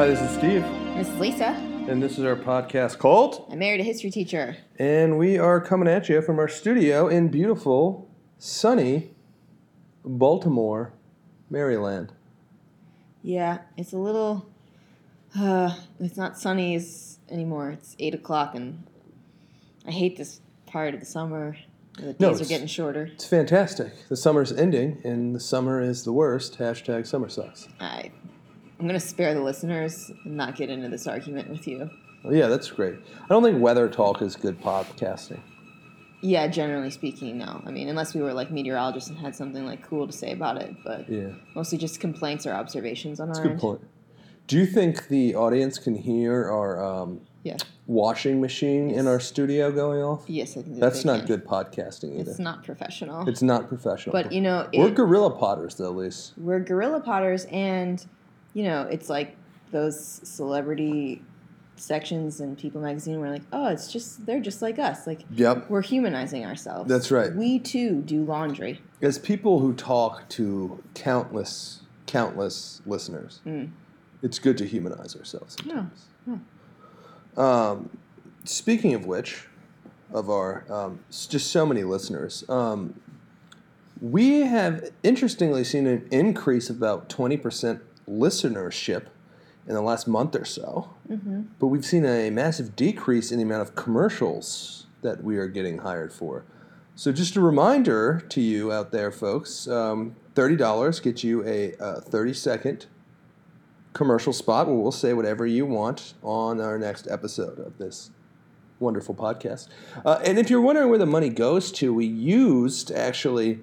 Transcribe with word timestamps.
Hi, 0.00 0.06
this 0.06 0.22
is 0.22 0.30
Steve, 0.30 0.62
This 0.96 1.08
is 1.08 1.18
Lisa. 1.20 1.48
and 1.86 2.02
this 2.02 2.16
is 2.16 2.24
our 2.24 2.34
podcast 2.34 2.96
called. 2.96 3.44
I 3.52 3.54
married 3.54 3.80
a 3.80 3.84
history 3.84 4.10
teacher. 4.10 4.56
And 4.78 5.18
we 5.18 5.36
are 5.36 5.60
coming 5.60 5.88
at 5.88 6.08
you 6.08 6.22
from 6.22 6.38
our 6.38 6.48
studio 6.48 7.06
in 7.06 7.28
beautiful, 7.28 8.08
sunny 8.38 9.10
Baltimore, 10.02 10.94
Maryland. 11.50 12.14
Yeah, 13.22 13.58
it's 13.76 13.92
a 13.92 13.98
little. 13.98 14.46
Uh, 15.38 15.74
it's 16.00 16.16
not 16.16 16.38
sunny 16.38 16.74
as- 16.76 17.18
anymore. 17.30 17.72
It's 17.72 17.94
eight 17.98 18.14
o'clock, 18.14 18.54
and 18.54 18.82
I 19.86 19.90
hate 19.90 20.16
this 20.16 20.40
part 20.64 20.94
of 20.94 21.00
the 21.00 21.06
summer. 21.06 21.58
The 21.98 22.14
days 22.14 22.20
No, 22.20 22.30
are 22.32 22.48
getting 22.48 22.68
shorter. 22.68 23.10
It's 23.12 23.26
fantastic. 23.26 23.92
The 24.08 24.16
summer's 24.16 24.50
ending, 24.50 25.02
and 25.04 25.34
the 25.34 25.40
summer 25.40 25.78
is 25.82 26.04
the 26.04 26.12
worst. 26.14 26.58
Hashtag 26.58 27.06
summer 27.06 27.28
sucks. 27.28 27.68
I, 27.78 28.12
I'm 28.80 28.86
gonna 28.86 28.98
spare 28.98 29.34
the 29.34 29.42
listeners 29.42 30.10
and 30.24 30.36
not 30.36 30.56
get 30.56 30.70
into 30.70 30.88
this 30.88 31.06
argument 31.06 31.50
with 31.50 31.68
you. 31.68 31.90
Well, 32.24 32.34
yeah, 32.34 32.46
that's 32.46 32.70
great. 32.70 32.94
I 33.22 33.28
don't 33.28 33.42
think 33.42 33.60
weather 33.60 33.88
talk 33.90 34.22
is 34.22 34.36
good 34.36 34.58
podcasting. 34.60 35.40
Yeah, 36.22 36.46
generally 36.48 36.90
speaking, 36.90 37.36
no. 37.38 37.62
I 37.66 37.70
mean, 37.70 37.88
unless 37.88 38.14
we 38.14 38.22
were 38.22 38.32
like 38.32 38.50
meteorologists 38.50 39.10
and 39.10 39.18
had 39.18 39.34
something 39.36 39.66
like 39.66 39.82
cool 39.86 40.06
to 40.06 40.12
say 40.12 40.32
about 40.32 40.56
it, 40.62 40.74
but 40.84 41.08
Yeah, 41.10 41.28
mostly 41.54 41.76
just 41.76 42.00
complaints 42.00 42.46
or 42.46 42.52
observations 42.52 43.20
on 43.20 43.28
that's 43.28 43.38
our 43.38 43.44
good 43.44 43.52
end. 43.52 43.60
point. 43.60 43.80
Do 44.46 44.56
you 44.58 44.64
think 44.66 45.08
the 45.08 45.34
audience 45.34 45.78
can 45.78 45.94
hear 45.94 46.50
our 46.50 46.82
um, 46.82 47.20
Yeah. 47.42 47.56
washing 47.86 48.40
machine 48.40 48.90
in 48.90 49.06
our 49.06 49.20
studio 49.20 49.70
going 49.70 50.02
off? 50.02 50.24
Yes, 50.26 50.52
I 50.52 50.62
think 50.62 50.74
that 50.74 50.80
That's 50.80 51.04
not 51.04 51.18
can. 51.20 51.26
good 51.26 51.46
podcasting 51.46 52.18
either. 52.18 52.30
It's 52.30 52.38
not 52.40 52.64
professional. 52.64 53.26
It's 53.28 53.42
not 53.42 53.68
professional. 53.68 54.12
but 54.12 54.32
you 54.32 54.40
know, 54.40 54.68
we're 54.74 54.88
it- 54.88 54.94
guerrilla 54.94 55.30
potters, 55.30 55.74
though, 55.76 55.92
Lise. 55.92 56.32
we're 56.38 56.60
guerrilla 56.60 57.00
potters 57.00 57.44
and 57.46 58.04
you 58.54 58.64
know 58.64 58.82
it's 58.82 59.08
like 59.08 59.36
those 59.70 59.98
celebrity 60.24 61.22
sections 61.76 62.40
in 62.40 62.54
people 62.56 62.80
magazine 62.80 63.18
where 63.20 63.30
like 63.30 63.42
oh 63.52 63.68
it's 63.68 63.90
just 63.90 64.26
they're 64.26 64.40
just 64.40 64.60
like 64.60 64.78
us 64.78 65.06
like 65.06 65.20
Yep. 65.34 65.70
we're 65.70 65.80
humanizing 65.82 66.44
ourselves 66.44 66.88
That's 66.90 67.10
right. 67.10 67.34
we 67.34 67.58
too 67.58 68.02
do 68.02 68.24
laundry 68.24 68.80
As 69.00 69.18
people 69.18 69.60
who 69.60 69.72
talk 69.72 70.28
to 70.30 70.82
countless, 70.94 71.80
countless 72.06 72.82
listeners, 72.84 73.40
Mm. 73.46 73.70
it's 74.22 74.38
good 74.38 74.58
to 74.58 74.66
humanize 74.66 75.16
ourselves. 75.16 75.56
yeah, 75.64 75.86
yeah. 76.26 76.36
Um, 77.36 77.88
speaking 78.44 78.92
of 78.94 79.06
which, 79.06 79.46
of 80.12 80.28
our 80.28 80.64
um, 80.70 81.00
just 81.08 81.50
so 81.50 81.64
many 81.64 81.84
listeners, 81.84 82.44
um, 82.50 83.00
we 84.02 84.40
have 84.40 84.90
interestingly 85.02 85.62
seen 85.64 85.86
an 85.86 86.06
increase 86.10 86.68
of 86.68 86.76
about 86.76 87.08
twenty 87.08 87.36
percent 87.36 87.80
listenership 88.10 89.06
in 89.66 89.74
the 89.74 89.82
last 89.82 90.08
month 90.08 90.34
or 90.34 90.44
so. 90.44 90.90
Mm-hmm. 91.08 91.42
But 91.58 91.68
we've 91.68 91.84
seen 91.84 92.04
a 92.04 92.30
massive 92.30 92.74
decrease 92.74 93.30
in 93.30 93.38
the 93.38 93.44
amount 93.44 93.62
of 93.62 93.74
commercials 93.74 94.86
that 95.02 95.22
we 95.22 95.38
are 95.38 95.48
getting 95.48 95.78
hired 95.78 96.12
for. 96.12 96.44
So 96.96 97.12
just 97.12 97.36
a 97.36 97.40
reminder 97.40 98.22
to 98.28 98.40
you 98.40 98.72
out 98.72 98.90
there, 98.92 99.10
folks: 99.10 99.68
um, 99.68 100.16
thirty 100.34 100.56
dollars 100.56 101.00
gets 101.00 101.24
you 101.24 101.46
a 101.46 101.74
uh, 101.76 102.00
thirty-second 102.00 102.86
commercial 103.92 104.32
spot 104.32 104.66
where 104.66 104.76
we'll 104.76 104.92
say 104.92 105.12
whatever 105.14 105.46
you 105.46 105.66
want 105.66 106.14
on 106.22 106.60
our 106.60 106.78
next 106.78 107.08
episode 107.08 107.58
of 107.58 107.78
this 107.78 108.10
wonderful 108.78 109.14
podcast. 109.14 109.68
Uh, 110.04 110.20
and 110.24 110.38
if 110.38 110.48
you're 110.50 110.60
wondering 110.60 110.88
where 110.88 110.98
the 110.98 111.06
money 111.06 111.28
goes 111.28 111.72
to, 111.72 111.92
we 111.92 112.06
used 112.06 112.90
actually 112.92 113.60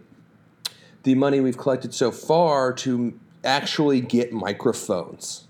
the 1.03 1.15
money 1.15 1.39
we've 1.39 1.57
collected 1.57 1.93
so 1.93 2.11
far 2.11 2.73
to 2.73 3.19
actually 3.43 4.01
get 4.01 4.31
microphones. 4.33 5.43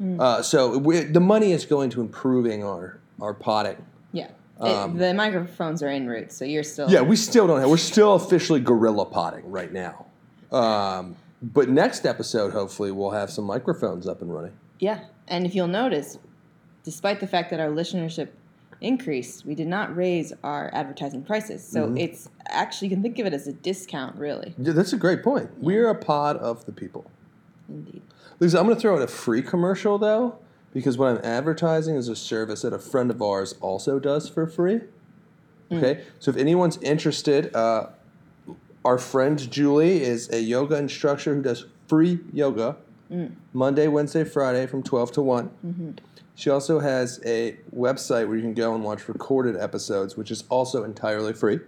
Uh, 0.00 0.42
so 0.42 0.78
the 0.78 1.20
money 1.20 1.50
is 1.52 1.66
going 1.66 1.90
to 1.90 2.00
improving 2.00 2.62
our 2.64 3.00
our 3.20 3.34
potting. 3.34 3.84
yeah 4.12 4.28
Um, 4.60 4.94
it, 4.94 4.98
the 5.00 5.14
microphones 5.14 5.82
are 5.82 5.88
en 5.88 6.06
route 6.06 6.30
so 6.30 6.44
you're 6.44 6.62
still 6.62 6.88
Yeah, 6.88 7.00
we 7.00 7.16
still 7.16 7.48
don't 7.48 7.60
have. 7.60 7.68
We're 7.68 7.78
still 7.78 8.14
officially 8.14 8.60
guerrilla 8.60 9.06
potting 9.06 9.50
right 9.50 9.72
now. 9.72 10.06
Um, 10.52 11.16
but 11.42 11.68
next 11.68 12.06
episode, 12.06 12.52
hopefully, 12.52 12.90
we'll 12.92 13.10
have 13.10 13.28
some 13.30 13.44
microphones 13.44 14.06
up 14.06 14.22
and 14.22 14.32
running. 14.32 14.52
yeah 14.78 15.00
and 15.26 15.44
if 15.44 15.54
you'll 15.54 15.66
notice 15.66 16.18
despite 16.84 17.18
the 17.20 17.26
fact 17.26 17.50
that 17.50 17.60
our 17.60 17.68
listenership 17.68 18.28
increased 18.80 19.44
we 19.44 19.54
did 19.54 19.66
not 19.66 19.94
raise 19.96 20.32
our 20.44 20.70
advertising 20.72 21.22
prices. 21.22 21.66
So 21.66 21.86
Mm-hmm. 21.86 21.96
it's 21.98 22.28
actually 22.48 22.88
you 22.88 22.94
can 22.96 23.02
think 23.02 23.18
of 23.18 23.26
it 23.26 23.32
as 23.34 23.46
a 23.46 23.52
discount 23.52 24.16
really. 24.16 24.54
Yeah, 24.58 24.72
that's 24.72 24.92
a 24.92 24.96
great 24.96 25.22
point. 25.22 25.50
We're 25.58 25.88
a 25.88 25.94
pod 25.94 26.36
of 26.36 26.64
the 26.66 26.72
people. 26.72 27.10
indeed. 27.68 28.02
Lisa, 28.40 28.58
I'm 28.58 28.64
going 28.66 28.76
to 28.76 28.80
throw 28.80 28.96
in 28.96 29.02
a 29.02 29.06
free 29.08 29.42
commercial 29.42 29.98
though, 29.98 30.38
because 30.72 30.96
what 30.96 31.08
I'm 31.08 31.24
advertising 31.24 31.96
is 31.96 32.08
a 32.08 32.14
service 32.16 32.62
that 32.62 32.72
a 32.72 32.78
friend 32.78 33.10
of 33.10 33.20
ours 33.20 33.56
also 33.60 33.98
does 33.98 34.28
for 34.28 34.46
free. 34.46 34.80
Okay, 35.70 36.02
so 36.18 36.30
if 36.30 36.36
anyone's 36.38 36.78
interested, 36.78 37.54
uh, 37.54 37.88
our 38.86 38.96
friend 38.96 39.50
Julie 39.50 40.02
is 40.02 40.30
a 40.30 40.40
yoga 40.40 40.76
instructor 40.78 41.34
who 41.34 41.42
does 41.42 41.66
free 41.88 42.20
yoga 42.32 42.76
Monday, 43.52 43.88
Wednesday, 43.88 44.22
Friday 44.24 44.66
from 44.66 44.82
12 44.82 45.12
to 45.12 45.22
one 45.22 45.98
She 46.38 46.48
also 46.50 46.78
has 46.78 47.20
a 47.26 47.56
website 47.74 48.28
where 48.28 48.36
you 48.36 48.42
can 48.42 48.54
go 48.54 48.72
and 48.72 48.84
watch 48.84 49.08
recorded 49.08 49.56
episodes, 49.56 50.16
which 50.16 50.30
is 50.30 50.44
also 50.48 50.84
entirely 50.84 51.32
free. 51.32 51.58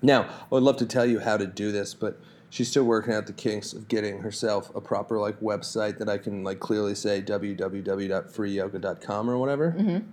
Now, 0.00 0.22
I 0.22 0.44
would 0.50 0.62
love 0.62 0.76
to 0.76 0.86
tell 0.86 1.04
you 1.04 1.18
how 1.18 1.36
to 1.36 1.44
do 1.44 1.72
this, 1.72 1.92
but 1.92 2.16
she's 2.48 2.68
still 2.68 2.84
working 2.84 3.12
out 3.12 3.26
the 3.26 3.32
kinks 3.32 3.72
of 3.72 3.88
getting 3.88 4.20
herself 4.20 4.72
a 4.76 4.80
proper 4.80 5.18
like 5.18 5.40
website 5.40 5.98
that 5.98 6.08
I 6.08 6.18
can 6.18 6.44
like 6.44 6.60
clearly 6.60 6.94
say 6.94 7.20
www.freeyoga.com 7.20 9.28
or 9.28 9.38
whatever. 9.38 9.74
Mm-hmm. 9.76 10.06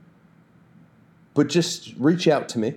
But 1.35 1.49
just 1.49 1.93
reach 1.99 2.27
out 2.27 2.49
to 2.49 2.57
me. 2.57 2.73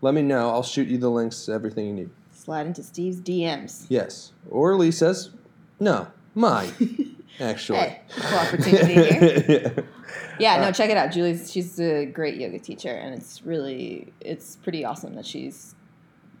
Let 0.00 0.14
me 0.14 0.22
know. 0.22 0.48
I'll 0.48 0.62
shoot 0.62 0.88
you 0.88 0.96
the 0.96 1.10
links 1.10 1.44
to 1.44 1.52
everything 1.52 1.88
you 1.88 1.92
need. 1.92 2.08
slide 2.32 2.66
into 2.66 2.82
steve's 2.82 3.20
dms 3.20 3.84
Yes. 3.90 4.32
Or 4.48 4.78
Lisa's. 4.78 5.28
No, 5.78 6.08
mine. 6.34 7.16
Actually. 7.40 8.00
Equal 8.16 8.38
opportunity 8.38 8.94
here. 8.94 9.72
yeah. 9.76 9.82
Yeah, 10.38 10.54
Uh, 10.56 10.64
no, 10.66 10.72
check 10.72 10.90
it 10.90 10.96
out. 10.96 11.12
Julie's 11.12 11.50
she's 11.50 11.78
a 11.80 12.06
great 12.06 12.36
yoga 12.36 12.58
teacher, 12.58 12.90
and 12.90 13.14
it's 13.14 13.42
really 13.42 14.12
it's 14.20 14.56
pretty 14.56 14.84
awesome 14.84 15.14
that 15.14 15.26
she's 15.26 15.74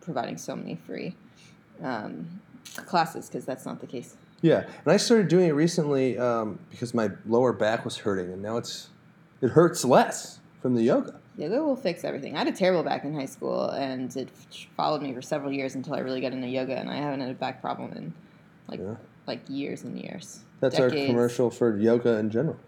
providing 0.00 0.36
so 0.36 0.56
many 0.56 0.74
free 0.74 1.14
um, 1.82 2.40
classes 2.86 3.28
because 3.28 3.44
that's 3.44 3.64
not 3.64 3.80
the 3.80 3.86
case. 3.86 4.16
Yeah, 4.40 4.66
and 4.84 4.92
I 4.92 4.96
started 4.96 5.28
doing 5.28 5.46
it 5.46 5.52
recently 5.52 6.18
um, 6.18 6.58
because 6.70 6.94
my 6.94 7.10
lower 7.26 7.52
back 7.52 7.84
was 7.84 7.96
hurting, 7.98 8.32
and 8.32 8.42
now 8.42 8.56
it's 8.56 8.88
it 9.40 9.50
hurts 9.50 9.84
less 9.84 10.40
from 10.60 10.74
the 10.74 10.82
yoga. 10.82 11.20
Yoga 11.38 11.62
will 11.62 11.76
fix 11.76 12.04
everything. 12.04 12.34
I 12.34 12.40
had 12.40 12.48
a 12.48 12.52
terrible 12.52 12.82
back 12.82 13.04
in 13.04 13.14
high 13.14 13.26
school, 13.26 13.70
and 13.70 14.14
it 14.16 14.28
followed 14.76 15.00
me 15.00 15.14
for 15.14 15.22
several 15.22 15.52
years 15.52 15.74
until 15.74 15.94
I 15.94 16.00
really 16.00 16.20
got 16.20 16.32
into 16.32 16.48
yoga, 16.48 16.76
and 16.76 16.90
I 16.90 16.96
haven't 16.96 17.20
had 17.20 17.30
a 17.30 17.34
back 17.34 17.60
problem 17.60 17.92
in 17.92 18.12
like 18.68 18.80
Yeah. 18.80 18.96
Like 19.32 19.48
years 19.48 19.82
and 19.82 19.98
years. 19.98 20.40
That's 20.60 20.78
our 20.78 20.90
commercial 20.90 21.50
for 21.50 21.76
yoga 21.78 22.18
in 22.18 22.30
general. 22.30 22.58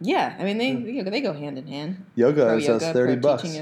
Yeah, 0.00 0.36
I 0.38 0.44
mean 0.44 0.58
they 0.58 1.02
they 1.02 1.20
go 1.20 1.32
hand 1.32 1.56
in 1.56 1.66
hand. 1.66 2.04
Yoga 2.14 2.44
Pro 2.44 2.56
is 2.58 2.66
yoga, 2.66 2.86
us 2.86 2.92
thirty 2.92 3.16
bucks. 3.16 3.56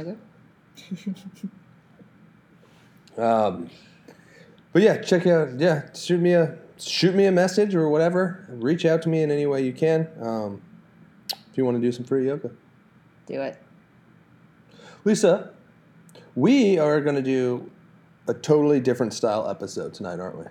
Um, 3.18 3.68
but 4.72 4.80
yeah, 4.80 4.96
check 5.02 5.26
out. 5.26 5.60
Yeah, 5.60 5.92
shoot 5.92 6.18
me 6.18 6.32
a 6.32 6.56
shoot 6.78 7.14
me 7.14 7.26
a 7.26 7.30
message 7.30 7.74
or 7.74 7.90
whatever. 7.90 8.46
Reach 8.48 8.86
out 8.86 9.02
to 9.02 9.10
me 9.10 9.22
in 9.22 9.30
any 9.30 9.44
way 9.44 9.62
you 9.62 9.74
can. 9.74 10.08
Um, 10.18 10.62
if 11.50 11.58
you 11.58 11.66
want 11.66 11.76
to 11.76 11.82
do 11.82 11.92
some 11.92 12.06
free 12.06 12.26
yoga, 12.26 12.50
Do 13.26 13.42
it. 13.42 13.58
Lisa, 15.04 15.50
we 16.34 16.78
are 16.78 17.02
going 17.02 17.16
to 17.16 17.22
do 17.22 17.70
a 18.28 18.32
totally 18.32 18.80
different 18.80 19.12
style 19.12 19.46
episode 19.46 19.92
tonight, 19.92 20.18
aren't 20.18 20.38
we? 20.38 20.44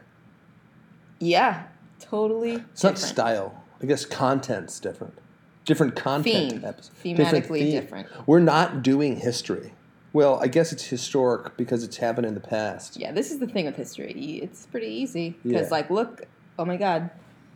Yeah, 1.19 1.63
totally. 2.01 2.55
It's 2.71 2.83
not 2.83 2.97
style. 2.97 3.63
I 3.81 3.85
guess 3.85 4.05
content's 4.05 4.79
different. 4.79 5.17
Different 5.65 5.95
content. 5.95 6.51
Theme. 6.51 6.65
episode. 6.65 6.93
Thematically 7.03 7.71
different. 7.71 8.07
We're 8.27 8.39
not 8.39 8.81
doing 8.83 9.17
history. 9.17 9.73
Well, 10.13 10.39
I 10.41 10.47
guess 10.47 10.73
it's 10.73 10.83
historic 10.83 11.55
because 11.55 11.83
it's 11.83 11.97
happened 11.97 12.25
in 12.27 12.33
the 12.33 12.41
past. 12.41 12.97
Yeah, 12.97 13.11
this 13.11 13.31
is 13.31 13.39
the 13.39 13.47
thing 13.47 13.65
with 13.65 13.77
history. 13.77 14.39
It's 14.43 14.65
pretty 14.65 14.87
easy 14.87 15.35
because, 15.43 15.67
Yeah. 15.67 15.71
like, 15.71 15.89
look, 15.89 16.25
oh 16.59 16.65
my 16.65 16.75
God, 16.77 17.09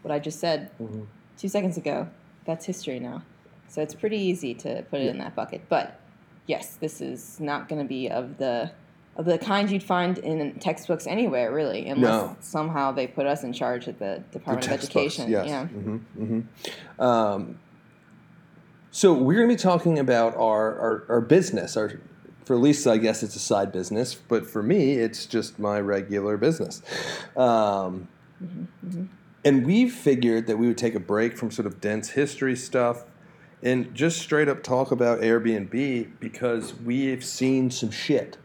what 0.03 0.11
I 0.13 0.19
just 0.19 0.39
said 0.39 0.69
Mhm. 0.79 1.07
two 1.37 1.49
seconds 1.49 1.75
ago, 1.77 2.07
that's 2.45 2.65
history 2.65 2.99
now. 2.99 3.23
So 3.67 3.81
it's 3.81 3.93
pretty 3.93 4.17
easy 4.17 4.53
to 4.53 4.83
put 4.89 5.01
it 5.01 5.07
in 5.07 5.17
that 5.17 5.35
bucket. 5.35 5.63
But 5.67 5.99
yes, 6.47 6.75
this 6.75 7.01
is 7.01 7.39
not 7.41 7.67
going 7.67 7.81
to 7.81 7.87
be 7.87 8.09
of 8.09 8.37
the 8.37 8.71
the 9.17 9.37
kind 9.37 9.69
you'd 9.71 9.83
find 9.83 10.17
in 10.17 10.53
textbooks 10.59 11.07
anywhere, 11.07 11.51
really, 11.53 11.87
unless 11.87 12.21
No. 12.23 12.35
somehow 12.41 12.91
they 12.91 13.07
put 13.07 13.25
us 13.25 13.43
in 13.43 13.53
charge 13.53 13.87
at 13.87 13.97
the 13.99 14.23
Department 14.31 14.67
of 14.67 14.73
Education. 14.73 15.29
Yes. 15.29 15.47
Yeah. 15.47 15.65
hmm 15.67 15.97
hmm 15.97 17.01
Um, 17.01 17.59
so 18.91 19.13
we're 19.13 19.35
going 19.35 19.49
to 19.49 19.55
be 19.55 19.61
talking 19.61 19.99
about 19.99 20.35
our, 20.35 20.77
our, 20.79 21.03
our 21.09 21.21
business. 21.21 21.75
Our 21.77 21.93
for 22.45 22.55
Lisa, 22.57 22.91
I 22.91 22.97
guess 22.97 23.23
it's 23.23 23.35
a 23.35 23.39
side 23.39 23.71
business, 23.71 24.13
but 24.13 24.45
for 24.47 24.61
me, 24.61 24.93
it's 24.93 25.25
just 25.25 25.57
my 25.57 25.79
regular 25.79 26.37
business. 26.37 26.81
Um, 27.35 28.07
And 29.43 29.65
we 29.65 29.89
figured 29.89 30.45
that 30.47 30.57
we 30.57 30.67
would 30.67 30.77
take 30.77 30.95
a 30.95 30.99
break 30.99 31.37
from 31.37 31.49
sort 31.51 31.65
of 31.65 31.79
dense 31.81 32.09
history 32.11 32.55
stuff 32.55 33.05
and 33.63 33.93
just 33.95 34.19
straight 34.19 34.47
up 34.47 34.61
talk 34.63 34.91
about 34.91 35.21
Airbnb 35.21 36.11
because 36.19 36.73
we've 36.75 37.23
seen 37.25 37.71
some 37.71 37.89
shit. 37.91 38.37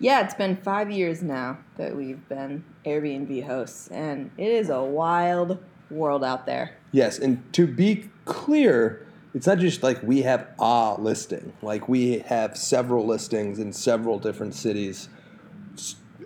Yeah, 0.00 0.22
it's 0.22 0.34
been 0.34 0.56
five 0.56 0.90
years 0.90 1.22
now 1.22 1.58
that 1.76 1.96
we've 1.96 2.26
been 2.28 2.64
Airbnb 2.84 3.44
hosts, 3.44 3.88
and 3.88 4.30
it 4.36 4.48
is 4.48 4.70
a 4.70 4.82
wild 4.82 5.58
world 5.90 6.22
out 6.22 6.46
there. 6.46 6.76
Yes, 6.92 7.18
and 7.18 7.52
to 7.54 7.66
be 7.66 8.08
clear, 8.24 9.06
it's 9.34 9.46
not 9.46 9.58
just 9.58 9.82
like 9.82 10.00
we 10.02 10.22
have 10.22 10.48
a 10.60 10.94
listing. 10.98 11.52
Like 11.62 11.88
we 11.88 12.20
have 12.20 12.56
several 12.56 13.06
listings 13.06 13.58
in 13.58 13.72
several 13.72 14.20
different 14.20 14.54
cities, 14.54 15.08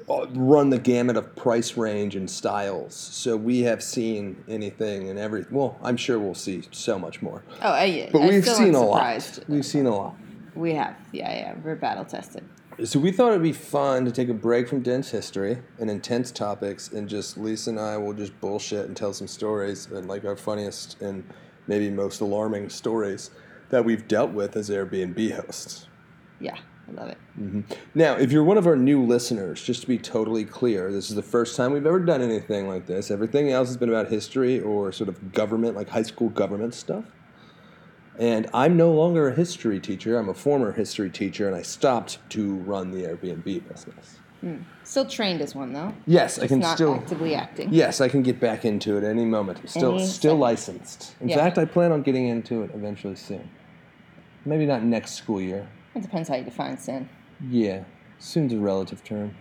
uh, 0.09 0.27
run 0.35 0.69
the 0.69 0.79
gamut 0.79 1.17
of 1.17 1.35
price 1.35 1.77
range 1.77 2.15
and 2.15 2.31
styles. 2.31 2.95
So 2.95 3.37
we 3.39 3.61
have 3.61 3.83
seen 3.83 4.45
anything 4.49 5.09
and 5.09 5.19
every. 5.19 5.47
Well, 5.51 5.79
I'm 5.83 5.97
sure 5.97 6.19
we'll 6.19 6.35
see 6.35 6.63
so 6.73 6.99
much 6.99 7.23
more. 7.23 7.43
Oh, 7.63 7.71
I, 7.71 7.85
yeah. 7.85 8.11
But 8.13 8.23
I 8.23 8.29
we've 8.29 8.47
seen 8.47 8.75
a 8.75 8.85
lot. 8.85 9.39
We've 9.49 9.65
seen 9.65 9.87
a 9.87 9.97
lot. 9.97 10.15
We 10.55 10.75
have. 10.75 10.97
Yeah, 11.13 11.35
yeah. 11.35 11.55
We're 11.65 11.77
battle 11.77 12.05
tested. 12.05 12.45
So 12.85 12.99
we 12.99 13.13
thought 13.13 13.31
it'd 13.31 13.43
be 13.43 13.53
fun 13.53 14.05
to 14.07 14.11
take 14.11 14.29
a 14.29 14.35
break 14.35 14.67
from 14.67 14.81
dense 14.81 15.11
history 15.11 15.59
and 15.79 15.91
intense 15.91 16.33
topics, 16.33 16.89
and 16.89 17.09
just 17.09 17.37
Lisa 17.37 17.71
and 17.71 17.79
I 17.79 17.99
will 17.99 18.15
just 18.15 18.39
bullshit 18.41 18.87
and 18.87 18.97
tell 18.97 19.13
some 19.13 19.29
stories 19.29 19.87
and 19.87 20.09
like 20.09 20.25
our 20.25 20.37
funniest 20.37 21.01
and 21.03 21.23
maybe 21.67 21.91
most 21.91 22.21
alarming 22.21 22.71
stories 22.71 23.31
that 23.69 23.85
we've 23.85 24.09
dealt 24.09 24.33
with 24.33 24.57
as 24.57 24.71
Airbnb 24.71 25.33
hosts. 25.37 25.87
Yeah, 26.41 26.57
I 26.89 26.93
love 26.93 27.09
it. 27.11 27.19
Mm-hmm. 27.39 27.61
Now, 27.95 28.15
if 28.15 28.33
you're 28.33 28.43
one 28.43 28.59
of 28.59 28.67
our 28.67 28.77
new 28.77 29.05
listeners, 29.05 29.63
just 29.63 29.83
to 29.83 29.87
be 29.87 29.99
totally 29.99 30.45
clear, 30.45 30.91
this 30.91 31.11
is 31.11 31.17
the 31.17 31.23
first 31.23 31.57
time 31.57 31.73
we've 31.73 31.87
ever 31.87 32.01
done 32.01 32.23
anything 32.23 32.69
like 32.69 32.87
this. 32.87 33.11
Everything 33.11 33.53
else 33.53 33.69
has 33.69 33.77
been 33.77 33.91
about 33.91 34.09
history 34.09 34.61
or 34.61 34.93
sort 34.93 35.09
of 35.09 35.33
government, 35.33 35.77
like 35.77 35.91
high 35.91 36.03
school 36.03 36.31
government 36.31 36.75
stuff. 36.75 37.05
And 38.19 38.49
I'm 38.53 38.77
no 38.77 38.93
longer 38.93 39.29
a 39.29 39.35
history 39.35 39.81
teacher. 39.81 40.19
I'm 40.19 40.29
a 40.29 40.35
former 40.35 40.73
history 40.73 41.09
teacher, 41.11 41.47
and 41.47 41.57
I 41.57 41.63
stopped 41.63 42.19
to 42.31 42.57
run 42.57 42.91
the 42.91 43.05
Airbnb 43.05 43.45
business. 43.69 44.19
Hmm. 44.43 44.57
Still 44.83 45.07
trained 45.07 45.41
as 45.41 45.55
one 45.55 45.73
though. 45.73 45.95
Yes, 46.05 46.39
I 46.39 46.47
can 46.49 46.63
still. 46.65 46.95
actively 46.95 47.35
acting. 47.35 47.69
Yes, 47.73 48.01
I 48.01 48.09
can 48.09 48.23
get 48.23 48.41
back 48.41 48.65
into 48.65 48.97
it 48.99 49.05
any 49.05 49.25
moment. 49.25 49.61
I'm 49.61 49.67
still 49.69 49.95
Any 49.95 50.07
still 50.07 50.33
second. 50.33 50.41
licensed. 50.41 51.15
In 51.21 51.29
Yeah. 51.29 51.37
fact, 51.37 51.59
I 51.59 51.65
plan 51.65 51.93
on 51.93 52.03
getting 52.03 52.27
into 52.27 52.63
it 52.65 52.73
eventually 52.75 53.15
soon. 53.15 53.49
Maybe 54.45 54.67
not 54.67 54.83
next 54.83 55.13
school 55.13 55.41
year. 55.41 55.69
It 55.95 56.03
depends 56.03 56.29
how 56.29 56.35
you 56.35 56.43
define 56.45 56.77
soon. 56.77 57.09
Yeah, 57.49 57.85
soon's 58.19 58.53
a 58.53 58.59
relative 58.59 59.05
term. 59.05 59.37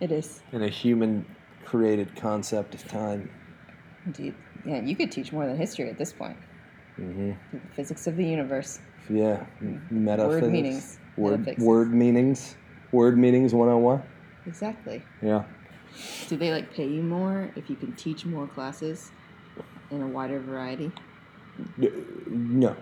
It 0.00 0.12
is 0.12 0.42
In 0.52 0.62
a 0.62 0.68
human 0.68 1.26
created 1.64 2.14
concept 2.14 2.74
of 2.76 2.86
time. 2.86 3.30
indeed. 4.06 4.34
Yeah, 4.64 4.80
you 4.80 4.94
could 4.94 5.10
teach 5.10 5.32
more 5.32 5.46
than 5.46 5.56
history 5.56 5.90
at 5.90 5.98
this 5.98 6.12
point. 6.12 6.36
Mm-hmm. 6.98 7.58
Physics 7.74 8.06
of 8.06 8.16
the 8.16 8.24
universe. 8.24 8.78
Yeah, 9.10 9.44
m- 9.60 9.86
metaphysics. 9.90 10.46
meanings, 10.48 10.98
Word, 11.16 11.40
metaphysics. 11.40 11.62
word 11.62 11.92
meanings. 11.92 12.56
Word 12.92 13.18
meanings 13.18 13.52
101. 13.52 14.02
Exactly. 14.46 15.02
Yeah. 15.20 15.44
Do 16.28 16.36
they 16.36 16.50
like 16.52 16.72
pay 16.72 16.86
you 16.86 17.02
more 17.02 17.50
if 17.56 17.68
you 17.68 17.76
can 17.76 17.92
teach 17.94 18.24
more 18.24 18.46
classes 18.46 19.10
in 19.90 20.02
a 20.02 20.06
wider 20.06 20.40
variety? 20.40 20.92
No. 22.26 22.76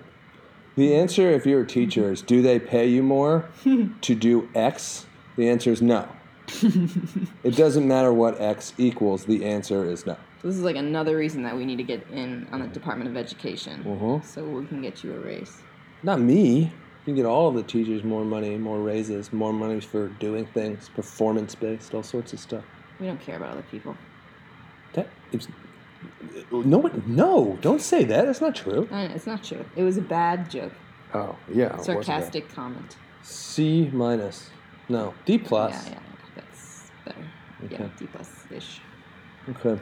The 0.76 0.94
answer, 0.94 1.30
if 1.30 1.44
you're 1.46 1.60
a 1.62 1.66
teacher, 1.66 2.12
is 2.12 2.22
do 2.22 2.40
they 2.42 2.58
pay 2.58 2.86
you 2.88 3.02
more 3.02 3.48
to 4.00 4.14
do 4.14 4.48
X? 4.54 5.06
The 5.36 5.48
answer 5.48 5.70
is 5.72 5.82
no. 5.82 6.08
it 7.42 7.56
doesn't 7.56 7.86
matter 7.86 8.12
what 8.12 8.40
X 8.40 8.72
equals, 8.78 9.24
the 9.26 9.44
answer 9.44 9.84
is 9.84 10.06
no. 10.06 10.16
So 10.42 10.48
this 10.48 10.56
is 10.56 10.62
like 10.64 10.74
another 10.76 11.16
reason 11.16 11.44
that 11.44 11.56
we 11.56 11.64
need 11.64 11.76
to 11.76 11.84
get 11.84 12.04
in 12.10 12.48
on 12.50 12.60
the 12.60 12.66
Department 12.66 13.08
of 13.08 13.16
Education, 13.16 13.84
Mhm. 13.84 14.24
so 14.24 14.44
we 14.44 14.66
can 14.66 14.82
get 14.82 15.04
you 15.04 15.14
a 15.14 15.18
raise. 15.20 15.62
Not 16.02 16.20
me. 16.20 16.62
You 16.62 16.70
can 17.04 17.14
get 17.14 17.26
all 17.26 17.46
of 17.48 17.54
the 17.54 17.62
teachers 17.62 18.02
more 18.02 18.24
money, 18.24 18.58
more 18.58 18.80
raises, 18.80 19.32
more 19.32 19.52
money 19.52 19.80
for 19.80 20.08
doing 20.08 20.46
things, 20.46 20.88
performance 20.88 21.54
based, 21.54 21.94
all 21.94 22.02
sorts 22.02 22.32
of 22.32 22.40
stuff. 22.40 22.64
We 22.98 23.06
don't 23.06 23.20
care 23.20 23.36
about 23.36 23.50
other 23.50 23.64
people. 23.70 23.96
That 24.94 25.08
no 26.50 26.78
one, 26.78 27.02
no, 27.06 27.56
don't 27.60 27.80
say 27.80 28.02
that. 28.04 28.26
That's 28.26 28.40
not 28.40 28.56
true. 28.56 28.88
Know, 28.90 28.98
it's 29.14 29.26
not 29.26 29.44
true. 29.44 29.64
It 29.76 29.84
was 29.84 29.96
a 29.96 30.02
bad 30.02 30.50
joke. 30.50 30.72
Oh 31.14 31.36
yeah, 31.52 31.66
it 31.66 31.72
wasn't 31.78 31.86
bad. 31.86 32.04
Sarcastic 32.06 32.48
comment. 32.54 32.96
C 33.22 33.90
minus, 33.92 34.50
no 34.88 35.14
D 35.24 35.38
plus. 35.38 35.86
Yeah, 35.86 35.92
yeah, 35.92 35.98
that's 36.34 36.90
better. 37.04 37.24
Okay. 37.64 37.76
Yeah, 37.84 37.88
D 37.96 38.06
plus 38.06 38.44
ish. 38.50 38.80
Okay. 39.50 39.80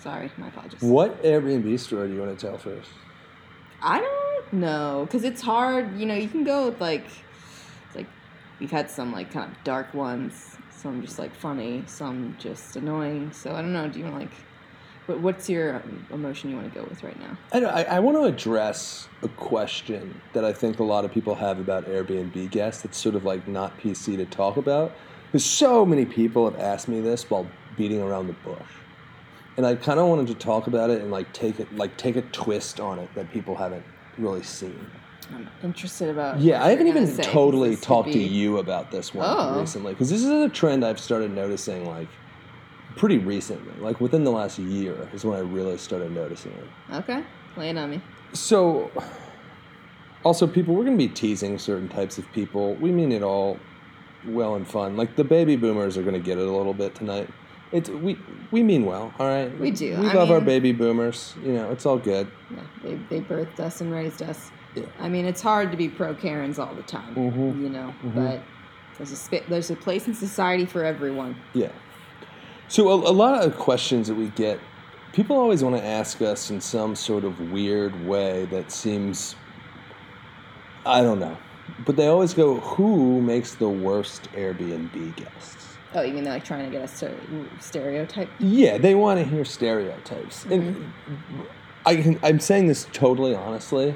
Sorry, 0.00 0.30
my 0.36 0.48
apologies. 0.48 0.80
What 0.80 1.22
Airbnb 1.22 1.78
story 1.80 2.08
do 2.08 2.14
you 2.14 2.20
want 2.20 2.38
to 2.38 2.46
tell 2.46 2.56
first? 2.58 2.90
I 3.82 4.00
don't 4.00 4.52
know, 4.60 5.06
cause 5.10 5.24
it's 5.24 5.42
hard. 5.42 5.98
You 5.98 6.06
know, 6.06 6.14
you 6.14 6.28
can 6.28 6.44
go 6.44 6.66
with 6.66 6.80
like, 6.80 7.06
like 7.94 8.06
we've 8.60 8.70
had 8.70 8.90
some 8.90 9.12
like 9.12 9.30
kind 9.32 9.50
of 9.50 9.64
dark 9.64 9.92
ones, 9.94 10.56
some 10.70 11.02
just 11.02 11.18
like 11.18 11.34
funny, 11.34 11.82
some 11.86 12.36
just 12.38 12.76
annoying. 12.76 13.32
So 13.32 13.52
I 13.52 13.60
don't 13.60 13.72
know. 13.72 13.88
Do 13.88 13.98
you 13.98 14.04
want 14.04 14.18
like, 14.18 14.30
what, 15.06 15.20
what's 15.20 15.48
your 15.48 15.76
um, 15.76 16.06
emotion 16.12 16.50
you 16.50 16.56
want 16.56 16.72
to 16.72 16.78
go 16.80 16.86
with 16.88 17.02
right 17.02 17.18
now? 17.18 17.36
I, 17.52 17.60
don't- 17.60 17.74
I, 17.74 17.82
I 17.84 18.00
want 18.00 18.16
to 18.18 18.24
address 18.24 19.08
a 19.22 19.28
question 19.28 20.20
that 20.32 20.44
I 20.44 20.52
think 20.52 20.78
a 20.78 20.84
lot 20.84 21.04
of 21.04 21.12
people 21.12 21.34
have 21.36 21.58
about 21.58 21.86
Airbnb 21.86 22.50
guests. 22.50 22.82
That's 22.82 22.98
sort 22.98 23.14
of 23.14 23.24
like 23.24 23.46
not 23.48 23.78
PC 23.78 24.16
to 24.16 24.26
talk 24.26 24.56
about. 24.56 24.92
Because 25.26 25.44
so 25.44 25.84
many 25.84 26.04
people 26.06 26.50
have 26.50 26.58
asked 26.58 26.88
me 26.88 27.00
this 27.00 27.28
while 27.30 27.46
beating 27.76 28.00
around 28.00 28.26
the 28.28 28.32
bush, 28.32 28.58
and 29.58 29.66
I 29.66 29.74
kind 29.74 29.98
of 29.98 30.06
wanted 30.06 30.28
to 30.28 30.34
talk 30.34 30.68
about 30.68 30.88
it 30.88 31.02
and 31.02 31.10
like 31.10 31.30
take 31.34 31.60
it 31.60 31.74
like 31.76 31.94
take 31.98 32.16
a 32.16 32.22
twist 32.22 32.80
on 32.80 32.98
it 33.00 33.12
that 33.14 33.30
people 33.30 33.56
haven't 33.56 33.84
really 34.16 34.42
seen. 34.42 34.88
I'm 35.30 35.48
interested 35.62 36.08
about. 36.08 36.40
Yeah, 36.40 36.64
I 36.64 36.70
haven't 36.70 36.86
even 36.86 37.06
say, 37.06 37.22
totally 37.24 37.76
talked 37.76 38.12
to 38.12 38.18
you 38.18 38.58
about 38.58 38.90
this 38.90 39.12
one 39.12 39.26
Oh. 39.28 39.60
recently 39.60 39.92
because 39.92 40.08
this 40.08 40.22
is 40.22 40.30
a 40.30 40.48
trend 40.48 40.84
I've 40.84 41.00
started 41.00 41.32
noticing 41.32 41.86
like 41.86 42.08
pretty 42.96 43.18
recently, 43.18 43.74
like 43.80 44.00
within 44.00 44.24
the 44.24 44.30
last 44.30 44.58
year 44.58 45.08
is 45.12 45.24
when 45.24 45.36
I 45.36 45.40
really 45.40 45.76
started 45.76 46.12
noticing 46.12 46.52
it. 46.52 46.94
Okay, 46.94 47.22
lay 47.56 47.70
it 47.70 47.76
on 47.76 47.90
me. 47.90 48.00
So, 48.32 48.90
also, 50.24 50.46
people, 50.46 50.74
we're 50.74 50.84
going 50.84 50.98
to 50.98 51.06
be 51.08 51.12
teasing 51.12 51.58
certain 51.58 51.88
types 51.88 52.18
of 52.18 52.30
people. 52.32 52.74
We 52.76 52.90
mean 52.92 53.12
it 53.12 53.22
all 53.22 53.58
well 54.26 54.54
and 54.54 54.66
fun. 54.66 54.96
Like 54.96 55.16
the 55.16 55.24
baby 55.24 55.56
boomers 55.56 55.96
are 55.96 56.02
going 56.02 56.14
to 56.14 56.20
get 56.20 56.38
it 56.38 56.46
a 56.46 56.50
little 56.50 56.74
bit 56.74 56.94
tonight. 56.94 57.28
It's 57.72 57.90
we 57.90 58.18
we 58.50 58.62
mean 58.62 58.86
well, 58.86 59.12
all 59.18 59.26
right. 59.26 59.56
We 59.58 59.70
do. 59.70 59.98
We 60.00 60.08
I 60.08 60.12
love 60.14 60.30
our 60.30 60.40
baby 60.40 60.72
boomers. 60.72 61.34
You 61.44 61.52
know, 61.52 61.70
it's 61.70 61.84
all 61.84 61.98
good. 61.98 62.26
Yeah, 62.50 62.60
they, 62.82 62.94
they 63.10 63.20
birthed 63.20 63.60
us 63.60 63.80
and 63.82 63.92
raised 63.92 64.22
us. 64.22 64.50
Yeah. 64.74 64.84
I 64.98 65.08
mean, 65.08 65.26
it's 65.26 65.42
hard 65.42 65.70
to 65.70 65.76
be 65.76 65.88
pro 65.88 66.14
Karens 66.14 66.58
all 66.58 66.74
the 66.74 66.82
time, 66.82 67.14
Mhm. 67.14 67.60
you 67.60 67.68
know, 67.68 67.94
but 68.02 68.40
there's 68.96 69.12
a 69.12 69.16
sp- 69.20 69.44
there's 69.48 69.70
a 69.70 69.76
place 69.76 70.06
in 70.06 70.14
society 70.14 70.64
for 70.64 70.84
everyone. 70.84 71.36
Yeah. 71.52 71.72
So 72.68 72.88
a, 72.88 72.94
a 72.94 73.12
lot 73.12 73.44
of 73.44 73.56
questions 73.58 74.08
that 74.08 74.14
we 74.14 74.28
get, 74.28 74.60
people 75.12 75.36
always 75.36 75.62
want 75.64 75.76
to 75.76 75.84
ask 75.84 76.22
us 76.22 76.50
in 76.50 76.60
some 76.60 76.94
sort 76.94 77.24
of 77.24 77.50
weird 77.50 78.06
way 78.06 78.44
that 78.46 78.70
seems, 78.70 79.36
I 80.86 81.02
don't 81.02 81.18
know, 81.18 81.36
but 81.84 81.96
they 81.96 82.06
always 82.06 82.32
go, 82.34 82.60
"Who 82.60 83.20
makes 83.20 83.54
the 83.54 83.68
worst 83.68 84.30
Airbnb 84.32 85.16
guests?" 85.16 85.67
Oh, 85.94 86.02
you 86.02 86.12
mean 86.12 86.24
they're 86.24 86.34
like 86.34 86.44
trying 86.44 86.66
to 86.66 86.70
get 86.70 86.82
us 86.82 87.00
to 87.00 87.14
stereotype? 87.60 88.28
Yeah, 88.38 88.78
they 88.78 88.94
want 88.94 89.20
to 89.20 89.24
hear 89.24 89.44
stereotypes. 89.44 90.44
And 90.44 90.76
mm-hmm. 90.76 91.42
I 91.86 91.96
can, 91.96 92.20
I'm 92.22 92.40
saying 92.40 92.66
this 92.66 92.86
totally 92.92 93.34
honestly. 93.34 93.94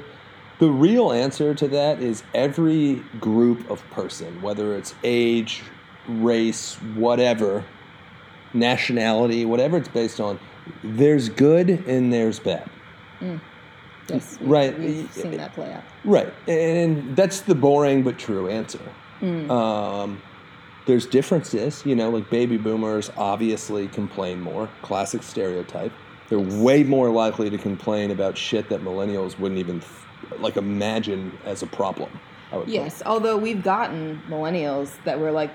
The 0.59 0.69
real 0.69 1.11
answer 1.11 1.53
to 1.53 1.67
that 1.69 1.99
is 1.99 2.23
every 2.33 3.03
group 3.19 3.69
of 3.69 3.87
person, 3.91 4.41
whether 4.41 4.75
it's 4.75 4.95
age, 5.03 5.61
race, 6.07 6.75
whatever, 6.95 7.63
nationality, 8.53 9.45
whatever 9.45 9.77
it's 9.77 9.87
based 9.87 10.19
on, 10.19 10.39
there's 10.83 11.29
good 11.29 11.69
and 11.69 12.13
there's 12.13 12.39
bad. 12.39 12.69
Mm. 13.19 13.41
Yes, 14.09 14.39
we, 14.39 14.47
Right. 14.47 14.79
We've 14.79 15.11
seen 15.11 15.37
that 15.37 15.53
play 15.53 15.71
out. 15.73 15.83
Right. 16.03 16.33
And 16.47 17.15
that's 17.15 17.41
the 17.41 17.55
boring 17.55 18.03
but 18.03 18.17
true 18.17 18.47
answer. 18.47 18.81
Mm. 19.21 19.49
Um, 19.49 20.21
there's 20.85 21.05
differences, 21.05 21.85
you 21.85 21.95
know, 21.95 22.09
like 22.09 22.29
baby 22.29 22.57
boomers 22.57 23.11
obviously 23.17 23.87
complain 23.87 24.41
more, 24.41 24.69
classic 24.81 25.23
stereotype. 25.23 25.91
They're 26.29 26.39
way 26.39 26.83
more 26.83 27.09
likely 27.09 27.49
to 27.49 27.57
complain 27.57 28.11
about 28.11 28.37
shit 28.37 28.69
that 28.69 28.81
millennials 28.81 29.37
wouldn't 29.39 29.59
even 29.59 29.81
like 30.39 30.57
imagine 30.57 31.37
as 31.45 31.61
a 31.61 31.67
problem. 31.67 32.09
I 32.51 32.57
would 32.57 32.65
put. 32.65 32.73
Yes, 32.73 33.01
although 33.05 33.37
we've 33.37 33.63
gotten 33.63 34.21
millennials 34.27 34.91
that 35.05 35.19
were 35.19 35.31
like, 35.31 35.51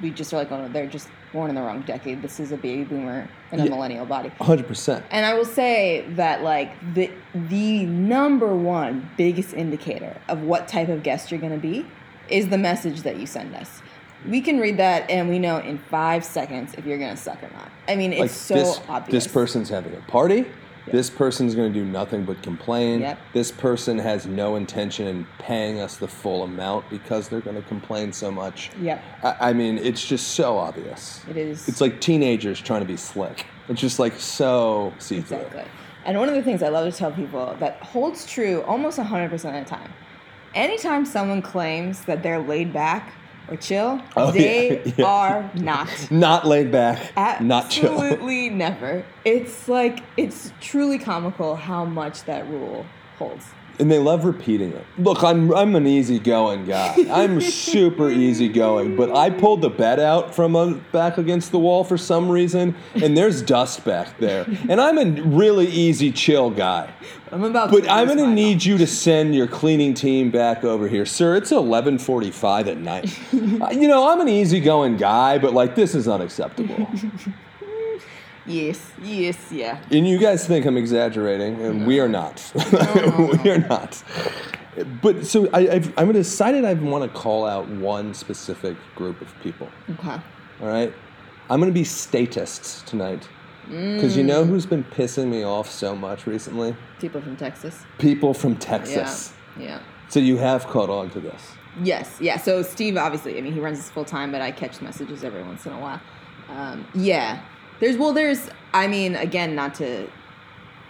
we 0.00 0.10
just 0.10 0.32
are 0.32 0.36
like, 0.38 0.50
oh, 0.50 0.68
they're 0.68 0.86
just 0.86 1.08
born 1.32 1.48
in 1.48 1.54
the 1.56 1.62
wrong 1.62 1.82
decade. 1.82 2.20
This 2.22 2.40
is 2.40 2.52
a 2.52 2.56
baby 2.56 2.84
boomer 2.84 3.28
in 3.52 3.60
a 3.60 3.64
Yeah. 3.64 3.70
millennial 3.70 4.04
body. 4.04 4.30
100%. 4.40 5.02
And 5.10 5.24
I 5.24 5.34
will 5.34 5.44
say 5.44 6.04
that 6.10 6.42
like 6.42 6.72
the 6.94 7.10
the 7.34 7.86
number 7.86 8.54
one 8.54 9.08
biggest 9.16 9.54
indicator 9.54 10.16
of 10.28 10.42
what 10.42 10.68
type 10.68 10.88
of 10.88 11.02
guest 11.02 11.30
you're 11.30 11.40
going 11.40 11.52
to 11.52 11.58
be 11.58 11.86
is 12.28 12.48
the 12.48 12.58
message 12.58 13.02
that 13.02 13.16
you 13.18 13.26
send 13.26 13.54
us. 13.54 13.80
We 14.28 14.40
can 14.40 14.58
read 14.58 14.76
that 14.78 15.10
and 15.10 15.28
we 15.28 15.38
know 15.38 15.58
in 15.58 15.78
five 15.78 16.24
seconds 16.24 16.74
if 16.76 16.86
you're 16.86 16.98
gonna 16.98 17.16
suck 17.16 17.42
or 17.42 17.50
not. 17.50 17.70
I 17.88 17.96
mean, 17.96 18.12
it's 18.12 18.20
like 18.20 18.30
so 18.30 18.54
this, 18.54 18.80
obvious. 18.88 19.24
this 19.24 19.32
person's 19.32 19.68
having 19.68 19.94
a 19.94 20.00
party. 20.10 20.46
This 20.86 21.08
person's 21.08 21.54
going 21.54 21.72
to 21.72 21.78
do 21.78 21.84
nothing 21.84 22.24
but 22.24 22.42
complain. 22.42 23.00
Yep. 23.00 23.18
This 23.32 23.52
person 23.52 23.98
has 23.98 24.26
no 24.26 24.56
intention 24.56 25.06
in 25.06 25.26
paying 25.38 25.80
us 25.80 25.96
the 25.96 26.08
full 26.08 26.42
amount 26.42 26.90
because 26.90 27.28
they're 27.28 27.40
going 27.40 27.56
to 27.56 27.62
complain 27.68 28.12
so 28.12 28.32
much. 28.32 28.70
Yep. 28.80 29.02
I, 29.22 29.36
I 29.40 29.52
mean, 29.52 29.78
it's 29.78 30.04
just 30.04 30.28
so 30.32 30.58
obvious. 30.58 31.20
It 31.30 31.36
is. 31.36 31.68
It's 31.68 31.80
like 31.80 32.00
teenagers 32.00 32.60
trying 32.60 32.80
to 32.80 32.86
be 32.86 32.96
slick. 32.96 33.46
It's 33.68 33.80
just 33.80 33.98
like 33.98 34.14
so 34.14 34.92
see 34.98 35.20
through. 35.20 35.38
Exactly. 35.38 35.64
And 36.04 36.18
one 36.18 36.28
of 36.28 36.34
the 36.34 36.42
things 36.42 36.62
I 36.62 36.68
love 36.68 36.90
to 36.90 36.96
tell 36.96 37.12
people 37.12 37.56
that 37.60 37.80
holds 37.80 38.26
true 38.26 38.62
almost 38.62 38.98
100% 38.98 39.32
of 39.32 39.40
the 39.40 39.64
time. 39.64 39.92
Anytime 40.54 41.06
someone 41.06 41.42
claims 41.42 42.04
that 42.04 42.22
they're 42.22 42.40
laid 42.40 42.72
back 42.72 43.14
or 43.48 43.56
chill, 43.56 44.00
Oh, 44.16 44.30
they 44.30 44.82
yeah, 44.84 44.92
yeah. 44.98 45.04
are 45.04 45.50
not. 45.54 45.88
Not 46.10 46.46
laid 46.46 46.70
back, 46.72 47.40
not 47.40 47.70
chill. 47.70 47.92
Absolutely 48.00 48.48
never. 48.50 49.04
It's 49.24 49.68
like, 49.68 50.02
it's 50.16 50.52
truly 50.60 50.98
comical 50.98 51.56
how 51.56 51.84
much 51.84 52.24
that 52.24 52.48
rule 52.48 52.86
holds. 53.18 53.46
And 53.78 53.90
they 53.90 53.98
love 53.98 54.24
repeating 54.24 54.72
it. 54.72 54.84
Look, 54.98 55.22
I'm 55.22 55.52
I'm 55.54 55.74
an 55.74 55.86
easygoing 55.86 56.66
guy. 56.66 56.94
I'm 57.10 57.40
super 57.40 58.10
easygoing, 58.10 58.96
but 58.96 59.14
I 59.14 59.30
pulled 59.30 59.62
the 59.62 59.70
bed 59.70 59.98
out 59.98 60.34
from 60.34 60.54
a, 60.56 60.74
back 60.92 61.18
against 61.18 61.52
the 61.52 61.58
wall 61.58 61.84
for 61.84 61.96
some 61.96 62.28
reason, 62.28 62.74
and 62.94 63.16
there's 63.16 63.42
dust 63.42 63.84
back 63.84 64.18
there. 64.18 64.46
And 64.68 64.80
I'm 64.80 64.98
a 64.98 65.22
really 65.22 65.66
easy, 65.66 66.12
chill 66.12 66.50
guy. 66.50 66.92
I'm 67.32 67.44
about 67.44 67.70
But 67.70 67.90
I'm 67.90 68.08
gonna 68.08 68.26
need 68.26 68.62
you 68.62 68.76
to 68.76 68.86
send 68.86 69.34
your 69.34 69.46
cleaning 69.46 69.94
team 69.94 70.30
back 70.30 70.64
over 70.64 70.86
here, 70.86 71.06
sir. 71.06 71.34
It's 71.36 71.50
11:45 71.50 72.68
at 72.68 72.76
night. 72.76 73.18
Uh, 73.32 73.70
you 73.72 73.88
know, 73.88 74.10
I'm 74.10 74.20
an 74.20 74.28
easygoing 74.28 74.98
guy, 74.98 75.38
but 75.38 75.54
like 75.54 75.74
this 75.74 75.94
is 75.94 76.08
unacceptable. 76.08 76.88
Yes, 78.46 78.90
yes, 79.02 79.38
yeah. 79.52 79.78
And 79.90 80.06
you 80.06 80.18
guys 80.18 80.46
think 80.46 80.66
I'm 80.66 80.76
exaggerating, 80.76 81.60
and 81.62 81.86
we 81.86 82.00
are 82.00 82.08
not. 82.08 82.50
we 83.44 83.50
are 83.50 83.58
not. 83.68 84.02
But 85.02 85.26
so 85.26 85.48
I, 85.52 85.68
I've, 85.68 85.98
I'm 85.98 86.10
decided 86.12 86.64
I 86.64 86.72
want 86.74 87.04
to 87.10 87.18
call 87.18 87.44
out 87.46 87.68
one 87.68 88.14
specific 88.14 88.76
group 88.96 89.20
of 89.20 89.32
people. 89.42 89.68
Okay. 89.90 90.18
All 90.60 90.66
right, 90.68 90.92
I'm 91.50 91.60
going 91.60 91.70
to 91.70 91.74
be 91.78 91.84
statists 91.84 92.82
tonight 92.82 93.28
because 93.68 94.16
you 94.16 94.24
Mm. 94.24 94.26
know 94.26 94.44
who's 94.44 94.66
been 94.66 94.82
pissing 94.84 95.28
me 95.28 95.44
off 95.44 95.70
so 95.70 95.94
much 95.94 96.26
recently? 96.26 96.74
People 97.00 97.20
from 97.20 97.36
Texas. 97.36 97.84
People 97.98 98.34
from 98.34 98.52
Yeah. 98.54 98.58
Texas. 98.58 99.32
Yeah. 99.58 99.80
So 100.08 100.18
you 100.20 100.36
have 100.38 100.66
caught 100.66 100.90
on 100.90 101.10
to 101.10 101.20
this. 101.20 101.42
Yes, 101.82 102.16
yeah. 102.20 102.36
So 102.38 102.62
Steve, 102.62 102.96
obviously, 102.96 103.38
I 103.38 103.40
mean, 103.40 103.52
he 103.52 103.60
runs 103.60 103.78
this 103.78 103.88
full 103.88 104.04
time, 104.04 104.32
but 104.32 104.40
I 104.42 104.50
catch 104.50 104.80
messages 104.82 105.22
every 105.24 105.42
once 105.42 105.64
in 105.64 105.72
a 105.72 105.78
while. 105.80 106.00
Um, 106.48 106.86
yeah, 106.94 107.40
there's 107.82 107.96
well, 107.96 108.12
there's. 108.12 108.48
I 108.72 108.86
mean, 108.86 109.16
again, 109.16 109.56
not 109.56 109.74
to 109.74 110.08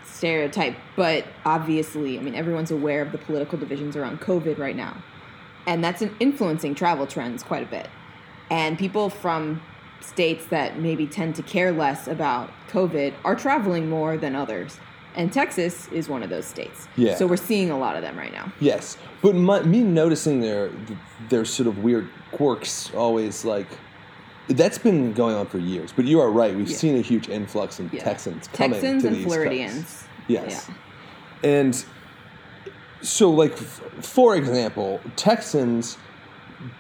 stereotype, 0.05 0.77
but 0.95 1.25
obviously, 1.45 2.19
I 2.19 2.23
mean, 2.23 2.35
everyone's 2.35 2.71
aware 2.71 3.01
of 3.01 3.13
the 3.13 3.19
political 3.19 3.59
divisions 3.59 3.97
around 3.97 4.21
COVID 4.21 4.59
right 4.59 4.77
now, 4.77 5.03
and 5.67 5.83
that's 5.83 6.03
an 6.03 6.15
influencing 6.21 6.75
travel 6.75 7.07
trends 7.07 7.43
quite 7.43 7.63
a 7.63 7.67
bit. 7.67 7.89
And 8.51 8.79
people 8.79 9.09
from 9.09 9.63
states 10.01 10.45
that 10.47 10.79
maybe 10.79 11.07
tend 11.07 11.35
to 11.37 11.43
care 11.43 11.73
less 11.73 12.07
about 12.07 12.51
COVID 12.69 13.15
are 13.25 13.37
traveling 13.37 13.89
more 13.89 14.19
than 14.19 14.37
others. 14.37 14.79
And 15.15 15.33
Texas 15.33 15.89
is 15.89 16.11
one 16.11 16.23
of 16.23 16.29
those 16.29 16.45
states. 16.45 16.89
Yeah. 16.97 17.15
So 17.15 17.27
we're 17.27 17.37
seeing 17.37 17.71
a 17.71 17.79
lot 17.79 17.97
of 17.97 18.03
them 18.03 18.19
right 18.19 18.33
now. 18.33 18.53
Yes, 18.61 18.99
but 19.23 19.35
my, 19.35 19.63
me 19.63 19.83
noticing 19.83 20.41
their 20.41 20.71
their 21.31 21.47
sort 21.47 21.69
of 21.69 21.79
weird 21.79 22.11
quirks 22.33 22.93
always 22.95 23.47
like 23.47 23.69
that's 24.49 24.79
been 24.79 25.13
going 25.13 25.35
on 25.37 25.47
for 25.47 25.59
years. 25.59 25.93
But 25.95 26.05
you 26.07 26.21
are 26.21 26.31
right; 26.31 26.55
we've 26.55 26.69
Yeah. 26.69 26.77
seen 26.77 26.97
a 26.97 27.01
huge 27.01 27.29
influx 27.29 27.79
in 27.81 27.91
Yeah. 27.93 28.03
Texans 28.05 28.49
coming 28.49 28.81
Texans 28.81 29.03
to 29.03 29.09
and 29.09 29.17
the 29.17 29.21
East 29.21 29.29
Coast. 29.29 29.37
Floridians. 29.37 30.05
Yes. 30.29 30.67
Yeah. 30.69 31.51
And 31.51 31.85
so, 33.03 33.31
like, 33.31 33.53
f- 33.53 33.81
for 34.01 34.37
example, 34.37 35.01
Texans 35.17 35.97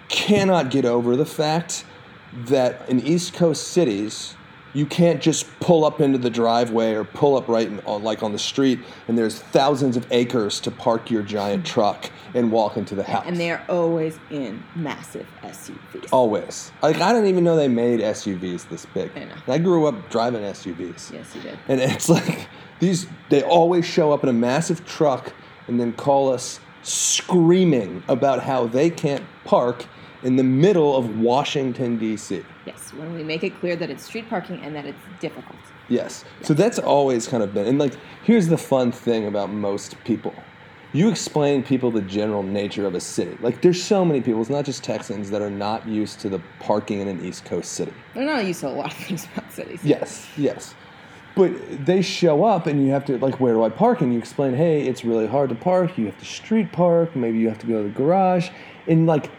cannot 0.08 0.70
get 0.70 0.84
over 0.84 1.16
the 1.16 1.26
fact 1.26 1.84
that 2.32 2.88
in 2.88 3.00
East 3.00 3.34
Coast 3.34 3.68
cities, 3.68 4.34
you 4.74 4.86
can't 4.86 5.20
just 5.20 5.46
pull 5.60 5.84
up 5.84 6.00
into 6.00 6.18
the 6.18 6.30
driveway 6.30 6.92
or 6.92 7.04
pull 7.04 7.36
up 7.36 7.48
right 7.48 7.66
in, 7.66 7.80
on, 7.80 8.02
like 8.02 8.22
on 8.22 8.32
the 8.32 8.38
street, 8.38 8.80
and 9.08 9.18
there's 9.18 9.38
thousands 9.38 9.96
of 9.96 10.06
acres 10.10 10.60
to 10.60 10.70
park 10.70 11.10
your 11.10 11.22
giant 11.22 11.66
truck 11.66 12.10
and 12.34 12.50
walk 12.50 12.76
into 12.76 12.94
the 12.94 13.02
house. 13.02 13.24
And 13.26 13.36
they 13.36 13.50
are 13.50 13.62
always 13.68 14.18
in 14.30 14.62
massive 14.74 15.26
SUVs. 15.42 16.08
always 16.12 16.72
like 16.82 17.00
I 17.00 17.12
didn't 17.12 17.28
even 17.28 17.44
know 17.44 17.56
they 17.56 17.68
made 17.68 18.00
SUVs 18.00 18.68
this 18.68 18.86
big. 18.86 19.10
I 19.16 19.24
know. 19.24 19.34
I 19.48 19.58
grew 19.58 19.86
up 19.86 20.10
driving 20.10 20.42
SUVs. 20.42 21.12
Yes, 21.12 21.34
you 21.34 21.42
did. 21.42 21.58
And 21.68 21.80
it's 21.80 22.08
like 22.08 22.48
these 22.80 23.06
they 23.28 23.42
always 23.42 23.84
show 23.84 24.12
up 24.12 24.22
in 24.22 24.28
a 24.28 24.34
massive 24.34 24.86
truck 24.86 25.32
and 25.68 25.78
then 25.78 25.92
call 25.92 26.32
us 26.32 26.60
screaming 26.82 28.02
about 28.08 28.42
how 28.42 28.66
they 28.66 28.90
can't 28.90 29.24
park 29.44 29.86
in 30.22 30.36
the 30.36 30.44
middle 30.44 30.96
of 30.96 31.18
Washington 31.18 31.98
D.C. 31.98 32.44
Yes, 32.64 32.92
when 32.94 33.12
we 33.14 33.24
make 33.24 33.42
it 33.42 33.58
clear 33.58 33.76
that 33.76 33.90
it's 33.90 34.04
street 34.04 34.28
parking 34.28 34.60
and 34.62 34.74
that 34.76 34.84
it's 34.84 34.98
difficult. 35.20 35.58
Yes. 35.88 36.24
So 36.42 36.54
that's 36.54 36.78
always 36.78 37.26
kind 37.26 37.42
of 37.42 37.52
been 37.52 37.66
and 37.66 37.78
like 37.78 37.94
here's 38.22 38.48
the 38.48 38.58
fun 38.58 38.92
thing 38.92 39.26
about 39.26 39.50
most 39.50 40.02
people. 40.04 40.34
You 40.94 41.08
explain 41.08 41.62
people 41.62 41.90
the 41.90 42.02
general 42.02 42.42
nature 42.42 42.86
of 42.86 42.94
a 42.94 43.00
city. 43.00 43.36
Like 43.40 43.62
there's 43.62 43.82
so 43.82 44.04
many 44.04 44.20
people, 44.20 44.40
it's 44.40 44.50
not 44.50 44.64
just 44.64 44.84
Texans 44.84 45.30
that 45.30 45.40
are 45.40 45.50
not 45.50 45.88
used 45.88 46.20
to 46.20 46.28
the 46.28 46.40
parking 46.60 47.00
in 47.00 47.08
an 47.08 47.24
East 47.24 47.44
Coast 47.46 47.72
city. 47.72 47.94
They're 48.14 48.26
not 48.26 48.44
used 48.44 48.60
to 48.60 48.68
a 48.68 48.70
lot 48.70 48.92
of 48.92 48.98
things 49.06 49.26
about 49.34 49.50
cities. 49.52 49.80
Yes, 49.82 50.28
yes. 50.36 50.74
But 51.34 51.86
they 51.86 52.02
show 52.02 52.44
up 52.44 52.66
and 52.66 52.84
you 52.84 52.92
have 52.92 53.06
to 53.06 53.18
like 53.18 53.40
where 53.40 53.54
do 53.54 53.64
I 53.64 53.70
park? 53.70 54.02
And 54.02 54.12
you 54.12 54.18
explain, 54.18 54.54
hey, 54.54 54.86
it's 54.86 55.04
really 55.04 55.26
hard 55.26 55.48
to 55.48 55.54
park. 55.54 55.96
You 55.96 56.06
have 56.06 56.18
to 56.18 56.26
street 56.26 56.72
park. 56.72 57.16
Maybe 57.16 57.38
you 57.38 57.48
have 57.48 57.58
to 57.60 57.66
go 57.66 57.82
to 57.82 57.88
the 57.88 57.94
garage. 57.94 58.50
And 58.86 59.06
like 59.06 59.30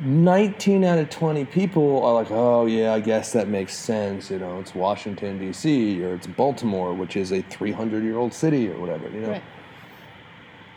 19 0.00 0.84
out 0.84 0.98
of 0.98 1.08
20 1.10 1.44
people 1.46 2.04
are 2.04 2.12
like, 2.14 2.30
oh 2.30 2.66
yeah, 2.66 2.92
I 2.92 3.00
guess 3.00 3.32
that 3.32 3.48
makes 3.48 3.74
sense. 3.74 4.30
You 4.30 4.38
know, 4.38 4.60
it's 4.60 4.74
Washington 4.74 5.38
D.C. 5.38 6.02
or 6.04 6.14
it's 6.14 6.26
Baltimore, 6.26 6.92
which 6.94 7.16
is 7.16 7.32
a 7.32 7.42
300 7.42 8.04
year 8.04 8.18
old 8.18 8.34
city 8.34 8.68
or 8.68 8.78
whatever. 8.78 9.08
You 9.08 9.20
know. 9.20 9.30
Right. 9.30 9.42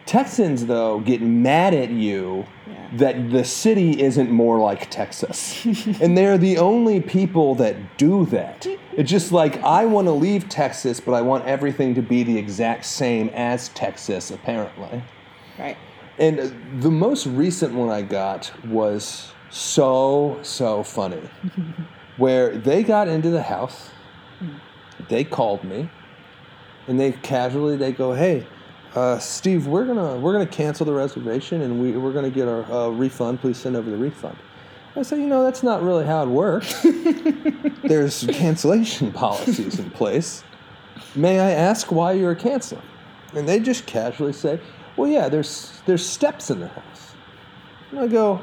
Texans 0.06 0.66
though 0.66 1.02
get 1.02 1.22
mad 1.22 1.74
at 1.76 1.92
you 1.92 2.46
Yeah. 2.68 2.88
that 2.94 3.30
the 3.30 3.44
city 3.44 4.02
isn't 4.02 4.32
more 4.32 4.58
like 4.58 4.90
Texas. 4.90 5.64
and 6.02 6.18
they're 6.18 6.38
the 6.40 6.58
only 6.58 7.00
people 7.00 7.54
that 7.56 7.98
do 7.98 8.26
that. 8.28 8.66
It's 8.98 9.12
just 9.12 9.32
like 9.32 9.62
I 9.64 9.86
want 9.86 10.08
to 10.08 10.12
leave 10.14 10.50
Texas, 10.50 11.00
but 11.00 11.14
I 11.14 11.22
want 11.22 11.46
everything 11.46 11.94
to 11.96 12.02
be 12.02 12.24
the 12.24 12.38
exact 12.38 12.86
same 12.86 13.30
as 13.30 13.70
Texas 13.70 14.32
apparently. 14.32 15.04
Right. 15.60 15.78
And 16.20 16.82
the 16.82 16.92
most 16.92 17.26
recent 17.26 17.74
one 17.74 17.90
I 17.90 18.02
got 18.02 18.52
was 18.68 19.32
so 19.50 20.38
so 20.44 20.84
funny. 20.84 21.22
where 22.20 22.56
they 22.58 22.84
got 22.84 23.08
into 23.08 23.30
the 23.30 23.42
house, 23.42 23.90
they 25.08 25.24
called 25.24 25.64
me, 25.64 25.90
and 26.88 27.00
they 27.00 27.14
casually 27.14 27.78
they 27.78 27.94
go, 27.94 28.14
"Hey, 28.14 28.46
uh, 28.94 29.18
Steve, 29.18 29.66
we're 29.66 29.86
gonna 29.86 30.18
we're 30.18 30.34
gonna 30.34 30.46
cancel 30.46 30.86
the 30.86 30.94
reservation 30.94 31.62
and 31.62 31.80
we 31.80 31.94
we're 31.94 32.12
gonna 32.12 32.30
get 32.30 32.48
our 32.48 32.70
uh, 32.72 32.90
refund. 32.90 33.40
Please 33.40 33.58
send 33.58 33.76
over 33.76 33.90
the 33.90 33.98
refund." 33.98 34.38
I 34.98 35.04
said, 35.04 35.20
"You 35.20 35.28
know, 35.28 35.44
that's 35.44 35.64
not 35.64 35.82
really 35.82 36.06
how 36.06 36.24
it 36.24 36.30
works. 36.30 36.82
There's 37.84 38.26
cancellation 38.28 39.14
policies 39.14 39.80
in 39.80 39.90
place. 39.92 40.44
May 41.16 41.40
I 41.40 41.52
ask 41.52 41.92
why 41.92 42.12
you're 42.12 42.36
canceling?" 42.36 42.84
And 43.34 43.48
they 43.48 43.60
just 43.60 43.86
casually 43.86 44.34
say, 44.34 44.60
"Well, 45.00 45.10
yeah, 45.10 45.30
there's 45.30 45.82
there's 45.86 46.06
steps 46.06 46.50
in 46.50 46.60
the 46.60 46.68
house." 46.68 47.14
And 47.92 48.00
I 48.00 48.08
go, 48.08 48.42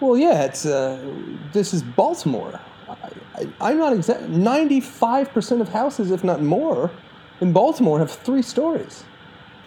"Well, 0.00 0.16
yeah, 0.16 0.44
it's 0.44 0.66
uh, 0.66 0.98
this 1.52 1.72
is 1.72 1.82
Baltimore. 1.82 2.60
I, 2.88 3.48
I'm 3.60 3.78
not 3.78 3.92
exact. 3.92 4.28
Ninety-five 4.28 5.30
percent 5.30 5.60
of 5.60 5.68
houses, 5.70 6.10
if 6.10 6.22
not 6.22 6.42
more, 6.42 6.90
in 7.40 7.52
Baltimore 7.52 7.98
have 7.98 8.10
three 8.10 8.42
stories. 8.42 9.04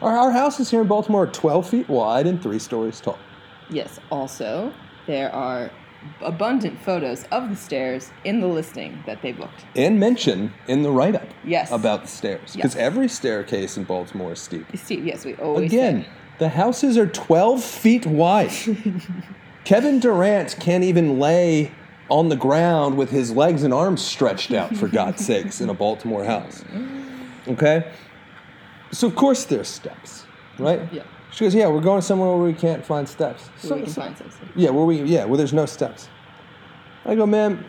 Our, 0.02 0.16
our 0.16 0.32
houses 0.32 0.70
here 0.70 0.82
in 0.82 0.88
Baltimore 0.88 1.24
are 1.24 1.28
12 1.28 1.70
feet 1.70 1.90
wide 1.90 2.28
and 2.28 2.42
three 2.42 2.60
stories 2.60 3.02
tall. 3.02 3.18
Yes. 3.70 4.00
Also, 4.12 4.72
there 5.08 5.34
are 5.34 5.72
abundant 6.22 6.80
photos 6.80 7.24
of 7.32 7.50
the 7.50 7.56
stairs 7.56 8.12
in 8.24 8.40
the 8.40 8.48
listing 8.48 9.04
that 9.06 9.22
they 9.22 9.32
booked. 9.32 9.66
And 9.76 10.00
mention 10.00 10.54
in 10.68 10.82
the 10.84 10.92
write-up 10.92 11.28
Yes. 11.44 11.72
about 11.72 12.04
the 12.04 12.08
stairs, 12.08 12.54
because 12.56 12.76
Yes. 12.76 12.82
every 12.84 13.08
staircase 13.10 13.78
in 13.78 13.84
Baltimore 13.84 14.34
is 14.34 14.40
steep. 14.40 14.66
Steve, 14.76 15.06
yes, 15.06 15.26
we 15.26 15.34
always 15.36 15.72
Again, 15.72 16.04
say- 16.04 16.10
the 16.40 16.50
houses 16.50 16.98
are 16.98 17.08
12 17.08 17.64
feet 17.64 18.06
wide. 18.06 18.52
Kevin 19.64 20.00
Durant 20.00 20.56
can't 20.60 20.84
even 20.84 21.20
lay 21.20 21.72
on 22.10 22.30
the 22.30 22.36
ground 22.38 22.96
with 22.96 23.10
his 23.10 23.32
legs 23.36 23.64
and 23.64 23.74
arms 23.74 24.02
stretched 24.02 24.54
out, 24.54 24.76
for 24.78 24.88
God's 24.88 25.26
sakes, 25.26 25.60
in 25.60 25.70
a 25.70 25.74
Baltimore 25.74 26.24
house. 26.24 26.64
Okay? 27.48 27.86
So, 28.92 29.08
of 29.08 29.16
course, 29.16 29.44
there's 29.44 29.68
steps, 29.68 30.24
right? 30.58 30.82
Yeah. 30.92 31.04
She 31.38 31.46
goes, 31.46 31.54
Yeah, 31.54 31.68
we're 31.68 31.82
going 31.82 32.02
somewhere 32.02 32.30
where 32.30 32.48
we 32.48 32.54
can't 32.54 32.84
find 32.84 33.08
steps. 33.08 33.52
So 33.60 33.76
we 33.76 33.84
can 33.84 33.94
find 33.94 34.18
something. 34.18 34.50
yeah, 34.56 34.72
where 34.72 34.86
we, 34.86 35.04
yeah, 35.04 35.24
where 35.26 35.38
there's 35.38 35.54
no 35.54 35.68
steps. 35.68 36.10
I 37.06 37.14
go, 37.14 37.28
man, 37.28 37.64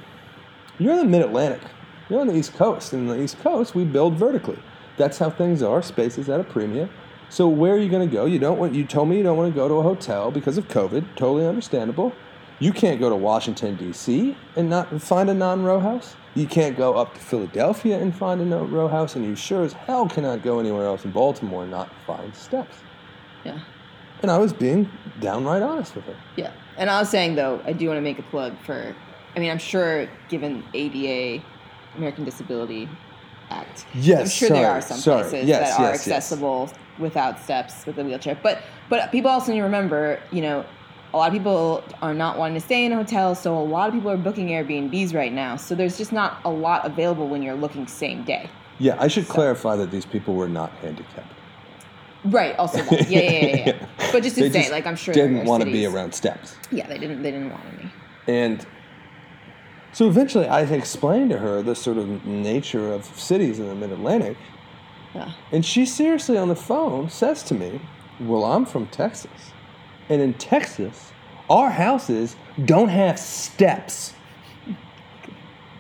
you're 0.78 0.92
in 0.92 0.98
the 1.00 1.04
mid 1.04 1.20
Atlantic. 1.20 1.60
You're 2.08 2.22
on 2.22 2.28
the 2.28 2.34
East 2.34 2.54
Coast. 2.54 2.94
And 2.94 3.10
the 3.10 3.20
East 3.20 3.38
Coast, 3.40 3.74
we 3.74 3.84
build 3.84 4.14
vertically. 4.14 4.58
That's 4.96 5.18
how 5.18 5.28
things 5.28 5.62
are. 5.62 5.82
Space 5.82 6.16
is 6.16 6.30
at 6.30 6.40
a 6.40 6.44
premium. 6.44 6.88
So 7.28 7.46
where 7.46 7.74
are 7.74 7.78
you 7.78 7.90
going 7.90 8.08
to 8.08 8.10
go? 8.10 8.24
You 8.24 8.38
don't 8.38 8.58
want. 8.58 8.74
You 8.74 8.86
told 8.86 9.10
me 9.10 9.18
you 9.18 9.22
don't 9.22 9.36
want 9.36 9.52
to 9.52 9.54
go 9.54 9.68
to 9.68 9.74
a 9.74 9.82
hotel 9.82 10.30
because 10.30 10.56
of 10.56 10.66
COVID. 10.68 11.04
Totally 11.16 11.46
understandable. 11.46 12.14
You 12.60 12.72
can't 12.72 12.98
go 12.98 13.10
to 13.10 13.16
Washington 13.16 13.76
D.C. 13.76 14.34
and 14.56 14.70
not 14.70 15.02
find 15.02 15.28
a 15.28 15.34
non-row 15.34 15.78
house. 15.78 16.16
You 16.34 16.46
can't 16.46 16.74
go 16.74 16.94
up 16.94 17.12
to 17.12 17.20
Philadelphia 17.20 17.98
and 17.98 18.16
find 18.16 18.40
a 18.40 18.46
no 18.46 18.64
row 18.64 18.88
house, 18.88 19.14
and 19.14 19.26
you 19.26 19.36
sure 19.36 19.62
as 19.62 19.74
hell 19.74 20.08
cannot 20.08 20.42
go 20.42 20.58
anywhere 20.58 20.86
else 20.86 21.04
in 21.04 21.10
Baltimore 21.10 21.64
and 21.64 21.70
not 21.70 21.90
find 22.06 22.34
steps. 22.34 22.74
Yeah. 23.44 23.60
And 24.22 24.30
I 24.30 24.38
was 24.38 24.52
being 24.52 24.88
downright 25.20 25.62
honest 25.62 25.94
with 25.94 26.04
her. 26.06 26.16
Yeah. 26.36 26.52
And 26.76 26.90
I 26.90 27.00
was 27.00 27.08
saying 27.08 27.34
though, 27.34 27.60
I 27.64 27.72
do 27.72 27.86
want 27.86 27.98
to 27.98 28.02
make 28.02 28.18
a 28.18 28.22
plug 28.24 28.58
for. 28.64 28.94
I 29.36 29.40
mean, 29.40 29.50
I'm 29.50 29.58
sure 29.58 30.08
given 30.28 30.64
ADA, 30.74 31.44
American 31.96 32.24
Disability 32.24 32.88
Act. 33.50 33.86
Yes, 33.94 34.20
I'm 34.20 34.28
sure 34.28 34.48
sorry, 34.48 34.60
there 34.60 34.70
are 34.70 34.80
some 34.80 34.98
sorry. 34.98 35.22
places 35.22 35.48
Yes, 35.48 35.70
that 35.70 35.80
are 35.80 35.90
yes, 35.90 36.06
yes. 36.06 36.08
accessible 36.08 36.70
without 36.98 37.38
steps 37.38 37.86
with 37.86 37.98
a 37.98 38.04
wheelchair. 38.04 38.38
But 38.42 38.62
but 38.88 39.10
people 39.12 39.30
also 39.30 39.52
need 39.52 39.58
to 39.58 39.64
remember, 39.64 40.20
you 40.32 40.42
know, 40.42 40.64
a 41.14 41.16
lot 41.16 41.28
of 41.28 41.32
people 41.32 41.82
are 42.02 42.14
not 42.14 42.36
wanting 42.38 42.54
to 42.54 42.60
stay 42.60 42.84
in 42.84 42.92
hotels, 42.92 43.40
so 43.40 43.56
a 43.56 43.60
lot 43.60 43.88
of 43.88 43.94
people 43.94 44.10
are 44.10 44.16
booking 44.16 44.48
Airbnbs 44.48 45.14
right 45.14 45.32
now. 45.32 45.56
So 45.56 45.74
there's 45.74 45.96
just 45.96 46.12
not 46.12 46.40
a 46.44 46.50
lot 46.50 46.84
available 46.84 47.28
when 47.28 47.42
you're 47.42 47.54
looking 47.54 47.86
same 47.86 48.24
day. 48.24 48.50
Yeah, 48.78 48.96
I 49.00 49.08
should 49.08 49.26
clarify 49.28 49.76
that 49.76 49.90
these 49.90 50.04
people 50.04 50.34
were 50.34 50.48
not 50.48 50.70
handicapped. 50.82 51.32
Right. 52.24 52.56
Also, 52.56 52.82
that. 52.82 53.10
yeah, 53.10 53.20
yeah, 53.20 53.30
yeah, 53.30 53.56
yeah. 53.66 53.86
But 54.12 54.22
just 54.22 54.36
to 54.36 54.48
They 54.48 54.62
say, 54.62 54.70
like, 54.70 54.86
I'm 54.86 54.96
sure 54.96 55.14
there 55.14 55.28
didn't 55.28 55.46
want 55.46 55.64
to 55.64 55.70
be 55.70 55.86
around 55.86 56.12
steps. 56.12 56.56
Yeah, 56.70 56.86
they 56.86 56.98
didn't. 56.98 57.22
They 57.22 57.30
didn't 57.30 57.50
want 57.50 57.62
any. 57.78 57.92
And 58.26 58.66
so 59.92 60.08
eventually 60.08 60.46
I 60.46 60.62
explained 60.62 61.30
to 61.30 61.38
her 61.38 61.62
the 61.62 61.74
sort 61.74 61.96
of 61.96 62.26
nature 62.26 62.92
of 62.92 63.04
cities 63.04 63.58
in 63.58 63.68
the 63.68 63.74
mid 63.74 63.92
Atlantic. 63.92 64.36
Yeah. 65.14 65.32
And 65.52 65.64
she 65.64 65.86
seriously 65.86 66.36
on 66.36 66.48
the 66.48 66.56
phone 66.56 67.08
says 67.08 67.42
to 67.44 67.54
me, 67.54 67.80
Well, 68.20 68.44
I'm 68.44 68.66
from 68.66 68.86
Texas. 68.88 69.52
And 70.08 70.20
in 70.20 70.34
Texas, 70.34 71.12
our 71.48 71.70
houses 71.70 72.36
don't 72.64 72.88
have 72.88 73.18
steps. 73.18 74.12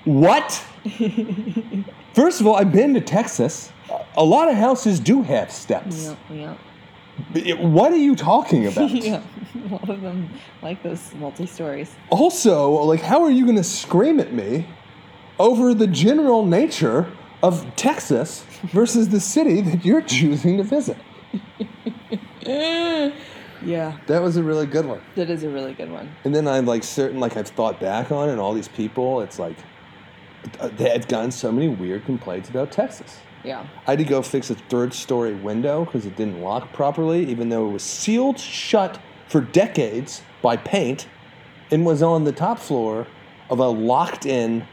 What? 0.04 0.64
First 2.18 2.40
of 2.40 2.48
all, 2.48 2.56
I've 2.56 2.72
been 2.72 2.94
to 2.94 3.00
Texas. 3.00 3.70
A 4.16 4.24
lot 4.24 4.48
of 4.48 4.56
houses 4.56 4.98
do 4.98 5.22
have 5.22 5.52
steps. 5.52 6.12
Yeah. 6.28 6.56
Yeah. 7.32 7.54
What 7.54 7.92
are 7.92 7.96
you 7.96 8.16
talking 8.16 8.66
about? 8.72 8.90
yeah. 8.90 9.22
A 9.54 9.68
lot 9.68 9.88
of 9.88 10.00
them 10.00 10.28
like 10.60 10.82
those 10.82 11.14
multi 11.14 11.46
stories. 11.46 11.94
Also, 12.10 12.72
like, 12.72 13.02
how 13.02 13.22
are 13.22 13.30
you 13.30 13.44
going 13.44 13.54
to 13.56 13.62
scream 13.62 14.18
at 14.18 14.32
me 14.32 14.66
over 15.38 15.72
the 15.72 15.86
general 15.86 16.44
nature 16.44 17.06
of 17.40 17.64
Texas 17.76 18.44
versus 18.64 19.10
the 19.10 19.20
city 19.20 19.60
that 19.60 19.84
you're 19.84 20.02
choosing 20.02 20.56
to 20.56 20.64
visit? 20.64 20.96
Yeah. 23.60 23.98
That 24.06 24.22
was 24.22 24.36
a 24.36 24.42
really 24.42 24.66
good 24.66 24.86
one. 24.86 25.00
That 25.16 25.30
is 25.30 25.42
a 25.42 25.48
really 25.48 25.74
good 25.74 25.90
one. 25.90 26.08
And 26.24 26.32
then 26.32 26.46
I'm 26.46 26.64
like 26.64 26.84
certain, 26.84 27.18
like 27.18 27.36
I've 27.36 27.48
thought 27.48 27.80
back 27.80 28.12
on, 28.12 28.28
it, 28.28 28.32
and 28.32 28.40
all 28.40 28.54
these 28.54 28.68
people, 28.68 29.20
it's 29.20 29.40
like 29.40 29.56
they 30.76 30.90
had 30.90 31.08
gotten 31.08 31.30
so 31.30 31.52
many 31.52 31.68
weird 31.68 32.04
complaints 32.04 32.48
about 32.48 32.70
Texas. 32.72 33.18
Yeah. 33.44 33.66
I 33.86 33.92
had 33.92 33.98
to 33.98 34.04
go 34.04 34.22
fix 34.22 34.50
a 34.50 34.54
third 34.54 34.92
story 34.92 35.34
window 35.34 35.84
because 35.84 36.06
it 36.06 36.16
didn't 36.16 36.40
lock 36.40 36.72
properly, 36.72 37.24
even 37.26 37.48
though 37.48 37.68
it 37.68 37.72
was 37.72 37.82
sealed 37.82 38.38
shut 38.38 38.98
for 39.28 39.40
decades 39.40 40.22
by 40.42 40.56
paint 40.56 41.06
and 41.70 41.84
was 41.84 42.02
on 42.02 42.24
the 42.24 42.32
top 42.32 42.58
floor 42.58 43.06
of 43.50 43.58
a 43.58 43.68
locked 43.68 44.26
in, 44.26 44.66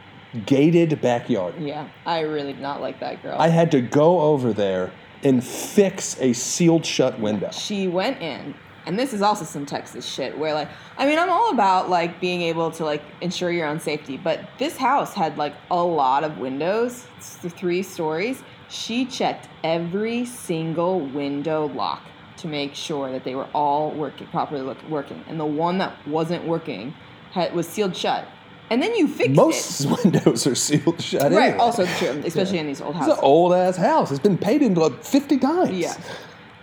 gated 0.45 0.99
backyard. 1.01 1.56
Yeah. 1.60 1.88
I 2.06 2.21
really 2.21 2.54
did 2.54 2.62
not 2.62 2.82
like 2.82 2.99
that 2.99 3.21
girl. 3.21 3.38
I 3.39 3.49
had 3.49 3.71
to 3.71 3.82
go 3.82 4.21
over 4.21 4.54
there 4.54 4.91
and 5.23 5.43
fix 5.43 6.19
a 6.19 6.34
sealed 6.34 6.86
shut 6.86 7.19
window. 7.19 7.49
she 7.51 7.88
went 7.88 8.21
in 8.21 8.54
and 8.86 8.98
this 8.98 9.13
is 9.13 9.21
also 9.21 9.43
some 9.45 9.65
texas 9.65 10.06
shit 10.06 10.38
where 10.38 10.54
like 10.54 10.67
i 10.98 11.06
mean 11.06 11.17
i'm 11.17 11.30
all 11.30 11.52
about 11.52 11.89
like 11.89 12.19
being 12.19 12.41
able 12.41 12.71
to 12.71 12.84
like 12.84 13.02
ensure 13.21 13.52
your 13.52 13.67
own 13.67 13.80
safety 13.80 14.17
but 14.17 14.48
this 14.58 14.78
house 14.78 15.13
had 15.13 15.38
like 15.38 15.54
a 15.71 15.84
lot 15.84 16.24
of 16.24 16.38
windows 16.38 17.06
it's 17.17 17.36
the 17.38 17.50
three 17.50 17.84
stories 17.84 18.43
she 18.69 19.06
checked 19.06 19.48
every 19.63 20.26
single 20.26 21.00
window 21.00 21.67
lock 21.69 22.02
to 22.38 22.48
make 22.48 22.76
sure 22.76 23.12
that 23.12 23.24
they 23.24 23.34
were 23.36 23.48
all 23.54 23.91
working 23.91 24.28
properly 24.28 24.62
look, 24.62 24.78
working 24.89 25.24
and 25.28 25.39
the 25.39 25.45
one 25.45 25.78
that 25.78 25.95
wasn't 26.08 26.43
working 26.45 26.93
had, 27.32 27.54
was 27.54 27.67
sealed 27.67 27.95
shut 27.95 28.28
and 28.69 28.82
then 28.82 28.95
you 28.95 29.08
fixed 29.08 29.32
it 29.32 29.36
Most 29.36 29.86
windows 30.04 30.48
are 30.48 30.56
sealed 30.56 31.02
shut. 31.02 31.21
right 31.21 31.32
anyway. 31.32 31.58
also 31.58 31.86
true 31.86 32.10
especially 32.26 32.58
in 32.58 32.67
these 32.67 32.82
old 32.82 32.95
houses. 32.95 33.13
It's 33.13 33.19
an 33.19 33.26
old 33.26 33.54
ass 33.54 33.78
house. 33.78 34.12
It's 34.12 34.19
been 34.19 34.38
painted 34.38 34.78
like 34.78 35.04
50 35.04 35.38
times. 35.38 35.71
Yeah. 35.71 35.93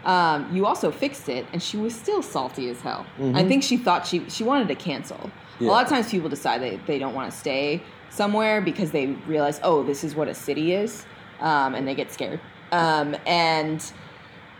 Um, 0.04 0.54
you 0.54 0.66
also 0.66 0.90
fixed 0.90 1.28
it, 1.28 1.46
and 1.52 1.62
she 1.62 1.76
was 1.76 1.94
still 1.94 2.22
salty 2.22 2.68
as 2.68 2.80
hell. 2.80 3.06
Mm-hmm. 3.18 3.36
I 3.36 3.46
think 3.46 3.62
she 3.62 3.76
thought 3.76 4.06
she 4.06 4.28
she 4.28 4.44
wanted 4.44 4.68
to 4.68 4.74
cancel. 4.74 5.30
A 5.60 5.64
lot 5.64 5.84
of 5.84 5.88
times, 5.88 6.10
people 6.10 6.28
decide 6.28 6.60
they, 6.60 6.76
they 6.86 6.98
don't 6.98 7.14
want 7.14 7.30
to 7.30 7.36
stay 7.38 7.82
somewhere 8.10 8.60
because 8.60 8.90
they 8.90 9.06
realize, 9.28 9.60
oh, 9.62 9.84
this 9.84 10.02
is 10.02 10.14
what 10.14 10.26
a 10.26 10.34
city 10.34 10.72
is, 10.72 11.06
um, 11.38 11.76
and 11.76 11.86
they 11.86 11.94
get 11.94 12.10
scared. 12.10 12.40
Um, 12.72 13.14
and 13.26 13.92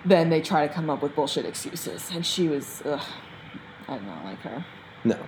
then 0.04 0.30
they 0.30 0.40
try 0.40 0.66
to 0.66 0.72
come 0.72 0.90
up 0.90 1.02
with 1.02 1.14
bullshit 1.16 1.44
excuses. 1.44 2.10
And 2.14 2.24
she 2.24 2.48
was, 2.48 2.82
ugh, 2.84 3.00
I 3.88 3.98
do 3.98 4.04
not 4.04 4.24
like 4.24 4.38
her. 4.40 4.64
No. 5.04 5.18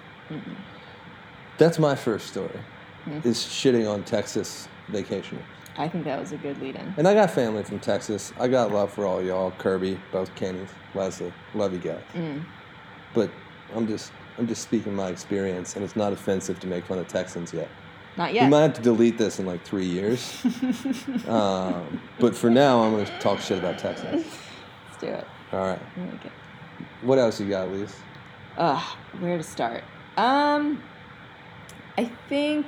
That's 1.58 1.78
my 1.78 1.94
first 1.94 2.28
story. 2.28 2.60
Mm. 3.06 3.26
Is 3.26 3.38
shitting 3.38 3.90
on 3.90 4.04
Texas 4.04 4.68
vacationing. 4.88 5.44
I 5.76 5.88
think 5.88 6.04
that 6.04 6.20
was 6.20 6.32
a 6.32 6.36
good 6.36 6.60
lead 6.60 6.76
in. 6.76 6.94
And 6.96 7.08
I 7.08 7.14
got 7.14 7.30
family 7.30 7.64
from 7.64 7.80
Texas. 7.80 8.32
I 8.38 8.48
got 8.48 8.70
love 8.70 8.92
for 8.92 9.06
all 9.06 9.22
y'all. 9.22 9.50
Kirby, 9.52 10.00
both 10.12 10.34
Kennys, 10.36 10.68
Leslie, 10.94 11.32
love 11.54 11.72
you 11.72 11.80
guys. 11.80 12.02
Mm. 12.14 12.44
But 13.12 13.30
I'm 13.74 13.86
just 13.86 14.12
I'm 14.38 14.46
just 14.46 14.62
speaking 14.62 14.94
my 14.94 15.08
experience, 15.08 15.76
and 15.76 15.84
it's 15.84 15.96
not 15.96 16.12
offensive 16.12 16.60
to 16.60 16.66
make 16.66 16.84
fun 16.84 16.98
of 16.98 17.08
Texans 17.08 17.52
yet. 17.52 17.68
Not 18.16 18.32
yet. 18.32 18.44
We 18.44 18.50
might 18.50 18.62
have 18.62 18.74
to 18.74 18.82
delete 18.82 19.18
this 19.18 19.38
in 19.38 19.46
like 19.46 19.64
three 19.64 19.86
years. 19.86 20.44
um, 21.28 22.00
but 22.20 22.36
for 22.36 22.50
now, 22.50 22.82
I'm 22.82 22.92
going 22.92 23.06
to 23.06 23.18
talk 23.18 23.40
shit 23.40 23.58
about 23.58 23.78
Texans. 23.78 24.24
Let's 24.88 25.00
do 25.00 25.06
it. 25.08 25.26
All 25.52 25.60
right. 25.60 25.80
Like 25.96 26.26
it. 26.26 26.32
What 27.02 27.18
else 27.18 27.40
you 27.40 27.48
got, 27.48 27.70
Lise? 27.70 27.96
Ugh, 28.56 28.82
where 29.18 29.36
to 29.36 29.42
start? 29.42 29.82
Um, 30.16 30.82
I 31.98 32.04
think. 32.28 32.66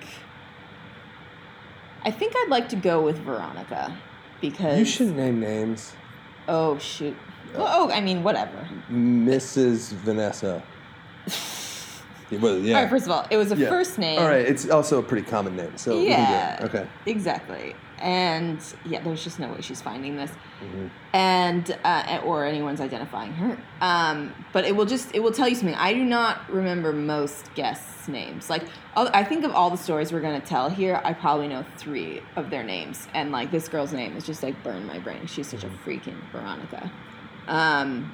I 2.07 2.11
think 2.13 2.35
I'd 2.37 2.49
like 2.49 2.69
to 2.69 2.77
go 2.77 3.03
with 3.03 3.19
Veronica 3.19 3.93
because 4.41 4.79
You 4.79 4.85
shouldn't 4.85 5.17
name 5.17 5.41
names. 5.41 5.93
Oh 6.47 6.79
shoot. 6.79 7.17
Well, 7.53 7.67
oh, 7.69 7.91
I 7.91 8.01
mean, 8.01 8.23
whatever. 8.23 8.69
Mrs. 8.91 9.93
Vanessa. 9.93 10.63
Yeah, 12.31 12.39
well, 12.41 12.59
yeah. 12.59 12.77
All 12.77 12.83
right. 12.83 12.91
First 12.91 13.07
of 13.07 13.11
all, 13.11 13.27
it 13.29 13.37
was 13.37 13.51
a 13.51 13.57
Yeah. 13.57 13.69
first 13.69 13.99
name. 13.99 14.21
All 14.21 14.29
right, 14.29 14.47
it's 14.47 14.69
also 14.71 15.01
a 15.01 15.03
pretty 15.03 15.27
common 15.27 15.57
name, 15.57 15.77
so 15.77 15.99
we 15.99 16.07
can 16.07 16.27
do 16.27 16.33
Yeah. 16.33 16.61
Okay. 16.63 16.87
Exactly. 17.07 17.75
And 18.01 18.59
yeah, 18.85 19.01
there's 19.03 19.25
just 19.25 19.39
no 19.39 19.49
way 19.53 19.61
she's 19.63 19.81
finding 19.81 20.17
this, 20.17 20.31
Mhm. 20.63 20.91
and 21.15 21.79
uh, 21.85 22.21
or 22.25 22.45
anyone's 22.45 22.81
identifying 22.81 23.33
her. 23.35 23.57
Um, 23.81 24.35
but 24.53 24.65
it 24.67 24.77
will 24.77 24.85
just 24.85 25.15
it 25.15 25.21
will 25.23 25.33
tell 25.33 25.49
you 25.49 25.55
something. 25.55 25.75
I 25.77 25.95
do 25.95 26.05
not 26.05 26.51
remember 26.51 26.93
most 26.93 27.55
guests' 27.55 28.07
names. 28.09 28.51
Like 28.51 28.65
I'll- 28.95 29.25
think 29.25 29.45
of 29.45 29.53
all 29.53 29.71
the 29.71 29.79
stories 29.79 30.13
we're 30.13 30.21
gonna 30.21 30.41
tell 30.41 30.69
here, 30.69 31.01
I 31.05 31.15
probably 31.15 31.49
know 31.49 31.65
three 31.79 32.21
of 32.37 32.51
their 32.51 32.63
names, 32.63 33.09
and 33.15 33.33
like 33.33 33.51
this 33.51 33.69
girl's 33.69 33.93
name 33.95 34.15
is 34.17 34.25
just 34.27 34.43
like 34.43 34.63
burned 34.63 34.87
my 34.87 34.99
brain. 34.99 35.27
She's 35.27 35.47
such 35.49 35.65
a 35.65 35.69
freaking 35.85 36.17
Veronica. 36.33 36.91
Um, 37.49 38.13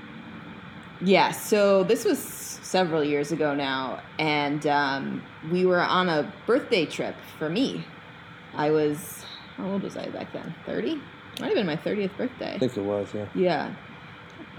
yeah. 1.00 1.32
So 1.32 1.82
this 1.84 2.04
was 2.04 2.18
several 2.20 3.02
years 3.02 3.32
ago 3.32 3.54
now, 3.54 4.00
and 4.18 4.64
um, 4.66 5.22
we 5.50 5.66
were 5.66 5.80
on 5.82 6.08
a 6.08 6.32
birthday 6.46 6.86
trip 6.86 7.16
for 7.38 7.48
me. 7.50 7.84
I 8.54 8.70
was 8.70 9.24
how 9.62 9.70
old 9.70 9.82
was 9.82 9.96
I 9.96 10.08
back 10.08 10.32
then? 10.32 10.54
Thirty. 10.66 11.00
Might 11.40 11.46
have 11.46 11.54
been 11.54 11.66
my 11.66 11.76
thirtieth 11.76 12.16
birthday. 12.16 12.54
I 12.54 12.58
think 12.58 12.76
it 12.76 12.82
was, 12.82 13.08
yeah. 13.14 13.26
Yeah. 13.34 13.74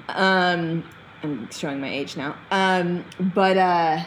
Um, 0.08 0.84
I'm 1.22 1.50
showing 1.52 1.82
my 1.82 1.90
age 1.90 2.16
now. 2.16 2.36
Um, 2.52 3.04
but 3.20 3.58
uh, 3.58 4.04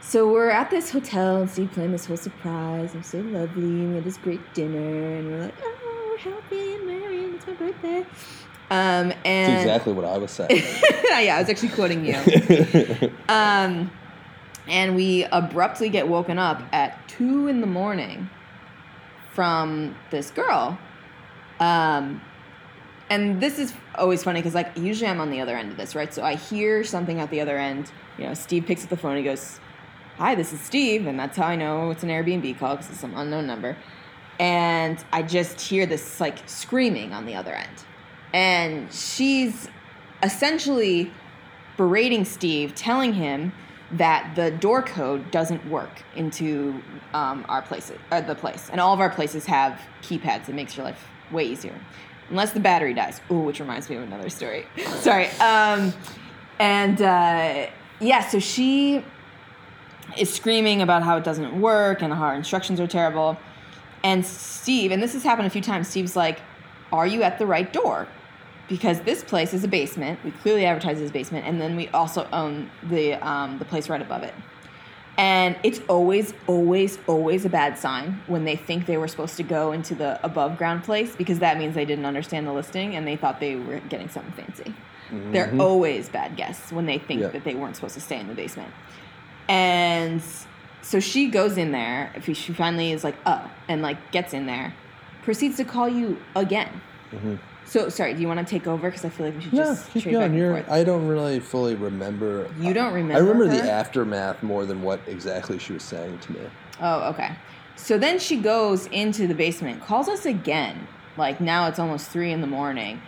so 0.00 0.30
we're 0.30 0.50
at 0.50 0.70
this 0.70 0.90
hotel, 0.90 1.40
and 1.40 1.50
Steve 1.50 1.72
planned 1.72 1.94
this 1.94 2.04
whole 2.04 2.18
surprise. 2.18 2.94
I'm 2.94 3.02
so 3.02 3.18
lovely, 3.20 3.62
and 3.62 3.88
we 3.90 3.94
had 3.96 4.04
this 4.04 4.18
great 4.18 4.40
dinner, 4.52 5.16
and 5.16 5.30
we're 5.30 5.44
like, 5.44 5.54
oh, 5.62 6.08
we're 6.10 6.32
happy 6.32 6.74
and 6.74 6.86
merry, 6.86 7.24
and 7.24 7.34
it's 7.36 7.46
my 7.46 7.54
birthday. 7.54 8.00
Um, 8.72 9.08
That's 9.08 9.18
and 9.24 9.58
exactly 9.58 9.94
what 9.94 10.04
I 10.04 10.18
was 10.18 10.30
saying. 10.30 10.50
yeah, 11.08 11.36
I 11.36 11.40
was 11.40 11.48
actually 11.48 11.70
quoting 11.70 12.04
you. 12.04 12.14
Um, 13.28 13.90
and 14.68 14.94
we 14.94 15.24
abruptly 15.32 15.88
get 15.88 16.06
woken 16.08 16.38
up 16.38 16.62
at 16.72 17.08
two 17.08 17.48
in 17.48 17.60
the 17.60 17.66
morning 17.66 18.28
from 19.32 19.94
this 20.10 20.30
girl. 20.30 20.78
Um, 21.58 22.20
and 23.08 23.40
this 23.40 23.58
is 23.58 23.74
always 23.96 24.22
funny 24.22 24.40
because, 24.40 24.54
like, 24.54 24.76
usually 24.76 25.10
I'm 25.10 25.20
on 25.20 25.30
the 25.30 25.40
other 25.40 25.56
end 25.56 25.70
of 25.72 25.76
this, 25.76 25.94
right? 25.94 26.12
So 26.12 26.22
I 26.22 26.36
hear 26.36 26.84
something 26.84 27.20
at 27.20 27.30
the 27.30 27.40
other 27.40 27.58
end. 27.58 27.90
You 28.18 28.26
know, 28.26 28.34
Steve 28.34 28.66
picks 28.66 28.84
up 28.84 28.90
the 28.90 28.96
phone. 28.96 29.16
He 29.16 29.22
goes, 29.22 29.58
"Hi, 30.18 30.34
this 30.34 30.52
is 30.52 30.60
Steve," 30.60 31.06
and 31.06 31.18
that's 31.18 31.36
how 31.36 31.46
I 31.46 31.56
know 31.56 31.90
it's 31.90 32.02
an 32.02 32.08
Airbnb 32.08 32.58
call 32.58 32.76
because 32.76 32.90
it's 32.90 33.00
some 33.00 33.16
unknown 33.16 33.46
number. 33.46 33.76
And 34.38 35.02
I 35.12 35.22
just 35.22 35.60
hear 35.60 35.86
this 35.86 36.20
like 36.20 36.38
screaming 36.46 37.12
on 37.12 37.26
the 37.26 37.34
other 37.34 37.54
end, 37.54 37.84
and 38.32 38.92
she's 38.92 39.68
essentially 40.22 41.10
berating 41.76 42.24
Steve, 42.24 42.74
telling 42.74 43.14
him 43.14 43.52
that 43.92 44.34
the 44.36 44.50
door 44.50 44.82
code 44.82 45.30
doesn't 45.30 45.66
work 45.68 46.02
into 46.14 46.80
um, 47.12 47.44
our 47.48 47.62
places, 47.62 47.98
uh, 48.10 48.20
the 48.20 48.34
place, 48.34 48.68
and 48.70 48.80
all 48.80 48.94
of 48.94 49.00
our 49.00 49.10
places 49.10 49.46
have 49.46 49.80
keypads. 50.02 50.48
It 50.48 50.54
makes 50.54 50.76
your 50.76 50.84
life 50.84 51.08
way 51.30 51.44
easier, 51.44 51.74
unless 52.28 52.52
the 52.52 52.60
battery 52.60 52.94
dies. 52.94 53.20
Ooh, 53.30 53.40
which 53.40 53.60
reminds 53.60 53.90
me 53.90 53.96
of 53.96 54.02
another 54.02 54.30
story. 54.30 54.66
Sorry. 54.98 55.26
Um, 55.40 55.92
and 56.58 57.02
uh, 57.02 57.66
yeah, 58.00 58.20
so 58.28 58.38
she 58.38 59.04
is 60.16 60.32
screaming 60.32 60.82
about 60.82 61.02
how 61.02 61.16
it 61.16 61.24
doesn't 61.24 61.60
work 61.60 62.02
and 62.02 62.12
how 62.12 62.24
our 62.24 62.34
instructions 62.34 62.80
are 62.80 62.86
terrible. 62.86 63.36
And 64.02 64.24
Steve, 64.24 64.92
and 64.92 65.02
this 65.02 65.12
has 65.12 65.22
happened 65.22 65.46
a 65.46 65.50
few 65.50 65.62
times. 65.62 65.88
Steve's 65.88 66.16
like, 66.16 66.40
"Are 66.92 67.06
you 67.06 67.22
at 67.22 67.38
the 67.38 67.46
right 67.46 67.70
door?" 67.72 68.08
Because 68.70 69.00
this 69.00 69.22
place 69.22 69.52
is 69.52 69.64
a 69.64 69.68
basement. 69.68 70.18
We 70.24 70.30
clearly 70.30 70.64
advertise 70.64 70.98
as 71.02 71.10
a 71.10 71.12
basement, 71.12 71.44
and 71.46 71.60
then 71.60 71.76
we 71.76 71.88
also 71.88 72.26
own 72.32 72.70
the 72.84 73.14
um, 73.16 73.58
the 73.58 73.66
place 73.66 73.90
right 73.90 74.00
above 74.00 74.22
it. 74.22 74.32
And 75.18 75.56
it's 75.62 75.80
always, 75.88 76.32
always, 76.46 76.98
always 77.06 77.44
a 77.44 77.50
bad 77.50 77.76
sign 77.76 78.22
when 78.26 78.46
they 78.46 78.56
think 78.56 78.86
they 78.86 78.96
were 78.96 79.08
supposed 79.08 79.36
to 79.36 79.42
go 79.42 79.72
into 79.72 79.94
the 79.94 80.18
above 80.24 80.56
ground 80.56 80.82
place 80.84 81.14
because 81.14 81.40
that 81.40 81.58
means 81.58 81.74
they 81.74 81.84
didn't 81.84 82.06
understand 82.06 82.46
the 82.46 82.52
listing 82.54 82.96
and 82.96 83.06
they 83.06 83.16
thought 83.16 83.38
they 83.38 83.56
were 83.56 83.80
getting 83.90 84.08
something 84.08 84.32
fancy. 84.32 84.72
They're 85.32 85.52
always 85.60 86.08
bad 86.08 86.36
guests 86.36 86.72
when 86.72 86.86
they 86.86 86.96
think 86.98 87.20
Yeah. 87.20 87.28
that 87.28 87.44
they 87.44 87.54
weren't 87.54 87.74
supposed 87.74 87.94
to 87.94 88.00
stay 88.00 88.18
in 88.18 88.28
the 88.28 88.34
basement. 88.34 88.72
And 89.48 90.22
so 90.80 91.00
she 91.00 91.28
goes 91.28 91.58
in 91.58 91.72
there. 91.72 92.12
If 92.14 92.24
she 92.36 92.52
finally 92.54 92.92
is 92.92 93.04
like, 93.04 93.16
oh, 93.26 93.50
and 93.68 93.82
like 93.82 94.12
gets 94.12 94.32
in 94.32 94.46
there, 94.46 94.72
proceeds 95.22 95.56
to 95.58 95.64
call 95.64 95.88
you 95.88 96.16
again. 96.34 96.80
So 97.70 97.88
sorry, 97.88 98.14
do 98.14 98.20
you 98.20 98.26
want 98.26 98.40
to 98.40 98.44
take 98.44 98.66
over? 98.66 98.90
Because 98.90 99.04
I 99.04 99.10
feel 99.10 99.26
like 99.26 99.36
we 99.36 99.42
should 99.42 99.52
Yeah, 99.52 99.62
just 99.66 99.90
keep 99.92 100.10
going. 100.10 100.34
You're. 100.34 100.68
I 100.68 100.82
don't 100.82 101.06
really 101.06 101.38
fully 101.38 101.76
remember. 101.76 102.50
You 102.58 102.74
don't 102.74 102.92
remember? 102.92 103.14
I 103.14 103.18
remember 103.18 103.46
the 103.46 103.70
aftermath 103.70 104.42
more 104.42 104.66
than 104.66 104.82
what 104.82 104.98
exactly 105.06 105.60
she 105.60 105.74
was 105.74 105.84
saying 105.84 106.18
to 106.18 106.32
me. 106.32 106.40
Oh, 106.80 107.10
okay. 107.10 107.36
So 107.76 107.96
then 107.96 108.18
she 108.18 108.38
goes 108.38 108.86
into 108.86 109.28
the 109.28 109.36
basement, 109.36 109.84
calls 109.84 110.08
us 110.08 110.26
again. 110.26 110.88
Like 111.16 111.40
now 111.40 111.68
it's 111.68 111.78
almost 111.78 112.10
three 112.10 112.32
in 112.32 112.40
the 112.40 112.48
morning, 112.48 113.00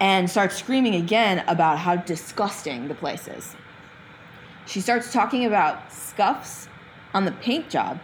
and 0.00 0.28
starts 0.28 0.56
screaming 0.56 0.96
again 0.96 1.42
about 1.48 1.78
how 1.78 1.96
disgusting 1.96 2.88
the 2.88 2.94
place 2.94 3.26
is. 3.26 3.56
She 4.66 4.82
starts 4.82 5.14
talking 5.14 5.46
about 5.46 5.90
scuffs 5.90 6.68
on 7.14 7.24
the 7.24 7.32
paint 7.32 7.70
job. 7.70 8.00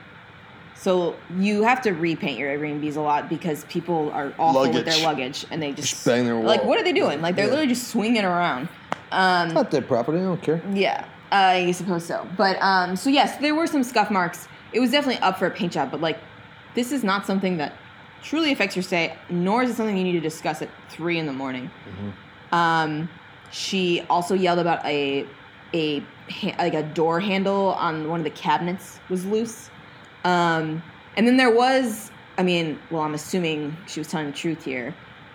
So 0.81 1.15
you 1.39 1.63
have 1.63 1.83
to 1.83 1.91
repaint 1.93 2.39
your 2.39 2.57
Airbnbs 2.57 2.97
a 2.97 3.01
lot 3.03 3.29
because 3.29 3.65
people 3.65 4.11
are 4.13 4.33
awful 4.39 4.63
with 4.63 4.73
their 4.87 4.95
Luggage. 4.95 5.03
luggage 5.05 5.47
and 5.51 5.63
they 5.63 5.73
just 5.73 5.91
Just 5.91 6.07
bang 6.07 6.25
their 6.25 6.35
like 6.37 6.65
what 6.65 6.79
are 6.81 6.83
they 6.83 6.95
doing? 6.95 7.21
Like 7.21 7.37
they're 7.37 7.45
Yeah. 7.45 7.51
literally 7.51 7.69
just 7.75 7.89
swinging 7.89 8.25
around. 8.25 8.67
Um, 9.13 9.49
It's 9.49 9.55
not 9.55 9.71
their 9.71 9.83
property. 9.83 10.19
I 10.19 10.23
don't 10.23 10.41
care. 10.41 10.63
yeah, 10.73 11.05
I 11.31 11.73
suppose 11.73 12.07
so. 12.07 12.27
But 12.35 12.57
um, 12.63 12.97
so 12.97 13.11
yes, 13.11 13.37
there 13.37 13.55
were 13.55 13.67
some 13.67 13.83
scuff 13.83 14.11
marks. 14.11 14.49
It 14.73 14.81
was 14.81 14.91
definitely 14.91 15.21
up 15.21 15.39
for 15.39 15.47
a 15.47 15.51
paint 15.51 15.73
job, 15.73 15.91
but 15.91 16.01
like, 16.01 16.19
this 16.75 16.93
is 16.93 17.05
not 17.05 17.27
something 17.27 17.59
that 17.59 17.75
truly 18.23 18.51
affects 18.53 18.75
your 18.75 18.83
stay, 18.83 19.15
nor 19.29 19.63
is 19.63 19.71
it 19.71 19.77
something 19.77 19.97
you 19.99 20.05
need 20.05 20.13
to 20.13 20.21
discuss 20.21 20.63
at 20.63 20.71
three 20.89 21.19
in 21.19 21.27
the 21.27 21.33
morning. 21.33 21.71
Um, 22.53 23.09
she 23.51 24.01
also 24.09 24.35
yelled 24.35 24.59
about 24.61 24.83
a 24.87 25.27
a 25.75 26.03
like 26.59 26.73
a 26.75 26.83
door 26.85 27.21
handle 27.21 27.75
on 27.75 28.09
one 28.09 28.21
of 28.21 28.25
the 28.25 28.31
cabinets 28.31 28.99
was 29.11 29.27
loose. 29.27 29.69
Um, 30.25 30.83
and 31.17 31.27
then 31.27 31.37
there 31.37 31.51
was, 31.55 32.11
I 32.39 32.43
mean, 32.43 32.79
well, 32.91 33.03
I'm 33.03 33.15
assuming 33.15 33.77
she 33.87 34.01
was 34.01 34.09
telling 34.09 34.27
the 34.27 34.33
truth 34.33 34.65
here. 34.65 34.95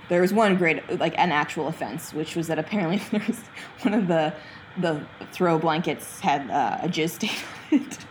There 0.09 0.21
was 0.21 0.31
one 0.33 0.55
great, 0.55 0.99
like 0.99 1.17
an 1.17 1.31
actual 1.31 1.67
offense, 1.67 2.13
which 2.13 2.35
was 2.35 2.47
that 2.47 2.59
apparently 2.59 2.97
there 3.11 3.23
was 3.27 3.39
one 3.81 3.93
of 3.93 4.07
the 4.07 4.33
the 4.77 5.01
throw 5.31 5.57
blankets 5.57 6.19
had 6.19 6.51
uh, 6.51 6.79
a 6.81 6.89
jizz 6.89 7.11
stain 7.11 7.29
on 7.71 7.79
it. 7.79 7.97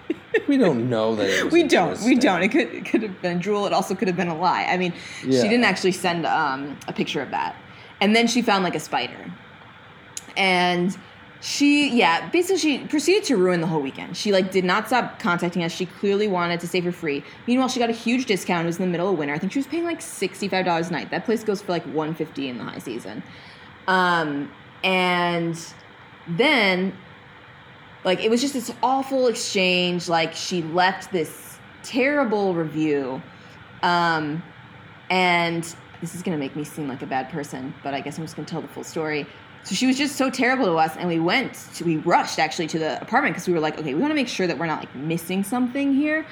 We 0.49 0.57
don't 0.57 0.91
know 0.91 1.15
that. 1.15 1.53
We 1.53 1.63
don't. 1.63 1.99
We 2.03 2.17
don't. 2.17 2.43
It 2.43 2.49
could 2.49 2.69
it 2.75 2.85
could 2.87 3.03
have 3.05 3.23
been 3.23 3.39
drool. 3.39 3.67
It 3.67 3.73
also 3.73 3.95
could 3.95 4.09
have 4.09 4.17
been 4.17 4.29
a 4.29 4.37
lie. 4.37 4.65
I 4.65 4.77
mean, 4.77 4.93
Yeah. 5.25 5.41
she 5.41 5.49
didn't 5.49 5.65
actually 5.65 5.93
send 5.93 6.27
um, 6.27 6.77
a 6.89 6.93
picture 6.93 7.23
of 7.23 7.31
that. 7.31 7.55
And 8.01 8.17
then 8.17 8.27
she 8.27 8.43
found 8.43 8.65
like 8.65 8.75
a 8.75 8.81
spider, 8.81 9.33
and 10.37 10.97
she 11.45 11.91
yeah 11.91 12.31
basically 12.31 12.57
she 12.57 12.79
proceeded 12.87 13.23
to 13.25 13.37
ruin 13.37 13.61
the 13.61 13.67
whole 13.67 13.83
weekend. 13.83 14.17
She 14.17 14.33
like 14.33 14.51
did 14.51 14.65
not 14.65 14.87
stop 14.87 15.19
contacting 15.19 15.63
us. 15.63 15.73
She 15.73 15.85
clearly 15.85 16.27
wanted 16.27 16.59
to 16.61 16.67
save 16.67 16.85
her 16.85 16.93
free. 16.93 17.23
Meanwhile, 17.47 17.69
she 17.69 17.79
got 17.79 17.91
a 17.91 17.93
huge 17.93 18.25
discount. 18.25 18.65
It 18.65 18.67
was 18.67 18.79
in 18.79 18.87
the 18.87 18.91
middle 18.91 19.11
of 19.11 19.19
winter. 19.19 19.35
I 19.35 19.39
think 19.39 19.53
she 19.53 19.59
was 19.59 19.67
paying 19.67 19.85
like 19.85 20.01
sixty 20.01 20.49
five 20.49 20.65
dollars 20.65 20.89
a 20.89 20.93
night. 20.93 21.11
That 21.11 21.27
place 21.27 21.45
goes 21.45 21.61
for 21.61 21.71
like 21.71 21.85
one 21.85 22.15
fifty 22.15 22.49
in 22.49 22.57
the 22.57 22.65
high 22.65 22.79
season. 22.79 23.23
Um, 23.87 24.51
and 24.83 25.63
then 26.27 26.97
like 28.05 28.25
it 28.25 28.31
was 28.31 28.41
just 28.41 28.55
this 28.55 28.73
awful 28.83 29.27
exchange 29.27 30.09
like 30.09 30.35
she 30.35 30.63
left 30.63 31.13
this 31.13 31.59
terrible 31.83 32.55
review 32.55 33.21
um 33.83 34.43
and 35.11 35.77
this 36.01 36.15
is 36.15 36.23
to 36.23 36.39
make 36.39 36.57
me 36.57 36.65
seem 36.65 36.89
like 36.89 37.03
a 37.03 37.07
bad 37.07 37.29
person 37.31 37.75
but 37.83 37.93
i 37.93 38.01
guess 38.01 38.17
i'm 38.17 38.25
just 38.25 38.37
to 38.37 38.45
tell 38.45 38.63
the 38.63 38.69
full 38.69 38.85
story 38.85 39.27
so 39.65 39.75
she 39.75 39.87
was 39.87 39.97
just 39.99 40.17
so 40.17 40.31
terrible 40.31 40.67
to 40.67 40.75
us 40.75 40.97
and 40.97 41.09
we 41.09 41.19
went 41.19 41.55
to, 41.75 41.85
we 41.85 41.97
rushed 41.99 42.39
actually 42.39 42.67
to 42.69 42.79
the 42.79 43.01
apartment 43.03 43.35
because 43.35 43.49
we 43.49 43.55
were 43.55 43.61
like 43.61 43.79
okay 43.79 43.95
we 43.95 44.01
want 44.01 44.11
to 44.11 44.15
make 44.15 44.29
sure 44.29 44.47
that 44.47 44.59
we're 44.59 44.67
not 44.67 44.81
like 44.81 44.95
missing 44.95 45.43
something 45.43 45.95
here 45.95 46.27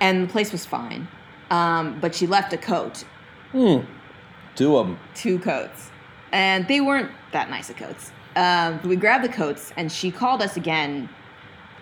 and 0.00 0.22
the 0.26 0.32
place 0.32 0.50
was 0.52 0.64
fine 0.66 1.06
um, 1.50 1.98
but 2.00 2.14
she 2.14 2.26
left 2.26 2.52
a 2.52 2.58
coat 2.58 3.04
Hmm. 3.52 3.80
Two 4.54 4.76
of 4.78 4.86
them. 4.86 4.98
two 5.14 5.38
coats, 5.38 5.90
and 6.32 6.66
they 6.68 6.80
weren't 6.80 7.10
that 7.32 7.50
nice 7.50 7.68
of 7.70 7.76
coats. 7.76 8.10
Um, 8.36 8.80
we 8.82 8.96
grabbed 8.96 9.24
the 9.24 9.28
coats, 9.28 9.72
and 9.76 9.90
she 9.92 10.10
called 10.10 10.40
us 10.40 10.56
again, 10.56 11.08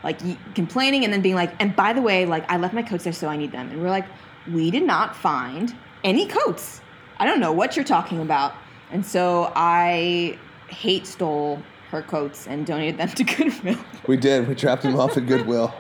like 0.03 0.21
y- 0.23 0.37
complaining, 0.55 1.05
and 1.05 1.13
then 1.13 1.21
being 1.21 1.37
like, 1.37 1.53
"And 1.61 1.75
by 1.77 1.93
the 1.93 2.03
way, 2.03 2.27
like 2.27 2.51
I 2.51 2.57
left 2.59 2.75
my 2.75 2.83
coats 2.83 3.05
there, 3.05 3.13
so 3.13 3.29
I 3.29 3.37
need 3.37 3.53
them." 3.53 3.71
And 3.71 3.81
we're 3.83 3.91
like, 3.91 4.07
"We 4.53 4.71
did 4.73 4.85
not 4.85 5.15
find 5.17 5.73
any 6.03 6.27
coats. 6.27 6.81
I 7.19 7.25
don't 7.27 7.39
know 7.41 7.53
what 7.53 7.77
you're 7.77 7.85
talking 7.85 8.21
about." 8.21 8.53
And 8.93 9.05
so 9.07 9.53
I 9.55 10.39
hate 10.71 11.07
stole 11.07 11.63
her 11.91 12.03
coats 12.03 12.47
and 12.47 12.65
donated 12.67 12.99
them 12.99 13.09
to 13.11 13.25
Goodwill. 13.37 13.79
We 14.07 14.17
did. 14.17 14.49
We 14.49 14.55
dropped 14.55 14.83
them 14.83 14.99
off 14.99 15.17
at 15.17 15.27
Goodwill. 15.27 15.75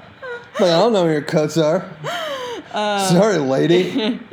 Like, 0.59 0.63
I 0.71 0.79
don't 0.81 0.93
know 0.93 1.05
where 1.05 1.13
your 1.13 1.23
coats 1.23 1.57
are. 1.57 1.89
Uh, 2.73 3.07
Sorry, 3.09 3.39
lady. 3.39 4.21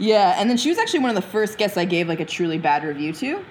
Yeah, 0.00 0.36
and 0.38 0.48
then 0.48 0.56
she 0.56 0.68
was 0.68 0.78
actually 0.78 1.00
one 1.00 1.08
of 1.10 1.16
the 1.16 1.28
first 1.28 1.58
guests 1.58 1.76
I 1.76 1.84
gave 1.84 2.06
like 2.06 2.20
a 2.20 2.24
truly 2.24 2.56
bad 2.58 2.84
review 2.84 3.12
to. 3.14 3.44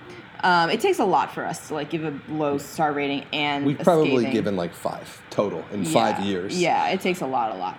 Um, 0.43 0.70
it 0.70 0.80
takes 0.80 1.00
a 1.00 1.04
lot 1.04 1.34
for 1.34 1.43
us 1.43 1.67
to 1.67 1.74
like 1.74 1.89
give 1.89 2.06
a 2.06 2.17
low 2.30 2.58
star 2.58 2.93
rating 2.93 3.26
and 3.34 3.65
We've 3.65 3.78
probably 3.80 4.12
scathing- 4.17 4.32
given 4.32 4.56
like 4.56 4.74
five 4.74 5.22
total 5.30 5.65
in 5.74 5.84
five 5.84 6.22
years. 6.22 6.58
Yeah, 6.58 6.88
it 6.89 7.02
takes 7.02 7.20
a 7.20 7.26
lot, 7.28 7.54
a 7.54 7.58
lot. 7.58 7.78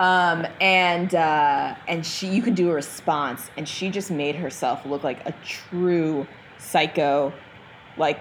Um, 0.00 0.46
and 0.60 1.14
uh, 1.14 1.76
and 1.86 2.04
she, 2.04 2.26
you 2.28 2.42
could 2.42 2.56
do 2.56 2.70
a 2.70 2.74
response, 2.74 3.50
and 3.56 3.68
she 3.68 3.88
just 3.88 4.10
made 4.10 4.34
herself 4.34 4.84
look 4.84 5.04
like 5.04 5.24
a 5.24 5.32
true 5.44 6.26
psycho, 6.58 7.32
like 7.98 8.20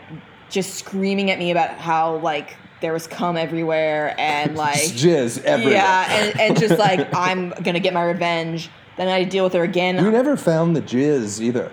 just 0.50 0.76
screaming 0.76 1.30
at 1.32 1.40
me 1.40 1.52
about 1.52 1.72
how 1.78 2.18
like 2.18 2.56
there 2.82 2.94
was 2.94 3.08
cum 3.08 3.38
everywhere 3.38 4.16
and 4.20 4.56
like 4.56 4.78
jizz 4.80 5.44
everywhere. 5.44 5.74
yeah, 5.74 6.14
and, 6.14 6.40
and 6.40 6.60
just 6.60 6.78
like 6.80 7.08
I'm 7.14 7.50
gonna 7.64 7.80
get 7.80 7.94
my 7.94 8.04
revenge. 8.04 8.70
Then 8.98 9.08
I 9.10 9.24
deal 9.24 9.44
with 9.44 9.54
her 9.54 9.64
again. 9.64 10.04
We 10.04 10.10
never 10.10 10.36
found 10.36 10.76
the 10.76 10.82
jizz 10.82 11.40
either. 11.40 11.72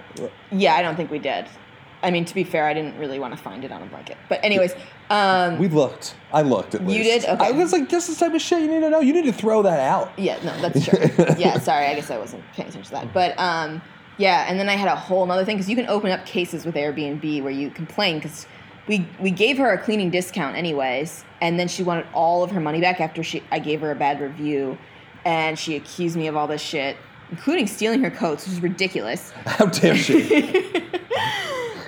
Yeah, 0.52 0.74
I 0.74 0.82
don't 0.82 0.94
think 0.96 1.10
we 1.10 1.18
did. 1.18 1.46
I 2.02 2.10
mean, 2.10 2.26
to 2.26 2.34
be 2.34 2.44
fair, 2.44 2.66
I 2.66 2.74
didn't 2.74 2.98
really 2.98 3.18
want 3.18 3.34
to 3.34 3.42
find 3.42 3.64
it 3.64 3.72
on 3.72 3.80
a 3.82 3.86
blanket. 3.86 4.18
But 4.28 4.44
anyways, 4.44 4.74
um, 5.08 5.58
We 5.58 5.68
looked. 5.68 6.16
I 6.34 6.42
looked 6.42 6.74
at 6.74 6.82
You 6.82 6.86
least. 6.88 7.22
did? 7.26 7.30
Okay. 7.30 7.46
I 7.46 7.50
was 7.52 7.72
like, 7.72 7.88
this 7.88 8.10
is 8.10 8.18
the 8.18 8.26
type 8.26 8.34
of 8.34 8.42
shit 8.42 8.60
you 8.60 8.68
need 8.68 8.80
to 8.80 8.90
know. 8.90 9.00
You 9.00 9.14
need 9.14 9.24
to 9.24 9.32
throw 9.32 9.62
that 9.62 9.80
out. 9.80 10.12
yeah, 10.18 10.36
no, 10.44 10.60
that's 10.60 10.84
true. 10.84 10.98
yeah, 11.38 11.58
sorry, 11.60 11.86
I 11.86 11.94
guess 11.94 12.10
I 12.10 12.18
wasn't 12.18 12.42
paying 12.52 12.68
attention 12.68 12.82
to 12.82 12.90
that. 12.90 13.14
But 13.14 13.38
um, 13.38 13.80
yeah, 14.18 14.46
and 14.48 14.59
then 14.59 14.68
I 14.68 14.74
had 14.74 14.88
a 14.88 14.96
whole 14.96 15.31
other 15.31 15.44
thing 15.44 15.57
because 15.57 15.68
you 15.68 15.77
can 15.77 15.88
open 15.88 16.11
up 16.11 16.27
cases 16.27 16.64
with 16.64 16.74
Airbnb 16.74 17.42
where 17.42 17.53
you 17.53 17.70
complain 17.70 18.18
because 18.18 18.46
we 18.87 19.07
we 19.18 19.31
gave 19.31 19.59
her 19.59 19.72
a 19.72 19.79
cleaning 19.79 20.11
discount 20.11 20.57
anyways, 20.57 21.24
and 21.40 21.59
then 21.59 21.68
she 21.68 21.83
wanted 21.83 22.07
all 22.12 22.42
of 22.42 22.50
her 22.50 22.61
money 22.61 22.81
back 22.81 23.00
after 23.00 23.22
she 23.22 23.42
I 23.50 23.59
gave 23.59 23.81
her 23.81 23.90
a 23.90 23.96
bad 23.96 24.20
review, 24.20 24.79
and 25.24 25.59
she 25.59 25.77
accused 25.77 26.16
me 26.16 26.27
of 26.27 26.37
all 26.37 26.46
this 26.46 26.61
shit, 26.62 26.96
including 27.31 27.66
stealing 27.66 28.03
her 28.03 28.11
coats, 28.11 28.46
which 28.46 28.55
is 28.55 28.62
ridiculous. 28.62 29.31
How 29.46 29.66
dare 29.66 29.96
she? 29.96 30.72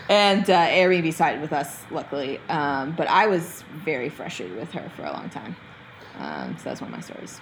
And 0.08 0.48
uh, 0.48 0.66
Airbnb 0.68 1.12
sided 1.14 1.40
with 1.40 1.52
us, 1.52 1.82
luckily. 1.90 2.38
Um, 2.48 2.94
but 2.96 3.08
I 3.08 3.26
was 3.26 3.64
very 3.84 4.08
frustrated 4.08 4.56
with 4.56 4.70
her 4.72 4.88
for 4.94 5.04
a 5.04 5.12
long 5.12 5.28
time. 5.30 5.56
Um, 6.18 6.56
so 6.58 6.64
that's 6.64 6.80
one 6.80 6.90
of 6.90 6.96
my 6.96 7.02
stories. 7.02 7.40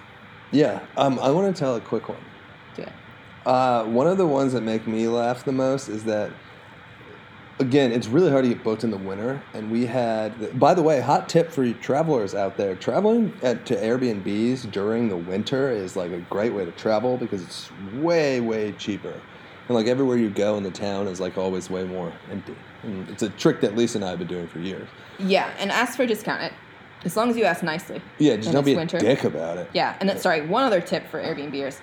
yeah. 0.50 0.80
Um, 0.96 1.18
I 1.18 1.30
want 1.30 1.54
to 1.54 1.58
tell 1.58 1.76
a 1.76 1.80
quick 1.80 2.08
one. 2.08 2.18
Uh, 3.46 3.84
one 3.84 4.06
of 4.06 4.18
the 4.18 4.26
ones 4.26 4.52
that 4.52 4.62
make 4.62 4.86
me 4.86 5.06
laugh 5.06 5.44
the 5.44 5.52
most 5.52 5.88
is 5.88 6.04
that 6.04 6.30
again, 7.58 7.92
it's 7.92 8.08
really 8.08 8.30
hard 8.30 8.44
to 8.44 8.48
get 8.48 8.64
booked 8.64 8.84
in 8.84 8.90
the 8.90 8.96
winter. 8.96 9.42
And 9.52 9.70
we 9.70 9.86
had, 9.86 10.58
by 10.58 10.74
the 10.74 10.82
way, 10.82 11.00
hot 11.00 11.28
tip 11.28 11.50
for 11.50 11.62
you 11.62 11.74
travelers 11.74 12.34
out 12.34 12.56
there: 12.56 12.74
traveling 12.74 13.32
at, 13.42 13.66
to 13.66 13.76
Airbnbs 13.76 14.70
during 14.70 15.08
the 15.08 15.16
winter 15.16 15.70
is 15.70 15.96
like 15.96 16.12
a 16.12 16.20
great 16.20 16.52
way 16.52 16.64
to 16.64 16.72
travel 16.72 17.16
because 17.16 17.42
it's 17.42 17.70
way, 17.94 18.40
way 18.40 18.72
cheaper. 18.72 19.20
And 19.66 19.74
like 19.74 19.86
everywhere 19.86 20.18
you 20.18 20.28
go 20.28 20.56
in 20.56 20.62
the 20.62 20.70
town 20.70 21.06
is 21.06 21.20
like 21.20 21.38
always 21.38 21.70
way 21.70 21.84
more 21.84 22.12
empty. 22.30 22.54
And 22.82 23.08
it's 23.08 23.22
a 23.22 23.30
trick 23.30 23.62
that 23.62 23.76
Lisa 23.76 23.98
and 23.98 24.04
I 24.04 24.10
have 24.10 24.18
been 24.18 24.28
doing 24.28 24.46
for 24.46 24.58
years. 24.58 24.88
Yeah, 25.18 25.50
and 25.58 25.70
ask 25.70 25.96
for 25.96 26.02
a 26.02 26.06
discount. 26.06 26.42
It 26.42 26.52
as 27.04 27.16
long 27.16 27.30
as 27.30 27.36
you 27.36 27.44
ask 27.44 27.62
nicely. 27.62 28.00
Yeah, 28.18 28.36
just 28.36 28.52
don't 28.52 28.64
be 28.64 28.74
winter. 28.74 28.96
a 28.96 29.00
dick 29.00 29.24
about 29.24 29.58
it. 29.58 29.68
Yeah, 29.74 29.96
and 30.00 30.08
then, 30.08 30.18
sorry, 30.18 30.46
one 30.46 30.64
other 30.64 30.80
tip 30.80 31.06
for 31.08 31.22
Airbnbers: 31.22 31.78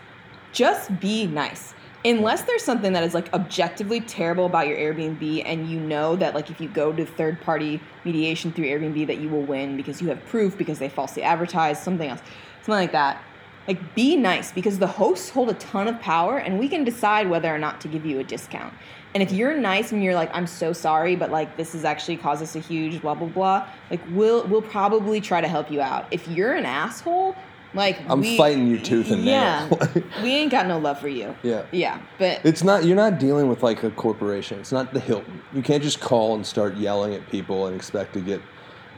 just 0.52 1.00
be 1.00 1.28
nice. 1.28 1.74
Unless 2.04 2.44
there's 2.44 2.64
something 2.64 2.94
that 2.94 3.04
is 3.04 3.14
like 3.14 3.32
objectively 3.34 4.02
terrible 4.02 4.48
about 4.48 4.68
your 4.68 4.78
Airbnb, 4.78 5.44
and 5.46 5.70
you 5.70 5.80
know 5.80 6.16
that 6.16 6.34
like 6.34 6.50
if 6.50 6.60
you 6.60 6.68
go 6.68 6.92
to 6.92 7.06
third 7.06 7.40
party 7.42 7.80
mediation 8.06 8.52
through 8.52 8.66
Airbnb 8.66 9.06
that 9.06 9.20
you 9.20 9.30
will 9.30 9.44
win 9.44 9.78
because 9.78 10.02
you 10.02 10.08
have 10.08 10.26
proof 10.26 10.58
because 10.58 10.80
they 10.80 10.90
falsely 10.90 11.22
advertised 11.22 11.84
something 11.84 12.10
else, 12.10 12.22
something 12.62 12.74
like 12.74 12.92
that. 12.92 13.22
Like 13.68 13.94
be 13.94 14.16
nice 14.16 14.52
because 14.52 14.80
the 14.80 14.88
hosts 14.88 15.30
hold 15.30 15.50
a 15.50 15.54
ton 15.56 15.88
of 15.88 16.00
power, 16.02 16.40
and 16.40 16.58
we 16.58 16.68
can 16.68 16.84
decide 16.84 17.30
whether 17.30 17.54
or 17.54 17.60
not 17.60 17.80
to 17.82 17.88
give 17.88 18.04
you 18.04 18.20
a 18.20 18.24
discount. 18.24 18.74
And 19.14 19.22
if 19.22 19.32
you're 19.32 19.56
nice 19.56 19.92
and 19.92 20.04
you're 20.04 20.16
like, 20.16 20.32
I'm 20.34 20.48
so 20.48 20.74
sorry, 20.74 21.16
but 21.16 21.30
like 21.30 21.58
this 21.58 21.74
has 21.74 21.86
actually 21.86 22.18
caused 22.18 22.42
us 22.42 22.56
a 22.56 22.60
huge 22.60 23.02
blah 23.02 23.14
blah 23.14 23.28
blah, 23.28 23.68
like 23.92 24.02
we'll 24.10 24.48
we'll 24.48 24.64
probably 24.64 25.22
try 25.22 25.40
to 25.40 25.48
help 25.48 25.70
you 25.70 25.82
out. 25.82 26.08
If 26.10 26.28
you're 26.28 26.54
an 26.54 26.66
asshole, 26.66 27.36
like 27.74 28.00
I'm 28.10 28.22
we- 28.22 28.38
fighting 28.38 28.68
you 28.68 28.80
tooth 28.80 29.12
and 29.12 29.24
yeah, 29.24 29.68
nail. 29.70 30.04
we 30.24 30.30
ain't 30.32 30.52
got 30.52 30.68
no 30.68 30.78
love 30.80 31.00
for 31.00 31.08
you. 31.10 31.36
yeah. 31.44 31.66
Yeah, 31.72 32.02
but 32.18 32.42
It's 32.44 32.64
not 32.64 32.86
you're 32.86 32.96
not 32.96 33.20
dealing 33.20 33.48
with 33.48 33.64
like 33.64 33.84
a 33.84 33.92
corporation. 33.92 34.60
It's 34.60 34.72
not 34.72 34.94
the 34.94 35.00
Hilton. 35.00 35.42
You 35.54 35.62
can't 35.62 35.84
just 35.84 36.00
call 36.00 36.36
and 36.36 36.46
start 36.46 36.76
yelling 36.76 37.14
at 37.14 37.30
people 37.30 37.68
and 37.68 37.76
expect 37.76 38.14
to 38.14 38.22
get 38.22 38.42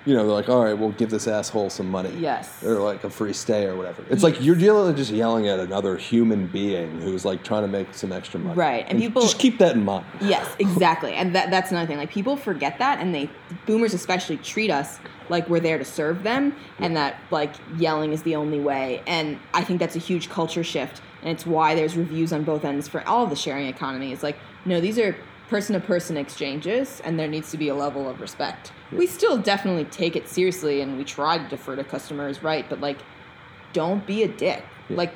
you 0.06 0.14
know, 0.14 0.26
they're 0.26 0.34
like, 0.36 0.50
all 0.50 0.64
right, 0.64 0.74
we'll 0.78 0.92
give 0.92 1.10
this 1.10 1.28
asshole 1.28 1.70
some 1.70 1.90
money. 1.90 2.14
Yes. 2.18 2.62
Or 2.64 2.80
like 2.82 3.04
a 3.06 3.10
free 3.10 3.32
stay 3.32 3.66
or 3.66 3.76
whatever. 3.78 4.04
It's 4.10 4.24
like 4.24 4.42
you're 4.44 4.56
dealing 4.56 4.88
with 4.88 4.98
just 4.98 5.12
yelling 5.12 5.48
at 5.48 5.60
another 5.60 5.96
human 5.96 6.48
being 6.48 7.00
who's 7.02 7.24
like 7.24 7.44
trying 7.44 7.62
to 7.62 7.70
make 7.70 7.94
some 7.94 8.12
extra 8.12 8.40
money. 8.40 8.56
Right, 8.56 8.86
and 8.90 9.00
people- 9.00 9.22
just 9.22 9.40
keep 9.40 9.60
that 9.60 9.76
in 9.76 9.86
mind. 9.86 10.06
Yes, 10.20 10.56
exactly. 10.60 11.14
And 11.14 11.34
that, 11.36 11.52
that's 11.52 11.72
another 11.72 11.88
thing. 11.88 11.98
Like 11.98 12.10
people 12.12 12.36
forget 12.36 12.80
that 12.80 13.00
and 13.00 13.16
they 13.16 13.30
boomers 13.66 13.94
especially 13.94 14.38
treat 14.38 14.70
us 14.72 15.00
like 15.30 15.50
we're 15.50 15.60
there 15.60 15.78
to 15.78 15.86
serve 15.86 16.24
them 16.24 16.56
and 16.80 16.96
that 16.96 17.18
like 17.32 17.54
yelling 17.78 18.12
is 18.12 18.24
the 18.24 18.36
only 18.36 18.60
way. 18.60 19.02
And 19.08 19.40
I 19.54 19.64
think 19.64 19.80
that's 19.80 19.96
a 19.96 20.00
huge 20.00 20.30
culture 20.30 20.64
shift 20.64 21.02
and 21.22 21.32
it's 21.32 21.46
why 21.46 21.76
there's 21.76 21.96
reviews 21.96 22.34
on 22.34 22.44
both 22.44 22.66
ends 22.66 22.88
for 22.88 23.08
all 23.08 23.24
of 23.24 23.30
the 23.30 23.36
sharing 23.36 23.68
economy. 23.68 24.12
It's 24.12 24.24
like, 24.24 24.38
no, 24.66 24.82
these 24.82 25.00
are 25.00 25.16
person 25.50 25.74
to 25.74 25.80
person 25.80 26.18
exchanges 26.18 27.02
and 27.06 27.20
there 27.20 27.28
needs 27.28 27.52
to 27.52 27.58
be 27.58 27.70
a 27.70 27.76
level 27.76 28.10
of 28.10 28.20
respect. 28.20 28.72
We 28.92 29.08
still 29.08 29.38
definitely 29.38 29.86
take 29.86 30.16
it 30.16 30.28
seriously 30.28 30.82
and 30.82 30.98
we 30.98 31.04
try 31.04 31.38
to 31.38 31.48
defer 31.48 31.76
to 31.76 31.84
customers, 31.84 32.44
right? 32.44 32.68
But 32.70 32.82
like 32.82 32.98
don't 33.72 34.06
be 34.06 34.24
a 34.24 34.28
dick. 34.28 34.64
Yeah. 34.90 34.98
Like 34.98 35.14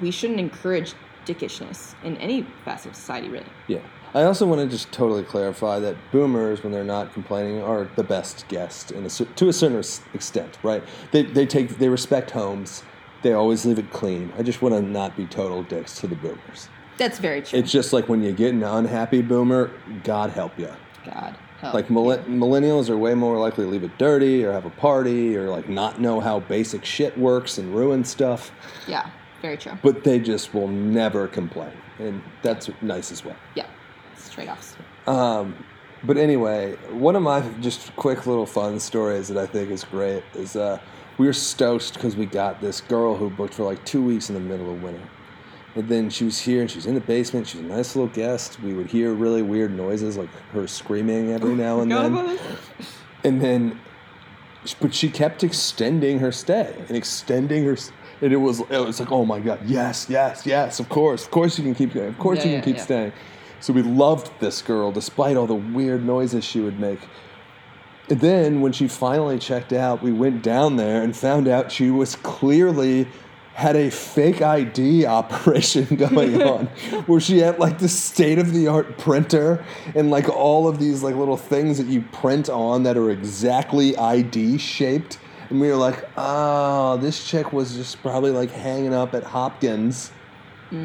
we 0.00 0.10
shouldn't 0.10 0.40
encourage 0.40 0.94
dickishness 1.26 1.94
in 2.02 2.16
any 2.16 2.42
facet 2.64 2.92
of 2.92 2.96
society 2.96 3.28
really. 3.28 3.46
Yeah. 3.68 3.80
I 4.12 4.24
also 4.24 4.46
want 4.46 4.60
to 4.60 4.66
just 4.66 4.90
totally 4.92 5.22
clarify 5.22 5.78
that 5.80 5.96
boomers, 6.10 6.62
when 6.62 6.72
they're 6.72 6.82
not 6.84 7.12
complaining, 7.12 7.62
are 7.62 7.88
the 7.96 8.02
best 8.02 8.46
guest 8.48 8.90
in 8.90 9.06
a, 9.06 9.08
to 9.08 9.48
a 9.48 9.52
certain 9.52 9.82
extent, 10.14 10.58
right? 10.62 10.82
They, 11.12 11.22
they 11.22 11.46
take 11.46 11.78
they 11.78 11.88
respect 11.88 12.30
homes. 12.32 12.82
They 13.22 13.32
always 13.34 13.64
leave 13.66 13.78
it 13.78 13.90
clean. 13.92 14.32
I 14.38 14.42
just 14.42 14.62
want 14.62 14.74
to 14.74 14.82
not 14.82 15.16
be 15.16 15.26
total 15.26 15.62
dicks 15.62 16.00
to 16.00 16.06
the 16.06 16.16
boomers. 16.16 16.68
That's 16.96 17.18
very 17.18 17.42
true. 17.42 17.58
It's 17.58 17.70
just 17.70 17.92
like 17.92 18.08
when 18.08 18.22
you 18.22 18.32
get 18.32 18.52
an 18.52 18.62
unhappy 18.62 19.22
boomer, 19.22 19.70
God 20.04 20.30
help 20.30 20.58
you. 20.58 20.70
God. 21.04 21.36
Help. 21.60 21.74
Like 21.74 21.90
millen- 21.90 22.24
millennials 22.26 22.88
are 22.88 22.96
way 22.96 23.14
more 23.14 23.38
likely 23.38 23.64
to 23.66 23.70
leave 23.70 23.84
it 23.84 23.96
dirty 23.98 24.44
or 24.44 24.52
have 24.52 24.64
a 24.64 24.70
party 24.70 25.36
or 25.36 25.50
like 25.50 25.68
not 25.68 26.00
know 26.00 26.18
how 26.18 26.40
basic 26.40 26.84
shit 26.86 27.16
works 27.18 27.58
and 27.58 27.74
ruin 27.74 28.02
stuff, 28.02 28.50
yeah, 28.88 29.10
very 29.42 29.58
true. 29.58 29.78
but 29.82 30.02
they 30.02 30.18
just 30.18 30.54
will 30.54 30.68
never 30.68 31.28
complain, 31.28 31.72
and 31.98 32.22
that's 32.42 32.70
nice 32.80 33.12
as 33.12 33.26
well. 33.26 33.36
Yeah, 33.54 33.66
trade 34.30 34.48
offs. 34.48 34.76
Um, 35.06 35.54
but 36.04 36.16
anyway, 36.16 36.76
one 36.90 37.16
of 37.16 37.22
my 37.22 37.40
just 37.60 37.94
quick 37.96 38.26
little 38.26 38.46
fun 38.46 38.80
stories 38.80 39.28
that 39.28 39.36
I 39.36 39.46
think 39.46 39.70
is 39.70 39.84
great 39.84 40.22
is 40.34 40.56
uh, 40.56 40.78
we 41.18 41.26
were 41.26 41.32
stoked 41.32 41.94
because 41.94 42.16
we 42.16 42.26
got 42.26 42.60
this 42.60 42.80
girl 42.80 43.16
who 43.16 43.28
booked 43.28 43.54
for 43.54 43.64
like 43.64 43.84
two 43.84 44.02
weeks 44.02 44.28
in 44.30 44.34
the 44.34 44.40
middle 44.40 44.72
of 44.72 44.82
winter. 44.82 45.02
And 45.76 45.88
then 45.88 46.10
she 46.10 46.24
was 46.24 46.40
here 46.40 46.62
and 46.62 46.70
she 46.70 46.78
was 46.78 46.86
in 46.86 46.94
the 46.94 47.00
basement. 47.00 47.46
She 47.46 47.58
was 47.58 47.66
a 47.66 47.68
nice 47.68 47.94
little 47.94 48.12
guest. 48.12 48.58
We 48.60 48.72
would 48.72 48.88
hear 48.88 49.12
really 49.12 49.42
weird 49.42 49.76
noises 49.76 50.16
like 50.16 50.30
her 50.52 50.66
screaming 50.66 51.30
every 51.30 51.54
now 51.54 51.80
and 51.80 51.92
then. 51.92 52.38
And 53.22 53.40
then, 53.40 53.78
but 54.80 54.94
she 54.94 55.10
kept 55.10 55.44
extending 55.44 56.18
her 56.18 56.32
stay 56.32 56.74
and 56.88 56.96
extending 56.96 57.64
her. 57.64 57.76
And 58.20 58.32
it 58.32 58.36
was, 58.36 58.60
it 58.60 58.78
was 58.84 58.98
like, 58.98 59.12
oh 59.12 59.24
my 59.24 59.38
God, 59.38 59.60
yes, 59.64 60.06
yes, 60.08 60.44
yes, 60.44 60.80
of 60.80 60.88
course, 60.88 61.24
of 61.24 61.30
course 61.30 61.56
you 61.56 61.64
can 61.64 61.74
keep 61.74 61.94
going, 61.94 62.08
of 62.08 62.18
course 62.18 62.38
Yeah, 62.38 62.44
you 62.44 62.50
can 62.50 62.58
yeah, 62.58 62.64
keep 62.64 62.76
yeah. 62.76 62.82
staying. 62.82 63.12
So 63.60 63.72
we 63.72 63.82
loved 63.82 64.30
this 64.40 64.62
girl 64.62 64.90
despite 64.90 65.36
all 65.36 65.46
the 65.46 65.54
weird 65.54 66.04
noises 66.04 66.44
she 66.44 66.60
would 66.60 66.80
make. 66.80 67.00
And 68.08 68.20
then 68.20 68.60
when 68.60 68.72
she 68.72 68.88
finally 68.88 69.38
checked 69.38 69.72
out, 69.72 70.02
we 70.02 70.12
went 70.12 70.42
down 70.42 70.76
there 70.76 71.02
and 71.02 71.16
found 71.16 71.46
out 71.46 71.70
she 71.70 71.90
was 71.90 72.16
clearly 72.16 73.06
had 73.54 73.76
a 73.76 73.90
fake 73.90 74.40
ID 74.40 75.04
operation 75.06 75.84
going 75.96 76.42
on 76.42 76.66
where 77.06 77.20
she 77.20 77.38
had 77.38 77.58
like 77.58 77.78
the 77.78 77.88
state 77.88 78.38
of 78.38 78.52
the 78.52 78.66
art 78.66 78.96
printer 78.96 79.64
and 79.94 80.10
like 80.10 80.28
all 80.28 80.66
of 80.66 80.78
these 80.78 81.02
like 81.02 81.14
little 81.14 81.36
things 81.36 81.76
that 81.76 81.86
you 81.86 82.00
print 82.00 82.48
on 82.48 82.82
that 82.84 82.96
are 82.96 83.10
exactly 83.10 83.96
ID 83.96 84.56
shaped. 84.56 85.18
And 85.50 85.60
we 85.60 85.68
were 85.68 85.76
like, 85.76 86.08
oh, 86.16 86.96
this 86.96 87.28
chick 87.28 87.52
was 87.52 87.74
just 87.76 88.00
probably 88.00 88.30
like 88.30 88.50
hanging 88.50 88.94
up 88.94 89.14
at 89.14 89.22
Hopkins 89.22 90.10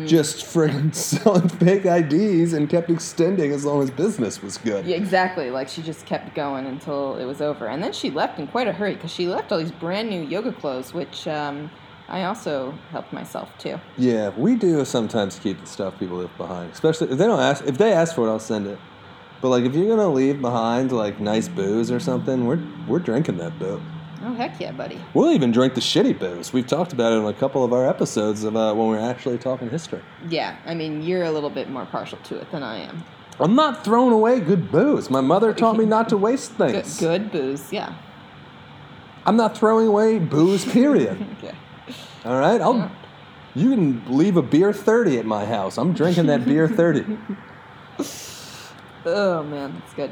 just 0.06 0.46
friggin' 0.46 0.94
selling 0.96 1.48
fake 1.48 1.86
IDs 1.86 2.54
and 2.54 2.70
kept 2.70 2.90
extending 2.90 3.52
as 3.52 3.66
long 3.66 3.84
as 3.84 3.92
business 3.92 4.42
was 4.42 4.58
good. 4.58 4.86
Yeah, 4.86 4.98
exactly. 4.98 5.52
Like 5.52 5.70
she 5.70 5.82
just 5.82 6.06
kept 6.06 6.34
going 6.36 6.66
until 6.66 7.16
it 7.18 7.26
was 7.26 7.42
over, 7.42 7.68
and 7.68 7.84
then 7.84 7.94
she 7.94 8.10
left 8.10 8.40
in 8.40 8.48
quite 8.48 8.68
a 8.68 8.74
hurry 8.74 8.96
because 8.96 9.12
she 9.12 9.28
left 9.28 9.52
all 9.52 9.60
these 9.60 9.72
brand 9.72 10.10
new 10.10 10.22
yoga 10.22 10.52
clothes, 10.52 10.94
which 10.94 11.28
um, 11.28 11.70
I 12.08 12.24
also 12.24 12.72
helped 12.92 13.14
myself 13.14 13.56
to. 13.60 13.80
Yeah, 13.98 14.30
we 14.30 14.56
do 14.56 14.84
sometimes 14.86 15.40
keep 15.40 15.60
the 15.60 15.68
stuff 15.68 15.98
people 16.00 16.18
leave 16.18 16.38
behind, 16.38 16.72
especially 16.72 17.12
if 17.12 17.18
they 17.18 17.26
don't 17.26 17.40
ask. 17.40 17.64
If 17.66 17.78
they 17.78 17.94
ask 17.94 18.16
for 18.16 18.28
it, 18.28 18.32
I'll 18.32 18.40
send 18.40 18.68
it. 18.68 18.80
But 19.42 19.50
like, 19.50 19.66
if 19.66 19.76
you're 19.76 19.96
gonna 19.96 20.12
leave 20.12 20.42
behind 20.42 20.92
like 20.92 21.20
nice 21.20 21.48
booze 21.48 21.92
or 21.92 22.00
something, 22.00 22.46
we're 22.46 22.64
we're 22.88 23.00
drinking 23.00 23.38
that 23.38 23.58
boo. 23.60 23.82
Oh 24.28 24.34
heck 24.34 24.60
yeah, 24.60 24.72
buddy! 24.72 25.00
We'll 25.14 25.32
even 25.34 25.52
drink 25.52 25.76
the 25.76 25.82
shitty 25.82 26.18
booze. 26.18 26.52
We've 26.52 26.66
talked 26.66 26.94
about 26.94 27.14
it 27.14 27.18
in 27.18 27.26
a 27.26 27.34
couple 27.34 27.64
of 27.64 27.72
our 27.74 27.88
episodes 27.88 28.44
of 28.44 28.56
uh, 28.56 28.74
when 28.74 28.88
we're 28.88 28.98
actually 29.00 29.38
talking 29.38 29.70
history. 29.70 30.02
Yeah, 30.28 30.58
I 30.66 30.74
mean 30.74 31.04
you're 31.04 31.26
a 31.26 31.32
little 31.32 31.52
bit 31.52 31.70
more 31.70 31.86
partial 31.86 32.18
to 32.24 32.38
it 32.38 32.50
than 32.52 32.64
I 32.64 32.80
am. 32.80 33.04
I'm 33.40 33.54
not 33.54 33.84
throwing 33.86 34.14
away 34.14 34.40
good 34.40 34.72
booze. 34.72 35.12
My 35.12 35.22
mother 35.22 35.54
taught 35.54 35.78
me 35.78 35.86
not 35.86 36.10
to 36.10 36.18
waste 36.18 36.58
Good, 36.58 36.72
things. 36.72 37.00
good 37.00 37.32
booze, 37.32 37.72
yeah. 37.72 37.94
I'm 39.28 39.36
not 39.38 39.56
throwing 39.58 39.88
away 39.88 40.18
booze. 40.20 40.66
Period. 40.72 41.24
Okay. 41.44 41.56
All 42.26 42.40
right, 42.40 42.60
I'll. 42.60 42.78
Yeah. 42.78 42.90
You 43.54 43.70
can 43.70 44.18
leave 44.18 44.38
a 44.38 44.42
beer 44.42 44.74
thirty 44.74 45.20
at 45.20 45.26
my 45.26 45.46
house. 45.46 45.78
I'm 45.78 45.94
drinking 45.94 46.26
that 46.26 46.44
beer 46.46 46.68
thirty. 46.68 47.06
Oh 49.06 49.44
man, 49.44 49.74
that's 49.80 49.94
good. 49.94 50.12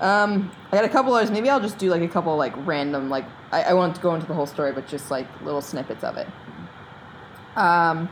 Um, 0.00 0.50
I 0.72 0.76
got 0.76 0.84
a 0.84 0.88
couple 0.88 1.14
others. 1.14 1.30
Maybe 1.30 1.48
I'll 1.48 1.60
just 1.60 1.78
do 1.78 1.88
like 1.90 2.02
a 2.02 2.08
couple 2.08 2.36
like 2.36 2.54
random 2.66 3.08
like 3.08 3.24
I, 3.52 3.62
I 3.62 3.72
won't 3.74 4.00
go 4.00 4.14
into 4.14 4.26
the 4.26 4.34
whole 4.34 4.46
story, 4.46 4.72
but 4.72 4.88
just 4.88 5.10
like 5.10 5.26
little 5.42 5.60
snippets 5.60 6.02
of 6.02 6.16
it. 6.16 6.26
Um, 7.54 8.08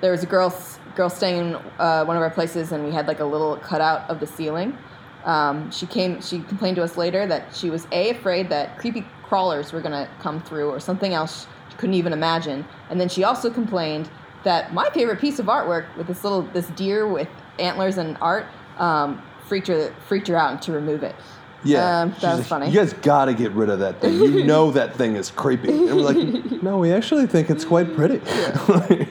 there 0.00 0.12
was 0.12 0.22
a 0.22 0.26
girl 0.26 0.56
girl 0.94 1.10
staying 1.10 1.48
in 1.48 1.54
uh, 1.78 2.04
one 2.04 2.16
of 2.16 2.22
our 2.22 2.30
places, 2.30 2.72
and 2.72 2.84
we 2.84 2.92
had 2.92 3.08
like 3.08 3.20
a 3.20 3.24
little 3.24 3.56
cutout 3.56 4.08
of 4.08 4.20
the 4.20 4.26
ceiling. 4.26 4.78
Um, 5.24 5.70
she 5.70 5.86
came. 5.86 6.20
She 6.22 6.40
complained 6.40 6.76
to 6.76 6.82
us 6.82 6.96
later 6.96 7.26
that 7.26 7.54
she 7.54 7.70
was 7.70 7.86
a 7.90 8.10
afraid 8.10 8.48
that 8.50 8.78
creepy 8.78 9.06
crawlers 9.24 9.72
were 9.72 9.80
gonna 9.80 10.08
come 10.20 10.40
through, 10.40 10.70
or 10.70 10.78
something 10.78 11.14
else 11.14 11.46
she 11.70 11.76
couldn't 11.76 11.94
even 11.94 12.12
imagine. 12.12 12.64
And 12.90 13.00
then 13.00 13.08
she 13.08 13.24
also 13.24 13.50
complained 13.50 14.08
that 14.44 14.72
my 14.72 14.88
favorite 14.90 15.20
piece 15.20 15.38
of 15.38 15.46
artwork 15.46 15.94
with 15.96 16.06
this 16.06 16.22
little 16.22 16.42
this 16.42 16.68
deer 16.68 17.08
with 17.08 17.28
antlers 17.58 17.98
and 17.98 18.16
art 18.20 18.46
um, 18.78 19.22
freaked 19.46 19.68
her 19.68 19.92
freaked 20.06 20.28
her 20.28 20.36
out 20.36 20.62
to 20.62 20.72
remove 20.72 21.02
it. 21.02 21.16
Yeah, 21.64 22.00
Um, 22.02 22.12
She's 22.12 22.22
that 22.22 22.30
was 22.30 22.38
like, 22.40 22.48
funny. 22.48 22.66
You 22.70 22.74
guys 22.78 22.92
got 22.92 23.24
to 23.26 23.34
get 23.34 23.52
rid 23.52 23.70
of 23.70 23.78
that 23.80 24.00
thing. 24.00 24.14
You 24.14 24.44
know 24.44 24.70
that 24.72 24.94
thing 24.96 25.16
is 25.16 25.30
creepy. 25.30 25.70
And 25.70 25.96
we're 25.96 26.12
like, 26.12 26.62
no, 26.62 26.78
we 26.78 26.92
actually 26.92 27.26
think 27.26 27.50
it's 27.50 27.64
quite 27.64 27.94
pretty. 27.94 28.20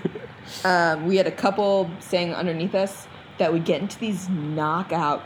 Um, 0.65 1.07
we 1.07 1.17
had 1.17 1.25
a 1.27 1.31
couple 1.31 1.89
saying 1.99 2.33
underneath 2.33 2.75
us 2.75 3.07
that 3.37 3.51
would 3.51 3.65
get 3.65 3.81
into 3.81 3.97
these 3.99 4.29
knockout 4.29 5.23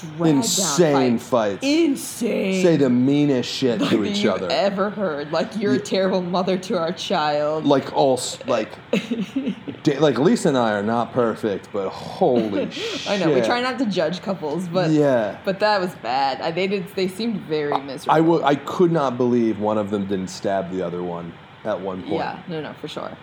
drag 0.00 0.36
Insane 0.36 1.18
fights. 1.18 1.58
Insane. 1.62 2.62
Say 2.62 2.76
the 2.76 2.90
meanest 2.90 3.48
shit 3.50 3.80
like 3.80 3.90
to 3.90 4.04
each 4.04 4.24
other. 4.24 4.48
ever 4.50 4.90
heard. 4.90 5.32
Like 5.32 5.56
you're 5.56 5.74
a 5.74 5.78
terrible 5.78 6.22
mother 6.22 6.56
to 6.58 6.78
our 6.78 6.92
child. 6.92 7.64
like 7.64 7.92
all 7.94 8.20
like 8.46 8.70
da- 9.82 9.98
like 9.98 10.18
Lisa 10.18 10.48
and 10.48 10.58
I 10.58 10.72
are 10.72 10.82
not 10.82 11.12
perfect, 11.12 11.68
but 11.72 11.88
holy 11.90 12.70
shit. 12.70 13.06
I 13.08 13.16
know 13.18 13.32
we 13.32 13.40
try 13.42 13.60
not 13.60 13.78
to 13.78 13.86
judge 13.86 14.22
couples, 14.22 14.68
but 14.68 14.90
Yeah. 14.90 15.38
but 15.44 15.60
that 15.60 15.80
was 15.80 15.94
bad. 15.96 16.40
I, 16.40 16.50
they 16.50 16.66
did. 16.66 16.86
They 16.94 17.08
seemed 17.08 17.40
very 17.42 17.78
miserable. 17.82 18.16
I 18.16 18.20
would 18.20 18.42
I 18.42 18.54
could 18.56 18.92
not 18.92 19.16
believe 19.16 19.58
one 19.60 19.78
of 19.78 19.90
them 19.90 20.06
didn't 20.06 20.28
stab 20.28 20.70
the 20.70 20.82
other 20.82 21.02
one 21.02 21.32
at 21.64 21.80
one 21.80 22.02
point. 22.02 22.14
Yeah, 22.14 22.42
no, 22.48 22.60
no, 22.60 22.72
for 22.74 22.88
sure. 22.88 23.16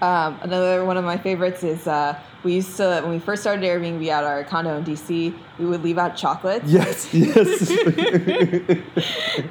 Um, 0.00 0.38
another 0.42 0.84
one 0.84 0.96
of 0.96 1.04
my 1.04 1.16
favorites 1.16 1.64
is 1.64 1.86
uh, 1.88 2.16
we 2.44 2.54
used 2.54 2.76
to 2.76 3.00
when 3.02 3.10
we 3.10 3.18
first 3.18 3.42
started 3.42 3.64
Airbnb 3.64 4.06
at 4.08 4.22
our 4.22 4.44
condo 4.44 4.76
in 4.76 4.84
DC, 4.84 5.34
we 5.58 5.66
would 5.66 5.82
leave 5.82 5.98
out 5.98 6.16
chocolates, 6.16 6.66
Yes, 6.66 7.12
yes. 7.14 7.68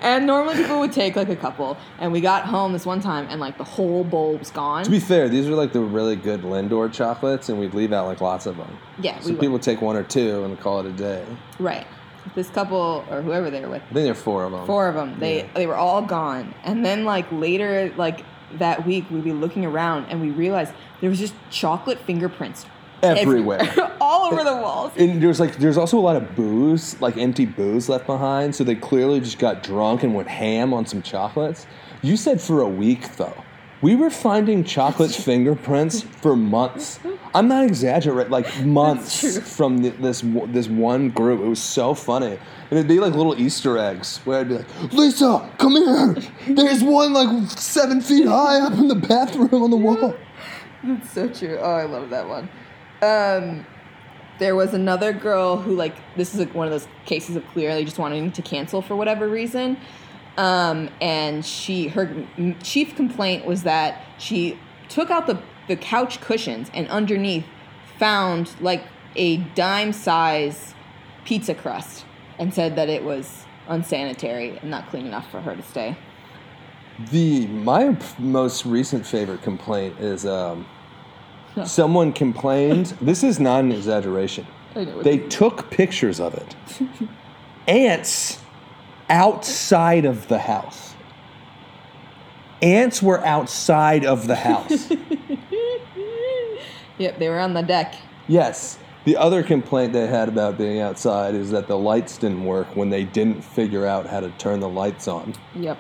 and 0.02 0.26
normally 0.26 0.56
people 0.56 0.80
would 0.80 0.94
take 0.94 1.16
like 1.16 1.30
a 1.30 1.36
couple. 1.36 1.78
And 2.00 2.12
we 2.12 2.22
got 2.22 2.46
home 2.46 2.72
this 2.74 2.86
one 2.86 3.02
time, 3.02 3.28
and 3.30 3.40
like 3.42 3.58
the 3.58 3.64
whole 3.64 4.04
bowl 4.04 4.38
was 4.38 4.50
gone. 4.52 4.84
to 4.86 4.90
be 4.92 5.00
fair, 5.00 5.28
these 5.30 5.48
are 5.48 5.56
like 5.56 5.74
the 5.74 5.82
really 5.82 6.16
good 6.16 6.42
Lindor 6.44 6.92
chocolates, 6.94 7.50
and 7.50 7.60
we'd 7.60 7.74
leave 7.74 7.92
out 7.94 8.06
like 8.06 8.22
lots 8.22 8.46
of 8.46 8.58
them. 8.58 8.78
yeah, 9.00 9.20
So 9.20 9.28
we 9.28 9.32
would. 9.34 9.42
people 9.42 9.60
take 9.60 9.82
one 9.82 9.96
or 9.96 10.04
two 10.04 10.44
and 10.46 10.60
call 10.60 10.80
it 10.80 10.86
a 10.86 10.92
day. 10.92 11.26
right. 11.60 11.86
This 12.36 12.50
couple 12.50 13.06
or 13.10 13.22
whoever 13.22 13.50
they 13.50 13.62
were 13.62 13.70
with, 13.70 13.82
I 13.84 13.94
think 13.94 14.04
there 14.04 14.12
are 14.12 14.14
four 14.16 14.44
of 14.44 14.52
them. 14.52 14.66
four 14.66 14.90
of 14.90 14.96
them, 14.96 15.18
they 15.18 15.38
Yeah. 15.40 15.48
they 15.56 15.66
were 15.66 15.78
all 15.78 16.02
gone. 16.02 16.54
And 16.66 16.86
then 16.86 17.06
like 17.06 17.26
later, 17.32 17.92
like 17.96 18.24
that 18.54 18.86
week, 18.86 19.10
we'd 19.10 19.24
be 19.24 19.34
looking 19.34 19.66
around, 19.66 20.06
and 20.06 20.22
we 20.22 20.30
realized 20.30 20.74
there 21.02 21.10
was 21.10 21.20
just 21.20 21.34
chocolate 21.50 22.00
fingerprints 22.00 22.66
Everywhere. 23.04 23.62
all 24.02 24.32
over 24.32 24.44
the 24.44 24.56
walls. 24.56 24.92
And 24.98 25.22
there's 25.22 25.40
like 25.40 25.58
there's 25.58 25.78
also 25.78 25.98
a 25.98 26.02
lot 26.02 26.16
of 26.16 26.36
booze, 26.36 27.00
like 27.00 27.18
empty 27.18 27.46
booze 27.46 27.90
left 27.90 28.08
behind. 28.08 28.56
So 28.56 28.64
they 28.64 28.76
clearly 28.76 29.20
just 29.20 29.40
got 29.40 29.64
drunk 29.64 30.04
and 30.04 30.16
went 30.16 30.28
ham 30.28 30.74
on 30.74 30.86
some 30.86 31.02
chocolates. 31.02 31.68
You 32.02 32.18
said 32.18 32.42
for 32.42 32.62
a 32.62 32.68
week 32.68 33.16
though. 33.18 33.44
We 33.88 33.96
were 33.96 34.10
finding 34.10 34.66
chocolate 34.66 35.12
fingerprints 35.28 36.02
for 36.02 36.36
months. 36.36 37.00
I'm 37.34 37.48
not 37.48 37.64
exaggerating, 37.64 38.30
like 38.30 38.66
months 38.66 39.38
from 39.56 39.82
th- 39.82 39.94
this 40.02 40.26
this 40.48 40.68
one 40.68 41.10
group. 41.10 41.40
It 41.40 41.48
was 41.48 41.62
so 41.62 41.94
funny, 41.94 42.38
and 42.70 42.72
it'd 42.78 42.90
be 42.90 43.00
like 43.00 43.14
little 43.14 43.40
Easter 43.40 43.78
eggs 43.78 44.18
where 44.26 44.42
I'd 44.42 44.50
be 44.50 44.56
like, 44.56 44.92
"Lisa, 44.92 45.50
come 45.58 45.72
here. 45.72 46.18
There's 46.50 46.84
one 46.84 47.14
like 47.14 47.50
seven 47.52 48.02
feet 48.02 48.28
high 48.28 48.60
up 48.60 48.74
in 48.74 48.90
the 48.90 48.96
bathroom 48.96 49.64
on 49.64 49.72
the 49.72 49.78
wall." 49.78 50.14
That's 50.84 51.10
so 51.10 51.30
true. 51.30 51.58
Oh, 51.58 51.72
I 51.72 51.86
love 51.86 52.10
that 52.10 52.28
one. 52.28 52.50
Um, 53.02 53.66
there 54.38 54.58
was 54.58 54.74
another 54.74 55.14
girl 55.14 55.56
who, 55.56 55.74
like, 55.76 55.96
this 56.18 56.34
is 56.34 56.42
like 56.42 56.54
one 56.54 56.68
of 56.68 56.72
those 56.72 56.90
cases 57.06 57.38
of 57.38 57.48
clearly 57.54 57.86
just 57.86 58.00
wanting 58.00 58.34
to 58.34 58.42
cancel 58.42 58.82
for 58.82 58.98
whatever 58.98 59.30
reason. 59.30 59.78
Um, 60.38 60.90
and 61.02 61.44
she, 61.44 61.88
her 61.88 62.08
m- 62.38 62.58
chief 62.62 62.96
complaint 62.96 63.46
was 63.46 63.64
that 63.64 64.04
she 64.20 64.60
took 64.88 65.10
out 65.10 65.26
the, 65.28 65.40
the 65.68 65.76
couch 65.76 66.22
cushions 66.22 66.70
and 66.74 66.88
underneath 66.90 67.46
found 67.98 68.54
like 68.62 68.84
a 69.16 69.38
dime 69.38 69.92
size 69.92 70.76
pizza 71.26 71.56
crust 71.56 72.06
and 72.38 72.54
said 72.54 72.76
that 72.76 72.88
it 72.88 73.04
was 73.04 73.46
unsanitary 73.68 74.58
and 74.60 74.70
not 74.70 74.88
clean 74.90 75.08
enough 75.08 75.30
for 75.32 75.42
her 75.42 75.56
to 75.56 75.64
stay. 75.64 75.98
The 77.12 77.46
my 77.48 77.94
p- 77.94 78.06
most 78.18 78.66
recent 78.66 79.06
favorite 79.06 79.42
complaint 79.44 80.00
is 80.00 80.26
um, 80.26 80.66
someone 81.66 82.14
complained. 82.14 82.88
this 83.02 83.24
is 83.24 83.40
not 83.40 83.62
an 83.62 83.72
exaggeration. 83.72 84.48
They 84.74 85.18
took 85.18 85.72
pictures 85.72 86.20
of 86.20 86.36
it. 86.36 86.56
Ants 87.68 88.40
outside 89.10 90.06
of 90.06 90.28
the 90.28 90.40
house. 90.40 90.94
Ants 92.62 93.02
were 93.02 93.24
outside 93.26 94.06
of 94.06 94.28
the 94.28 94.36
house. 94.36 94.92
Yep, 97.00 97.20
they 97.20 97.30
were 97.30 97.40
on 97.40 97.54
the 97.54 97.62
deck. 97.62 97.96
yes. 98.28 98.80
The 99.06 99.16
other 99.16 99.42
complaint 99.42 99.94
they 99.94 100.08
had 100.08 100.28
about 100.28 100.58
being 100.58 100.80
outside 100.82 101.34
is 101.34 101.52
that 101.52 101.68
the 101.68 101.78
lights 101.78 102.18
didn't 102.18 102.44
work 102.44 102.76
when 102.76 102.90
they 102.90 103.06
didn't 103.06 103.42
figure 103.42 103.86
out 103.86 104.06
how 104.06 104.20
to 104.20 104.30
turn 104.32 104.60
the 104.60 104.68
lights 104.68 105.08
on. 105.08 105.34
Yep. 105.56 105.78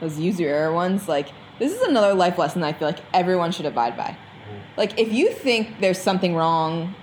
Those 0.00 0.18
user 0.18 0.46
error 0.48 0.70
ones, 0.72 1.08
like, 1.08 1.28
this 1.58 1.72
is 1.72 1.80
another 1.80 2.12
life 2.12 2.36
lesson 2.36 2.62
I 2.62 2.74
feel 2.74 2.88
like 2.88 2.98
everyone 3.14 3.52
should 3.52 3.64
abide 3.64 3.96
by. 3.96 4.08
Mm-hmm. 4.08 4.58
Like, 4.76 4.98
if 4.98 5.12
you 5.12 5.30
think 5.30 5.80
there's 5.80 5.96
something 5.98 6.34
wrong, 6.34 6.94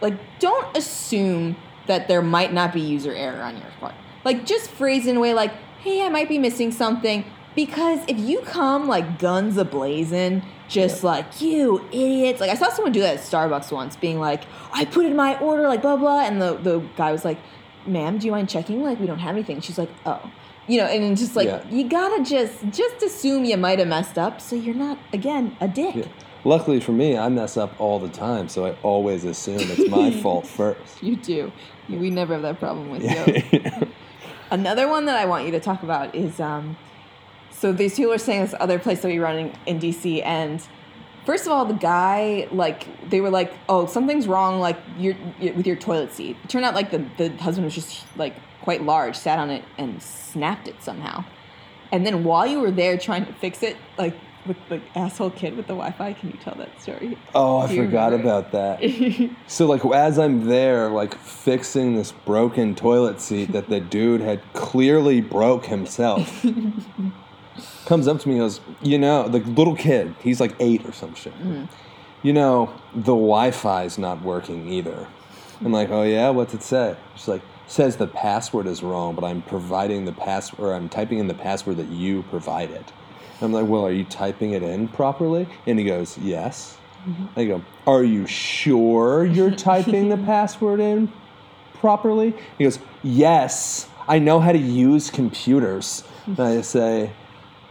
like, 0.00 0.14
don't 0.38 0.74
assume 0.74 1.56
that 1.86 2.08
there 2.08 2.22
might 2.22 2.52
not 2.52 2.72
be 2.72 2.80
user 2.80 3.12
error 3.12 3.42
on 3.42 3.56
your 3.56 3.66
part. 3.80 3.94
Like, 4.24 4.44
just 4.46 4.70
phrase 4.70 5.06
in 5.06 5.16
a 5.16 5.20
way 5.20 5.34
like, 5.34 5.52
hey, 5.80 6.04
I 6.04 6.08
might 6.08 6.28
be 6.28 6.38
missing 6.38 6.72
something. 6.72 7.24
Because 7.54 8.00
if 8.06 8.18
you 8.18 8.40
come, 8.42 8.86
like, 8.86 9.18
guns 9.18 9.56
ablazing, 9.56 10.44
just 10.68 11.02
like, 11.02 11.40
you 11.40 11.84
idiots. 11.90 12.40
Like, 12.40 12.50
I 12.50 12.54
saw 12.54 12.68
someone 12.70 12.92
do 12.92 13.00
that 13.00 13.14
at 13.16 13.20
Starbucks 13.20 13.72
once, 13.72 13.96
being 13.96 14.20
like, 14.20 14.44
I 14.72 14.84
put 14.84 15.06
in 15.06 15.16
my 15.16 15.38
order, 15.40 15.66
like, 15.66 15.82
blah, 15.82 15.96
blah. 15.96 16.20
And 16.20 16.40
the, 16.40 16.54
the 16.56 16.78
guy 16.96 17.10
was 17.10 17.24
like, 17.24 17.38
ma'am, 17.86 18.18
do 18.18 18.26
you 18.26 18.32
mind 18.32 18.48
checking? 18.48 18.82
Like, 18.82 19.00
we 19.00 19.06
don't 19.06 19.18
have 19.18 19.34
anything. 19.34 19.60
She's 19.60 19.78
like, 19.78 19.90
oh. 20.06 20.30
You 20.68 20.78
know, 20.78 20.84
and 20.84 21.16
just 21.16 21.34
like, 21.34 21.46
Yeah. 21.46 21.64
you 21.70 21.88
gotta 21.88 22.22
just, 22.22 22.62
just 22.70 23.02
assume 23.02 23.46
you 23.46 23.56
might 23.56 23.78
have 23.78 23.88
messed 23.88 24.18
up 24.18 24.38
so 24.40 24.54
you're 24.54 24.74
not, 24.74 24.98
again, 25.14 25.56
a 25.62 25.66
dick. 25.66 25.94
Yeah. 25.96 26.04
Luckily 26.44 26.78
for 26.78 26.92
me, 26.92 27.16
I 27.16 27.28
mess 27.30 27.56
up 27.56 27.74
all 27.80 27.98
the 27.98 28.10
time, 28.10 28.48
so 28.50 28.66
I 28.66 28.76
always 28.82 29.24
assume 29.24 29.58
it's 29.60 29.88
my 29.88 30.10
fault 30.22 30.46
first. 30.46 31.02
You 31.02 31.16
do. 31.16 31.50
We 31.88 32.10
never 32.10 32.34
have 32.34 32.42
that 32.42 32.58
problem 32.60 32.90
with 32.90 33.02
you. 33.52 33.88
Another 34.50 34.88
one 34.88 35.06
that 35.06 35.16
I 35.16 35.26
want 35.26 35.44
you 35.44 35.52
to 35.52 35.60
talk 35.60 35.82
about 35.82 36.14
is 36.14 36.40
um, 36.40 36.76
so 37.50 37.72
these 37.72 37.96
people 37.96 38.12
are 38.12 38.18
saying 38.18 38.42
this 38.42 38.54
other 38.58 38.78
place 38.78 39.00
that 39.02 39.08
we 39.08 39.18
run 39.18 39.52
in, 39.66 39.80
DC, 39.80 40.24
and 40.24 40.66
first 41.26 41.44
of 41.44 41.52
all, 41.52 41.64
the 41.64 41.74
guy 41.74 42.48
like 42.50 43.10
they 43.10 43.20
were 43.20 43.30
like, 43.30 43.52
oh, 43.68 43.86
something's 43.86 44.26
wrong, 44.26 44.60
like 44.60 44.78
your 44.96 45.14
with 45.40 45.66
your 45.66 45.76
toilet 45.76 46.12
seat. 46.12 46.36
It 46.44 46.48
turned 46.48 46.64
out 46.64 46.74
like 46.74 46.90
the 46.90 47.04
the 47.18 47.30
husband 47.36 47.64
was 47.64 47.74
just 47.74 48.04
like 48.16 48.36
quite 48.62 48.82
large, 48.82 49.16
sat 49.16 49.38
on 49.38 49.50
it 49.50 49.64
and 49.76 50.02
snapped 50.02 50.68
it 50.68 50.82
somehow, 50.82 51.24
and 51.92 52.06
then 52.06 52.24
while 52.24 52.46
you 52.46 52.60
were 52.60 52.70
there 52.70 52.96
trying 52.96 53.26
to 53.26 53.32
fix 53.34 53.62
it, 53.62 53.76
like 53.98 54.14
with 54.48 54.56
the 54.68 54.80
asshole 54.96 55.30
kid 55.30 55.56
with 55.56 55.66
the 55.66 55.74
Wi-Fi, 55.74 56.14
can 56.14 56.30
you 56.30 56.38
tell 56.42 56.54
that 56.56 56.80
story? 56.80 57.16
Oh, 57.34 57.58
I 57.58 57.76
forgot 57.76 58.12
about 58.12 58.52
that. 58.52 58.82
So 59.46 59.66
like 59.66 59.84
as 59.84 60.18
I'm 60.18 60.46
there, 60.46 60.88
like 60.88 61.14
fixing 61.14 61.96
this 61.96 62.12
broken 62.12 62.74
toilet 62.74 63.20
seat 63.20 63.52
that 63.52 63.68
the 63.68 63.80
dude 63.80 64.20
had 64.20 64.40
clearly 64.52 65.20
broke 65.20 65.66
himself, 65.66 66.44
comes 67.86 68.08
up 68.08 68.20
to 68.20 68.28
me 68.28 68.34
and 68.34 68.42
goes, 68.42 68.60
"You 68.82 68.98
know, 68.98 69.28
the 69.28 69.38
little 69.38 69.74
kid, 69.74 70.14
he's 70.22 70.40
like 70.40 70.54
eight 70.60 70.84
or 70.84 70.92
some 70.92 71.14
shit. 71.14 71.34
Mm-hmm. 71.34 71.64
You 72.22 72.32
know, 72.32 72.72
the 72.94 73.14
Wi-Fi's 73.14 73.98
not 73.98 74.22
working 74.22 74.68
either." 74.68 75.06
I'm 75.64 75.72
like, 75.72 75.90
"Oh 75.90 76.02
yeah, 76.04 76.30
what's 76.30 76.54
it 76.54 76.62
say?" 76.62 76.96
She's 77.16 77.28
like, 77.28 77.42
"Says 77.66 77.96
the 77.96 78.06
password 78.06 78.66
is 78.66 78.82
wrong, 78.82 79.14
but 79.14 79.24
I'm 79.24 79.42
providing 79.42 80.04
the 80.04 80.12
password, 80.12 80.60
or 80.60 80.74
I'm 80.74 80.88
typing 80.88 81.18
in 81.18 81.26
the 81.26 81.34
password 81.34 81.76
that 81.78 81.88
you 81.88 82.22
provided." 82.24 82.84
I'm 83.40 83.52
like, 83.52 83.66
"Well, 83.66 83.86
are 83.86 83.92
you 83.92 84.04
typing 84.04 84.52
it 84.52 84.62
in 84.62 84.88
properly?" 84.88 85.48
And 85.66 85.78
he 85.78 85.84
goes, 85.84 86.18
"Yes." 86.18 86.78
I 87.36 87.44
go, 87.46 87.62
Are 87.86 88.02
you 88.04 88.26
sure 88.26 89.24
you're 89.24 89.50
typing 89.70 90.08
the 90.08 90.16
password 90.18 90.80
in 90.80 91.10
properly? 91.74 92.34
He 92.58 92.64
goes, 92.64 92.78
Yes, 93.02 93.88
I 94.06 94.18
know 94.18 94.40
how 94.40 94.52
to 94.52 94.58
use 94.58 95.10
computers. 95.10 96.04
And 96.26 96.40
I 96.40 96.60
say, 96.60 97.12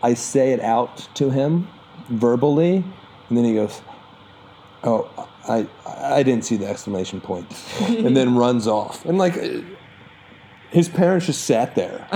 I 0.01 0.13
say 0.13 0.53
it 0.53 0.61
out 0.61 1.07
to 1.15 1.29
him 1.29 1.67
verbally, 2.09 2.83
and 3.29 3.37
then 3.37 3.43
he 3.45 3.53
goes, 3.53 3.81
Oh, 4.83 5.09
I, 5.47 5.67
I 5.85 6.23
didn't 6.23 6.45
see 6.45 6.55
the 6.55 6.67
exclamation 6.67 7.19
point. 7.21 7.45
and 7.81 8.15
then 8.15 8.35
runs 8.43 8.65
off. 8.67 9.05
And 9.05 9.17
like, 9.17 9.35
his 10.71 10.89
parents 10.89 11.25
just 11.25 11.43
sat 11.43 11.75
there. 11.75 12.07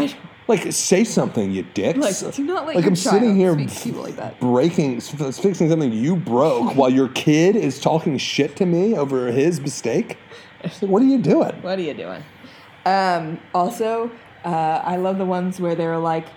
Like, 0.51 0.73
say 0.73 1.05
something, 1.05 1.49
you 1.49 1.63
dicks. 1.63 2.21
like 2.21 2.35
do 2.35 2.43
not 2.43 2.67
let 2.67 2.75
like 2.75 2.85
I'm 2.85 2.93
sitting 2.93 3.37
here 3.37 3.53
speak 3.53 3.69
to 3.69 3.79
people 3.79 4.01
like 4.01 4.17
that. 4.17 4.37
breaking, 4.41 4.99
fixing 4.99 5.69
something 5.69 5.93
you 5.93 6.17
broke 6.17 6.75
while 6.75 6.89
your 6.89 7.08
kid 7.08 7.56
is 7.56 7.79
talking 7.79 8.17
shit 8.17 8.58
to 8.58 8.65
me 8.65 8.97
over 8.97 9.31
his 9.31 9.62
mistake. 9.62 10.17
Like, 10.62 10.73
what 10.81 11.02
are 11.02 11.06
you 11.06 11.19
doing? 11.19 11.54
What 11.62 11.79
are 11.79 11.81
you 11.81 11.93
doing? 11.93 12.21
Um, 12.85 13.39
also, 13.54 14.12
uh, 14.43 14.81
I 14.83 14.97
love 14.97 15.17
the 15.17 15.25
ones 15.25 15.62
where 15.62 15.73
they're 15.73 15.97
like, 15.97 16.27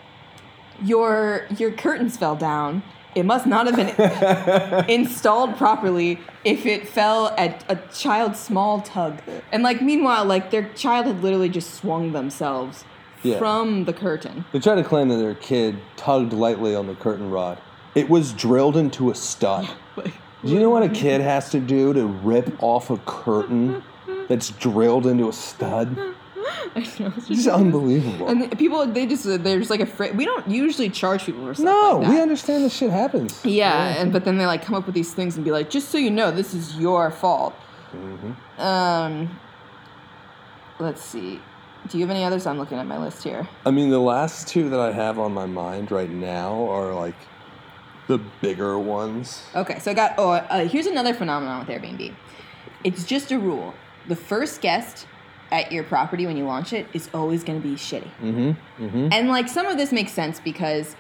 your 0.81 1.47
your 1.57 1.73
curtains 1.73 2.17
fell 2.17 2.37
down. 2.37 2.85
It 3.17 3.25
must 3.25 3.47
not 3.47 3.67
have 3.67 3.77
been 3.77 4.85
installed 4.89 5.57
properly 5.57 6.21
if 6.45 6.67
it 6.67 6.87
fell 6.87 7.35
at 7.37 7.65
a 7.69 7.77
child's 7.93 8.39
small 8.39 8.81
tug. 8.81 9.21
And 9.51 9.65
like, 9.65 9.83
meanwhile, 9.83 10.25
like 10.25 10.53
their 10.53 10.69
child 10.75 11.07
had 11.07 11.21
literally 11.21 11.49
just 11.49 11.75
swung 11.75 12.13
themselves 12.13 12.85
Yeah. 13.25 13.39
from 13.39 13.85
the 13.87 13.93
curtain. 13.93 14.45
They 14.53 14.61
try 14.61 14.75
to 14.75 14.85
claim 14.85 15.09
that 15.09 15.17
their 15.17 15.35
kid 15.35 15.79
tugged 15.97 16.33
lightly 16.33 16.75
on 16.75 16.87
the 16.87 16.95
curtain 16.95 17.31
rod. 17.31 17.59
It 17.95 18.09
was 18.09 18.33
drilled 18.33 18.77
into 18.77 19.11
a 19.11 19.15
stud. 19.15 19.69
Do 19.97 20.51
you 20.51 20.61
know 20.61 20.69
what 20.71 20.83
a 20.83 20.91
kid 20.91 21.23
has 21.23 21.49
to 21.51 21.59
do 21.61 21.95
to 21.95 22.05
rip 22.07 22.63
off 22.63 22.91
a 22.91 22.99
curtain 22.99 23.83
that's 24.29 24.51
drilled 24.51 25.07
into 25.07 25.29
a 25.29 25.33
stud. 25.33 25.97
I 26.77 26.81
know. 26.99 27.13
It's 27.17 27.29
just 27.29 27.49
unbelievable. 27.49 28.29
And 28.29 28.43
the- 28.43 28.57
people, 28.57 28.85
they 28.87 29.07
just 29.07 29.25
they're 29.25 29.59
just 29.59 29.71
like 29.71 29.81
afraid. 29.81 30.17
We 30.19 30.27
don't 30.27 30.47
usually 30.47 30.91
charge 30.91 31.25
people 31.25 31.47
for 31.47 31.55
stuff 31.55 31.65
no, 31.65 31.97
like 31.99 32.03
that. 32.09 32.11
we 32.15 32.21
understand 32.21 32.63
this 32.65 32.75
shit 32.77 32.91
happens. 32.91 33.43
Yeah, 33.45 33.95
and 33.99 34.13
but 34.13 34.25
then 34.27 34.37
they 34.37 34.45
like 34.45 34.63
come 34.63 34.75
up 34.75 34.85
with 34.85 34.95
these 34.95 35.15
things 35.15 35.37
and 35.37 35.45
be 35.45 35.51
like, 35.51 35.71
just 35.71 35.89
so 35.89 35.97
you 35.97 36.11
know, 36.11 36.31
this 36.31 36.53
is 36.53 36.77
your 36.77 37.11
fault. 37.11 37.55
Mhm. 37.95 38.61
Um, 38.61 39.39
let's 40.79 41.01
see. 41.03 41.41
Do 41.89 41.99
you 41.99 42.05
have 42.05 42.11
any 42.11 42.25
others? 42.25 42.47
I'm 42.47 42.59
looking 42.59 42.79
at 42.79 42.87
my 42.87 42.99
list 42.99 43.23
here. 43.23 43.49
I 43.67 43.71
mean, 43.71 43.91
the 43.91 44.01
last 44.01 44.49
two 44.49 44.71
that 44.71 44.81
I 44.81 44.93
have 44.93 45.19
on 45.19 45.33
my 45.33 45.47
mind 45.47 45.91
right 45.91 46.11
now 46.11 46.69
are 46.71 46.95
like 46.95 47.15
the 48.07 48.19
bigger 48.41 48.79
ones. 48.79 49.45
Okay, 49.55 49.79
so 49.79 49.91
I 49.91 49.95
got. 49.95 50.15
Oh, 50.19 50.31
uh, 50.31 50.67
here's 50.67 50.87
another 50.87 51.15
phenomenon 51.15 51.61
with 51.61 51.69
Airbnb. 51.69 52.15
It's 52.85 53.05
just 53.05 53.33
a 53.33 53.39
rule. 53.39 53.75
The 54.09 54.17
first 54.17 54.61
guest 54.61 55.07
at 55.51 55.71
your 55.73 55.85
property 55.85 56.27
when 56.27 56.37
you 56.37 56.45
launch 56.45 56.73
it 56.73 56.87
is 56.93 57.09
always 57.15 57.45
going 57.45 57.61
to 57.61 57.67
be 57.67 57.75
shitty. 57.75 58.11
Mm-hmm. 58.21 58.85
Mm-hmm. 58.85 59.09
And 59.13 59.29
like 59.29 59.49
some 59.49 59.67
of 59.67 59.77
this 59.77 59.93
makes 59.93 60.13
sense 60.13 60.41
because 60.41 60.97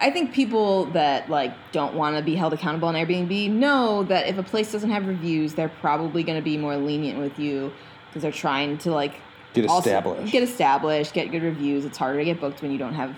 I 0.00 0.10
think 0.10 0.32
people 0.32 0.86
that 0.86 1.28
like 1.28 1.52
don't 1.72 1.94
want 1.94 2.16
to 2.16 2.22
be 2.22 2.34
held 2.34 2.52
accountable 2.52 2.88
on 2.88 2.94
Airbnb 2.94 3.50
know 3.50 4.04
that 4.04 4.26
if 4.28 4.38
a 4.38 4.42
place 4.42 4.72
doesn't 4.72 4.90
have 4.90 5.06
reviews, 5.06 5.54
they're 5.54 5.68
probably 5.68 6.22
going 6.22 6.38
to 6.38 6.44
be 6.44 6.56
more 6.56 6.76
lenient 6.76 7.18
with 7.18 7.38
you 7.38 7.72
because 8.08 8.22
they're 8.22 8.32
trying 8.32 8.78
to 8.78 8.92
like 8.92 9.20
Get 9.54 9.64
established. 9.64 10.32
get 10.32 10.42
established, 10.42 11.14
get 11.14 11.30
good 11.30 11.42
reviews. 11.42 11.84
It's 11.84 11.96
harder 11.98 12.18
to 12.18 12.24
get 12.24 12.40
booked 12.40 12.62
when 12.62 12.70
you 12.70 12.78
don't 12.78 12.94
have 12.94 13.16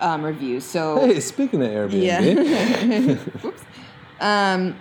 um, 0.00 0.24
reviews. 0.24 0.64
So 0.64 1.06
Hey, 1.06 1.20
speaking 1.20 1.62
of 1.62 1.68
Airbnb, 1.70 2.02
yeah. 2.02 3.14
Whoops. 3.42 3.62
Um, 4.20 4.76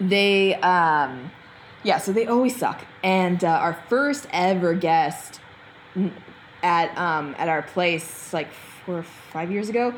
they, 0.00 0.54
um, 0.56 1.30
yeah, 1.84 1.98
so 1.98 2.12
they 2.12 2.26
always 2.26 2.56
suck. 2.56 2.84
And 3.02 3.42
uh, 3.44 3.48
our 3.48 3.74
first 3.88 4.26
ever 4.32 4.74
guest 4.74 5.40
at 6.62 6.96
um, 6.98 7.34
at 7.38 7.48
our 7.48 7.62
place, 7.62 8.32
like 8.32 8.52
four 8.84 8.98
or 8.98 9.02
five 9.02 9.50
years 9.50 9.68
ago, 9.68 9.94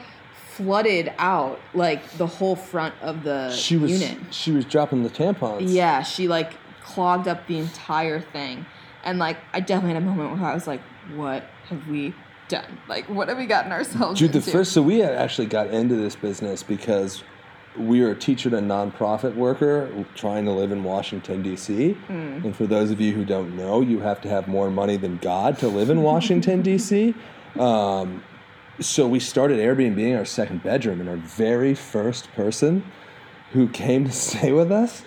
flooded 0.53 1.13
out 1.19 1.61
like 1.75 2.09
the 2.13 2.27
whole 2.27 2.57
front 2.57 2.95
of 3.03 3.23
the 3.25 3.51
she 3.51 3.77
was 3.77 3.91
unit. 3.91 4.19
she 4.33 4.53
was 4.53 4.65
dropping 4.65 5.03
the 5.03 5.11
tampons. 5.11 5.73
Yeah, 5.73 6.03
she 6.03 6.29
like 6.29 6.53
clogged 6.83 7.29
up 7.29 7.47
the 7.47 7.59
entire 7.59 8.21
thing. 8.21 8.67
And 9.05 9.19
like 9.19 9.39
I 9.53 9.61
definitely 9.61 9.95
had 9.95 10.03
a 10.03 10.07
moment 10.07 10.33
where 10.33 10.51
I 10.51 10.55
was 10.55 10.67
like, 10.67 10.81
what 11.15 11.45
have 11.69 11.87
we 11.89 12.15
done? 12.49 12.79
Like 12.89 13.09
what 13.09 13.29
have 13.29 13.39
we 13.39 13.47
gotten 13.47 13.73
ourselves 13.73 14.19
Dude, 14.19 14.33
the 14.33 14.41
first 14.41 14.73
so 14.73 14.83
we 14.83 14.99
had 14.99 15.15
actually 15.15 15.47
got 15.47 15.69
into 15.69 15.95
this 15.95 16.17
business 16.17 16.63
because 16.63 17.23
we 17.79 18.01
were 18.01 18.11
a 18.11 18.15
teacher 18.15 18.55
and 18.55 18.71
a 18.71 18.75
nonprofit 18.75 19.35
worker 19.35 19.91
trying 20.15 20.45
to 20.45 20.53
live 20.53 20.71
in 20.71 20.85
Washington 20.85 21.43
D.C. 21.43 21.97
Mm. 22.09 22.45
And 22.45 22.57
for 22.57 22.67
those 22.67 22.91
of 22.91 23.01
you 23.01 23.13
who 23.13 23.25
don't 23.25 23.57
know, 23.57 23.81
you 23.81 24.01
have 24.01 24.21
to 24.23 24.29
have 24.29 24.47
more 24.47 24.71
money 24.71 24.97
than 24.97 25.19
God 25.19 25.59
to 25.59 25.69
live 25.69 25.91
in 25.91 26.03
Washington 26.03 26.63
D.C. 26.63 27.15
Um, 27.59 28.23
so 28.81 29.07
we 29.07 29.21
started 29.21 29.59
Airbnb 29.59 29.99
in 29.99 30.17
our 30.17 30.25
second 30.25 30.63
bedroom, 30.63 31.01
and 31.01 31.09
our 31.09 31.17
very 31.17 31.75
first 31.75 32.33
person 32.33 32.85
who 33.53 33.69
came 33.69 34.05
to 34.05 34.13
stay 34.29 34.53
with 34.53 34.71
us, 34.71 35.03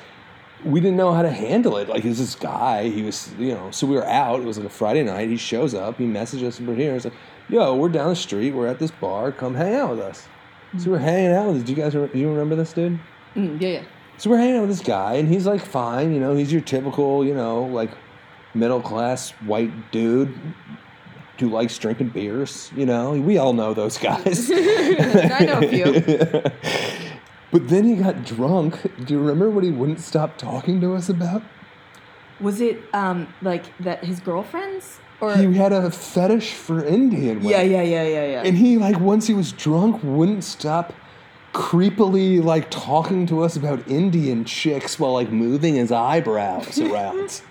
we 0.68 0.80
didn't 0.80 0.98
know 0.98 1.14
how 1.14 1.22
to 1.22 1.32
handle 1.32 1.78
it. 1.78 1.90
Like, 1.90 2.04
he's 2.04 2.18
this 2.20 2.36
guy. 2.36 2.90
He 2.90 3.02
was, 3.02 3.34
you 3.40 3.54
know, 3.54 3.72
so 3.72 3.88
we 3.88 3.96
were 3.96 4.06
out. 4.06 4.40
It 4.40 4.46
was 4.46 4.58
like 4.58 4.68
a 4.68 4.70
Friday 4.70 5.04
night. 5.04 5.30
He 5.30 5.38
shows 5.38 5.74
up. 5.74 5.98
He 5.98 6.06
messages 6.06 6.56
us. 6.56 6.62
We're 6.62 6.76
here. 6.76 6.94
He's 6.94 7.06
like, 7.06 7.14
"Yo, 7.50 7.76
we're 7.76 7.90
down 7.90 8.10
the 8.10 8.16
street. 8.16 8.52
We're 8.52 8.68
at 8.68 8.80
this 8.80 8.92
bar. 8.92 9.32
Come 9.32 9.56
hang 9.56 9.74
out 9.76 9.92
with 9.92 10.00
us." 10.00 10.28
So 10.78 10.92
we're 10.92 10.98
hanging 11.00 11.32
out 11.32 11.54
with. 11.54 11.66
Do 11.66 11.72
you 11.74 11.78
guys? 11.78 11.96
re- 11.96 12.08
Do 12.12 12.20
you 12.20 12.30
remember 12.30 12.56
this 12.56 12.74
dude? 12.74 13.00
Mm, 13.36 13.62
yeah, 13.62 13.70
yeah. 13.70 13.84
So 14.18 14.30
we're 14.30 14.38
hanging 14.38 14.56
out 14.58 14.62
with 14.62 14.70
this 14.72 14.82
guy, 14.82 15.14
and 15.16 15.28
he's 15.30 15.46
like 15.46 15.62
fine, 15.64 16.14
you 16.14 16.20
know, 16.20 16.36
he's 16.36 16.52
your 16.52 16.62
typical, 16.62 17.24
you 17.24 17.36
know, 17.36 17.64
like 17.64 17.92
middle 18.56 18.82
class 18.82 19.30
white 19.46 19.92
dude 19.92 20.34
who 21.40 21.50
likes 21.50 21.78
drinking 21.78 22.10
beers, 22.10 22.72
you 22.76 22.86
know. 22.88 23.12
We 23.12 23.38
all 23.38 23.54
know 23.54 23.76
those 23.76 23.98
guys. 24.00 24.50
I 24.54 25.46
know 25.46 25.60
a 25.62 25.70
few. 25.70 27.12
but 27.52 27.70
then 27.70 27.84
he 27.86 27.96
got 27.96 28.24
drunk. 28.26 28.80
Do 29.06 29.14
you 29.14 29.20
remember 29.20 29.50
what 29.50 29.64
he 29.64 29.72
wouldn't 29.72 30.00
stop 30.00 30.38
talking 30.38 30.80
to 30.82 30.94
us 30.96 31.10
about? 31.10 31.42
Was 32.40 32.62
it 32.62 32.82
um 32.94 33.34
like 33.42 33.64
that 33.80 34.04
his 34.04 34.20
girlfriends 34.20 35.00
or 35.20 35.36
He 35.36 35.52
had 35.56 35.74
a 35.74 35.90
fetish 35.90 36.54
for 36.54 36.84
Indian 36.86 37.38
women. 37.40 37.50
yeah 37.50 37.62
yeah 37.64 37.82
yeah 37.82 38.04
yeah 38.04 38.26
yeah 38.26 38.44
And 38.46 38.56
he 38.58 38.78
like 38.78 39.00
once 39.00 39.26
he 39.28 39.34
was 39.34 39.52
drunk 39.52 40.02
wouldn't 40.04 40.44
stop 40.44 40.94
creepily 41.54 42.44
like 42.44 42.70
talking 42.70 43.26
to 43.28 43.42
us 43.42 43.56
about 43.56 43.88
Indian 43.88 44.46
chicks 44.46 45.00
while 45.00 45.14
like 45.14 45.32
moving 45.32 45.76
his 45.76 45.92
eyebrows 45.92 46.80
around. 46.80 47.42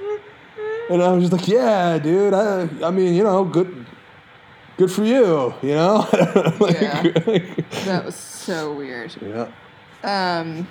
and 0.90 1.02
I 1.02 1.10
was 1.12 1.28
just 1.28 1.32
like, 1.32 1.48
yeah, 1.48 1.98
dude. 1.98 2.32
I 2.34 2.68
I 2.84 2.90
mean, 2.92 3.14
you 3.14 3.24
know, 3.24 3.44
good 3.44 3.84
good 4.76 4.92
for 4.92 5.04
you, 5.04 5.52
you 5.62 5.74
know? 5.74 6.06
Like- 6.60 6.80
Yeah. 6.80 7.02
that 7.86 8.04
was 8.04 8.14
so 8.14 8.72
weird. 8.72 9.16
yeah. 9.20 9.48
Um 10.04 10.66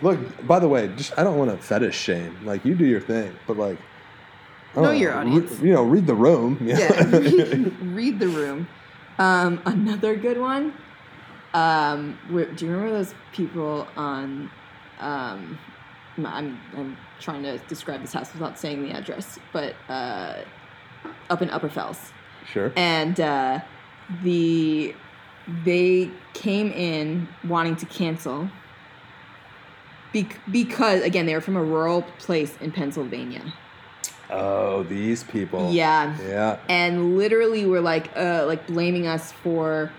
Look, 0.00 0.18
by 0.46 0.58
the 0.58 0.68
way, 0.68 0.88
just 0.96 1.16
I 1.16 1.22
don't 1.22 1.38
want 1.38 1.50
to 1.52 1.56
fetish 1.56 1.96
shame. 1.96 2.36
Like 2.44 2.64
you 2.64 2.74
do 2.74 2.84
your 2.84 3.00
thing, 3.00 3.34
but 3.46 3.56
like 3.56 3.78
Know 4.74 4.90
your 4.90 5.22
re- 5.22 5.48
you 5.68 5.72
know, 5.74 5.82
read 5.82 6.06
the 6.06 6.14
room. 6.14 6.58
you 6.60 6.72
know? 6.74 6.78
yeah 6.78 7.02
read 7.94 8.18
the 8.18 8.28
room. 8.28 8.66
Um 9.18 9.60
another 9.64 10.16
good 10.16 10.38
one. 10.38 10.72
Um 11.54 12.18
do 12.30 12.66
you 12.66 12.72
remember 12.72 12.90
those 12.90 13.14
people 13.32 13.86
on 13.96 14.50
um 14.98 15.58
I'm 16.18 16.58
I'm 16.76 16.96
trying 17.20 17.42
to 17.44 17.58
describe 17.68 18.00
this 18.00 18.12
house 18.12 18.32
without 18.32 18.58
saying 18.58 18.82
the 18.82 18.92
address, 18.96 19.38
but 19.52 19.74
uh 19.88 20.34
up 21.30 21.42
in 21.42 21.50
Upper 21.50 21.68
Fells. 21.68 22.12
sure. 22.46 22.72
and 22.76 23.18
uh, 23.20 23.60
the 24.22 24.94
they 25.64 26.10
came 26.34 26.70
in 26.72 27.28
wanting 27.46 27.76
to 27.76 27.86
cancel 27.86 28.48
bec- 30.12 30.40
because 30.50 31.02
again 31.02 31.26
they 31.26 31.34
were 31.34 31.40
from 31.40 31.56
a 31.56 31.62
rural 31.62 32.02
place 32.18 32.56
in 32.60 32.72
Pennsylvania. 32.72 33.42
Oh, 34.30 34.82
these 34.84 35.24
people. 35.24 35.70
Yeah, 35.72 36.16
Yeah. 36.26 36.58
and 36.68 37.18
literally 37.18 37.66
were 37.66 37.80
like 37.80 38.10
uh, 38.16 38.44
like 38.46 38.66
blaming 38.66 39.06
us 39.06 39.32
for 39.32 39.92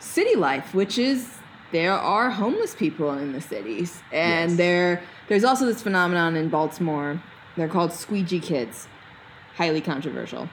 city 0.00 0.34
life, 0.36 0.74
which 0.74 0.98
is 0.98 1.36
there 1.72 1.92
are 1.92 2.30
homeless 2.30 2.74
people 2.74 3.12
in 3.12 3.32
the 3.32 3.40
cities, 3.40 4.02
and 4.12 4.50
Yes. 4.50 4.58
there 4.58 5.02
there's 5.28 5.44
also 5.44 5.64
this 5.66 5.82
phenomenon 5.82 6.36
in 6.36 6.48
Baltimore. 6.48 7.22
They're 7.56 7.68
called 7.68 7.92
squeegee 7.92 8.40
kids, 8.40 8.86
highly 9.56 9.80
controversial. 9.80 10.48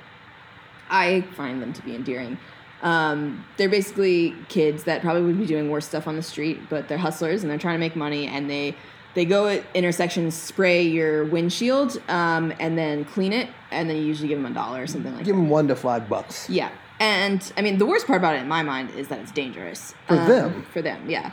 I 0.89 1.21
find 1.35 1.61
them 1.61 1.73
to 1.73 1.81
be 1.81 1.93
endearing. 1.95 2.37
Um, 2.81 3.45
they're 3.57 3.69
basically 3.69 4.35
kids 4.49 4.83
that 4.83 5.01
probably 5.01 5.23
would 5.23 5.37
be 5.39 5.45
doing 5.45 5.69
worse 5.69 5.87
stuff 5.87 6.07
on 6.07 6.15
the 6.15 6.21
street, 6.23 6.59
but 6.69 6.87
they're 6.87 6.97
hustlers 6.97 7.41
and 7.41 7.49
they're 7.49 7.57
trying 7.57 7.75
to 7.75 7.79
make 7.79 7.95
money. 7.95 8.27
And 8.27 8.49
they 8.49 8.75
they 9.15 9.23
go 9.25 9.47
at 9.47 9.63
intersections, 9.73 10.35
spray 10.35 10.81
your 10.83 11.23
windshield, 11.25 12.01
um, 12.09 12.53
and 12.59 12.77
then 12.77 13.05
clean 13.05 13.31
it, 13.31 13.47
and 13.71 13.89
then 13.89 13.95
you 13.95 14.03
usually 14.03 14.27
give 14.27 14.37
them 14.41 14.51
a 14.51 14.53
dollar 14.53 14.83
or 14.83 14.87
something 14.87 15.15
like 15.15 15.23
Give 15.23 15.35
that. 15.35 15.41
them 15.41 15.49
one 15.49 15.67
to 15.69 15.75
five 15.75 16.09
bucks. 16.09 16.49
Yeah, 16.49 16.69
and 16.99 17.51
I 17.57 17.61
mean 17.61 17.77
the 17.77 17.85
worst 17.85 18.07
part 18.07 18.17
about 18.19 18.35
it 18.35 18.41
in 18.41 18.47
my 18.49 18.61
mind 18.61 18.89
is 18.91 19.07
that 19.07 19.19
it's 19.19 19.31
dangerous 19.31 19.95
For 20.07 20.15
Um, 20.19 20.27
them. 20.27 20.65
For 20.73 20.81
them, 20.81 21.09
yeah. 21.09 21.31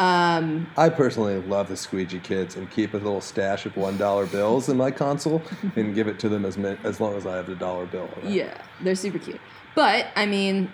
Um, 0.00 0.68
I 0.76 0.88
personally 0.90 1.40
love 1.42 1.68
the 1.68 1.76
squeegee 1.76 2.20
kids 2.20 2.54
and 2.54 2.70
keep 2.70 2.94
a 2.94 2.98
little 2.98 3.20
stash 3.20 3.66
of 3.66 3.76
one 3.76 3.96
dollar 3.98 4.26
bills 4.26 4.68
in 4.68 4.76
my 4.76 4.90
console 4.92 5.42
and 5.76 5.94
give 5.94 6.06
it 6.08 6.18
to 6.20 6.28
them 6.28 6.44
as 6.44 6.56
as 6.84 7.00
long 7.00 7.14
as 7.16 7.26
I 7.26 7.36
have 7.36 7.46
the 7.46 7.56
dollar 7.56 7.84
bill. 7.86 8.08
Yeah, 8.24 8.56
they're 8.80 8.94
super 8.94 9.18
cute. 9.18 9.40
But 9.78 10.08
I 10.16 10.26
mean, 10.26 10.72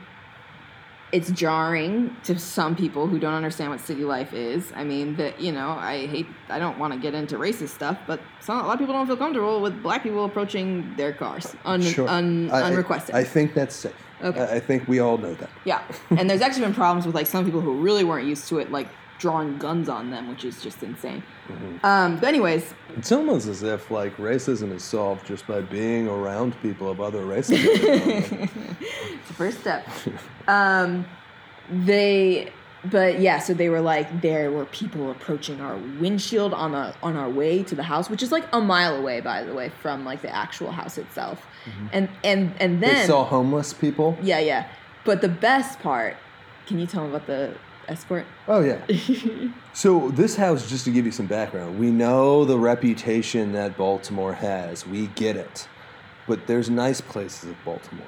it's 1.12 1.30
jarring 1.30 2.16
to 2.24 2.38
some 2.38 2.74
people 2.74 3.06
who 3.06 3.18
don't 3.18 3.34
understand 3.34 3.68
what 3.70 3.80
city 3.80 4.02
life 4.02 4.32
is. 4.32 4.72
I 4.74 4.82
mean, 4.82 5.16
that 5.16 5.38
you 5.38 5.52
know, 5.52 5.68
I 5.72 6.06
hate. 6.06 6.26
I 6.48 6.58
don't 6.58 6.78
want 6.78 6.94
to 6.94 6.98
get 6.98 7.12
into 7.12 7.36
racist 7.36 7.68
stuff, 7.68 7.98
but 8.06 8.18
some, 8.40 8.60
a 8.60 8.66
lot 8.66 8.72
of 8.72 8.78
people 8.78 8.94
don't 8.94 9.06
feel 9.06 9.18
comfortable 9.18 9.60
with 9.60 9.82
black 9.82 10.04
people 10.04 10.24
approaching 10.24 10.94
their 10.96 11.12
cars 11.12 11.54
un, 11.66 11.82
Sure. 11.82 12.08
un, 12.08 12.48
I- 12.50 12.60
I- 12.60 12.62
unrequested. 12.70 13.14
I, 13.14 13.24
think 13.24 13.52
that's 13.52 13.74
safe. 13.76 13.92
Okay. 14.22 14.40
I, 14.40 14.54
I 14.54 14.60
think 14.60 14.88
we 14.88 15.00
all 15.00 15.18
know 15.18 15.34
that. 15.34 15.50
yeah, 15.66 15.82
and 16.18 16.30
there's 16.30 16.40
actually 16.40 16.64
been 16.64 16.72
problems 16.74 17.04
with 17.04 17.14
like 17.14 17.26
some 17.26 17.44
people 17.44 17.60
who 17.60 17.74
really 17.82 18.04
weren't 18.04 18.26
used 18.26 18.48
to 18.48 18.58
it, 18.58 18.72
like 18.72 18.88
drawing 19.24 19.56
guns 19.56 19.88
on 19.88 20.10
them, 20.10 20.28
which 20.28 20.44
is 20.44 20.62
just 20.62 20.82
insane. 20.82 21.22
Mm-hmm. 21.48 21.86
Um, 21.86 22.16
but 22.16 22.28
anyways, 22.28 22.74
It's 22.98 23.10
almost 23.10 23.46
as 23.48 23.62
if 23.62 23.90
like 23.90 24.14
racism 24.18 24.70
is 24.70 24.84
solved 24.84 25.26
just 25.26 25.46
by 25.46 25.62
being 25.62 26.06
around 26.08 26.60
people 26.60 26.90
of 26.90 27.00
other 27.00 27.24
races. 27.24 27.58
it's 27.64 29.28
the 29.28 29.34
first 29.34 29.60
step. 29.60 29.88
Um, 30.46 31.06
they, 31.70 32.52
but 32.84 33.18
yeah, 33.18 33.38
so 33.38 33.54
they 33.54 33.70
were 33.70 33.80
like, 33.80 34.20
there 34.20 34.50
were 34.52 34.66
people 34.66 35.10
approaching 35.10 35.58
our 35.62 35.78
windshield 35.98 36.52
on 36.52 36.74
a 36.74 36.94
on 37.02 37.16
our 37.16 37.30
way 37.30 37.62
to 37.62 37.74
the 37.74 37.82
house, 37.82 38.10
which 38.10 38.22
is 38.22 38.30
like 38.30 38.44
a 38.52 38.60
mile 38.60 38.94
away, 38.94 39.22
by 39.22 39.42
the 39.42 39.54
way, 39.54 39.70
from 39.80 40.04
like 40.04 40.20
the 40.20 40.34
actual 40.34 40.70
house 40.70 40.98
itself. 40.98 41.46
And 41.92 42.10
and 42.22 42.52
and 42.60 42.82
they 42.82 42.88
then 42.88 43.06
saw 43.06 43.24
homeless 43.24 43.72
people. 43.72 44.18
yeah, 44.22 44.38
yeah. 44.38 44.68
But 45.06 45.22
the 45.22 45.30
best 45.30 45.80
part, 45.80 46.16
can 46.66 46.78
you 46.78 46.86
tell 46.86 47.04
me 47.04 47.08
about 47.08 47.26
the 47.26 47.54
escort. 47.88 48.26
Oh 48.48 48.60
yeah. 48.60 48.84
so 49.72 50.10
this 50.10 50.36
house, 50.36 50.68
just 50.68 50.84
to 50.84 50.90
give 50.90 51.06
you 51.06 51.12
some 51.12 51.26
background, 51.26 51.78
we 51.78 51.90
know 51.90 52.44
the 52.44 52.58
reputation 52.58 53.52
that 53.52 53.76
Baltimore 53.76 54.34
has. 54.34 54.86
We 54.86 55.08
get 55.08 55.36
it, 55.36 55.68
but 56.26 56.46
there's 56.46 56.70
nice 56.70 57.00
places 57.00 57.50
of 57.50 57.56
Baltimore, 57.64 58.06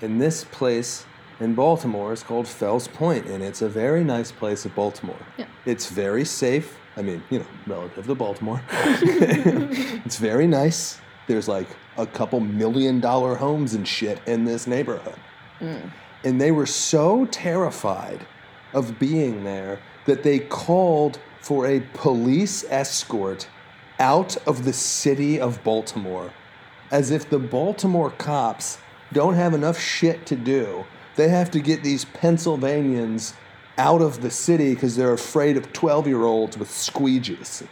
and 0.00 0.20
this 0.20 0.44
place 0.44 1.06
in 1.40 1.54
Baltimore 1.54 2.12
is 2.12 2.22
called 2.22 2.48
Fells 2.48 2.88
Point, 2.88 3.26
and 3.26 3.42
it's 3.42 3.62
a 3.62 3.68
very 3.68 4.02
nice 4.02 4.32
place 4.32 4.64
of 4.64 4.74
Baltimore. 4.74 5.16
Yeah. 5.36 5.46
It's 5.66 5.88
very 5.88 6.24
safe. 6.24 6.76
I 6.96 7.02
mean, 7.02 7.22
you 7.30 7.38
know, 7.38 7.46
relative 7.66 8.06
to 8.06 8.14
Baltimore. 8.14 8.62
it's 8.70 10.18
very 10.18 10.46
nice. 10.46 11.00
There's 11.28 11.46
like 11.46 11.68
a 11.96 12.06
couple 12.06 12.40
million 12.40 13.00
dollar 13.00 13.36
homes 13.36 13.74
and 13.74 13.86
shit 13.86 14.20
in 14.26 14.44
this 14.44 14.66
neighborhood. 14.66 15.18
Mm. 15.60 15.90
And 16.24 16.40
they 16.40 16.50
were 16.50 16.66
so 16.66 17.26
terrified 17.26 18.26
of 18.72 18.98
being 18.98 19.44
there 19.44 19.80
that 20.06 20.22
they 20.22 20.38
called 20.38 21.18
for 21.40 21.66
a 21.66 21.80
police 21.94 22.64
escort 22.68 23.48
out 23.98 24.36
of 24.46 24.64
the 24.64 24.72
city 24.72 25.40
of 25.40 25.62
Baltimore. 25.64 26.32
As 26.90 27.10
if 27.10 27.28
the 27.28 27.38
Baltimore 27.38 28.10
cops 28.10 28.78
don't 29.12 29.34
have 29.34 29.54
enough 29.54 29.78
shit 29.78 30.26
to 30.26 30.36
do. 30.36 30.84
They 31.16 31.28
have 31.28 31.50
to 31.52 31.60
get 31.60 31.82
these 31.82 32.04
Pennsylvanians 32.04 33.34
out 33.76 34.02
of 34.02 34.22
the 34.22 34.30
city 34.30 34.74
because 34.74 34.96
they're 34.96 35.12
afraid 35.12 35.56
of 35.56 35.72
12 35.72 36.06
year 36.06 36.24
olds 36.24 36.58
with 36.58 36.68
squeegees. 36.68 37.66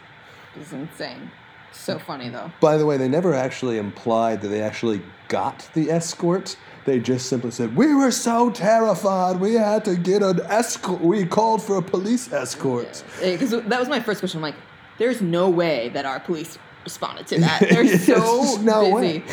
This 0.55 0.67
is 0.67 0.73
insane. 0.73 1.31
So 1.71 1.99
funny 1.99 2.29
though. 2.29 2.51
By 2.59 2.77
the 2.77 2.85
way, 2.85 2.97
they 2.97 3.07
never 3.07 3.33
actually 3.33 3.77
implied 3.77 4.41
that 4.41 4.47
they 4.47 4.61
actually 4.61 5.01
got 5.27 5.69
the 5.73 5.91
escort. 5.91 6.57
They 6.87 6.99
just 7.01 7.25
simply 7.27 7.51
said, 7.51 7.75
We 7.75 7.93
were 7.93 8.11
so 8.11 8.49
terrified, 8.49 9.41
we 9.41 9.55
had 9.55 9.83
to 9.83 9.97
get 9.97 10.23
an 10.23 10.39
escort. 10.45 11.01
We 11.01 11.25
called 11.25 11.61
for 11.61 11.75
a 11.75 11.81
police 11.81 12.31
escort. 12.31 13.03
Because 13.21 13.51
that 13.51 13.77
was 13.77 13.89
my 13.89 13.99
first 13.99 14.21
question. 14.21 14.37
I'm 14.37 14.41
like, 14.41 14.55
there's 14.97 15.21
no 15.21 15.49
way 15.49 15.89
that 15.89 16.05
our 16.05 16.21
police 16.21 16.57
responded 16.85 17.27
to 17.27 17.39
that. 17.41 17.59
They're 17.59 17.83
Yes, 17.83 18.05
so 18.05 18.13
there's 18.15 18.59
no 18.59 18.95
busy. 19.01 19.19
way. 19.19 19.23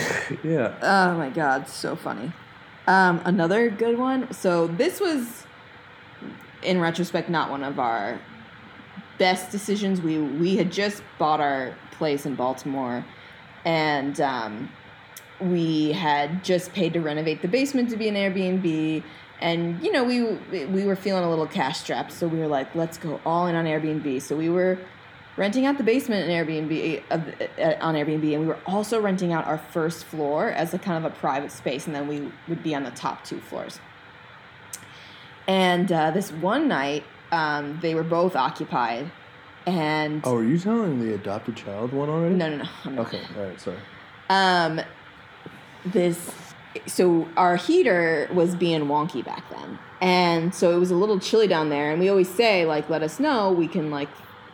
Yeah. 0.43 0.75
Oh 0.83 1.17
my 1.17 1.31
god, 1.31 1.69
so 1.69 1.95
funny. 1.95 2.33
Um, 2.89 3.21
another 3.25 3.71
good 3.71 3.99
one. 3.99 4.33
So 4.33 4.67
this 4.67 4.99
was, 4.99 5.47
in 6.65 6.81
retrospect, 6.81 7.31
not 7.31 7.51
one 7.51 7.63
of 7.63 7.79
our 7.79 8.19
best 9.17 9.53
decisions. 9.53 10.01
We 10.01 10.19
we 10.19 10.57
had 10.57 10.73
just 10.73 11.05
bought 11.21 11.41
our 11.41 11.73
place 11.93 12.27
in 12.27 12.35
Baltimore, 12.35 13.05
and 13.65 14.21
um, 14.21 14.71
we 15.41 15.93
had 15.93 16.45
just 16.45 16.72
paid 16.72 16.93
to 16.95 17.01
renovate 17.01 17.43
the 17.43 17.49
basement 17.49 17.91
to 17.91 17.97
be 17.97 18.09
an 18.09 18.14
Airbnb. 18.14 19.03
And 19.41 19.82
you 19.82 19.93
know 19.93 20.05
we 20.05 20.22
we 20.66 20.85
were 20.85 20.97
feeling 20.97 21.24
a 21.24 21.28
little 21.30 21.47
cash 21.47 21.80
strapped, 21.80 22.12
so 22.12 22.26
we 22.28 22.39
were 22.39 22.47
like, 22.47 22.74
let's 22.74 22.97
go 22.97 23.20
all 23.26 23.47
in 23.47 23.55
on 23.57 23.64
Airbnb. 23.66 24.22
So 24.22 24.37
we 24.37 24.49
were 24.49 24.78
renting 25.37 25.66
out 25.66 25.76
the 25.76 25.82
basement 25.82 26.30
in 26.30 26.47
Airbnb 26.47 27.03
uh, 27.11 27.74
on 27.85 27.95
Airbnb, 27.95 28.32
and 28.32 28.43
we 28.43 28.47
were 28.47 28.59
also 28.64 29.01
renting 29.01 29.32
out 29.32 29.45
our 29.47 29.59
first 29.59 30.05
floor 30.05 30.49
as 30.51 30.72
a 30.72 30.78
kind 30.78 31.05
of 31.05 31.12
a 31.12 31.14
private 31.16 31.51
space, 31.51 31.87
and 31.87 31.95
then 31.95 32.07
we 32.07 32.30
would 32.49 32.62
be 32.62 32.74
on 32.74 32.85
the 32.85 32.93
top 32.93 33.24
two 33.24 33.41
floors. 33.41 33.80
And 35.47 35.91
uh, 35.93 36.11
this 36.12 36.30
one 36.32 36.68
night, 36.68 37.05
um, 37.32 37.78
they 37.82 37.95
were 37.95 38.05
both 38.05 38.37
occupied, 38.37 39.11
and 39.66 40.22
Oh, 40.24 40.37
are 40.37 40.45
you 40.45 40.59
telling 40.59 41.01
the 41.01 41.14
adopted 41.14 41.57
child 41.57 41.93
one 41.93 42.09
already? 42.09 42.35
no, 42.37 42.49
no, 42.49 42.57
no, 42.59 42.68
I'm 42.85 42.95
not. 42.95 43.07
Okay, 43.09 43.20
all 43.37 43.45
right, 43.45 43.61
sorry. 43.61 43.78
Um, 44.30 44.80
this 45.85 46.32
so 46.87 47.28
our 47.37 47.57
heater 47.57 48.28
was 48.32 48.55
being 48.55 48.82
wonky 48.82 49.24
back 49.24 49.49
then, 49.51 49.78
and 50.01 50.55
so 50.55 50.74
it 50.74 50.78
was 50.78 50.91
a 50.91 50.97
little 50.97 51.18
chilly 51.18 51.47
down 51.47 51.68
there. 51.68 51.91
And 51.91 52.01
we 52.01 52.09
always 52.09 52.28
say 52.28 52.66
like, 52.66 52.91
let 52.91 53.03
us 53.03 53.20
know, 53.20 53.53
we 53.53 53.68
can 53.68 53.91
like 53.91 54.09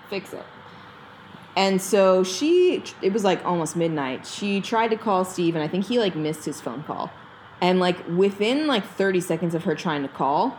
fix 0.08 0.32
it. 0.32 0.44
And 1.56 1.80
so 1.82 2.22
she, 2.22 2.82
it 3.02 3.12
was 3.12 3.24
like 3.24 3.44
almost 3.44 3.76
midnight. 3.76 4.26
She 4.26 4.60
tried 4.60 4.88
to 4.88 4.96
call 4.96 5.24
Steve, 5.24 5.54
and 5.54 5.64
I 5.64 5.68
think 5.68 5.86
he 5.86 5.98
like 5.98 6.14
missed 6.14 6.44
his 6.44 6.60
phone 6.60 6.82
call. 6.84 7.10
And 7.60 7.80
like 7.80 8.06
within 8.08 8.66
like 8.66 8.86
30 8.86 9.20
seconds 9.20 9.54
of 9.54 9.64
her 9.64 9.74
trying 9.74 10.02
to 10.02 10.08
call, 10.08 10.56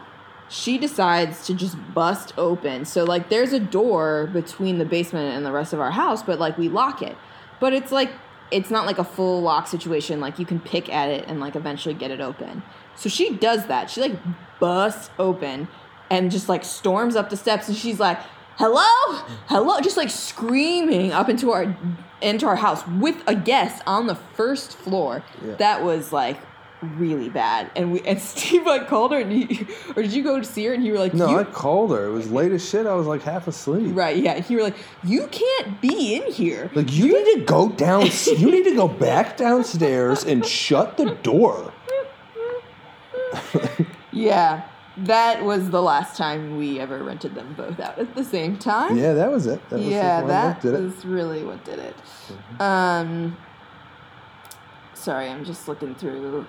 she 0.49 0.78
decides 0.78 1.45
to 1.47 1.53
just 1.53 1.78
bust 1.93 2.34
open. 2.38 2.86
So 2.86 3.05
like 3.05 3.30
there's 3.30 3.53
a 3.53 3.59
door 3.59 4.30
between 4.34 4.78
the 4.78 4.86
basement 4.86 5.36
and 5.36 5.45
the 5.45 5.51
rest 5.51 5.74
of 5.74 5.80
our 5.80 5.91
house, 5.91 6.22
but 6.22 6.39
like 6.39 6.57
we 6.57 6.67
lock 6.67 7.01
it. 7.01 7.15
But 7.59 7.74
it's 7.74 7.91
like 7.91 8.11
it's 8.52 8.70
not 8.70 8.86
like 8.86 8.97
a 8.97 9.04
full 9.04 9.41
lock 9.41 9.68
situation. 9.68 10.20
Like 10.20 10.38
you 10.38 10.45
can 10.45 10.60
pick 10.60 10.89
at 10.93 11.10
it 11.10 11.26
and 11.28 11.39
like 11.39 11.56
eventually 11.56 11.95
get 11.95 12.12
it 12.12 12.22
open. 12.22 12.64
So 12.95 13.10
she 13.10 13.36
does 13.36 13.68
that. 13.68 13.89
She 13.89 14.02
like 14.02 14.18
busts 14.60 15.10
open 15.18 15.68
and 16.10 16.30
just 16.30 16.49
like 16.49 16.64
storms 16.64 17.16
up 17.16 17.30
the 17.30 17.38
steps 17.38 17.68
and 17.68 17.78
she's 17.78 17.99
like, 17.99 18.20
"Hello? 18.58 19.24
Hello?" 19.47 19.80
just 19.80 19.97
like 19.97 20.10
screaming 20.10 21.12
up 21.12 21.30
into 21.30 21.52
our 21.52 21.76
into 22.22 22.45
our 22.45 22.58
house 22.58 22.86
with 22.88 23.24
a 23.26 23.36
guest 23.36 23.82
on 23.88 24.08
the 24.08 24.16
first 24.16 24.78
floor. 24.78 25.24
Yeah. 25.43 25.56
That 25.56 25.84
was 25.84 26.12
like 26.12 26.38
really 26.82 27.30
bad. 27.30 27.72
And 27.76 27.92
we 27.92 28.02
and 28.02 28.20
Steve 28.22 28.66
like 28.66 28.88
called 28.88 29.12
her 29.12 29.20
and 29.20 29.32
he, 29.32 29.68
or 29.96 30.02
did 30.02 30.14
you 30.14 30.24
go 30.24 30.40
to 30.40 30.46
see 30.46 30.66
her 30.66 30.74
and 30.74 30.84
you 30.84 30.94
were 30.94 31.00
like, 31.00 31.14
No, 31.14 31.30
you, 31.30 31.40
I 31.40 31.44
called 31.44 31.92
her. 31.92 32.08
It 32.08 32.12
was 32.12 32.32
late 32.32 32.52
as 32.52 32.68
shit. 32.68 32.86
I 32.86 32.96
was 32.96 33.08
like 33.08 33.22
half 33.22 33.48
asleep. 33.48 33.96
Right, 33.96 34.18
yeah. 34.18 34.34
And 34.34 34.50
you 34.50 34.58
were 34.58 34.64
like, 34.64 34.78
you 35.04 35.28
can't 35.28 35.82
be 35.82 36.16
in 36.16 36.32
here. 36.32 36.72
Like 36.74 36.92
you 36.92 37.08
need 37.08 37.40
to 37.40 37.46
go 37.46 37.70
down. 37.70 38.08
you 38.38 38.52
need 38.52 38.66
to 38.66 38.76
go 38.76 38.88
back 38.88 39.38
downstairs 39.38 40.24
and 40.24 40.46
shut 40.46 40.98
the 40.98 41.16
door. 41.16 41.74
Yeah. 44.12 44.64
That 44.98 45.44
was 45.44 45.70
the 45.70 45.82
last 45.82 46.18
time 46.18 46.58
we 46.58 46.80
ever 46.80 47.02
rented 47.02 47.34
them 47.34 47.54
both 47.56 47.80
out 47.80 47.98
at 47.98 48.14
the 48.14 48.24
same 48.24 48.58
time. 48.58 48.98
Yeah, 48.98 49.14
that 49.14 49.32
was 49.32 49.48
it. 49.48 49.62
That 49.70 49.80
was 49.80 49.88
yeah, 49.88 50.22
that 50.22 50.64
was 50.64 51.06
really 51.06 51.44
what 51.44 51.64
did 51.64 51.80
it. 51.80 51.96
Um, 52.60 53.38
sorry, 54.94 55.30
I'm 55.30 55.46
just 55.46 55.70
looking 55.70 55.96
through. 55.96 56.46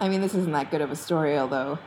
I 0.00 0.08
mean, 0.08 0.22
this 0.22 0.34
isn't 0.34 0.52
that 0.52 0.70
good 0.70 0.80
of 0.80 0.90
a 0.90 0.96
story, 0.96 1.38
although 1.38 1.78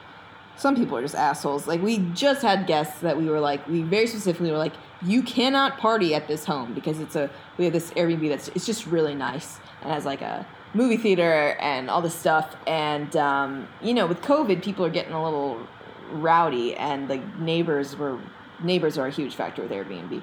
some 0.55 0.75
people 0.75 0.95
are 0.95 1.01
just 1.01 1.15
assholes. 1.15 1.67
Like, 1.67 1.81
we 1.81 1.97
just 2.13 2.43
had 2.43 2.67
guests 2.67 3.01
that 3.01 3.17
we 3.17 3.25
were 3.25 3.39
like, 3.39 3.67
we 3.67 3.81
very 3.81 4.05
specifically 4.05 4.51
were 4.51 4.57
like, 4.57 4.73
you 5.01 5.23
cannot 5.23 5.79
party 5.79 6.13
at 6.13 6.27
this 6.27 6.45
home 6.45 6.73
because 6.73 6.99
it's 6.99 7.15
a, 7.15 7.29
we 7.57 7.65
have 7.65 7.73
this 7.73 7.89
Airbnb 7.91 8.29
that's, 8.29 8.49
it's 8.49 8.65
just 8.65 8.85
really 8.85 9.15
nice 9.15 9.57
and 9.81 9.91
has 9.91 10.05
like 10.05 10.21
a 10.21 10.45
movie 10.75 10.97
theater 10.97 11.57
and 11.59 11.89
all 11.89 12.01
this 12.01 12.13
stuff. 12.13 12.55
And, 12.67 13.15
um, 13.17 13.67
you 13.81 13.95
know, 13.95 14.05
with 14.05 14.21
COVID, 14.21 14.63
people 14.63 14.85
are 14.85 14.91
getting 14.91 15.13
a 15.13 15.23
little 15.23 15.67
rowdy 16.11 16.75
and 16.75 17.09
the 17.09 17.17
neighbors 17.39 17.97
were, 17.97 18.19
neighbors 18.63 18.97
are 18.99 19.07
a 19.07 19.11
huge 19.11 19.33
factor 19.33 19.63
with 19.63 19.71
Airbnb 19.71 20.21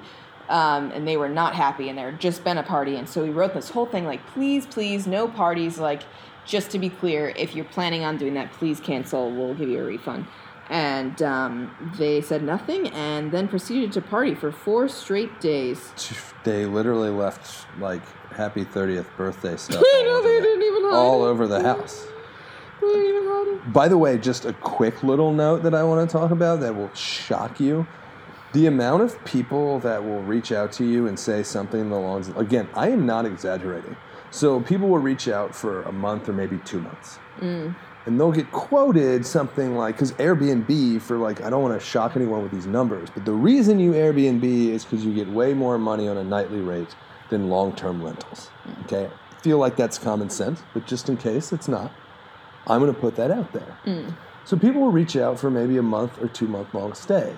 um, 0.51 0.91
and 0.91 1.07
they 1.07 1.17
were 1.17 1.29
not 1.29 1.55
happy 1.55 1.89
and 1.89 1.97
there 1.97 2.11
had 2.11 2.19
just 2.19 2.43
been 2.43 2.57
a 2.57 2.63
party 2.63 2.97
and 2.97 3.07
so 3.07 3.23
we 3.23 3.29
wrote 3.29 3.53
this 3.53 3.69
whole 3.69 3.85
thing 3.85 4.05
like 4.05 4.25
please 4.27 4.65
please 4.65 5.07
no 5.07 5.27
parties 5.27 5.79
like 5.79 6.03
just 6.45 6.71
to 6.71 6.79
be 6.79 6.89
clear 6.89 7.33
if 7.35 7.55
you're 7.55 7.65
planning 7.65 8.03
on 8.03 8.17
doing 8.17 8.33
that 8.33 8.51
please 8.53 8.79
cancel 8.79 9.31
we'll 9.31 9.53
give 9.53 9.69
you 9.69 9.79
a 9.79 9.83
refund 9.83 10.25
and 10.69 11.21
um, 11.21 11.93
they 11.97 12.21
said 12.21 12.43
nothing 12.43 12.87
and 12.89 13.31
then 13.31 13.47
proceeded 13.47 13.91
to 13.91 14.01
party 14.01 14.33
for 14.33 14.51
four 14.51 14.87
straight 14.87 15.39
days 15.41 15.91
They 16.43 16.65
literally 16.65 17.09
left 17.09 17.67
like 17.79 18.01
happy 18.31 18.63
30th 18.65 19.05
birthday 19.17 19.57
stuff 19.57 19.83
all, 19.93 20.05
over, 20.07 20.27
they 20.27 20.35
the, 20.39 20.41
didn't 20.41 20.63
even 20.63 20.83
hide 20.83 20.93
all 20.95 21.25
it. 21.25 21.29
over 21.29 21.47
the 21.47 21.61
house. 21.61 22.07
They 22.81 22.87
didn't 22.87 23.05
even 23.09 23.23
hide 23.27 23.47
it. 23.67 23.73
By 23.73 23.87
the 23.89 23.97
way, 23.97 24.17
just 24.17 24.45
a 24.45 24.53
quick 24.53 25.03
little 25.03 25.31
note 25.33 25.61
that 25.63 25.75
I 25.75 25.83
want 25.83 26.09
to 26.09 26.11
talk 26.11 26.31
about 26.31 26.61
that 26.61 26.75
will 26.75 26.91
shock 26.93 27.59
you. 27.59 27.85
The 28.53 28.65
amount 28.65 29.03
of 29.03 29.23
people 29.23 29.79
that 29.79 30.03
will 30.03 30.21
reach 30.23 30.51
out 30.51 30.71
to 30.73 30.85
you 30.85 31.05
and 31.07 31.19
say 31.19 31.43
something 31.43 31.91
along 31.91 32.33
again, 32.37 32.67
I 32.73 32.89
am 32.89 33.05
not 33.05 33.25
exaggerating. 33.25 33.95
So 34.31 34.61
people 34.61 34.87
will 34.87 34.99
reach 34.99 35.27
out 35.27 35.53
for 35.53 35.83
a 35.83 35.91
month 35.91 36.29
or 36.29 36.33
maybe 36.33 36.57
two 36.59 36.79
months. 36.79 37.19
Mm. 37.39 37.75
And 38.05 38.19
they'll 38.19 38.31
get 38.31 38.51
quoted 38.51 39.25
something 39.25 39.75
like, 39.75 39.95
because 39.95 40.13
Airbnb, 40.13 41.01
for 41.01 41.17
like, 41.17 41.41
I 41.41 41.49
don't 41.49 41.61
want 41.61 41.79
to 41.79 41.85
shock 41.85 42.15
anyone 42.15 42.41
with 42.41 42.51
these 42.51 42.65
numbers, 42.65 43.09
but 43.13 43.25
the 43.25 43.33
reason 43.33 43.79
you 43.79 43.91
Airbnb 43.91 44.43
is 44.43 44.83
because 44.83 45.05
you 45.05 45.13
get 45.13 45.27
way 45.27 45.53
more 45.53 45.77
money 45.77 46.07
on 46.07 46.17
a 46.17 46.23
nightly 46.23 46.61
rate 46.61 46.95
than 47.29 47.49
long 47.49 47.75
term 47.75 48.03
rentals. 48.03 48.49
Okay? 48.85 49.05
I 49.05 49.41
feel 49.41 49.59
like 49.59 49.75
that's 49.75 49.97
common 49.97 50.29
sense, 50.29 50.63
but 50.73 50.87
just 50.87 51.09
in 51.09 51.17
case 51.17 51.51
it's 51.51 51.67
not, 51.67 51.91
I'm 52.65 52.79
going 52.79 52.93
to 52.93 52.99
put 52.99 53.15
that 53.17 53.29
out 53.31 53.51
there. 53.53 53.77
Mm. 53.85 54.15
So 54.45 54.57
people 54.57 54.81
will 54.81 54.91
reach 54.91 55.15
out 55.15 55.39
for 55.39 55.51
maybe 55.51 55.77
a 55.77 55.83
month 55.83 56.21
or 56.21 56.27
two 56.27 56.47
month 56.47 56.73
long 56.73 56.93
stay. 56.93 57.35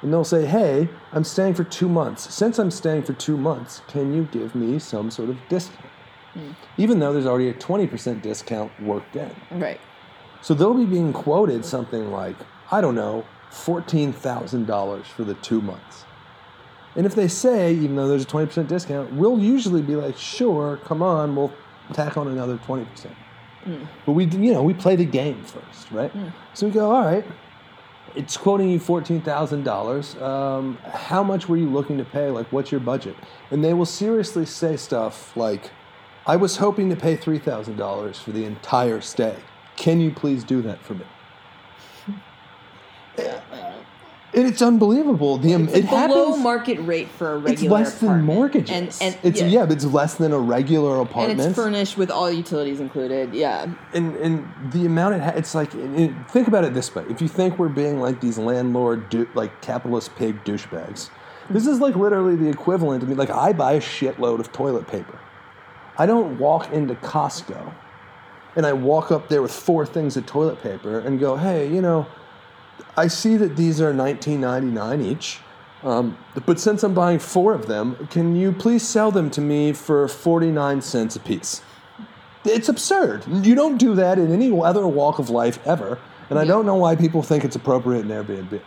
And 0.00 0.12
they'll 0.12 0.24
say, 0.24 0.46
hey, 0.46 0.88
I'm 1.12 1.22
staying 1.22 1.54
for 1.54 1.62
two 1.62 1.88
months. 1.88 2.34
Since 2.34 2.58
I'm 2.58 2.72
staying 2.72 3.04
for 3.04 3.12
two 3.12 3.36
months, 3.36 3.82
can 3.86 4.12
you 4.12 4.28
give 4.32 4.54
me 4.54 4.80
some 4.80 5.12
sort 5.12 5.30
of 5.30 5.38
discount? 5.48 5.91
Mm. 6.34 6.54
Even 6.78 6.98
though 6.98 7.12
there's 7.12 7.26
already 7.26 7.48
a 7.50 7.54
20% 7.54 8.22
discount 8.22 8.72
worked 8.80 9.16
in. 9.16 9.30
right 9.50 9.80
So 10.40 10.54
they'll 10.54 10.74
be 10.74 10.86
being 10.86 11.12
quoted 11.12 11.64
something 11.64 12.10
like, 12.10 12.36
I 12.70 12.80
don't 12.80 12.94
know, 12.94 13.24
$14,000 13.50 15.04
for 15.06 15.24
the 15.24 15.34
two 15.34 15.60
months. 15.60 16.04
And 16.96 17.06
if 17.06 17.14
they 17.14 17.28
say, 17.28 17.74
even 17.74 17.96
though 17.96 18.08
there's 18.08 18.24
a 18.24 18.26
20% 18.26 18.66
discount, 18.68 19.12
we'll 19.12 19.38
usually 19.38 19.82
be 19.82 19.96
like, 19.96 20.16
sure, 20.16 20.78
come 20.84 21.02
on, 21.02 21.36
we'll 21.36 21.52
tack 21.92 22.16
on 22.16 22.28
another 22.28 22.58
20%. 22.58 22.86
Mm. 23.64 23.86
But 24.06 24.12
we, 24.12 24.26
you 24.26 24.52
know, 24.52 24.62
we 24.62 24.74
play 24.74 24.96
the 24.96 25.04
game 25.04 25.42
first, 25.44 25.90
right? 25.90 26.12
Mm. 26.14 26.32
So 26.54 26.66
we 26.66 26.72
go, 26.72 26.90
all 26.92 27.04
right. 27.04 27.24
it's 28.14 28.36
quoting 28.36 28.68
you 28.70 28.78
fourteen 28.78 29.20
thousand 29.20 29.64
dollars. 29.64 30.16
Um, 30.16 30.78
how 30.92 31.22
much 31.22 31.48
were 31.48 31.56
you 31.56 31.68
looking 31.70 31.98
to 31.98 32.04
pay? 32.04 32.30
Like, 32.30 32.52
what's 32.52 32.70
your 32.70 32.80
budget? 32.80 33.16
And 33.50 33.64
they 33.64 33.74
will 33.74 33.86
seriously 33.86 34.46
say 34.46 34.76
stuff 34.76 35.36
like, 35.36 35.70
"I 36.26 36.36
was 36.36 36.56
hoping 36.56 36.90
to 36.90 36.96
pay 36.96 37.16
three 37.16 37.38
thousand 37.38 37.76
dollars 37.76 38.18
for 38.18 38.32
the 38.32 38.44
entire 38.44 39.00
stay. 39.00 39.36
Can 39.76 40.00
you 40.00 40.10
please 40.10 40.44
do 40.44 40.62
that 40.62 40.80
for 40.82 40.94
me?" 40.94 41.06
It's 44.34 44.62
unbelievable. 44.62 45.36
The 45.36 45.52
It's 45.52 45.74
it 45.74 45.90
below 45.90 46.26
happens. 46.26 46.42
market 46.42 46.80
rate 46.80 47.08
for 47.08 47.34
a 47.34 47.38
regular 47.38 47.52
it's 47.52 47.62
less 47.62 48.00
than 48.00 48.22
mortgages. 48.22 48.70
And, 48.70 49.14
and 49.14 49.18
it's 49.22 49.40
yeah, 49.40 49.46
yeah. 49.46 49.66
but 49.66 49.76
it's 49.76 49.84
less 49.84 50.14
than 50.14 50.32
a 50.32 50.38
regular 50.38 51.00
apartment. 51.00 51.32
and 51.32 51.40
apartment. 51.40 51.50
it's 51.50 51.58
furnished 51.58 51.98
with 51.98 52.10
all 52.10 52.30
utilities 52.32 52.80
included. 52.80 53.34
Yeah. 53.34 53.72
and 53.92 54.16
and 54.16 54.72
the 54.72 54.86
amount 54.86 55.16
it 55.16 55.20
ha- 55.20 55.32
it's 55.36 55.54
like 55.54 55.72
think 56.30 56.48
about 56.48 56.64
it 56.64 56.72
this 56.72 56.94
way 56.94 57.04
if 57.10 57.20
you 57.20 57.28
think 57.28 57.58
we're 57.58 57.68
being 57.68 58.00
like 58.00 58.20
these 58.20 58.38
landlord 58.38 59.12
like 59.34 59.60
capitalist 59.60 60.14
pig 60.16 60.42
douchebags 60.44 61.10
this 61.50 61.64
mm-hmm. 61.64 61.72
is 61.72 61.80
like 61.80 61.94
literally 61.96 62.36
the 62.36 62.48
equivalent 62.48 63.02
I 63.04 63.06
mean, 63.06 63.16
like 63.16 63.30
i 63.30 63.52
buy 63.52 63.72
a 63.72 63.80
shitload 63.80 64.40
of 64.40 64.52
toilet 64.52 64.86
paper 64.86 65.18
i 65.98 66.06
don't 66.06 66.38
walk 66.38 66.72
into 66.72 66.94
costco 66.96 67.72
and 68.56 68.66
i 68.66 68.72
walk 68.72 69.10
up 69.10 69.28
there 69.28 69.42
with 69.42 69.52
four 69.52 69.84
things 69.86 70.16
of 70.16 70.26
toilet 70.26 70.60
paper 70.62 70.98
and 71.00 71.18
go 71.20 71.36
hey 71.36 71.68
you 71.72 71.80
know 71.80 72.06
i 72.96 73.06
see 73.06 73.36
that 73.36 73.56
these 73.56 73.80
are 73.80 73.92
19.99 73.92 75.04
each 75.04 75.40
um, 75.82 76.16
but 76.46 76.60
since 76.60 76.82
i'm 76.82 76.94
buying 76.94 77.18
four 77.18 77.54
of 77.54 77.66
them 77.66 78.06
can 78.08 78.36
you 78.36 78.52
please 78.52 78.86
sell 78.86 79.10
them 79.10 79.30
to 79.30 79.40
me 79.40 79.72
for 79.72 80.06
49 80.08 80.80
cents 80.80 81.16
a 81.16 81.20
piece 81.20 81.62
it's 82.44 82.68
absurd. 82.68 83.24
You 83.28 83.54
don't 83.54 83.78
do 83.78 83.94
that 83.94 84.18
in 84.18 84.32
any 84.32 84.50
other 84.50 84.86
walk 84.86 85.18
of 85.18 85.30
life 85.30 85.64
ever. 85.66 85.98
And 86.30 86.38
I 86.38 86.44
don't 86.44 86.66
know 86.66 86.76
why 86.76 86.96
people 86.96 87.22
think 87.22 87.44
it's 87.44 87.56
appropriate 87.56 88.00
in 88.00 88.08
Airbnb. 88.08 88.60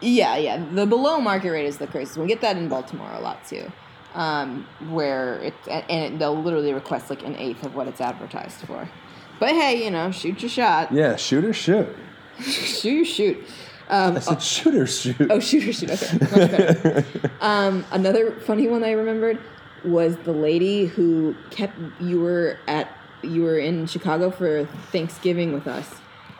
Yeah, 0.00 0.36
yeah. 0.36 0.64
The 0.72 0.86
below 0.86 1.18
market 1.18 1.50
rate 1.50 1.66
is 1.66 1.78
the 1.78 1.86
craziest. 1.86 2.18
We 2.18 2.26
get 2.26 2.40
that 2.42 2.56
in 2.56 2.68
Baltimore 2.68 3.10
a 3.12 3.20
lot 3.20 3.44
too, 3.46 3.72
um, 4.14 4.66
where 4.90 5.38
it 5.40 5.54
and 5.68 6.14
it, 6.14 6.18
they'll 6.18 6.40
literally 6.40 6.72
request 6.72 7.10
like 7.10 7.24
an 7.24 7.36
eighth 7.36 7.64
of 7.64 7.74
what 7.74 7.88
it's 7.88 8.00
advertised 8.00 8.60
for. 8.66 8.88
But 9.40 9.50
hey, 9.50 9.84
you 9.84 9.90
know, 9.90 10.10
shoot 10.10 10.42
your 10.42 10.48
shot. 10.48 10.92
Yeah, 10.92 11.16
shoot 11.16 11.44
or 11.44 11.52
shoot. 11.52 11.88
shoot 12.40 12.90
your 12.90 13.04
shoot. 13.04 13.44
Um, 13.88 14.16
I 14.16 14.20
said 14.20 14.42
shoot 14.42 14.74
or 14.74 14.86
shoot. 14.86 15.16
oh, 15.30 15.40
shoot 15.40 15.68
or 15.68 15.72
shoot. 15.72 15.90
Okay, 16.32 17.04
um, 17.40 17.84
another 17.90 18.32
funny 18.40 18.68
one 18.68 18.82
I 18.82 18.92
remembered 18.92 19.38
was 19.84 20.16
the 20.18 20.32
lady 20.32 20.86
who 20.86 21.34
kept 21.50 21.78
you 22.00 22.20
were 22.20 22.58
at 22.66 22.88
you 23.22 23.42
were 23.42 23.58
in 23.58 23.86
Chicago 23.86 24.30
for 24.30 24.66
Thanksgiving 24.90 25.52
with 25.52 25.66
us, 25.66 25.90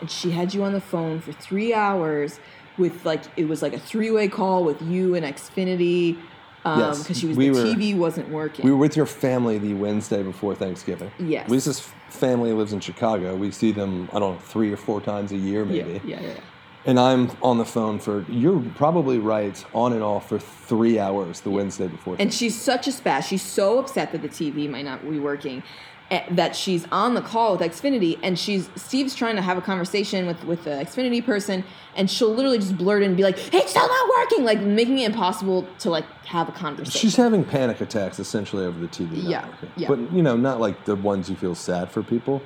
and 0.01 0.11
she 0.11 0.31
had 0.31 0.55
you 0.55 0.65
on 0.65 0.73
the 0.73 0.81
phone 0.81 1.21
for 1.21 1.33
three 1.33 1.75
hours 1.75 2.41
with 2.79 3.05
like 3.05 3.23
it 3.37 3.47
was 3.47 3.63
like 3.63 3.75
a 3.75 3.79
three 3.79 4.11
way 4.11 4.29
call 4.29 4.65
with 4.65 4.81
you 4.81 5.15
and 5.15 5.27
Xfinity. 5.27 6.19
Um, 6.65 6.81
Yes, 6.81 7.03
because 7.03 7.19
she 7.19 7.27
was 7.27 7.37
we 7.37 7.49
the 7.49 7.55
were- 7.63 7.65
TV 7.65 7.97
wasn't 7.97 8.29
working. 8.31 8.65
We 8.65 8.71
were 8.71 8.77
with 8.79 8.97
your 8.97 9.07
family 9.07 9.59
the 9.59 9.75
Wednesday 9.75 10.23
before 10.23 10.55
Thanksgiving. 10.55 11.11
Yes. 11.19 11.49
Lisa's 11.49 11.81
family 12.09 12.53
lives 12.53 12.73
in 12.73 12.81
Chicago. 12.81 13.37
We 13.37 13.51
see 13.51 13.73
them, 13.73 14.09
I 14.13 14.19
don't 14.19 14.35
know, 14.35 14.41
three 14.41 14.73
or 14.73 14.77
four 14.77 15.01
times 15.01 15.33
a 15.33 15.37
year 15.37 15.65
maybe. 15.65 16.01
yeah, 16.05 16.21
yeah, 16.21 16.27
yeah. 16.29 16.41
And 16.87 17.01
I'm 17.01 17.31
on 17.43 17.57
the 17.57 17.65
phone 17.65 17.99
for, 17.99 18.27
you're 18.29 18.61
probably 18.77 19.19
right, 19.19 19.63
on 19.75 19.95
and 19.95 20.03
off 20.03 20.29
for 20.29 20.39
three 20.39 20.99
hours 20.99 21.41
the 21.41 21.49
Wednesday 21.51 21.89
before. 21.89 22.17
And 22.19 22.33
she's 22.33 22.61
such 22.61 22.87
a 22.87 22.91
spaz. 22.91 23.25
She's 23.27 23.41
so 23.41 23.79
upset 23.79 24.13
that 24.13 24.21
the 24.21 24.29
TV 24.29 24.69
might 24.69 24.85
not 24.85 25.03
be 25.09 25.19
working, 25.19 25.63
that 26.11 26.55
she's 26.55 26.87
on 26.93 27.15
the 27.15 27.21
call 27.23 27.53
with 27.57 27.61
Xfinity, 27.63 28.19
and 28.23 28.39
she's 28.39 28.69
Steve's 28.77 29.15
trying 29.15 29.37
to 29.37 29.43
have 29.43 29.57
a 29.59 29.61
conversation 29.61 30.27
with 30.27 30.45
with 30.45 30.65
the 30.65 30.71
Xfinity 30.71 31.25
person, 31.25 31.65
and 31.97 32.11
she'll 32.11 32.33
literally 32.33 32.59
just 32.59 32.77
blurt 32.77 33.03
and 33.03 33.17
be 33.17 33.23
like, 33.23 33.39
"Hey, 33.39 33.59
it's 33.59 33.71
still 33.71 33.89
not 33.89 34.09
working!" 34.19 34.45
Like 34.45 34.61
making 34.61 34.99
it 35.01 35.07
impossible 35.07 35.67
to 35.81 35.91
like 35.91 36.05
have 36.27 36.49
a 36.49 36.53
conversation. 36.53 37.01
She's 37.01 37.17
having 37.17 37.43
panic 37.45 37.81
attacks 37.81 38.19
essentially 38.19 38.65
over 38.65 38.79
the 38.79 38.87
TV. 38.89 39.13
not 39.23 39.31
Yeah, 39.31 39.47
working. 39.49 39.71
yeah. 39.77 39.89
But 39.89 40.13
you 40.13 40.23
know, 40.23 40.37
not 40.37 40.61
like 40.61 40.85
the 40.85 40.95
ones 40.97 41.29
you 41.31 41.37
feel 41.37 41.55
sad 41.55 41.91
for 41.91 42.03
people, 42.03 42.43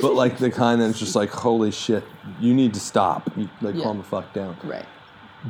but 0.00 0.14
like 0.14 0.38
the 0.38 0.50
kind 0.50 0.80
that's 0.80 0.98
just 0.98 1.14
like, 1.16 1.30
holy 1.30 1.72
shit, 1.72 2.04
you 2.40 2.54
need 2.54 2.72
to 2.74 2.80
stop. 2.80 3.30
You, 3.36 3.48
like, 3.60 3.74
Yeah. 3.80 3.82
calm 3.84 3.98
the 3.98 4.04
fuck 4.04 4.32
down. 4.32 4.56
right. 4.64 4.86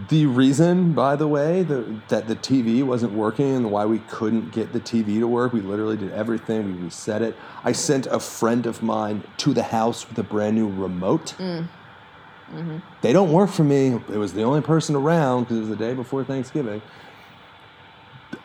The 0.09 0.26
reason, 0.26 0.93
by 0.93 1.16
the 1.16 1.26
way, 1.26 1.64
the, 1.64 2.01
that 2.09 2.28
the 2.28 2.36
TV 2.36 2.84
wasn't 2.84 3.12
working 3.12 3.57
and 3.57 3.72
why 3.72 3.86
we 3.86 3.99
couldn't 4.01 4.53
get 4.53 4.72
the 4.72 4.78
TV 4.78 5.18
to 5.18 5.26
work, 5.26 5.53
we 5.53 5.61
literally 5.61 5.97
did 5.97 6.12
everything. 6.12 6.76
We 6.76 6.84
reset 6.84 7.22
it. 7.22 7.36
I 7.64 7.72
sent 7.72 8.07
a 8.07 8.20
friend 8.20 8.66
of 8.66 8.84
mine 8.84 9.24
to 9.38 9.53
the 9.53 9.64
house 9.64 10.09
with 10.09 10.16
a 10.18 10.22
brand 10.22 10.55
new 10.55 10.68
remote. 10.68 11.34
Mm. 11.38 11.68
Mm-hmm. 12.53 12.78
They 13.01 13.12
don't 13.12 13.32
work 13.32 13.51
for 13.51 13.64
me. 13.64 13.95
It 13.95 14.16
was 14.16 14.32
the 14.32 14.43
only 14.43 14.61
person 14.61 14.95
around 14.95 15.45
because 15.45 15.57
it 15.57 15.61
was 15.61 15.68
the 15.70 15.76
day 15.76 15.95
before 15.95 16.22
Thanksgiving. 16.24 16.82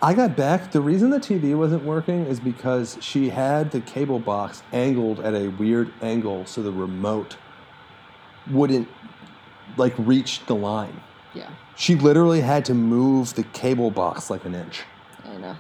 I 0.01 0.13
got 0.15 0.35
back. 0.35 0.71
The 0.71 0.81
reason 0.81 1.11
the 1.11 1.19
TV 1.19 1.55
wasn't 1.55 1.83
working 1.83 2.25
is 2.25 2.39
because 2.39 2.97
she 3.01 3.29
had 3.29 3.71
the 3.71 3.81
cable 3.81 4.19
box 4.19 4.63
angled 4.73 5.19
at 5.19 5.33
a 5.33 5.49
weird 5.49 5.93
angle 6.01 6.45
so 6.45 6.63
the 6.63 6.71
remote 6.71 7.37
wouldn't 8.49 8.87
like 9.77 9.93
reach 9.97 10.45
the 10.45 10.55
line. 10.55 11.01
Yeah, 11.35 11.49
She 11.75 11.95
literally 11.95 12.41
had 12.41 12.63
to 12.65 12.73
move 12.73 13.35
the 13.35 13.43
cable 13.43 13.91
box 13.91 14.29
like 14.29 14.45
an 14.45 14.55
inch. 14.55 14.83
I 15.23 15.35
know. 15.37 15.55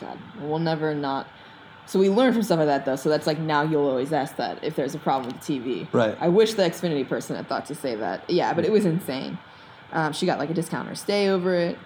God, 0.00 0.18
we'll 0.40 0.58
never 0.60 0.94
not. 0.94 1.26
So 1.86 1.98
we 1.98 2.08
learned 2.08 2.34
from 2.34 2.42
stuff 2.42 2.58
like 2.58 2.68
that 2.68 2.84
though. 2.84 2.96
So 2.96 3.08
that's 3.08 3.26
like 3.26 3.38
now 3.38 3.62
you'll 3.62 3.86
always 3.88 4.12
ask 4.12 4.36
that 4.36 4.62
if 4.64 4.74
there's 4.76 4.94
a 4.94 4.98
problem 4.98 5.32
with 5.32 5.44
the 5.44 5.60
TV. 5.60 5.86
Right. 5.92 6.16
I 6.20 6.28
wish 6.28 6.54
the 6.54 6.62
Xfinity 6.62 7.06
person 7.08 7.36
had 7.36 7.48
thought 7.48 7.66
to 7.66 7.74
say 7.74 7.94
that. 7.96 8.28
Yeah, 8.30 8.54
but 8.54 8.64
it 8.64 8.72
was 8.72 8.84
insane. 8.86 9.36
Um, 9.92 10.12
she 10.12 10.24
got 10.26 10.38
like 10.38 10.50
a 10.50 10.54
discount 10.54 10.88
or 10.88 10.94
stay 10.94 11.28
over 11.28 11.54
it. 11.54 11.76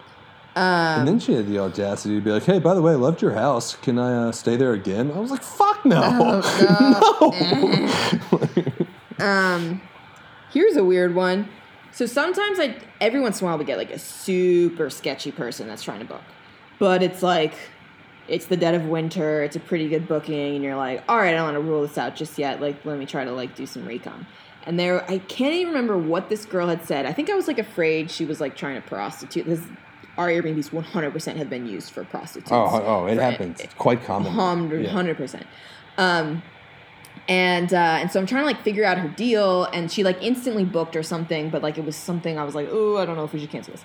Um, 0.56 1.00
And 1.00 1.09
then 1.09 1.18
she 1.18 1.34
had 1.34 1.46
the 1.46 1.59
audacity 1.59 2.14
to 2.16 2.20
be 2.20 2.30
like, 2.30 2.44
"Hey, 2.44 2.59
by 2.59 2.74
the 2.74 2.82
way, 2.82 2.92
I 2.92 2.96
loved 2.96 3.22
your 3.22 3.32
house. 3.32 3.76
Can 3.76 3.98
I 3.98 4.28
uh, 4.28 4.32
stay 4.32 4.56
there 4.56 4.72
again?" 4.72 5.12
I 5.12 5.18
was 5.18 5.30
like, 5.30 5.42
"Fuck 5.42 5.84
no, 5.84 6.40
no." 6.40 8.02
Um, 9.20 9.80
here's 10.52 10.76
a 10.76 10.84
weird 10.84 11.12
one. 11.14 11.48
So 11.90 12.06
sometimes 12.06 12.61
I, 12.61 12.76
every 13.01 13.20
once 13.20 13.40
in 13.40 13.46
a 13.46 13.51
while, 13.51 13.59
we 13.59 13.64
get 13.64 13.78
like 13.78 13.90
a 13.90 13.99
super 13.99 14.90
sketchy 14.90 15.32
person 15.32 15.66
that's 15.68 15.82
trying 15.82 16.01
to 16.01 16.05
book, 16.05 16.22
but 16.78 17.03
it's 17.03 17.22
like, 17.22 17.55
it's 18.28 18.46
the 18.46 18.57
dead 18.57 18.74
of 18.74 18.84
winter. 18.86 19.42
It's 19.42 19.57
a 19.57 19.61
pretty 19.61 19.88
good 19.88 20.07
booking, 20.07 20.55
and 20.57 20.62
you're 20.64 20.76
like, 20.76 21.03
all 21.09 21.16
right, 21.16 21.28
I 21.28 21.32
don't 21.36 21.44
want 21.44 21.55
to 21.57 21.61
rule 21.62 21.82
this 21.82 21.96
out 21.96 22.14
just 22.14 22.38
yet. 22.38 22.61
Like, 22.61 22.84
let 22.84 22.99
me 22.99 23.07
try 23.07 23.24
to 23.24 23.32
like 23.32 23.55
do 23.55 23.64
some 23.66 23.86
recon. 23.86 24.26
And 24.66 24.78
there, 24.78 25.03
I 25.11 25.18
can't 25.18 25.55
even 25.55 25.68
remember 25.72 25.96
what 25.96 26.28
this 26.28 26.44
girl 26.44 26.68
had 26.68 26.84
said. 26.84 27.07
I 27.07 27.12
think 27.14 27.30
I 27.30 27.34
was 27.34 27.49
like 27.49 27.59
afraid 27.59 28.11
she 28.11 28.26
was 28.26 28.38
like 28.40 28.55
trying 28.55 28.74
to 28.80 28.86
prostitute. 28.86 29.46
This, 29.46 29.62
our 30.18 30.28
Airbnbs 30.28 30.70
100% 30.70 31.36
have 31.36 31.49
been 31.49 31.66
used 31.66 31.90
for 31.90 32.05
prostitutes. 32.05 32.53
oh, 32.53 32.82
oh, 32.84 33.07
it 33.07 33.16
happens. 33.18 33.61
It's 33.61 33.72
quite 33.74 34.05
common. 34.05 34.30
Hundred, 34.32 34.84
Yeah. 34.84 34.90
hundred 34.90 35.16
percent. 35.16 35.46
Um, 35.96 36.42
and 37.28 37.74
uh, 37.74 37.98
and 38.00 38.10
so 38.10 38.18
I'm 38.18 38.26
trying 38.26 38.42
to 38.42 38.46
like 38.46 38.62
figure 38.62 38.84
out 38.84 38.98
her 38.98 39.08
deal, 39.08 39.64
and 39.64 39.92
she 39.92 40.02
like 40.02 40.22
instantly 40.22 40.64
booked 40.64 40.96
or 40.96 41.02
something, 41.02 41.50
but 41.50 41.62
like 41.62 41.76
it 41.76 41.84
was 41.84 41.94
something 41.94 42.38
I 42.38 42.44
was 42.44 42.54
like, 42.54 42.68
oh, 42.70 42.96
I 42.96 43.04
don't 43.04 43.16
know 43.16 43.24
if 43.24 43.32
we 43.32 43.40
should 43.40 43.50
cancel 43.50 43.72
this. 43.72 43.84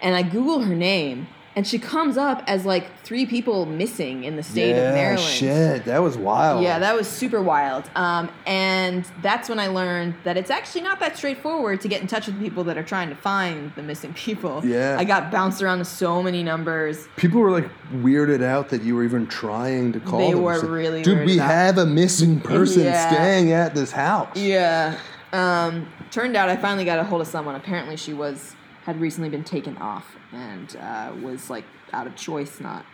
And 0.00 0.14
I 0.14 0.22
Google 0.22 0.60
her 0.60 0.74
name, 0.74 1.26
and 1.56 1.66
she 1.66 1.78
comes 1.78 2.18
up 2.18 2.44
as 2.46 2.66
like 2.66 2.86
three 3.02 3.24
people 3.24 3.64
missing 3.64 4.24
in 4.24 4.36
the 4.36 4.42
state 4.42 4.70
yeah, 4.76 4.88
of 4.90 4.94
Maryland. 4.94 5.20
shit, 5.28 5.84
that 5.86 6.02
was 6.02 6.18
wild. 6.18 6.62
Yeah, 6.62 6.78
that 6.78 6.94
was 6.94 7.08
super 7.08 7.42
wild. 7.42 7.88
Um, 7.96 8.30
and 8.46 9.06
that's 9.22 9.48
when 9.48 9.58
I 9.58 9.68
learned 9.68 10.14
that 10.24 10.36
it's 10.36 10.50
actually 10.50 10.82
not 10.82 11.00
that 11.00 11.16
straightforward 11.16 11.80
to 11.80 11.88
get 11.88 12.02
in 12.02 12.08
touch 12.08 12.26
with 12.26 12.38
people 12.38 12.62
that 12.64 12.76
are 12.76 12.82
trying 12.82 13.08
to 13.08 13.14
find 13.14 13.72
the 13.74 13.82
missing 13.82 14.12
people. 14.26 14.64
Yeah. 14.66 14.96
I 14.98 15.04
got 15.04 15.30
bounced 15.30 15.62
around 15.62 15.78
to 15.78 15.86
so 15.86 16.22
many 16.22 16.42
numbers. 16.42 17.08
People 17.16 17.40
were 17.40 17.50
like 17.50 17.70
weirded 17.90 18.42
out 18.42 18.68
that 18.68 18.82
you 18.82 18.94
were 18.94 19.04
even 19.04 19.26
trying 19.26 19.92
to 19.94 20.00
call 20.00 20.18
They 20.18 20.32
them. 20.32 20.42
were 20.42 20.58
like, 20.58 20.68
really 20.70 21.02
Dude, 21.02 21.24
we 21.24 21.40
out." 21.40 21.50
have 21.50 21.78
a 21.78 21.86
missing 21.86 22.38
person 22.52 22.82
Yeah. 22.82 23.10
staying 23.10 23.52
at 23.52 23.74
this 23.74 23.92
house. 23.92 24.36
Yeah. 24.36 24.98
Um, 25.32 25.88
turned 26.10 26.36
out 26.36 26.48
I 26.48 26.56
finally 26.56 26.84
got 26.84 26.98
a 26.98 27.04
hold 27.04 27.20
of 27.20 27.26
someone. 27.28 27.54
Apparently, 27.54 27.96
she 27.96 28.12
was 28.12 28.55
had 28.86 29.00
recently 29.00 29.28
been 29.28 29.42
taken 29.42 29.76
off 29.78 30.16
and 30.32 30.76
uh, 30.76 31.12
was 31.20 31.50
like 31.50 31.64
out 31.92 32.06
of 32.06 32.14
choice, 32.14 32.60
not 32.60 32.86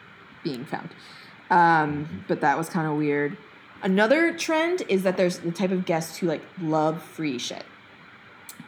being 0.43 0.65
found. 0.65 0.89
Um, 1.51 2.25
but 2.29 2.41
that 2.41 2.57
was 2.57 2.71
kind 2.71 2.89
of 2.89 2.97
weird. 2.97 3.37
Another 3.83 4.33
trend 4.33 4.83
is 4.89 5.03
that 5.03 5.19
there's 5.19 5.41
the 5.41 5.53
type 5.53 5.71
of 5.71 5.85
guests 5.85 6.17
who 6.17 6.27
like 6.27 6.41
love 6.61 7.03
free 7.03 7.39
shit, 7.39 7.65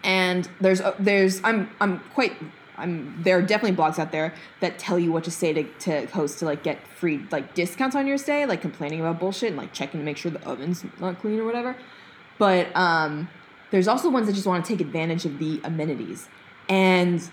and 0.03 0.49
there's 0.61 0.83
uh, 0.83 0.95
there's 0.99 1.43
I'm 1.43 1.71
I'm 1.81 2.01
quite. 2.13 2.33
I'm, 2.77 3.23
there 3.23 3.39
are 3.39 3.43
definitely 3.43 3.77
blogs 3.77 4.01
out 4.01 4.11
there 4.11 4.35
that 4.59 4.81
tell 4.81 4.99
you 4.99 5.13
what 5.13 5.23
to 5.25 5.31
say 5.31 5.53
to, 5.53 5.63
to 5.63 6.07
hosts 6.07 6.41
to 6.41 6.45
like 6.45 6.65
get 6.65 6.85
free 6.89 7.25
like 7.31 7.55
discounts 7.55 7.95
on 7.95 8.07
your 8.09 8.19
stay, 8.19 8.47
like 8.47 8.61
complaining 8.61 8.99
about 8.99 9.21
bullshit 9.21 9.51
and 9.51 9.57
like 9.57 9.73
checking 9.73 10.01
to 10.01 10.05
make 10.05 10.17
sure 10.17 10.33
the 10.33 10.45
oven's 10.45 10.85
not 10.99 11.21
clean 11.21 11.39
or 11.39 11.45
whatever. 11.45 11.77
But 12.37 12.75
um, 12.77 13.31
there's 13.71 13.87
also 13.87 14.11
ones 14.11 14.27
that 14.27 14.33
just 14.33 14.47
want 14.47 14.65
to 14.65 14.73
take 14.73 14.81
advantage 14.81 15.25
of 15.25 15.39
the 15.39 15.61
amenities. 15.63 16.29
And 16.69 17.29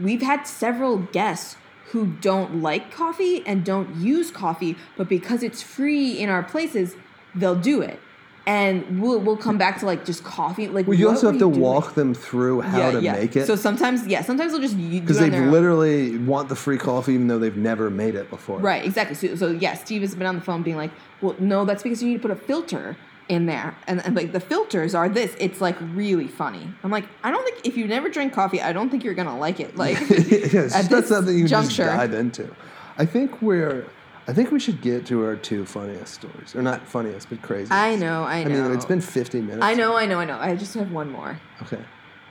we've 0.00 0.22
had 0.22 0.46
several 0.46 0.98
guests 0.98 1.56
who 1.90 2.06
don't 2.20 2.62
like 2.62 2.90
coffee 2.90 3.46
and 3.46 3.64
don't 3.64 3.94
use 3.96 4.30
coffee, 4.30 4.76
but 4.96 5.08
because 5.08 5.42
it's 5.42 5.62
free 5.62 6.18
in 6.18 6.28
our 6.28 6.42
places, 6.42 6.96
they'll 7.34 7.54
do 7.54 7.80
it. 7.82 8.00
and 8.48 9.00
we'll 9.00 9.18
we'll 9.20 9.36
come 9.36 9.58
back 9.58 9.78
to 9.80 9.86
like 9.86 10.04
just 10.04 10.22
coffee. 10.22 10.68
Like 10.68 10.86
Well, 10.86 10.96
you 10.96 11.08
also 11.08 11.26
have 11.32 11.34
to 11.40 11.48
doing? 11.50 11.60
walk 11.60 11.94
them 11.94 12.14
through 12.14 12.60
how 12.60 12.90
to 12.92 13.00
make 13.00 13.34
it. 13.36 13.46
So 13.46 13.56
sometimes, 13.56 14.06
yeah, 14.06 14.22
sometimes 14.22 14.52
they'll 14.52 14.60
just 14.60 14.76
because 14.76 15.00
because 15.00 15.18
they 15.18 15.30
literally 15.40 16.16
want 16.18 16.48
the 16.48 16.54
free 16.56 16.78
coffee 16.78 17.14
even 17.14 17.26
though 17.26 17.38
they've 17.40 17.56
never 17.56 17.90
made 17.90 18.14
it 18.14 18.30
before. 18.30 18.58
Right, 18.60 18.84
exactly. 18.84 19.16
So, 19.16 19.34
so 19.34 19.50
yeah, 19.50 19.74
Steve 19.74 20.02
has 20.02 20.14
been 20.14 20.26
on 20.28 20.36
the 20.36 20.42
phone 20.42 20.62
being 20.62 20.76
like, 20.76 20.92
"Well, 21.20 21.34
no, 21.40 21.64
that's 21.64 21.82
because 21.82 22.02
you 22.02 22.08
need 22.08 22.16
to 22.16 22.22
put 22.22 22.30
a 22.30 22.36
filter 22.36 22.96
in 23.28 23.46
there, 23.46 23.76
and, 23.86 24.04
and 24.04 24.14
like 24.14 24.32
the 24.32 24.40
filters 24.40 24.94
are 24.94 25.08
this. 25.08 25.34
It's 25.38 25.60
like 25.60 25.76
really 25.80 26.28
funny." 26.28 26.72
I'm 26.82 26.90
like, 26.90 27.04
I 27.24 27.30
don't 27.30 27.44
think 27.44 27.66
if 27.66 27.76
you 27.76 27.86
never 27.86 28.08
drink 28.08 28.32
coffee, 28.32 28.60
I 28.60 28.72
don't 28.72 28.90
think 28.90 29.04
you're 29.04 29.14
gonna 29.14 29.38
like 29.38 29.60
it. 29.60 29.76
Like, 29.76 30.00
at 30.54 30.90
not 30.90 31.04
something 31.04 31.36
you 31.36 31.48
juncture. 31.48 31.84
just 31.84 31.96
dive 31.96 32.14
into. 32.14 32.54
I 32.98 33.06
think 33.06 33.42
we're. 33.42 33.86
I 34.28 34.32
think 34.32 34.50
we 34.50 34.58
should 34.58 34.80
get 34.80 35.06
to 35.06 35.24
our 35.24 35.36
two 35.36 35.64
funniest 35.64 36.14
stories, 36.14 36.56
or 36.56 36.62
not 36.62 36.86
funniest, 36.86 37.28
but 37.30 37.42
crazy. 37.42 37.70
I 37.70 37.94
know, 37.94 38.24
I 38.24 38.42
know 38.42 38.64
I 38.64 38.68
mean, 38.68 38.72
it's 38.74 38.84
been 38.84 39.00
50 39.00 39.40
minutes. 39.40 39.62
I 39.62 39.74
know, 39.74 39.96
I 39.96 40.04
know, 40.06 40.18
I 40.18 40.24
know. 40.24 40.36
I 40.36 40.56
just 40.56 40.74
have 40.74 40.90
one 40.90 41.12
more, 41.12 41.38
Okay. 41.62 41.78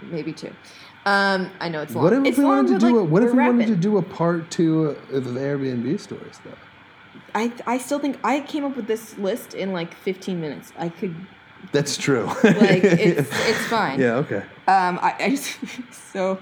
maybe 0.01 0.33
two. 0.33 0.51
Um, 1.05 1.51
I 1.61 1.69
know 1.69 1.81
it's 1.81 1.95
long. 1.95 2.03
What 2.03 2.13
if 2.13 2.25
it's 2.25 2.37
we 2.37 2.43
wanted 2.43 2.73
to 2.73 2.79
do 2.79 2.85
like, 2.87 2.95
a, 2.95 3.03
What 3.05 3.23
if 3.23 3.31
we 3.31 3.37
wanted 3.37 3.67
to 3.67 3.75
do 3.75 3.97
a 3.97 4.01
part 4.01 4.51
two 4.51 4.97
of 5.13 5.33
the 5.33 5.39
Airbnb 5.39 5.99
stories 5.99 6.39
though? 6.43 6.51
I 7.35 7.51
I 7.67 7.77
still 7.77 7.99
think 7.99 8.17
I 8.23 8.39
came 8.39 8.65
up 8.65 8.75
with 8.75 8.87
this 8.87 9.17
list 9.17 9.53
in 9.53 9.73
like 9.73 9.93
15 9.93 10.39
minutes. 10.41 10.71
I 10.77 10.89
could 10.89 11.15
That's 11.71 11.97
true. 11.97 12.25
like 12.43 12.43
it's 12.83 13.29
it's 13.31 13.65
fine. 13.67 13.99
yeah. 13.99 14.15
Okay. 14.15 14.43
Um, 14.67 14.97
I, 15.01 15.15
I 15.19 15.29
just 15.31 15.57
so 16.13 16.39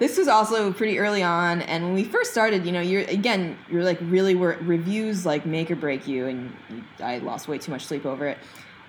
this 0.00 0.16
was 0.16 0.28
also 0.28 0.72
pretty 0.72 0.98
early 0.98 1.22
on, 1.22 1.60
and 1.60 1.84
when 1.84 1.94
we 1.94 2.04
first 2.04 2.32
started, 2.32 2.64
you 2.64 2.72
know, 2.72 2.80
you're 2.80 3.02
again, 3.02 3.58
you're 3.70 3.84
like 3.84 3.98
really 4.00 4.34
were 4.34 4.56
reviews 4.62 5.26
like 5.26 5.44
make 5.44 5.70
or 5.70 5.76
break 5.76 6.08
you, 6.08 6.26
and 6.26 6.52
I 7.00 7.18
lost 7.18 7.48
way 7.48 7.58
too 7.58 7.70
much 7.70 7.84
sleep 7.84 8.06
over 8.06 8.26
it, 8.26 8.38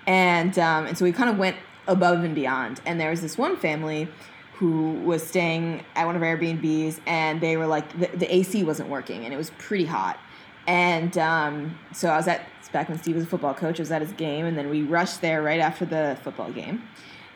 and 0.06 0.58
um, 0.58 0.86
and 0.86 0.96
so 0.96 1.04
we 1.04 1.12
kind 1.12 1.28
of 1.28 1.36
went 1.36 1.56
above 1.86 2.24
and 2.24 2.34
beyond, 2.34 2.80
and 2.86 2.98
there 2.98 3.10
was 3.10 3.20
this 3.20 3.36
one 3.36 3.58
family 3.58 4.08
who 4.54 4.92
was 5.04 5.22
staying 5.26 5.84
at 5.96 6.06
one 6.06 6.16
of 6.16 6.22
our 6.22 6.36
Airbnbs, 6.36 7.00
and 7.06 7.40
they 7.42 7.58
were 7.58 7.66
like 7.66 7.90
the, 7.98 8.16
the 8.16 8.34
AC 8.34 8.64
wasn't 8.64 8.88
working, 8.88 9.26
and 9.26 9.34
it 9.34 9.36
was 9.36 9.50
pretty 9.58 9.84
hot, 9.84 10.18
and 10.66 11.16
um, 11.18 11.78
so 11.92 12.08
I 12.08 12.16
was 12.16 12.28
at 12.28 12.46
back 12.72 12.88
when 12.88 12.98
Steve 12.98 13.16
was 13.16 13.24
a 13.24 13.26
football 13.26 13.54
coach. 13.54 13.78
I 13.78 13.82
was 13.82 13.92
at 13.92 14.00
his 14.02 14.12
game, 14.12 14.46
and 14.46 14.56
then 14.56 14.70
we 14.70 14.82
rushed 14.82 15.20
there 15.20 15.42
right 15.42 15.60
after 15.60 15.84
the 15.84 16.18
football 16.22 16.50
game. 16.50 16.82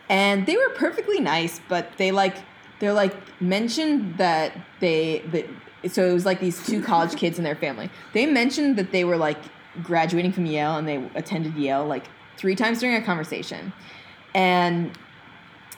And 0.09 0.47
they 0.47 0.57
were 0.57 0.71
perfectly 0.71 1.19
nice 1.21 1.61
but 1.69 1.91
they 1.99 2.13
like 2.13 2.37
they're 2.79 2.93
like 2.93 3.15
mentioned 3.41 4.19
that 4.19 4.53
they 4.81 5.23
that 5.33 5.47
so 5.93 6.09
it 6.09 6.13
was 6.13 6.27
like 6.27 6.41
these 6.41 6.65
two 6.67 6.83
college 6.83 7.17
kids 7.17 7.39
and 7.39 7.47
their 7.47 7.57
family. 7.57 7.91
They 8.13 8.27
mentioned 8.27 8.77
that 8.77 8.93
they 8.93 9.05
were 9.05 9.17
like 9.17 9.39
graduating 9.83 10.33
from 10.33 10.47
yale 10.47 10.77
and 10.77 10.87
they 10.89 10.97
attended 11.15 11.55
yale 11.55 11.85
like 11.85 12.05
three 12.37 12.55
times 12.55 12.81
during 12.81 12.97
a 12.97 13.03
conversation. 13.03 13.73
And 14.35 14.97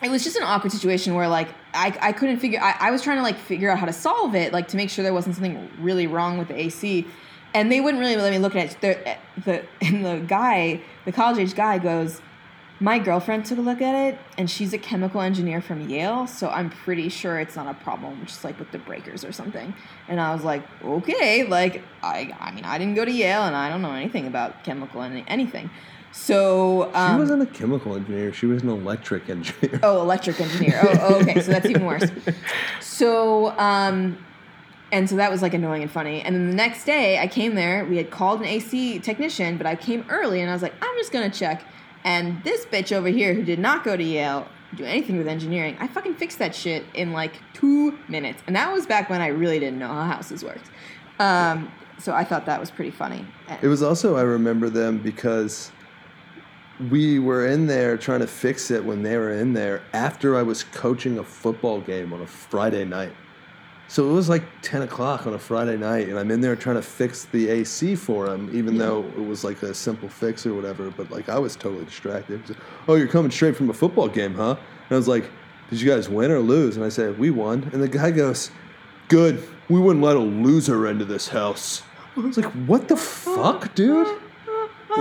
it 0.02 0.10
was 0.10 0.22
just 0.22 0.36
an 0.36 0.44
awkward 0.44 0.72
situation 0.72 1.14
where 1.14 1.28
like 1.28 1.48
I, 1.74 1.96
I 2.00 2.12
couldn't 2.12 2.38
figure 2.38 2.60
I, 2.60 2.76
I 2.78 2.90
was 2.90 3.02
trying 3.02 3.16
to 3.16 3.22
like 3.22 3.38
figure 3.38 3.70
out 3.70 3.78
how 3.78 3.86
to 3.86 3.92
solve 3.92 4.34
it 4.34 4.52
like 4.52 4.68
to 4.68 4.76
make 4.76 4.90
sure 4.90 5.02
there 5.02 5.14
wasn't 5.14 5.36
something 5.36 5.70
really 5.80 6.06
wrong 6.06 6.38
with 6.38 6.48
the 6.48 6.58
AC 6.58 7.06
and 7.54 7.70
they 7.72 7.80
wouldn't 7.80 8.00
really 8.00 8.16
let 8.16 8.30
me 8.30 8.38
look 8.38 8.54
at 8.54 8.72
it 8.72 8.80
the, 8.80 9.16
the 9.44 9.64
and 9.80 10.04
the 10.04 10.24
guy 10.26 10.80
the 11.04 11.12
college 11.12 11.38
age 11.38 11.54
guy 11.54 11.78
goes 11.78 12.20
my 12.80 12.98
girlfriend 12.98 13.44
took 13.44 13.58
a 13.58 13.60
look 13.60 13.82
at 13.82 13.94
it 13.94 14.18
and 14.36 14.48
she's 14.48 14.72
a 14.72 14.78
chemical 14.78 15.20
engineer 15.20 15.60
from 15.60 15.88
Yale 15.88 16.26
so 16.26 16.48
I'm 16.48 16.70
pretty 16.70 17.08
sure 17.08 17.40
it's 17.40 17.56
not 17.56 17.66
a 17.66 17.74
problem 17.74 18.24
just 18.24 18.44
like 18.44 18.58
with 18.58 18.70
the 18.70 18.78
breakers 18.78 19.24
or 19.24 19.32
something 19.32 19.74
and 20.06 20.20
I 20.20 20.32
was 20.32 20.44
like 20.44 20.62
okay 20.84 21.44
like 21.44 21.82
I 22.02 22.32
I 22.38 22.52
mean 22.52 22.64
I 22.64 22.78
didn't 22.78 22.94
go 22.94 23.04
to 23.04 23.12
Yale 23.12 23.42
and 23.42 23.56
I 23.56 23.68
don't 23.68 23.82
know 23.82 23.92
anything 23.92 24.26
about 24.26 24.62
chemical 24.64 25.02
any, 25.02 25.24
anything 25.26 25.70
so 26.12 26.92
um, 26.94 27.14
she 27.14 27.20
wasn't 27.20 27.42
a 27.42 27.46
chemical 27.46 27.94
engineer. 27.94 28.32
She 28.32 28.46
was 28.46 28.62
an 28.62 28.70
electric 28.70 29.28
engineer. 29.28 29.78
Oh, 29.82 30.00
electric 30.00 30.40
engineer. 30.40 30.80
Oh, 30.82 30.98
oh, 31.02 31.14
okay. 31.20 31.40
So 31.40 31.52
that's 31.52 31.66
even 31.66 31.84
worse. 31.84 32.10
So, 32.80 33.56
um, 33.58 34.18
and 34.90 35.08
so 35.08 35.16
that 35.16 35.30
was 35.30 35.42
like 35.42 35.54
annoying 35.54 35.82
and 35.82 35.90
funny. 35.90 36.22
And 36.22 36.34
then 36.34 36.48
the 36.48 36.54
next 36.54 36.84
day, 36.84 37.18
I 37.18 37.26
came 37.26 37.54
there. 37.54 37.84
We 37.84 37.96
had 37.96 38.10
called 38.10 38.40
an 38.40 38.46
AC 38.46 39.00
technician, 39.00 39.56
but 39.56 39.66
I 39.66 39.76
came 39.76 40.04
early, 40.08 40.40
and 40.40 40.50
I 40.50 40.52
was 40.52 40.62
like, 40.62 40.74
I'm 40.82 40.96
just 40.96 41.12
gonna 41.12 41.30
check. 41.30 41.64
And 42.04 42.42
this 42.44 42.64
bitch 42.64 42.92
over 42.92 43.08
here, 43.08 43.34
who 43.34 43.42
did 43.42 43.58
not 43.58 43.84
go 43.84 43.96
to 43.96 44.02
Yale, 44.02 44.48
do 44.76 44.84
anything 44.84 45.18
with 45.18 45.28
engineering, 45.28 45.76
I 45.80 45.88
fucking 45.88 46.14
fixed 46.14 46.38
that 46.38 46.54
shit 46.54 46.84
in 46.94 47.12
like 47.12 47.34
two 47.54 47.98
minutes. 48.08 48.42
And 48.46 48.54
that 48.56 48.72
was 48.72 48.86
back 48.86 49.10
when 49.10 49.20
I 49.20 49.28
really 49.28 49.58
didn't 49.58 49.78
know 49.78 49.88
how 49.88 50.04
houses 50.04 50.44
worked. 50.44 50.70
Um, 51.18 51.72
so 51.98 52.12
I 52.12 52.24
thought 52.24 52.46
that 52.46 52.60
was 52.60 52.70
pretty 52.70 52.90
funny. 52.90 53.26
It 53.60 53.66
was 53.66 53.82
also 53.82 54.16
I 54.16 54.22
remember 54.22 54.70
them 54.70 54.98
because 54.98 55.72
we 56.90 57.18
were 57.18 57.46
in 57.46 57.66
there 57.66 57.96
trying 57.96 58.20
to 58.20 58.26
fix 58.26 58.70
it 58.70 58.84
when 58.84 59.02
they 59.02 59.16
were 59.16 59.32
in 59.32 59.52
there 59.52 59.82
after 59.92 60.36
I 60.36 60.42
was 60.42 60.62
coaching 60.62 61.18
a 61.18 61.24
football 61.24 61.80
game 61.80 62.12
on 62.12 62.22
a 62.22 62.26
Friday 62.26 62.84
night. 62.84 63.12
So 63.90 64.08
it 64.08 64.12
was 64.12 64.28
like 64.28 64.42
ten 64.60 64.82
o'clock 64.82 65.26
on 65.26 65.32
a 65.34 65.38
Friday 65.38 65.76
night, 65.78 66.08
and 66.08 66.18
I'm 66.18 66.30
in 66.30 66.40
there 66.42 66.54
trying 66.54 66.76
to 66.76 66.82
fix 66.82 67.24
the 67.24 67.48
AC 67.48 67.94
for 67.94 68.26
him, 68.26 68.50
even 68.52 68.74
Yeah. 68.74 68.84
though 68.86 69.04
it 69.16 69.26
was 69.26 69.44
like 69.44 69.62
a 69.62 69.72
simple 69.72 70.08
fix 70.10 70.44
or 70.46 70.52
whatever. 70.54 70.90
But 70.90 71.10
like 71.10 71.28
I 71.30 71.38
was 71.38 71.56
totally 71.56 71.86
distracted. 71.86 72.46
Was, 72.46 72.56
oh, 72.86 72.94
you're 72.96 73.08
coming 73.08 73.30
straight 73.30 73.56
from 73.56 73.70
a 73.70 73.74
football 73.74 74.08
game, 74.08 74.34
huh? 74.34 74.50
And 74.50 74.94
I 74.94 74.96
was 74.96 75.08
like, 75.08 75.24
did 75.70 75.80
you 75.80 75.88
guys 75.90 76.08
win 76.08 76.30
or 76.30 76.40
lose? 76.40 76.76
And 76.76 76.84
I 76.84 76.90
said, 76.90 77.18
we 77.18 77.30
won. 77.30 77.68
And 77.72 77.82
the 77.82 77.88
guy 77.88 78.10
goes, 78.10 78.50
good. 79.08 79.42
We 79.70 79.80
wouldn't 79.80 80.04
let 80.04 80.16
a 80.16 80.20
loser 80.20 80.86
into 80.86 81.04
this 81.06 81.28
house. 81.28 81.82
I 82.16 82.20
was 82.20 82.36
like, 82.36 82.50
what 82.66 82.88
the 82.88 82.96
fuck, 82.96 83.74
dude? 83.74 84.18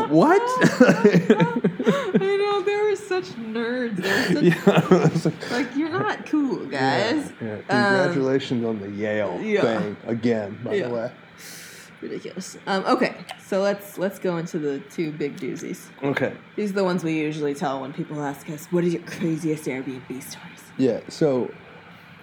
What? 0.07 0.41
I 0.41 2.37
know 2.39 2.61
they 2.61 2.75
were 2.77 2.95
such 2.95 3.25
nerds. 3.35 3.97
They 3.97 4.09
were 4.09 5.09
such 5.09 5.31
yeah, 5.33 5.49
like, 5.49 5.51
like 5.51 5.75
you're 5.75 5.89
not 5.89 6.25
cool, 6.25 6.65
guys. 6.65 7.31
Yeah, 7.41 7.57
Congratulations 7.67 8.65
on 8.65 8.79
the 8.79 8.89
Yale 8.91 9.31
Um, 9.31 9.43
yeah. 9.45 9.61
thing 9.61 9.97
again, 10.05 10.59
by 10.63 10.75
Yeah. 10.75 10.87
the 10.89 10.93
way. 10.93 11.11
Ridiculous. 12.01 12.57
Um, 12.67 12.85
okay, 12.85 13.15
so 13.43 13.61
let's 13.61 13.97
let's 13.97 14.19
go 14.19 14.37
into 14.37 14.59
the 14.59 14.79
two 14.91 15.11
big 15.11 15.35
doozies. 15.37 15.87
Okay. 16.03 16.31
These 16.55 16.69
are 16.69 16.75
the 16.75 16.83
ones 16.83 17.03
we 17.03 17.13
usually 17.19 17.55
tell 17.55 17.81
when 17.81 17.91
people 17.91 18.21
ask 18.21 18.47
us, 18.51 18.67
"What 18.71 18.83
are 18.83 18.87
your 18.87 19.01
craziest 19.01 19.65
Airbnb 19.65 20.21
stories?" 20.21 20.61
Yeah. 20.77 20.99
So 21.09 21.49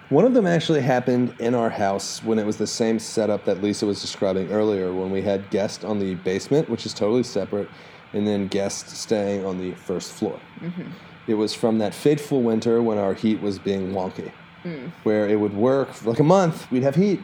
one 0.09 0.25
of 0.25 0.33
them 0.33 0.45
actually 0.45 0.81
happened 0.81 1.33
in 1.39 1.55
our 1.55 1.69
house 1.69 2.23
when 2.23 2.39
it 2.39 2.45
was 2.45 2.57
the 2.57 2.67
same 2.67 2.99
setup 2.99 3.45
that 3.45 3.61
Lisa 3.61 3.85
was 3.85 4.01
describing 4.01 4.51
earlier, 4.51 4.93
when 4.93 5.11
we 5.11 5.21
had 5.21 5.49
guests 5.49 5.83
on 5.83 5.99
the 5.99 6.15
basement, 6.15 6.69
which 6.69 6.85
is 6.85 6.93
totally 6.93 7.23
separate, 7.23 7.69
and 8.13 8.27
then 8.27 8.47
guests 8.47 8.97
staying 8.97 9.45
on 9.45 9.57
the 9.57 9.73
first 9.73 10.13
floor. 10.13 10.39
Mm-hmm. 10.59 10.89
It 11.27 11.33
was 11.33 11.53
from 11.53 11.79
that 11.79 11.93
fateful 11.93 12.43
winter 12.43 12.81
when 12.81 12.97
our 12.97 13.13
heat 13.13 13.41
was 13.41 13.57
being 13.57 13.91
wonky, 13.91 14.31
mm. 14.63 14.91
where 15.03 15.27
it 15.27 15.39
would 15.39 15.53
work 15.53 15.91
for 15.93 16.09
like 16.11 16.19
a 16.19 16.23
month, 16.23 16.69
we'd 16.71 16.83
have 16.83 16.95
heat, 16.95 17.19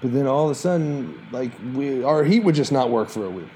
but 0.00 0.12
then 0.12 0.26
all 0.26 0.44
of 0.44 0.50
a 0.52 0.54
sudden, 0.54 1.20
like 1.32 1.50
we, 1.74 2.04
our 2.04 2.22
heat 2.22 2.44
would 2.44 2.54
just 2.54 2.70
not 2.70 2.90
work 2.90 3.08
for 3.08 3.24
a 3.24 3.30
week. 3.30 3.48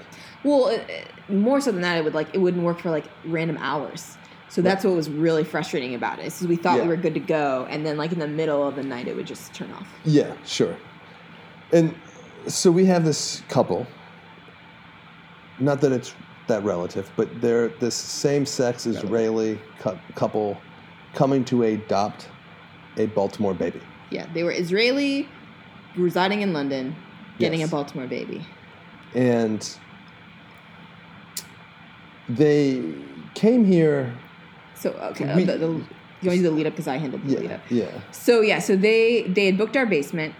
Well, 0.43 0.67
it- 0.67 1.07
more 1.29 1.61
so 1.61 1.71
than 1.71 1.81
that, 1.81 1.97
it 1.97 2.03
would 2.03 2.13
like 2.13 2.33
it 2.33 2.39
wouldn't 2.39 2.63
work 2.63 2.79
for 2.79 2.89
like 2.89 3.05
random 3.25 3.57
hours. 3.59 4.17
So 4.49 4.61
that's 4.61 4.83
what 4.83 4.95
was 4.95 5.09
really 5.09 5.43
frustrating 5.43 5.93
about 5.95 6.19
it. 6.19 6.25
Is 6.25 6.41
we 6.47 6.55
thought 6.55 6.77
Yeah. 6.77 6.83
we 6.83 6.87
were 6.89 6.95
good 6.97 7.13
to 7.13 7.19
go, 7.19 7.67
and 7.69 7.85
then 7.85 7.97
like 7.97 8.11
in 8.11 8.19
the 8.19 8.27
middle 8.27 8.67
of 8.67 8.75
the 8.75 8.83
night, 8.83 9.07
it 9.07 9.15
would 9.15 9.27
just 9.27 9.53
turn 9.53 9.71
off. 9.71 9.87
Yeah, 10.05 10.33
sure. 10.45 10.75
And 11.71 11.93
so 12.47 12.71
we 12.71 12.85
have 12.85 13.05
this 13.05 13.43
couple. 13.47 13.85
Not 15.59 15.81
that 15.81 15.91
it's 15.91 16.15
that 16.47 16.63
relative, 16.63 17.11
but 17.15 17.41
they're 17.41 17.67
this 17.79 17.93
same-sex 17.95 18.87
Israeli 18.87 19.59
cou- 19.79 19.99
couple 20.15 20.57
coming 21.13 21.45
to 21.45 21.63
adopt 21.63 22.27
a 22.97 23.05
Baltimore 23.07 23.53
baby. 23.53 23.81
Yeah, 24.09 24.25
they 24.33 24.41
were 24.43 24.51
Israeli, 24.51 25.27
residing 25.95 26.41
in 26.41 26.53
London, 26.53 26.95
getting 27.37 27.59
Yes. 27.59 27.69
a 27.69 27.71
Baltimore 27.71 28.07
baby. 28.07 28.43
And 29.13 29.67
they 32.27 32.83
came 33.35 33.65
here. 33.65 34.11
So 34.79 34.91
okay, 35.11 35.35
We- 35.35 35.43
the, 35.43 35.57
the, 35.57 35.67
you 35.67 35.71
want 35.71 35.85
to 36.21 36.29
do 36.37 36.43
the 36.43 36.51
lead 36.51 36.67
up 36.67 36.73
because 36.73 36.87
I 36.87 36.97
handled 36.97 37.23
the 37.25 37.37
lead 37.39 37.51
up. 37.51 37.61
yeah. 37.69 37.87
So 38.11 38.41
yeah, 38.41 38.59
so 38.59 38.75
they 38.75 39.23
they 39.23 39.45
had 39.45 39.57
booked 39.57 39.77
our 39.77 39.85
basement, 39.85 40.33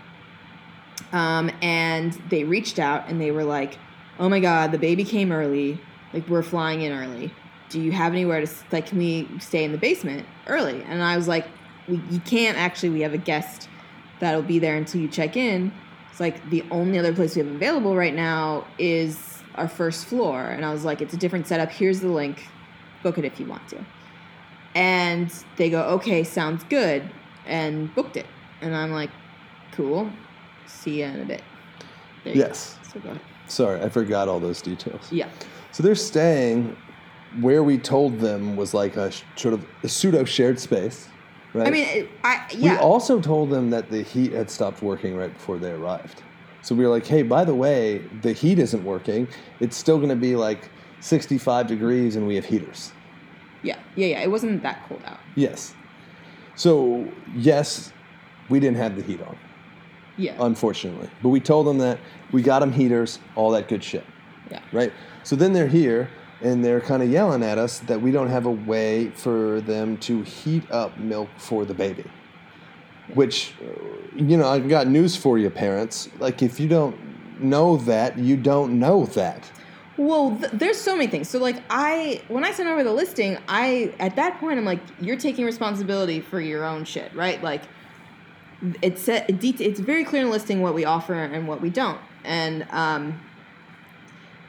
um, 1.14 1.52
and 1.62 2.14
they 2.30 2.44
reached 2.44 2.80
out 2.80 3.08
and 3.10 3.20
they 3.22 3.32
were 3.32 3.44
like, 3.44 3.78
"Oh 4.20 4.30
my 4.30 4.40
God, 4.40 4.72
the 4.72 4.78
baby 4.78 5.04
came 5.04 5.32
early. 5.32 5.80
Like 6.14 6.28
we're 6.28 6.44
flying 6.44 6.82
in 6.82 6.92
early. 6.92 7.32
Do 7.70 7.80
you 7.80 7.92
have 7.92 8.12
anywhere 8.14 8.46
to 8.46 8.52
like? 8.72 8.88
Can 8.88 8.98
we 8.98 9.28
stay 9.40 9.64
in 9.64 9.72
the 9.72 9.78
basement 9.78 10.26
early?" 10.48 10.84
And 10.84 11.02
I 11.04 11.16
was 11.16 11.28
like, 11.28 11.48
"We 11.88 12.02
you 12.10 12.20
can't 12.22 12.58
actually. 12.58 12.90
We 12.90 13.02
have 13.02 13.14
a 13.14 13.18
guest 13.18 13.70
that'll 14.20 14.42
be 14.42 14.60
there 14.60 14.76
until 14.76 15.02
you 15.02 15.08
check 15.08 15.38
in. 15.38 15.72
It's 16.12 16.20
like 16.20 16.50
the 16.50 16.64
only 16.72 17.00
other 17.00 17.14
place 17.14 17.36
we 17.36 17.44
have 17.44 17.52
available 17.56 17.96
right 17.96 18.14
now 18.16 18.66
is 18.78 19.42
our 19.56 19.68
first 19.70 20.06
floor." 20.08 20.42
And 20.44 20.66
I 20.66 20.72
was 20.74 20.84
like, 20.84 21.02
"It's 21.02 21.14
a 21.14 21.18
different 21.18 21.48
setup. 21.48 21.72
Here's 21.72 22.02
the 22.02 22.10
link. 22.10 22.48
Book 23.02 23.18
it 23.18 23.24
if 23.26 23.40
you 23.40 23.46
want 23.46 23.68
to." 23.70 23.78
And 24.80 25.30
they 25.58 25.70
go, 25.70 25.82
okay, 25.96 26.24
sounds 26.24 26.64
good, 26.70 27.04
and 27.46 27.94
booked 27.96 28.16
it. 28.16 28.26
And 28.62 28.74
I'm 28.74 28.92
like, 28.92 29.10
cool. 29.74 30.10
See 30.68 31.02
you 31.02 31.06
in 31.06 31.20
a 31.20 31.26
bit. 31.26 31.44
There 32.24 32.34
you 32.34 32.40
Yes. 32.40 32.78
go. 32.84 32.90
So 32.94 33.00
go 33.02 33.10
ahead. 33.10 33.22
Sorry, 33.48 33.82
I 33.82 33.90
forgot 33.90 34.30
all 34.30 34.40
those 34.40 34.62
details. 34.62 35.12
Yeah. 35.12 35.28
So 35.74 35.84
they're 35.84 35.96
staying 35.96 36.78
where 37.42 37.62
we 37.62 37.78
told 37.78 38.20
them 38.20 38.56
was 38.56 38.74
like 38.74 38.96
a 38.96 39.12
sh- 39.12 39.24
sort 39.36 39.54
of 39.54 39.66
a 39.84 39.90
pseudo 39.90 40.24
shared 40.24 40.58
space. 40.58 41.10
Right. 41.54 41.68
I 41.68 41.72
mean, 41.72 41.88
it, 41.90 42.10
I 42.24 42.48
yeah. 42.52 42.76
we 42.76 42.78
also 42.78 43.20
told 43.20 43.50
them 43.50 43.70
that 43.72 43.92
the 43.92 44.02
heat 44.02 44.32
had 44.32 44.50
stopped 44.50 44.82
working 44.82 45.14
right 45.18 45.34
before 45.34 45.58
they 45.58 45.72
arrived. 45.72 46.24
So 46.62 46.74
we 46.74 46.86
were 46.86 46.90
like, 46.90 47.06
hey, 47.06 47.24
by 47.24 47.44
the 47.44 47.56
way, 47.56 47.98
the 48.22 48.32
heat 48.32 48.60
isn't 48.60 48.84
working. 48.86 49.28
It's 49.60 49.76
still 49.76 49.98
going 49.98 50.10
to 50.10 50.16
be 50.16 50.38
like 50.38 50.70
65 51.02 51.68
degrees 51.68 52.16
and 52.16 52.26
we 52.26 52.36
have 52.36 52.46
heaters. 52.46 52.94
Yeah, 53.64 53.78
yeah, 53.96 54.08
yeah. 54.08 54.22
It 54.22 54.32
wasn't 54.32 54.62
that 54.64 54.86
cold 54.88 55.02
out. 55.06 55.20
Yes. 55.36 55.74
So, 56.56 57.08
yes, 57.36 57.94
we 58.50 58.60
didn't 58.60 58.78
have 58.78 58.96
the 58.96 59.02
heat 59.02 59.22
on, 59.22 59.38
Yeah, 60.18 60.36
unfortunately. 60.40 61.10
But 61.24 61.30
we 61.30 61.40
told 61.40 61.68
them 61.68 61.78
that 61.78 62.00
we 62.32 62.42
got 62.42 62.60
them 62.60 62.72
heaters, 62.72 63.20
all 63.36 63.52
that 63.52 63.68
good 63.68 63.84
shit. 63.84 64.04
yeah. 64.52 64.62
right? 64.74 64.92
So 65.24 65.36
then 65.36 65.54
they're 65.54 65.68
here 65.68 66.10
and 66.42 66.64
they're 66.64 66.82
kind 66.82 67.02
of 67.04 67.10
yelling 67.10 67.44
at 67.44 67.58
us 67.58 67.80
that 67.80 68.02
we 68.02 68.12
don't 68.12 68.30
have 68.30 68.46
a 68.46 68.52
way 68.52 69.10
for 69.12 69.62
them 69.62 69.98
to 69.98 70.22
heat 70.24 70.70
up 70.72 70.98
milk 70.98 71.30
for 71.38 71.64
the 71.66 71.74
baby. 71.74 72.04
Which, 73.14 73.54
you 74.16 74.38
know, 74.38 74.48
I've 74.48 74.70
got 74.70 74.88
news 74.88 75.16
for 75.16 75.38
you, 75.38 75.50
parents. 75.50 76.10
Like, 76.20 76.42
if 76.44 76.60
you 76.60 76.68
don't 76.68 76.96
know 77.42 77.78
that, 77.78 78.18
you 78.18 78.38
don't 78.38 78.80
know 78.80 79.06
that. 79.08 79.50
Well, 80.00 80.38
th- 80.38 80.54
there's 80.54 80.78
so 80.78 80.96
many 80.96 81.08
things. 81.08 81.28
So 81.28 81.40
like 81.40 81.62
I 81.70 82.22
when 82.30 82.46
I 82.46 82.54
sent 82.54 82.70
over 82.70 82.86
the 82.86 82.94
listing, 82.94 83.38
I 83.50 83.94
at 84.00 84.16
that 84.16 84.40
point 84.40 84.58
I'm 84.58 84.64
like 84.64 84.80
you're 85.02 85.18
taking 85.18 85.44
responsibility 85.44 86.22
for 86.22 86.40
your 86.40 86.64
own 86.64 86.86
shit, 86.86 87.14
right? 87.14 87.44
Like 87.44 87.64
it's 88.82 89.10
it 89.10 89.26
it's 89.44 89.82
very 89.82 90.06
clear 90.06 90.22
in 90.22 90.28
the 90.30 90.32
listing 90.32 90.62
what 90.62 90.74
we 90.74 90.86
offer 90.86 91.14
and 91.14 91.50
what 91.50 91.60
we 91.60 91.70
don't. 91.70 92.00
And 92.24 92.66
um 92.70 93.20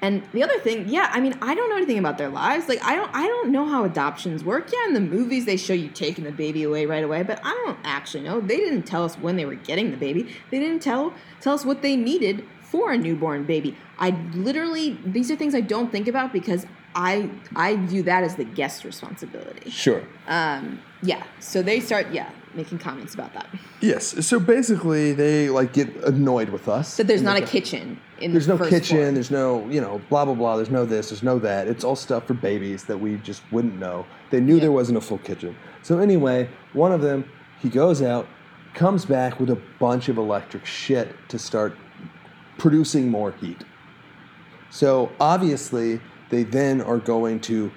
and 0.01 0.22
the 0.32 0.44
other 0.44 0.59
thing, 0.61 0.88
yeah, 0.88 1.11
I 1.12 1.20
mean, 1.20 1.36
I 1.42 1.55
don't 1.57 1.68
know 1.68 1.76
anything 1.76 1.98
about 1.98 2.16
their 2.16 2.30
lives. 2.30 2.68
Like 2.68 2.84
I 2.84 2.94
don't 2.94 3.12
I 3.12 3.26
don't 3.26 3.51
know 3.51 3.66
how 3.66 3.82
adoptions 3.82 4.44
work. 4.44 4.70
Yeah, 4.72 4.86
in 4.86 4.94
the 4.94 5.01
movies 5.01 5.46
they 5.46 5.57
show 5.57 5.72
you 5.72 5.88
taking 5.88 6.22
the 6.22 6.30
baby 6.30 6.62
away 6.62 6.86
right 6.86 7.03
away, 7.03 7.24
but 7.24 7.40
I 7.42 7.61
don't 7.64 7.78
actually 7.82 8.22
know. 8.22 8.40
They 8.40 8.59
didn't 8.59 8.84
tell 8.84 9.05
us 9.05 9.16
when 9.16 9.34
they 9.34 9.46
were 9.46 9.57
getting 9.57 9.90
the 9.90 9.96
baby. 9.96 10.32
They 10.53 10.61
didn't 10.61 10.80
tell 10.80 11.12
tell 11.40 11.55
us 11.55 11.64
what 11.64 11.82
they 11.82 11.96
needed 11.96 12.46
for 12.70 12.92
a 12.92 12.98
newborn 12.98 13.44
baby. 13.44 13.76
I 13.98 14.10
literally 14.34 14.98
these 15.04 15.30
are 15.30 15.36
things 15.36 15.54
I 15.54 15.60
don't 15.60 15.90
think 15.92 16.08
about 16.08 16.32
because 16.32 16.66
I 16.94 17.30
I 17.54 17.76
view 17.76 18.02
that 18.04 18.24
as 18.24 18.36
the 18.36 18.44
guest 18.44 18.84
responsibility. 18.84 19.70
Sure. 19.70 20.02
Um, 20.26 20.80
yeah. 21.02 21.22
So 21.38 21.62
they 21.62 21.80
start 21.80 22.06
yeah 22.12 22.30
making 22.54 22.78
comments 22.78 23.14
about 23.14 23.32
that. 23.34 23.46
Yes. 23.80 24.26
So 24.26 24.40
basically, 24.40 25.12
they 25.12 25.48
like 25.50 25.72
get 25.72 25.88
annoyed 26.04 26.48
with 26.48 26.68
us. 26.68 26.96
That 26.96 27.06
there's 27.06 27.22
not 27.22 27.36
a 27.36 27.42
kitchen 27.46 28.00
in 28.20 28.32
the 28.32 28.38
There's 28.40 28.46
the 28.48 28.56
no 28.56 28.68
kitchen. 28.68 28.96
floor. 28.98 29.12
There's 29.12 29.30
no, 29.30 29.68
you 29.68 29.80
know, 29.80 30.00
blah 30.08 30.24
blah 30.24 30.34
blah. 30.34 30.56
There's 30.56 30.70
no 30.70 30.84
this. 30.84 31.10
There's 31.10 31.22
no 31.22 31.38
that. 31.38 31.68
It's 31.68 31.84
all 31.84 31.96
stuff 31.96 32.26
for 32.26 32.34
babies 32.34 32.84
that 32.84 32.98
we 32.98 33.16
just 33.18 33.42
wouldn't 33.52 33.78
know. 33.78 34.04
They 34.30 34.40
knew 34.40 34.54
Yeah. 34.56 34.62
there 34.62 34.72
wasn't 34.72 34.98
a 34.98 35.00
full 35.00 35.18
kitchen. 35.18 35.54
So 35.82 35.98
anyway, 36.00 36.48
one 36.72 36.90
of 36.92 37.00
them, 37.02 37.24
he 37.62 37.68
goes 37.68 38.02
out, 38.02 38.26
comes 38.74 39.04
back 39.04 39.38
with 39.40 39.50
a 39.50 39.58
bunch 39.78 40.08
of 40.08 40.18
electric 40.18 40.66
shit 40.66 41.14
to 41.28 41.38
start 41.38 41.76
producing 42.61 43.11
more 43.11 43.32
heat. 43.32 43.64
So 44.70 45.11
obviously, 45.18 46.00
they 46.28 46.44
then 46.44 46.80
are 46.80 46.98
going 46.98 47.40
to 47.40 47.72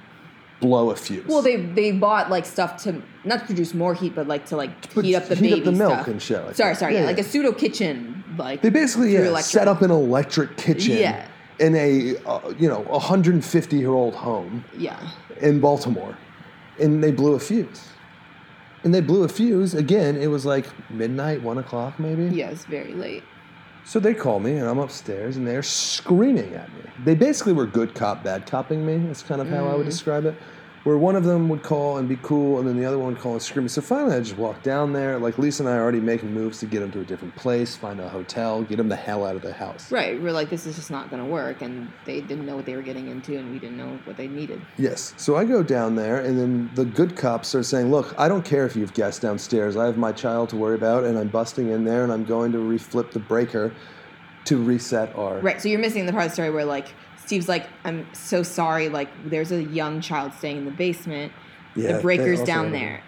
blow 0.62 0.92
a 0.92 0.96
fuse. 0.96 1.26
Well, 1.28 1.42
they 1.42 1.56
they 1.58 1.92
bought 1.92 2.30
like 2.30 2.46
stuff 2.46 2.78
to 2.84 3.02
not 3.26 3.40
to 3.40 3.46
produce 3.46 3.74
more 3.74 3.96
heat, 3.96 4.14
but 4.14 4.28
like 4.28 4.46
to 4.48 4.56
like 4.58 4.94
But 4.94 5.06
heat 5.06 5.16
up 5.16 5.26
the 5.28 5.36
heat 5.36 5.54
up 5.54 5.60
baby 5.60 5.66
the 5.66 5.72
milk 5.72 5.94
stuff. 5.94 6.08
and 6.08 6.22
shit 6.22 6.46
like 6.46 6.56
sorry, 6.56 6.74
that. 6.74 6.80
sorry, 6.80 6.94
Yeah, 6.94 7.00
yeah, 7.02 7.06
like 7.08 7.18
a 7.20 7.24
pseudo 7.24 7.52
kitchen, 7.54 8.24
like 8.38 8.62
They 8.62 8.70
basically 8.70 9.14
yeah, 9.14 9.36
set 9.40 9.68
up 9.68 9.82
an 9.82 9.90
electric 9.92 10.56
kitchen 10.58 10.98
Yeah. 10.98 11.26
in 11.60 11.76
a 11.76 12.18
uh, 12.26 12.54
you 12.60 12.68
know 12.70 12.82
150 12.82 13.76
year 13.78 13.90
old 13.92 14.14
home 14.14 14.64
Yeah, 14.78 15.00
in 15.42 15.60
Baltimore, 15.60 16.16
and 16.80 17.04
they 17.04 17.12
blew 17.12 17.34
a 17.34 17.40
fuse. 17.40 17.88
And 18.86 18.94
they 18.94 19.00
blew 19.00 19.24
a 19.24 19.30
fuse 19.30 19.74
again. 19.74 20.18
It 20.18 20.28
was 20.28 20.46
like 20.46 20.66
midnight, 20.90 21.42
one 21.42 21.58
o'clock 21.58 22.00
maybe. 22.00 22.26
yeah, 22.36 22.50
it's 22.50 22.66
very 22.66 22.94
late. 22.94 23.24
So 23.86 24.00
they 24.00 24.14
call 24.14 24.40
me, 24.40 24.54
and 24.54 24.68
I'm 24.68 24.80
upstairs, 24.80 25.36
and 25.36 25.46
they're 25.46 25.64
screaming 25.64 26.54
at 26.56 26.70
me. 26.74 26.90
They 27.04 27.16
basically 27.16 27.54
were 27.54 27.66
good 27.66 27.94
cop, 27.94 28.24
bad 28.24 28.46
copping 28.46 28.86
me. 28.86 28.98
That's 28.98 29.24
kind 29.24 29.42
of 29.42 29.50
how 29.50 29.68
I 29.68 29.76
would 29.76 29.86
mm. 29.86 29.90
describe 29.90 30.26
it. 30.26 30.36
Where 30.84 30.98
one 30.98 31.16
of 31.16 31.24
them 31.24 31.48
would 31.48 31.64
call 31.64 31.98
and 31.98 32.10
be 32.10 32.18
cool, 32.22 32.60
and 32.60 32.68
then 32.68 32.78
the 32.78 32.84
other 32.86 33.00
one 33.00 33.14
would 33.14 33.22
call 33.22 33.34
and 33.34 33.42
scream. 33.42 33.70
So 33.70 33.82
finally, 33.82 34.18
I 34.18 34.20
just 34.20 34.38
walked 34.38 34.64
down 34.64 34.92
there. 34.92 35.18
Like 35.18 35.38
Lisa 35.38 35.64
and 35.64 35.70
I 35.70 35.78
are 35.78 35.82
already 35.82 36.02
making 36.02 36.34
moves 36.34 36.60
to 36.60 36.66
get 36.66 36.82
them 36.82 36.92
to 36.92 37.00
a 37.00 37.06
different 37.06 37.34
place, 37.38 37.74
find 37.74 38.02
a 38.02 38.10
hotel, 38.10 38.64
get 38.64 38.76
them 38.76 38.90
the 38.90 38.96
hell 38.96 39.26
out 39.26 39.38
of 39.38 39.42
the 39.42 39.54
house. 39.54 39.90
Right, 39.92 40.22
we're 40.22 40.34
like, 40.34 40.50
this 40.50 40.66
is 40.66 40.76
just 40.76 40.92
not 40.92 41.10
gonna 41.10 41.26
work, 41.26 41.62
and 41.62 41.90
they 42.04 42.20
didn't 42.20 42.46
know 42.46 42.58
what 42.58 42.66
they 42.66 42.76
were 42.76 42.82
getting 42.82 43.08
into, 43.08 43.38
and 43.38 43.54
we 43.54 43.60
didn't 43.60 43.78
know 43.78 43.98
what 44.04 44.18
they 44.18 44.28
needed. 44.28 44.62
Yes. 44.78 45.14
So 45.16 45.38
I 45.38 45.46
go 45.46 45.64
down 45.64 45.96
there, 45.96 46.20
and 46.20 46.38
then 46.38 46.70
the 46.76 46.84
good 46.84 47.16
cops 47.16 47.56
are 47.56 47.64
saying, 47.64 47.90
Look, 47.90 48.14
I 48.18 48.28
don't 48.28 48.44
care 48.44 48.66
if 48.66 48.76
you 48.76 48.82
have 48.82 48.94
guests 48.94 49.22
downstairs. 49.22 49.78
I 49.78 49.86
have 49.86 49.98
my 49.98 50.12
child 50.12 50.50
to 50.50 50.58
worry 50.58 50.76
about, 50.76 51.06
and 51.06 51.18
I'm 51.18 51.30
busting 51.30 51.70
in 51.70 51.86
there, 51.86 52.04
and 52.04 52.12
I'm 52.12 52.26
going 52.26 52.52
to 52.52 52.58
reflip 52.58 53.12
the 53.12 53.20
breaker 53.20 53.74
to 54.46 54.62
reset 54.62 55.16
our. 55.16 55.40
Right, 55.40 55.62
so 55.62 55.70
you're 55.70 55.80
missing 55.80 56.06
the 56.06 56.12
part 56.12 56.26
of 56.26 56.32
the 56.32 56.34
story 56.34 56.50
where 56.50 56.66
like 56.66 56.94
Steve's 57.26 57.48
like, 57.48 57.70
I'm 57.86 58.06
so 58.14 58.44
sorry, 58.44 58.90
like 58.90 59.10
there's 59.26 59.52
a 59.52 59.64
young 59.64 60.02
child 60.02 60.34
staying 60.34 60.58
in 60.58 60.66
the 60.66 60.72
basement. 60.72 61.32
Yeah, 61.76 61.94
the 61.94 62.02
breaker's 62.02 62.44
down 62.44 62.72
there. 62.72 63.02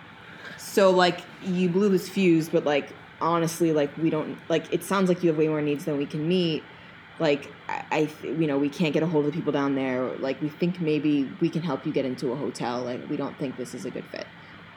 So 0.58 0.90
like 0.90 1.22
you 1.44 1.70
blew 1.70 1.90
this 1.90 2.10
fuse, 2.10 2.50
but 2.50 2.66
like 2.66 2.90
honestly, 3.22 3.72
like 3.74 3.96
we 3.98 4.10
don't 4.10 4.38
like 4.50 4.72
it 4.74 4.84
sounds 4.84 5.10
like 5.10 5.24
you 5.24 5.30
have 5.30 5.38
way 5.38 5.48
more 5.48 5.62
needs 5.62 5.86
than 5.86 5.98
we 5.98 6.06
can 6.06 6.28
meet. 6.28 6.64
Like 7.20 7.52
I, 7.70 8.10
I 8.24 8.26
you 8.26 8.48
know, 8.48 8.58
we 8.58 8.70
can't 8.70 8.94
get 8.94 9.04
a 9.04 9.08
hold 9.08 9.26
of 9.26 9.32
the 9.32 9.38
people 9.38 9.52
down 9.52 9.76
there. 9.76 10.04
Like 10.18 10.42
we 10.42 10.50
think 10.50 10.82
maybe 10.82 11.30
we 11.42 11.50
can 11.50 11.62
help 11.62 11.86
you 11.86 11.92
get 11.92 12.06
into 12.06 12.32
a 12.32 12.36
hotel. 12.36 12.82
Like 12.82 13.08
we 13.10 13.18
don't 13.18 13.38
think 13.38 13.58
this 13.58 13.74
is 13.74 13.86
a 13.86 13.92
good 13.92 14.06
fit. 14.06 14.26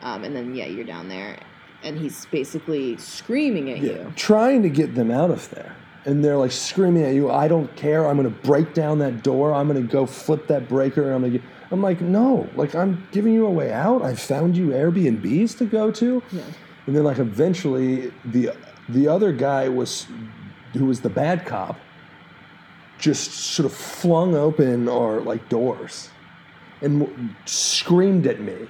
Um, 0.03 0.25
and 0.25 0.35
then 0.35 0.55
yeah, 0.55 0.67
you're 0.67 0.85
down 0.85 1.09
there, 1.09 1.39
and 1.83 1.99
he's 1.99 2.27
basically 2.27 2.97
screaming 2.99 3.71
at 3.71 3.79
Yeah, 3.79 3.93
you. 3.93 4.13
trying 4.15 4.63
to 4.63 4.69
get 4.69 4.95
them 4.95 5.11
out 5.11 5.31
of 5.31 5.51
there. 5.51 5.68
And 6.09 6.25
they're 6.25 6.39
like 6.39 6.53
screaming 6.53 7.05
at 7.05 7.15
you, 7.15 7.31
I 7.31 7.49
don't 7.49 7.75
care. 7.77 8.09
I'm 8.09 8.17
going 8.17 8.33
to 8.33 8.41
break 8.47 8.73
down 8.73 8.99
that 9.01 9.23
door. 9.23 9.53
I'm 9.53 9.69
going 9.69 9.81
to 9.87 9.93
go 9.93 10.07
flip 10.07 10.47
that 10.47 10.69
breaker. 10.69 11.03
And 11.03 11.15
I'm 11.15 11.21
going 11.21 11.33
to 11.33 11.39
get. 11.39 11.49
I'm 11.71 11.83
like, 11.83 12.01
no, 12.01 12.49
like 12.57 12.75
I'm 12.75 13.07
giving 13.13 13.35
you 13.35 13.45
a 13.45 13.51
way 13.51 13.73
out. 13.73 14.01
I 14.03 14.15
found 14.15 14.57
you 14.57 14.69
Airbnbs 14.69 15.59
to 15.59 15.67
go 15.67 15.91
to. 15.91 16.23
Yeah. 16.33 16.43
And 16.87 16.97
then 16.97 17.05
like 17.05 17.19
eventually 17.19 18.11
the 18.25 18.53
the 18.89 19.07
other 19.07 19.33
guy 19.33 19.69
was 19.69 20.07
who 20.73 20.87
was 20.87 21.01
the 21.03 21.11
bad 21.11 21.45
cop 21.45 21.79
just 22.99 23.31
sort 23.33 23.67
of 23.67 23.73
flung 23.73 24.35
open 24.35 24.89
our 24.89 25.21
like 25.21 25.49
doors 25.49 26.11
and 26.83 27.01
w- 27.01 27.29
screamed 27.45 28.27
at 28.27 28.41
me 28.41 28.69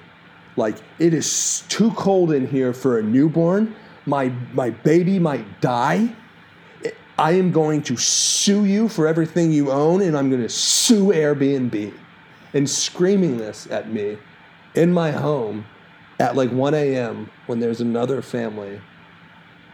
like 0.55 0.75
it 0.99 1.13
is 1.13 1.63
too 1.67 1.91
cold 1.91 2.31
in 2.31 2.47
here 2.47 2.73
for 2.73 2.99
a 2.99 3.03
newborn 3.03 3.75
my 4.05 4.29
my 4.53 4.69
baby 4.69 5.19
might 5.19 5.61
die 5.61 6.13
i 7.19 7.31
am 7.31 7.51
going 7.51 7.81
to 7.81 7.97
sue 7.97 8.65
you 8.65 8.87
for 8.87 9.07
everything 9.07 9.51
you 9.51 9.71
own 9.71 10.01
and 10.01 10.17
i'm 10.17 10.29
going 10.29 10.41
to 10.41 10.49
sue 10.49 11.07
airbnb 11.07 11.93
and 12.53 12.69
screaming 12.69 13.37
this 13.37 13.67
at 13.69 13.91
me 13.91 14.17
in 14.75 14.91
my 14.91 15.11
home 15.11 15.65
at 16.19 16.35
like 16.35 16.51
1 16.51 16.73
a.m 16.73 17.29
when 17.47 17.59
there's 17.59 17.81
another 17.81 18.21
family 18.21 18.79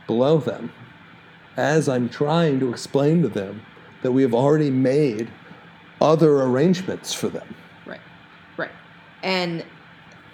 below 0.08 0.38
them 0.38 0.72
as 1.58 1.88
i'm 1.88 2.10
trying 2.10 2.60
to 2.60 2.70
explain 2.70 3.22
to 3.22 3.30
them 3.30 3.62
that 4.02 4.12
we 4.12 4.22
have 4.22 4.34
already 4.34 4.70
made 4.72 5.30
other 6.02 6.42
arrangements 6.42 7.14
for 7.14 7.30
them 7.30 7.56
Right. 7.86 8.02
Right. 8.58 8.72
And 9.24 9.64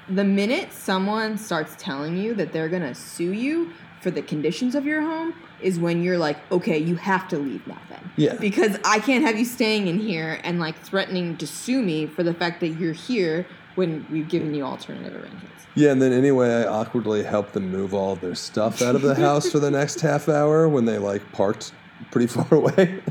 the 0.10 0.24
minute 0.24 0.74
someone 0.74 1.38
starts 1.38 1.76
telling 1.78 2.18
you 2.18 2.34
that 2.36 2.52
they're 2.52 2.70
going 2.70 2.82
to 2.82 2.96
sue 2.96 3.34
you 3.34 3.72
for 4.02 4.12
the 4.12 4.22
conditions 4.22 4.76
of 4.76 4.86
your 4.86 5.02
home 5.02 5.34
is 5.62 5.80
when 5.80 6.04
you're 6.04 6.18
like, 6.18 6.38
okay, 6.52 6.78
you 6.78 6.96
have 6.96 7.28
to 7.30 7.38
leave 7.38 7.66
now 7.68 7.80
then. 7.90 8.12
Yeah. 8.18 8.36
Because 8.36 8.78
I 8.84 9.00
can't 9.00 9.24
have 9.24 9.38
you 9.38 9.46
staying 9.46 9.88
in 9.88 10.00
here 10.00 10.40
and 10.44 10.60
like 10.60 10.78
threatening 10.80 11.38
to 11.38 11.48
sue 11.48 11.82
me 11.82 12.08
for 12.08 12.24
the 12.24 12.34
fact 12.34 12.60
that 12.62 12.70
you're 12.70 12.94
here 12.94 13.46
when 13.76 14.06
we've 14.12 14.28
given 14.28 14.54
you 14.54 14.64
alternative 14.64 15.14
arrangements. 15.14 15.48
Yeah, 15.76 15.92
and 15.92 16.02
then 16.02 16.12
anyway, 16.12 16.50
I 16.50 16.66
awkwardly 16.66 17.24
helped 17.24 17.54
them 17.54 17.72
move 17.72 17.94
all 17.94 18.16
their 18.16 18.36
stuff 18.36 18.82
out 18.82 18.96
of 18.96 19.02
the 19.02 19.16
house 19.16 19.50
for 19.50 19.60
the 19.60 19.72
next 19.72 20.02
half 20.02 20.28
hour 20.28 20.68
when 20.68 20.86
they 20.86 20.98
like 20.98 21.32
parked 21.32 21.72
pretty 22.10 22.28
far 22.28 22.48
away. 22.52 23.02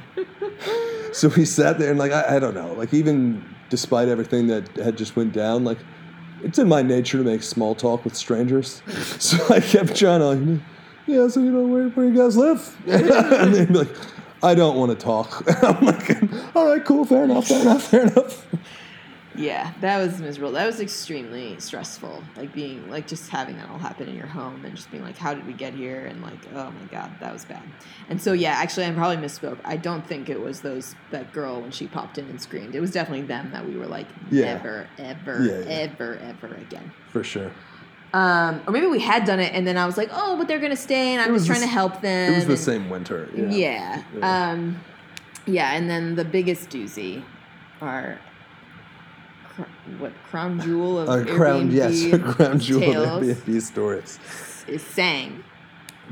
so 1.13 1.29
we 1.29 1.45
sat 1.45 1.79
there 1.79 1.91
and 1.91 1.99
like 1.99 2.13
I, 2.13 2.37
I 2.37 2.39
don't 2.39 2.55
know, 2.55 2.75
like 2.75 2.93
even 2.93 3.43
despite 3.71 4.09
everything 4.09 4.49
that 4.49 4.69
had 4.77 4.99
just 4.99 5.17
went 5.17 5.33
down, 5.33 5.65
like 5.65 5.79
it's 6.43 6.59
in 6.59 6.69
my 6.69 6.83
nature 6.83 7.19
to 7.19 7.25
make 7.25 7.43
small 7.43 7.75
talk 7.75 8.05
with 8.05 8.15
strangers. 8.15 8.83
So 9.21 9.37
I 9.55 9.61
kept 9.61 9.97
trying 9.97 10.21
to 10.21 10.27
like, 10.27 10.61
yeah, 11.07 11.29
so 11.29 11.41
you 11.41 11.51
know 11.51 11.67
where, 11.67 11.89
where 11.91 12.07
you 12.07 12.15
guys 12.17 12.37
live? 12.37 12.77
and 12.87 13.55
they'd 13.55 13.69
be 13.69 13.75
like, 13.75 13.97
I 14.43 14.55
don't 14.55 14.77
want 14.77 14.91
to 14.99 15.05
talk. 15.05 15.45
I'm 15.63 15.85
like, 15.85 16.57
all 16.57 16.67
right, 16.67 16.85
cool, 16.85 17.05
fair 17.05 17.25
enough, 17.25 17.47
fair 17.49 17.61
enough, 17.63 17.83
fair 17.85 18.03
enough. 18.03 18.47
Yeah, 19.37 19.73
that 19.81 19.99
was 19.99 20.21
miserable. 20.21 20.53
That 20.53 20.67
was 20.67 20.81
extremely 20.81 21.59
stressful. 21.61 22.23
Like 22.37 22.53
being 22.53 22.91
like 22.91 23.07
just 23.07 23.31
having 23.31 23.57
that 23.57 23.71
all 23.71 23.79
happen 23.79 24.09
in 24.09 24.15
your 24.15 24.27
home 24.27 24.65
and 24.65 24.75
just 24.75 24.91
being 24.91 25.03
like, 25.05 25.17
how 25.17 25.33
did 25.35 25.47
we 25.47 25.53
get 25.53 25.73
here? 25.73 26.05
And 26.07 26.21
like, 26.21 26.39
oh 26.55 26.71
my 26.73 26.87
god, 26.91 27.11
that 27.21 27.33
was 27.33 27.45
bad. 27.45 27.63
And 28.11 28.21
so 28.21 28.33
yeah, 28.33 28.51
actually, 28.53 28.87
I 28.87 28.91
probably 28.93 29.17
misspoke. 29.17 29.59
I 29.65 29.77
don't 29.77 30.07
think 30.07 30.29
it 30.29 30.41
was 30.41 30.61
those 30.61 30.95
that 31.11 31.33
girl 31.33 31.61
when 31.63 31.71
she 31.71 31.87
popped 31.87 32.19
in 32.19 32.27
and 32.29 32.43
screamed. 32.43 32.75
It 32.75 32.81
was 32.81 32.91
definitely 32.91 33.23
them 33.27 33.51
that 33.53 33.65
we 33.67 33.77
were 33.77 33.87
like, 33.87 34.09
Yeah. 34.31 34.47
never, 34.55 34.89
ever, 34.99 35.45
Yeah, 35.45 35.59
yeah. 35.61 35.89
ever, 35.89 36.19
ever 36.19 36.55
again. 36.57 36.93
For 37.11 37.23
sure. 37.25 37.53
Um, 38.13 38.61
or 38.67 38.73
maybe 38.73 38.87
we 38.87 38.99
had 38.99 39.25
done 39.25 39.39
it 39.39 39.53
and 39.55 39.65
then 39.67 39.77
I 39.79 39.87
was 39.87 39.97
like, 39.97 40.11
oh, 40.13 40.37
but 40.37 40.49
they're 40.49 40.59
gonna 40.59 40.75
stay 40.77 41.13
and 41.15 41.21
I 41.23 41.31
was, 41.31 41.43
was 41.43 41.47
trying 41.47 41.61
the 41.61 41.67
to 41.67 41.73
help 41.73 42.01
them. 42.01 42.33
It 42.33 42.37
was 42.37 42.47
the 42.47 42.53
and- 42.53 42.61
same 42.61 42.91
winter. 42.91 43.29
Yeah. 43.35 43.51
Yeah. 43.51 44.03
Yeah. 44.19 44.51
Um, 44.51 44.81
yeah, 45.47 45.73
and 45.75 45.89
then 45.89 46.17
the 46.17 46.25
biggest 46.25 46.71
doozy, 46.71 47.23
our 47.81 48.19
cr- 49.49 49.63
what 49.99 50.13
crown 50.25 50.61
jewel 50.61 50.99
of 51.01 51.09
A 51.09 51.25
crown, 51.25 51.71
yes, 51.71 52.07
crown 52.35 52.59
jewel 52.59 52.81
tales 52.81 53.29
of 53.29 53.39
Airbnb 53.47 53.63
stories. 53.63 54.19
is 54.67 54.83
sang. 54.83 55.43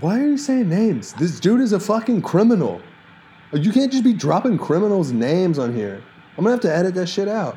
Why 0.01 0.21
are 0.21 0.27
you 0.27 0.39
saying 0.39 0.69
names? 0.69 1.13
This 1.15 1.41
dude 1.41 1.61
is 1.61 1.73
a 1.73 1.81
fucking 1.81 2.23
criminal. 2.23 2.81
You 3.53 3.73
can't 3.73 3.91
just 3.91 4.05
be 4.05 4.13
dropping 4.13 4.59
criminals' 4.59 5.11
names 5.11 5.59
on 5.59 5.75
here. 5.75 6.03
I'm 6.37 6.45
gonna 6.45 6.53
have 6.53 6.61
to 6.61 6.75
edit 6.75 6.95
that 6.95 7.09
shit 7.09 7.27
out. 7.29 7.57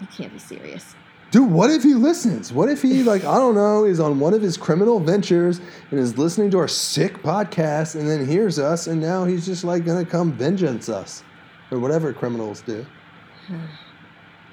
You 0.00 0.06
can't 0.06 0.32
be 0.32 0.38
serious. 0.38 0.94
Dude, 1.32 1.50
what 1.50 1.70
if 1.70 1.82
he 1.82 1.94
listens? 1.94 2.52
What 2.52 2.68
if 2.68 2.82
he, 2.82 3.02
like, 3.02 3.24
I 3.24 3.38
don't 3.38 3.54
know, 3.54 3.84
is 3.84 4.00
on 4.00 4.20
one 4.20 4.34
of 4.34 4.42
his 4.42 4.58
criminal 4.58 5.00
ventures 5.00 5.62
and 5.90 5.98
is 5.98 6.18
listening 6.18 6.50
to 6.50 6.58
our 6.58 6.68
sick 6.68 7.22
podcast 7.22 7.98
and 7.98 8.06
then 8.06 8.26
hears 8.26 8.58
us 8.58 8.86
and 8.86 9.00
now 9.00 9.24
he's 9.24 9.46
just, 9.46 9.64
like, 9.64 9.86
gonna 9.86 10.04
come 10.04 10.32
vengeance 10.32 10.90
us? 10.90 11.24
Or 11.70 11.78
whatever 11.78 12.12
criminals 12.12 12.60
do. 12.60 12.84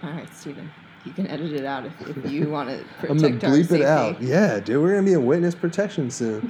All 0.04 0.10
right, 0.10 0.34
Stephen, 0.34 0.72
you 1.04 1.12
can 1.12 1.28
edit 1.28 1.52
it 1.52 1.66
out 1.66 1.86
if, 1.86 2.16
if 2.16 2.32
you 2.32 2.50
want 2.50 2.70
to 2.70 2.78
protect 3.00 3.12
I'm 3.12 3.18
gonna 3.18 3.38
bleep 3.38 3.72
it 3.74 3.82
out. 3.82 4.22
Yeah, 4.22 4.62
dude, 4.62 4.82
we're 4.82 4.92
gonna 4.92 5.04
be 5.04 5.12
in 5.12 5.26
witness 5.26 5.56
protection 5.56 6.10
soon. 6.10 6.50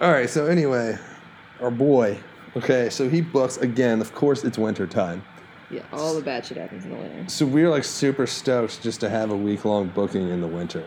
All 0.00 0.10
right, 0.10 0.28
so 0.28 0.46
anyway, 0.46 0.98
our 1.60 1.70
boy. 1.70 2.18
Okay, 2.56 2.90
so 2.90 3.08
he 3.08 3.20
books 3.20 3.56
again. 3.58 4.00
Of 4.00 4.12
course, 4.16 4.42
it's 4.42 4.58
winter 4.58 4.88
time. 4.88 5.22
Yeah, 5.70 5.82
all 5.92 6.14
the 6.14 6.22
bad 6.22 6.46
shit 6.46 6.56
happens 6.56 6.84
in 6.84 6.90
the 6.90 6.96
winter. 6.96 7.28
So 7.28 7.44
we're 7.44 7.68
like 7.68 7.84
super 7.84 8.26
stoked 8.26 8.82
just 8.82 9.00
to 9.00 9.08
have 9.08 9.30
a 9.30 9.36
week 9.36 9.64
long 9.64 9.88
booking 9.88 10.28
in 10.28 10.40
the 10.40 10.46
winter. 10.46 10.84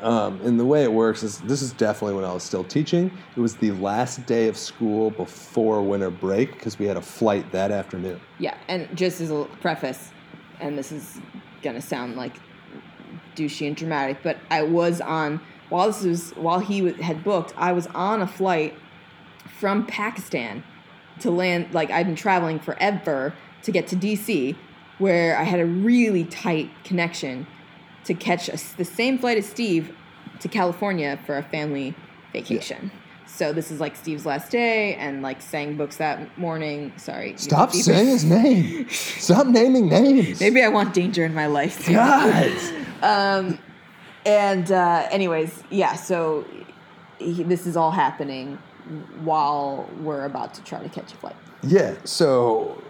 Um, 0.00 0.40
and 0.42 0.60
the 0.60 0.64
way 0.64 0.82
it 0.82 0.92
works 0.92 1.22
is 1.22 1.38
this 1.40 1.62
is 1.62 1.72
definitely 1.72 2.16
when 2.16 2.24
I 2.24 2.32
was 2.32 2.42
still 2.42 2.64
teaching. 2.64 3.10
It 3.36 3.40
was 3.40 3.56
the 3.56 3.72
last 3.72 4.26
day 4.26 4.48
of 4.48 4.56
school 4.56 5.10
before 5.10 5.82
winter 5.82 6.10
break 6.10 6.52
because 6.52 6.78
we 6.78 6.86
had 6.86 6.96
a 6.96 7.02
flight 7.02 7.50
that 7.52 7.70
afternoon. 7.70 8.20
Yeah, 8.38 8.56
and 8.68 8.94
just 8.96 9.20
as 9.20 9.30
a 9.30 9.46
preface, 9.60 10.10
and 10.60 10.76
this 10.76 10.92
is 10.92 11.18
gonna 11.62 11.80
sound 11.80 12.16
like 12.16 12.36
douchey 13.36 13.66
and 13.66 13.76
dramatic, 13.76 14.18
but 14.22 14.36
I 14.50 14.62
was 14.62 15.00
on 15.00 15.40
while 15.68 15.86
this 15.88 16.04
was 16.04 16.30
while 16.32 16.60
he 16.60 16.92
had 16.92 17.24
booked, 17.24 17.52
I 17.56 17.72
was 17.72 17.86
on 17.88 18.22
a 18.22 18.26
flight 18.26 18.74
from 19.58 19.86
Pakistan 19.86 20.62
to 21.20 21.30
land. 21.30 21.72
Like 21.72 21.90
I've 21.90 22.06
been 22.06 22.16
traveling 22.16 22.58
forever 22.58 23.34
to 23.62 23.72
get 23.72 23.86
to 23.88 23.96
DC, 23.96 24.56
where 24.98 25.36
I 25.38 25.42
had 25.42 25.60
a 25.60 25.66
really 25.66 26.24
tight 26.24 26.70
connection 26.84 27.46
to 28.04 28.14
catch 28.14 28.48
a 28.48 28.58
the 28.76 28.84
same 28.84 29.18
flight 29.18 29.38
as 29.38 29.46
Steve 29.46 29.94
to 30.40 30.48
California 30.48 31.18
for 31.26 31.36
a 31.36 31.42
family 31.42 31.94
vacation. 32.32 32.90
So 33.26 33.52
this 33.52 33.70
is 33.70 33.80
like 33.80 33.96
Steve's 33.96 34.24
last 34.24 34.50
day, 34.50 34.94
and 34.94 35.20
like 35.20 35.42
sang 35.42 35.76
books 35.76 35.96
that 35.96 36.38
morning. 36.38 36.92
Sorry, 36.96 37.34
Stop 37.36 37.72
saying 37.72 38.06
his 38.06 38.24
name. 38.24 38.88
Stop 38.88 39.48
naming 39.48 39.88
names. 39.88 40.40
Maybe 40.40 40.62
I 40.62 40.68
want 40.68 40.94
danger 40.94 41.24
in 41.24 41.34
my 41.34 41.46
life. 41.46 41.84
too. 41.84 41.92
God. 41.94 42.52
Um, 43.02 43.58
and 44.24 44.72
uh, 44.72 45.06
anyways, 45.10 45.62
yeah. 45.70 45.96
So 45.96 46.46
he, 47.18 47.42
this 47.42 47.66
is 47.66 47.76
all 47.76 47.90
happening 47.90 48.58
while 49.22 49.88
we're 50.00 50.24
about 50.24 50.54
to 50.54 50.62
try 50.64 50.82
to 50.82 50.88
catch 50.88 51.12
a 51.12 51.16
flight. 51.16 51.36
Yeah, 51.62 51.94
so 52.04 52.82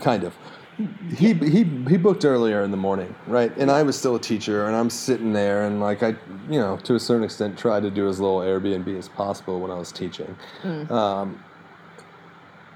kind 0.00 0.24
of. 0.24 0.34
He, 1.16 1.32
he 1.32 1.64
he 1.64 1.96
booked 1.96 2.26
earlier 2.26 2.62
in 2.62 2.70
the 2.70 2.76
morning, 2.76 3.14
right? 3.26 3.50
And 3.56 3.70
I 3.70 3.82
was 3.82 3.96
still 3.98 4.14
a 4.16 4.20
teacher, 4.20 4.66
and 4.66 4.76
I'm 4.76 4.90
sitting 4.90 5.32
there, 5.32 5.64
and 5.66 5.80
like 5.80 6.02
I, 6.02 6.08
you 6.50 6.60
know, 6.60 6.76
to 6.84 6.94
a 6.96 7.00
certain 7.00 7.24
extent, 7.24 7.58
tried 7.58 7.82
to 7.84 7.90
do 7.90 8.08
as 8.08 8.20
little 8.20 8.40
Airbnb 8.40 8.98
as 8.98 9.08
possible 9.08 9.58
when 9.58 9.70
I 9.70 9.78
was 9.78 9.90
teaching. 9.90 10.36
Um, 10.90 11.42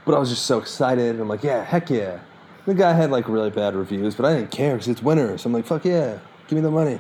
but 0.07 0.15
I 0.15 0.19
was 0.19 0.31
just 0.31 0.47
so 0.47 0.59
excited. 0.59 1.21
I'm 1.21 1.29
like, 1.29 1.43
yeah, 1.43 1.63
heck 1.63 1.91
yeah. 1.91 2.21
The 2.65 2.73
guy 2.75 2.95
had 2.95 3.11
like 3.11 3.29
really 3.29 3.51
bad 3.51 3.75
reviews, 3.75 4.15
but 4.15 4.25
I 4.25 4.35
didn't 4.35 4.51
care 4.51 4.73
because 4.75 4.89
it's 4.89 5.03
winter. 5.03 5.37
So 5.37 5.49
I'm 5.49 5.53
like, 5.53 5.67
fuck 5.67 5.85
yeah, 5.85 6.19
give 6.49 6.57
me 6.57 6.63
the 6.63 6.71
money. 6.71 6.99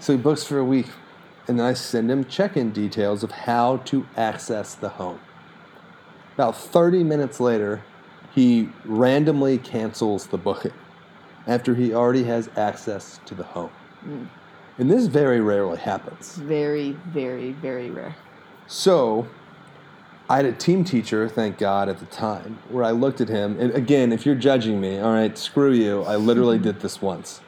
So 0.00 0.12
he 0.12 0.18
books 0.18 0.42
for 0.42 0.58
a 0.58 0.64
week, 0.64 0.88
and 1.48 1.58
then 1.58 1.66
I 1.66 1.74
send 1.74 2.10
him 2.10 2.24
check-in 2.24 2.72
details 2.72 3.22
of 3.22 3.30
how 3.30 3.78
to 3.78 4.06
access 4.16 4.74
the 4.74 4.88
home. 4.88 5.20
About 6.34 6.56
30 6.56 7.04
minutes 7.04 7.40
later, 7.40 7.82
he 8.34 8.68
randomly 8.84 9.58
cancels 9.58 10.26
the 10.26 10.38
booking 10.38 10.72
after 11.46 11.74
he 11.74 11.94
already 11.94 12.24
has 12.24 12.50
access 12.56 13.20
to 13.26 13.34
the 13.34 13.44
home. 13.44 13.70
Mm. 14.04 14.28
And 14.78 14.90
this 14.90 15.06
very 15.06 15.40
rarely 15.40 15.78
happens. 15.78 16.34
Very, 16.36 16.92
very, 16.92 17.52
very 17.52 17.90
rare. 17.90 18.14
So, 18.66 19.26
I 20.28 20.36
had 20.36 20.44
a 20.44 20.52
team 20.52 20.84
teacher, 20.84 21.28
thank 21.28 21.56
God, 21.56 21.88
at 21.88 21.98
the 21.98 22.06
time, 22.06 22.58
where 22.68 22.84
I 22.84 22.90
looked 22.90 23.20
at 23.20 23.28
him. 23.28 23.58
And 23.60 23.72
again, 23.72 24.12
if 24.12 24.26
you're 24.26 24.34
judging 24.34 24.80
me, 24.80 24.98
all 24.98 25.12
right, 25.12 25.38
screw 25.38 25.72
you. 25.72 26.02
I 26.02 26.16
literally 26.16 26.58
did 26.68 26.80
this 26.80 27.00
once. 27.00 27.40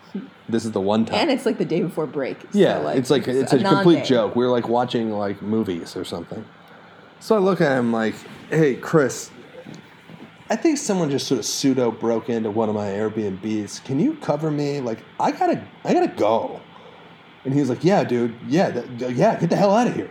This 0.49 0.65
is 0.65 0.73
the 0.73 0.81
one 0.81 1.05
time. 1.05 1.17
And 1.17 1.31
it's 1.31 1.45
like 1.45 1.59
the 1.59 1.65
day 1.65 1.83
before 1.83 2.07
break. 2.07 2.41
so, 2.41 2.47
Yeah, 2.53 2.91
it's 2.91 3.11
like 3.11 3.29
it's 3.29 3.53
a, 3.53 3.59
complete 3.59 4.05
joke. 4.05 4.35
We 4.35 4.45
were 4.45 4.51
like 4.51 4.69
watching 4.69 5.11
like 5.11 5.43
movies 5.43 5.97
or 5.97 6.05
something. 6.05 6.45
So 7.21 7.37
I 7.37 7.39
look 7.39 7.61
at 7.61 7.77
him 7.77 7.93
like, 7.93 8.15
"Hey, 8.49 8.77
Chris, 8.77 9.31
I 10.49 10.57
think 10.57 10.79
someone 10.79 11.11
just 11.11 11.27
sort 11.27 11.39
of 11.39 11.45
pseudo 11.45 11.91
broke 11.91 12.31
into 12.31 12.51
one 12.51 12.69
of 12.69 12.75
my 12.75 12.87
Airbnbs. 12.87 13.85
Can 13.85 14.01
you 14.01 14.15
cover 14.17 14.51
me? 14.51 14.81
Like, 14.81 15.01
I 15.21 15.33
gotta, 15.33 15.63
I 15.85 15.93
gotta 15.93 16.09
go." 16.09 16.61
And 17.45 17.53
he 17.53 17.61
was 17.61 17.69
like, 17.69 17.85
"Yeah, 17.85 18.05
dude. 18.05 18.35
Yeah, 18.47 18.71
that, 18.71 19.13
yeah. 19.13 19.39
Get 19.39 19.51
the 19.51 19.57
hell 19.57 19.75
out 19.75 19.89
of 19.89 19.95
here." 19.95 20.11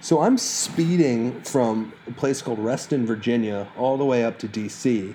So 0.00 0.20
I'm 0.20 0.36
speeding 0.36 1.40
from 1.42 1.92
a 2.08 2.10
place 2.10 2.42
called 2.42 2.58
Reston, 2.58 3.06
Virginia, 3.06 3.68
all 3.78 3.96
the 3.96 4.04
way 4.04 4.24
up 4.24 4.36
to 4.40 4.48
DC, 4.48 5.14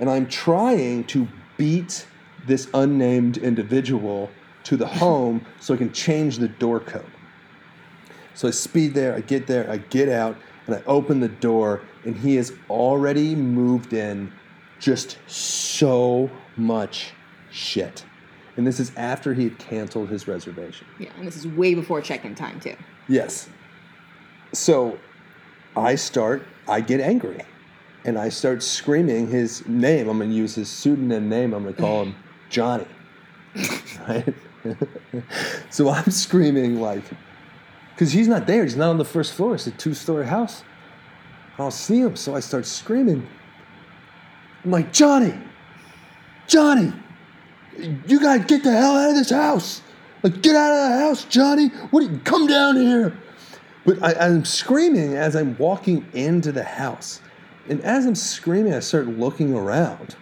and 0.00 0.08
I'm 0.08 0.26
trying 0.26 1.04
to 1.04 1.28
beat 1.58 2.06
this 2.46 2.68
unnamed 2.74 3.38
individual 3.38 4.30
to 4.64 4.76
the 4.76 4.86
home 4.86 5.44
so 5.60 5.74
I 5.74 5.76
can 5.76 5.92
change 5.92 6.38
the 6.38 6.48
door 6.48 6.80
code. 6.80 7.04
So 8.34 8.48
I 8.48 8.50
speed 8.50 8.94
there, 8.94 9.14
I 9.14 9.20
get 9.20 9.46
there, 9.46 9.70
I 9.70 9.78
get 9.78 10.08
out, 10.08 10.36
and 10.66 10.76
I 10.76 10.82
open 10.86 11.20
the 11.20 11.28
door, 11.28 11.82
and 12.04 12.16
he 12.16 12.36
has 12.36 12.52
already 12.70 13.34
moved 13.34 13.92
in 13.92 14.32
just 14.78 15.18
so 15.26 16.30
much 16.56 17.12
shit. 17.50 18.04
And 18.56 18.66
this 18.66 18.80
is 18.80 18.92
after 18.96 19.34
he 19.34 19.44
had 19.44 19.58
canceled 19.58 20.08
his 20.08 20.28
reservation. 20.28 20.86
Yeah, 20.98 21.10
and 21.16 21.26
this 21.26 21.36
is 21.36 21.46
way 21.46 21.74
before 21.74 22.00
check-in 22.00 22.34
time 22.34 22.60
too. 22.60 22.76
Yes. 23.08 23.48
So 24.52 24.98
I 25.76 25.94
start, 25.94 26.46
I 26.68 26.80
get 26.80 27.00
angry. 27.00 27.40
And 28.04 28.18
I 28.18 28.30
start 28.30 28.64
screaming 28.64 29.28
his 29.28 29.66
name. 29.68 30.08
I'm 30.08 30.18
going 30.18 30.30
to 30.30 30.36
use 30.36 30.56
his 30.56 30.68
pseudonym 30.68 31.28
name. 31.28 31.54
I'm 31.54 31.62
going 31.62 31.74
to 31.74 31.80
call 31.80 32.02
him 32.02 32.16
Johnny. 32.52 32.86
Right? 34.06 34.34
so 35.70 35.88
I'm 35.88 36.10
screaming 36.10 36.80
like, 36.80 37.02
because 37.94 38.12
he's 38.12 38.28
not 38.28 38.46
there. 38.46 38.62
He's 38.62 38.76
not 38.76 38.90
on 38.90 38.98
the 38.98 39.04
first 39.04 39.32
floor. 39.32 39.54
It's 39.54 39.66
a 39.66 39.70
two 39.72 39.94
story 39.94 40.26
house. 40.26 40.62
I 41.54 41.56
don't 41.58 41.72
see 41.72 42.00
him. 42.00 42.14
So 42.14 42.36
I 42.36 42.40
start 42.40 42.66
screaming. 42.66 43.26
I'm 44.64 44.70
like, 44.70 44.92
Johnny, 44.92 45.34
Johnny, 46.46 46.92
you 48.06 48.20
gotta 48.20 48.44
get 48.44 48.62
the 48.62 48.70
hell 48.70 48.96
out 48.96 49.10
of 49.10 49.16
this 49.16 49.30
house. 49.30 49.82
Like, 50.22 50.40
get 50.42 50.54
out 50.54 50.70
of 50.72 50.90
the 50.90 50.98
house, 50.98 51.24
Johnny. 51.24 51.68
What? 51.90 52.04
you- 52.04 52.20
Come 52.24 52.46
down 52.46 52.76
here. 52.76 53.16
But 53.84 54.00
I, 54.02 54.12
I'm 54.26 54.44
screaming 54.44 55.16
as 55.16 55.34
I'm 55.34 55.56
walking 55.58 56.06
into 56.12 56.52
the 56.52 56.62
house. 56.62 57.20
And 57.68 57.80
as 57.80 58.06
I'm 58.06 58.14
screaming, 58.14 58.74
I 58.74 58.80
start 58.80 59.06
looking 59.08 59.54
around. 59.54 60.14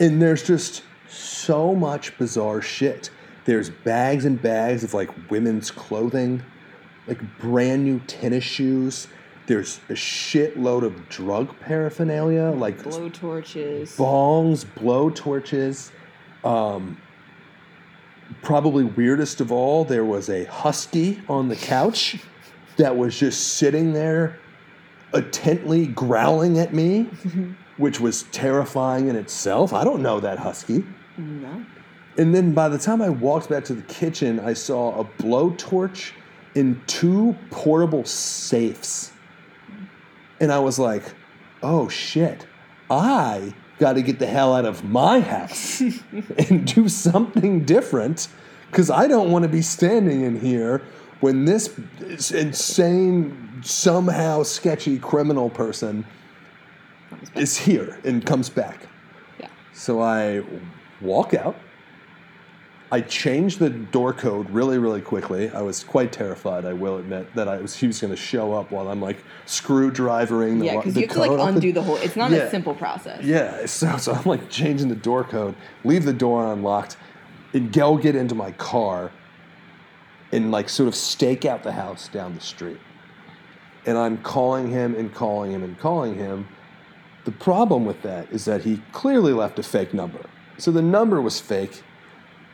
And 0.00 0.22
there's 0.22 0.42
just 0.42 0.82
so 1.08 1.74
much 1.74 2.16
bizarre 2.18 2.60
shit. 2.62 3.10
There's 3.44 3.70
bags 3.70 4.24
and 4.24 4.40
bags 4.40 4.84
of 4.84 4.94
like 4.94 5.10
women's 5.30 5.70
clothing, 5.70 6.42
like 7.06 7.20
brand 7.38 7.84
new 7.84 8.00
tennis 8.00 8.44
shoes. 8.44 9.08
There's 9.46 9.80
a 9.88 9.94
shitload 9.94 10.82
of 10.82 11.08
drug 11.08 11.58
paraphernalia, 11.60 12.50
like 12.50 12.82
Blow 12.82 13.08
torches. 13.08 13.96
bongs, 13.96 14.66
blow 14.74 15.08
torches. 15.08 15.90
Um, 16.44 17.00
probably 18.42 18.84
weirdest 18.84 19.40
of 19.40 19.50
all, 19.50 19.84
there 19.84 20.04
was 20.04 20.28
a 20.28 20.44
husky 20.44 21.22
on 21.28 21.48
the 21.48 21.56
couch 21.56 22.18
that 22.76 22.94
was 22.94 23.18
just 23.18 23.54
sitting 23.54 23.94
there, 23.94 24.38
intently 25.14 25.86
growling 25.86 26.58
at 26.58 26.74
me. 26.74 27.08
which 27.78 28.00
was 28.00 28.24
terrifying 28.24 29.08
in 29.08 29.16
itself. 29.16 29.72
I 29.72 29.84
don't 29.84 30.02
know 30.02 30.20
that 30.20 30.38
husky. 30.38 30.84
No. 31.18 31.64
And 32.16 32.34
then 32.34 32.52
by 32.52 32.68
the 32.68 32.78
time 32.78 33.02
I 33.02 33.10
walked 33.10 33.48
back 33.48 33.64
to 33.66 33.74
the 33.74 33.82
kitchen, 33.82 34.40
I 34.40 34.54
saw 34.54 35.00
a 35.00 35.04
blowtorch 35.04 36.12
in 36.54 36.80
two 36.86 37.36
portable 37.50 38.04
safes. 38.04 39.12
And 40.40 40.52
I 40.52 40.58
was 40.58 40.78
like, 40.78 41.02
oh 41.62 41.88
shit, 41.88 42.46
I 42.90 43.54
got 43.78 43.94
to 43.94 44.02
get 44.02 44.18
the 44.18 44.26
hell 44.26 44.54
out 44.54 44.64
of 44.64 44.84
my 44.84 45.20
house 45.20 45.80
and 46.48 46.66
do 46.66 46.88
something 46.88 47.64
different 47.64 48.28
because 48.70 48.90
I 48.90 49.06
don't 49.06 49.30
want 49.30 49.44
to 49.44 49.48
be 49.48 49.62
standing 49.62 50.22
in 50.22 50.40
here 50.40 50.82
when 51.20 51.44
this 51.44 51.68
insane, 52.30 53.60
somehow 53.62 54.42
sketchy 54.42 54.98
criminal 54.98 55.50
person 55.50 56.04
is 57.34 57.56
here 57.56 57.98
and 58.04 58.24
comes 58.24 58.48
back. 58.48 58.86
Yeah. 59.40 59.48
So 59.72 60.00
I 60.00 60.42
walk 61.00 61.34
out. 61.34 61.56
I 62.90 63.02
changed 63.02 63.58
the 63.58 63.68
door 63.68 64.14
code 64.14 64.48
really, 64.48 64.78
really 64.78 65.02
quickly. 65.02 65.50
I 65.50 65.60
was 65.60 65.84
quite 65.84 66.10
terrified, 66.10 66.64
I 66.64 66.72
will 66.72 66.96
admit, 66.96 67.34
that 67.34 67.46
I 67.46 67.58
was 67.58 67.76
he 67.76 67.86
was 67.86 68.00
going 68.00 68.12
to 68.12 68.16
show 68.16 68.54
up 68.54 68.70
while 68.70 68.88
I'm 68.88 69.02
like 69.02 69.18
screwdrivering 69.44 70.58
the, 70.58 70.66
Yeah, 70.66 70.76
because 70.76 70.96
you 70.96 71.02
have 71.02 71.10
to 71.10 71.18
like 71.20 71.28
code 71.30 71.40
off 71.40 71.48
the- 71.50 71.54
undo 71.56 71.72
the 71.72 71.82
whole. 71.82 71.96
It's 71.96 72.16
not 72.16 72.30
Yeah. 72.30 72.38
a 72.38 72.50
simple 72.50 72.74
process. 72.74 73.22
yeah, 73.24 73.66
so, 73.66 73.98
so 73.98 74.12
I'm 74.14 74.24
like 74.24 74.48
changing 74.48 74.88
the 74.88 74.94
door 74.94 75.22
code, 75.22 75.54
leave 75.84 76.04
the 76.06 76.14
door 76.14 76.50
unlocked, 76.50 76.96
and 77.52 77.70
go 77.72 77.96
get 77.98 78.16
into 78.16 78.34
my 78.34 78.52
car 78.52 79.10
and 80.32 80.50
like 80.50 80.70
sort 80.70 80.88
of 80.88 80.94
stake 80.94 81.44
out 81.44 81.62
the 81.62 81.72
house 81.72 82.08
down 82.08 82.34
the 82.34 82.40
street. 82.40 82.78
And 83.84 83.98
I'm 83.98 84.16
calling 84.18 84.70
him 84.70 84.94
and 84.94 85.12
calling 85.14 85.52
him 85.52 85.62
and 85.62 85.78
calling 85.78 86.14
him. 86.14 86.48
The 87.26 87.32
problem 87.32 87.84
with 87.84 88.00
that 88.02 88.30
is 88.32 88.46
that 88.46 88.62
he 88.64 88.80
clearly 88.92 89.34
left 89.34 89.58
a 89.58 89.62
fake 89.62 89.92
number. 89.92 90.20
So 90.58 90.70
the 90.72 90.82
number 90.82 91.20
was 91.22 91.40
fake. 91.40 91.82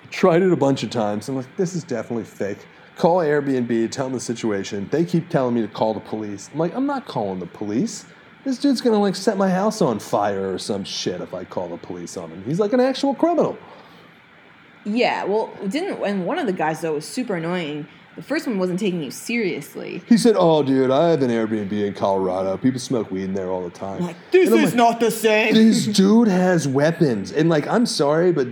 I 0.03 0.07
tried 0.09 0.43
it 0.43 0.53
a 0.53 0.57
bunch 0.57 0.83
of 0.83 0.91
times. 0.91 1.29
I'm 1.29 1.37
like, 1.37 1.57
this 1.57 1.75
is 1.75 1.83
definitely 1.83 2.25
fake. 2.25 2.59
Call 2.97 3.19
Airbnb, 3.19 3.91
tell 3.91 4.07
them 4.07 4.13
the 4.13 4.21
situation. 4.21 4.89
They 4.91 5.05
keep 5.05 5.29
telling 5.29 5.55
me 5.55 5.63
to 5.63 5.69
call 5.69 5.95
the 5.95 6.01
police. 6.01 6.51
I'm 6.53 6.59
like, 6.59 6.75
I'm 6.75 6.87
not 6.87 7.07
calling 7.07 7.41
the 7.41 7.47
police. 7.47 8.05
This 8.45 8.59
dude's 8.59 8.83
gonna 8.83 9.01
like 9.01 9.17
set 9.17 9.39
my 9.39 9.49
house 9.49 9.81
on 9.81 9.99
fire 9.99 10.53
or 10.53 10.59
some 10.59 10.85
shit 10.85 11.23
if 11.23 11.33
I 11.33 11.45
call 11.45 11.69
the 11.69 11.79
police 11.79 12.17
on 12.17 12.31
him. 12.31 12.45
He's 12.45 12.61
like 12.61 12.75
an 12.75 12.81
actual 12.81 13.15
criminal. 13.15 13.57
Yeah, 14.85 15.25
well, 15.25 15.51
didn't 15.67 16.05
and 16.05 16.27
one 16.27 16.39
of 16.39 16.47
the 16.47 16.53
guys 16.53 16.83
though 16.83 16.93
was 16.93 17.09
super 17.09 17.37
annoying. 17.37 17.89
The 18.17 18.23
first 18.23 18.47
one 18.47 18.59
wasn't 18.59 18.79
taking 18.79 19.03
you 19.03 19.11
seriously. 19.11 20.03
He 20.07 20.17
said, 20.17 20.37
"Oh, 20.39 20.63
dude, 20.63 20.91
I 20.91 21.11
have 21.11 21.23
an 21.23 21.31
Airbnb 21.31 21.73
in 21.73 21.95
Colorado. 21.95 22.57
People 22.57 22.79
smoke 22.79 23.11
weed 23.11 23.25
in 23.25 23.35
there 23.35 23.51
all 23.51 23.65
the 23.65 23.71
time." 23.71 24.03
Like, 24.03 24.17
this 24.31 24.51
is 24.51 24.71
like, 24.71 24.75
not 24.75 25.01
the 25.01 25.11
same. 25.11 25.55
this 25.55 25.87
dude 25.87 26.29
has 26.29 26.69
weapons, 26.69 27.33
and 27.33 27.49
like, 27.49 27.67
I'm 27.67 27.87
sorry, 27.87 28.33
but 28.33 28.47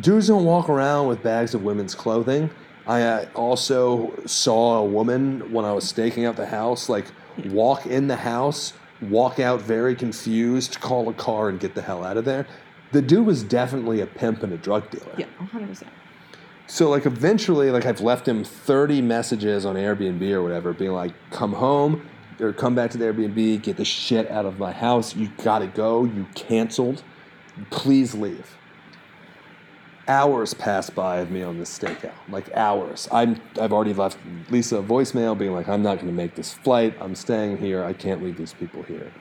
dudes 0.00 0.28
don't 0.28 0.44
walk 0.44 0.68
around 0.68 1.08
with 1.08 1.22
bags 1.22 1.54
of 1.54 1.62
women's 1.62 1.94
clothing. 1.94 2.50
I 2.86 3.02
uh, 3.02 3.26
also 3.34 4.12
saw 4.26 4.78
a 4.78 4.84
woman 4.84 5.52
when 5.52 5.64
I 5.64 5.72
was 5.72 5.88
staking 5.88 6.26
out 6.26 6.36
the 6.36 6.46
house, 6.46 6.88
like 6.88 7.06
walk 7.46 7.86
in 7.86 8.08
the 8.08 8.16
house, 8.16 8.72
walk 9.00 9.38
out 9.38 9.60
very 9.60 9.94
confused, 9.94 10.80
call 10.80 11.08
a 11.08 11.14
car, 11.14 11.48
and 11.48 11.60
get 11.60 11.74
the 11.74 11.82
hell 11.82 12.04
out 12.04 12.16
of 12.16 12.24
there. 12.24 12.46
The 12.90 13.00
dude 13.00 13.24
was 13.24 13.42
definitely 13.42 14.00
a 14.00 14.06
pimp 14.06 14.42
and 14.42 14.52
a 14.52 14.58
drug 14.58 14.90
dealer. 14.90 15.14
Yeah, 15.16 15.26
100. 15.38 15.86
So 16.72 16.88
like 16.88 17.04
eventually, 17.04 17.70
like 17.70 17.84
I've 17.84 18.00
left 18.00 18.26
him 18.26 18.44
thirty 18.44 19.02
messages 19.02 19.66
on 19.66 19.76
Airbnb 19.76 20.26
or 20.32 20.42
whatever, 20.42 20.72
being 20.72 20.92
like, 20.92 21.12
"Come 21.30 21.52
home 21.52 22.08
or 22.40 22.54
come 22.54 22.74
back 22.74 22.90
to 22.92 22.96
the 22.96 23.04
Airbnb, 23.04 23.62
get 23.62 23.76
the 23.76 23.84
shit 23.84 24.30
out 24.30 24.46
of 24.46 24.58
my 24.58 24.72
house. 24.72 25.14
You 25.14 25.30
gotta 25.44 25.66
go. 25.66 26.04
You 26.04 26.26
canceled. 26.34 27.02
Please 27.68 28.14
leave." 28.14 28.56
Hours 30.08 30.54
pass 30.54 30.88
by 30.88 31.18
of 31.18 31.30
me 31.30 31.42
on 31.42 31.58
this 31.58 31.78
stakeout, 31.78 32.14
like 32.30 32.50
hours. 32.56 33.06
I'm 33.12 33.38
I've 33.60 33.74
already 33.74 33.92
left 33.92 34.16
Lisa 34.48 34.78
a 34.78 34.82
voicemail 34.82 35.36
being 35.36 35.52
like, 35.52 35.68
"I'm 35.68 35.82
not 35.82 35.98
gonna 35.98 36.10
make 36.10 36.36
this 36.36 36.54
flight. 36.54 36.94
I'm 37.02 37.14
staying 37.14 37.58
here. 37.58 37.84
I 37.84 37.92
can't 37.92 38.24
leave 38.24 38.38
these 38.38 38.54
people 38.54 38.82
here." 38.82 39.12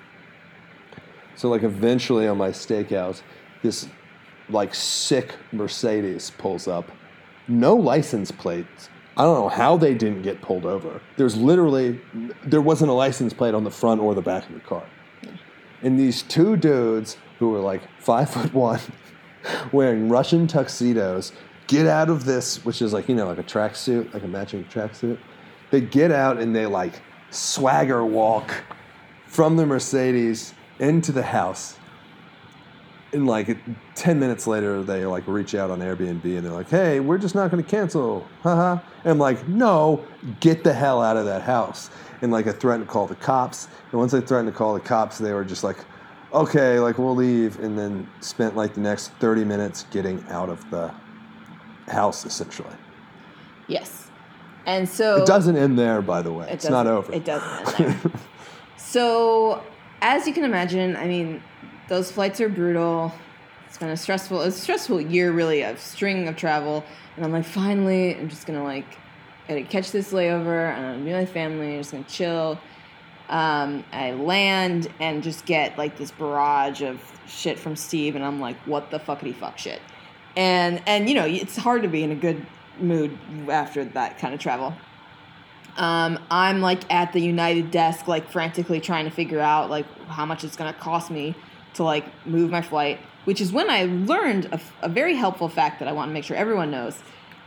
So 1.35 1.49
like 1.49 1.63
eventually 1.63 2.29
on 2.29 2.37
my 2.37 2.51
stakeout, 2.51 3.21
this 3.61 3.89
like 4.47 4.73
sick 4.73 5.35
Mercedes 5.51 6.31
pulls 6.37 6.69
up, 6.69 6.89
no 7.47 7.75
license 7.75 8.31
plates. 8.31 8.89
I 9.17 9.23
don't 9.23 9.39
know 9.39 9.49
how 9.49 9.77
they 9.77 9.93
didn't 9.93 10.21
get 10.21 10.41
pulled 10.41 10.65
over. 10.65 11.01
There's 11.17 11.35
literally 11.35 11.99
there 12.45 12.61
wasn't 12.61 12.91
a 12.91 12.93
license 12.93 13.33
plate 13.33 13.53
on 13.53 13.63
the 13.63 13.71
front 13.71 14.01
or 14.01 14.15
the 14.15 14.21
back 14.21 14.47
of 14.47 14.53
the 14.53 14.61
car. 14.61 14.83
And 15.81 15.99
these 15.99 16.21
two 16.23 16.55
dudes 16.55 17.17
who 17.39 17.49
were 17.49 17.59
like 17.59 17.81
five 17.99 18.29
foot 18.33 18.53
one, 18.53 18.79
wearing 19.71 20.09
Russian 20.09 20.47
tuxedos, 20.47 21.33
get 21.67 21.87
out 21.87 22.09
of 22.09 22.25
this, 22.25 22.63
which 22.63 22.81
is 22.81 22.93
like, 22.93 23.09
you 23.09 23.15
know, 23.15 23.27
like 23.27 23.37
a 23.37 23.43
tracksuit, 23.43 24.13
like 24.13 24.23
a 24.23 24.27
matching 24.27 24.63
tracksuit. 24.65 25.17
They 25.71 25.81
get 25.81 26.11
out 26.11 26.37
and 26.37 26.55
they 26.55 26.65
like 26.65 27.01
swagger 27.31 28.05
walk 28.05 28.53
from 29.25 29.55
the 29.55 29.65
Mercedes 29.65 30.53
into 30.79 31.11
the 31.11 31.23
house. 31.23 31.77
And 33.13 33.27
like 33.27 33.57
10 33.95 34.19
minutes 34.19 34.47
later, 34.47 34.81
they 34.83 35.05
like 35.05 35.27
reach 35.27 35.53
out 35.53 35.69
on 35.69 35.79
Airbnb 35.79 36.23
and 36.23 36.45
they're 36.45 36.51
like, 36.51 36.69
hey, 36.69 36.99
we're 36.99 37.17
just 37.17 37.35
not 37.35 37.51
going 37.51 37.63
to 37.63 37.69
cancel. 37.69 38.25
Haha. 38.41 38.81
And 39.03 39.11
I'm 39.11 39.17
like, 39.19 39.47
no, 39.47 40.05
get 40.39 40.63
the 40.63 40.73
hell 40.73 41.01
out 41.01 41.17
of 41.17 41.25
that 41.25 41.41
house. 41.41 41.89
And 42.21 42.31
like 42.31 42.47
I 42.47 42.51
threatened 42.51 42.87
to 42.87 42.91
call 42.91 43.07
the 43.07 43.15
cops. 43.15 43.67
And 43.91 43.99
once 43.99 44.13
I 44.13 44.21
threatened 44.21 44.51
to 44.51 44.57
call 44.57 44.73
the 44.73 44.79
cops, 44.79 45.17
they 45.17 45.33
were 45.33 45.43
just 45.43 45.63
like, 45.63 45.77
okay, 46.33 46.79
like 46.79 46.97
we'll 46.97 47.15
leave. 47.15 47.59
And 47.59 47.77
then 47.77 48.07
spent 48.21 48.55
like 48.55 48.75
the 48.75 48.81
next 48.81 49.09
30 49.13 49.43
minutes 49.43 49.85
getting 49.91 50.23
out 50.29 50.49
of 50.49 50.69
the 50.69 50.93
house 51.87 52.25
essentially. 52.25 52.73
Yes, 53.67 54.09
and 54.65 54.87
so 54.87 55.21
It 55.21 55.27
doesn't 55.27 55.57
end 55.57 55.77
there, 55.77 56.01
by 56.01 56.21
the 56.21 56.31
way. 56.31 56.47
It 56.47 56.53
it's 56.53 56.69
not 56.69 56.87
over. 56.87 57.11
It 57.13 57.25
doesn't 57.25 57.79
end 57.79 57.99
there. 58.01 58.11
so, 58.77 59.63
as 60.01 60.27
you 60.27 60.33
can 60.33 60.43
imagine, 60.43 60.95
I 60.95 61.07
mean, 61.07 61.41
those 61.91 62.09
flights 62.09 62.39
are 62.39 62.47
brutal. 62.47 63.11
It's 63.67 63.77
been 63.77 63.89
a 63.89 63.97
stressful, 63.97 64.39
it's 64.43 64.57
a 64.57 64.61
stressful 64.61 65.01
year, 65.01 65.33
really, 65.33 65.61
a 65.61 65.77
string 65.77 66.29
of 66.29 66.37
travel. 66.37 66.85
And 67.17 67.25
I'm 67.25 67.33
like, 67.33 67.43
finally, 67.43 68.15
I'm 68.15 68.29
just 68.29 68.47
gonna 68.47 68.63
like, 68.63 68.85
gotta 69.49 69.63
catch 69.63 69.91
this 69.91 70.13
layover, 70.13 70.73
and 70.73 70.85
I'm 70.85 70.93
gonna 70.93 71.03
be 71.03 71.11
with 71.11 71.19
my 71.19 71.25
family, 71.25 71.73
I'm 71.73 71.79
just 71.81 71.91
gonna 71.91 72.05
chill. 72.05 72.57
Um, 73.27 73.83
I 73.91 74.13
land 74.13 74.87
and 75.01 75.21
just 75.21 75.45
get 75.45 75.77
like 75.77 75.97
this 75.97 76.11
barrage 76.11 76.81
of 76.81 77.01
shit 77.27 77.59
from 77.59 77.75
Steve, 77.75 78.15
and 78.15 78.23
I'm 78.23 78.39
like, 78.39 78.55
what 78.65 78.89
the 78.89 78.97
fuckity 78.97 79.35
fuck 79.35 79.57
shit. 79.57 79.81
And 80.37 80.81
and 80.85 81.09
you 81.09 81.15
know, 81.15 81.25
it's 81.25 81.57
hard 81.57 81.81
to 81.81 81.89
be 81.89 82.03
in 82.03 82.11
a 82.11 82.15
good 82.15 82.45
mood 82.79 83.17
after 83.49 83.83
that 83.83 84.17
kind 84.17 84.33
of 84.33 84.39
travel. 84.39 84.73
Um, 85.75 86.19
I'm 86.31 86.61
like 86.61 86.89
at 86.89 87.11
the 87.11 87.19
United 87.19 87.69
desk, 87.69 88.07
like 88.07 88.29
frantically 88.31 88.79
trying 88.79 89.03
to 89.03 89.11
figure 89.11 89.41
out 89.41 89.69
like 89.69 89.85
how 90.07 90.25
much 90.25 90.45
it's 90.45 90.55
gonna 90.55 90.71
cost 90.71 91.11
me 91.11 91.35
to 91.75 91.83
like 91.83 92.05
move 92.25 92.49
my 92.51 92.61
flight. 92.61 92.99
Which 93.25 93.39
is 93.39 93.51
when 93.51 93.69
I 93.69 93.83
learned 93.83 94.45
a, 94.51 94.59
a 94.81 94.89
very 94.89 95.15
helpful 95.15 95.47
fact 95.47 95.79
that 95.79 95.87
I 95.87 95.91
want 95.91 96.09
to 96.09 96.13
make 96.13 96.23
sure 96.23 96.35
everyone 96.35 96.71
knows. 96.71 96.97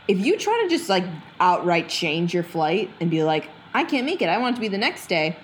If 0.07 0.19
you 0.19 0.37
try 0.37 0.61
to 0.63 0.69
just 0.69 0.87
like 0.87 1.03
outright 1.39 1.89
change 1.89 2.33
your 2.33 2.43
flight 2.43 2.89
and 3.01 3.11
be 3.11 3.23
like, 3.23 3.49
I 3.73 3.83
can't 3.83 4.05
make 4.05 4.21
it, 4.21 4.29
I 4.29 4.37
want 4.37 4.53
it 4.53 4.55
to 4.55 4.61
be 4.61 4.69
the 4.69 4.77
next 4.77 5.07
day, 5.07 5.35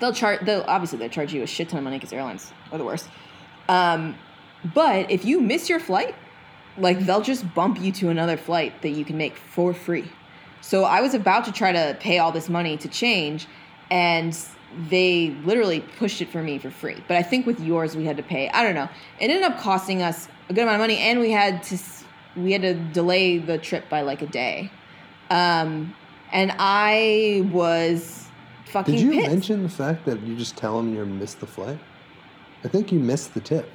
they'll 0.00 0.12
charge. 0.12 0.44
They'll 0.44 0.64
obviously 0.68 0.98
they 0.98 1.08
charge 1.08 1.32
you 1.32 1.42
a 1.42 1.46
shit 1.46 1.70
ton 1.70 1.78
of 1.78 1.84
money 1.84 1.96
because 1.96 2.12
airlines 2.12 2.52
are 2.70 2.76
the 2.76 2.84
worst. 2.84 3.08
Um, 3.68 4.16
but 4.74 5.10
if 5.10 5.24
you 5.24 5.40
miss 5.40 5.70
your 5.70 5.80
flight, 5.80 6.14
like 6.76 7.00
they'll 7.00 7.22
just 7.22 7.54
bump 7.54 7.80
you 7.80 7.90
to 7.92 8.10
another 8.10 8.36
flight 8.36 8.82
that 8.82 8.90
you 8.90 9.04
can 9.04 9.16
make 9.16 9.36
for 9.36 9.72
free. 9.72 10.10
So 10.60 10.84
I 10.84 11.00
was 11.00 11.14
about 11.14 11.44
to 11.46 11.52
try 11.52 11.72
to 11.72 11.96
pay 12.00 12.18
all 12.18 12.32
this 12.32 12.48
money 12.48 12.76
to 12.76 12.88
change, 12.88 13.46
and 13.90 14.36
they 14.88 15.30
literally 15.44 15.80
pushed 15.98 16.20
it 16.22 16.28
for 16.30 16.42
me 16.42 16.58
for 16.58 16.70
free. 16.70 16.96
But 17.08 17.16
I 17.16 17.22
think 17.22 17.46
with 17.46 17.60
yours 17.60 17.96
we 17.96 18.04
had 18.04 18.16
to 18.16 18.22
pay. 18.22 18.48
I 18.50 18.62
don't 18.62 18.74
know. 18.74 18.88
It 19.20 19.30
ended 19.30 19.42
up 19.42 19.58
costing 19.58 20.02
us 20.02 20.28
a 20.48 20.54
good 20.54 20.62
amount 20.62 20.76
of 20.76 20.80
money, 20.80 20.98
and 20.98 21.20
we 21.20 21.30
had 21.30 21.62
to 21.64 21.78
we 22.36 22.52
had 22.52 22.62
to 22.62 22.74
delay 22.74 23.38
the 23.38 23.58
trip 23.58 23.88
by 23.88 24.00
like 24.02 24.22
a 24.22 24.26
day. 24.26 24.70
Um, 25.30 25.94
and 26.32 26.54
I 26.58 27.48
was 27.52 28.26
fucking 28.66 28.94
Did 28.94 29.02
you 29.02 29.10
pissed. 29.12 29.28
mention 29.28 29.62
the 29.62 29.68
fact 29.68 30.04
that 30.06 30.20
you 30.22 30.36
just 30.36 30.56
tell 30.56 30.76
them 30.78 30.94
you 30.94 31.04
missed 31.04 31.40
the 31.40 31.46
flight? 31.46 31.78
I 32.64 32.68
think 32.68 32.90
you 32.92 32.98
missed 32.98 33.34
the 33.34 33.40
tip. 33.40 33.70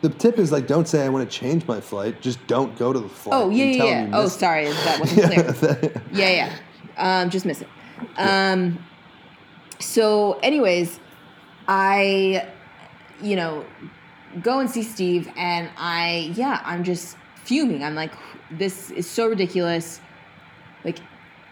The 0.00 0.08
tip 0.08 0.38
is 0.38 0.50
like, 0.50 0.66
don't 0.66 0.88
say 0.88 1.04
I 1.04 1.08
want 1.08 1.30
to 1.30 1.38
change 1.38 1.66
my 1.66 1.80
flight. 1.80 2.20
Just 2.20 2.44
don't 2.46 2.76
go 2.76 2.92
to 2.92 2.98
the 2.98 3.08
flight. 3.08 3.40
Oh 3.40 3.50
yeah, 3.50 3.64
yeah, 3.66 3.84
yeah. 3.84 4.10
Oh, 4.12 4.28
sorry, 4.28 4.64
that 4.66 4.98
wasn't 5.00 5.56
clear. 5.56 5.92
yeah, 6.12 6.30
yeah. 6.96 7.20
Um, 7.22 7.30
just 7.30 7.46
miss 7.46 7.60
it. 7.60 7.68
Um, 8.16 8.78
so, 9.82 10.38
anyways, 10.42 11.00
I, 11.68 12.48
you 13.20 13.36
know, 13.36 13.64
go 14.40 14.60
and 14.60 14.70
see 14.70 14.82
Steve, 14.82 15.30
and 15.36 15.70
I, 15.76 16.32
yeah, 16.34 16.60
I'm 16.64 16.84
just 16.84 17.16
fuming. 17.44 17.82
I'm 17.82 17.94
like, 17.94 18.12
this 18.50 18.90
is 18.90 19.08
so 19.08 19.26
ridiculous. 19.26 20.00
Like, 20.84 20.98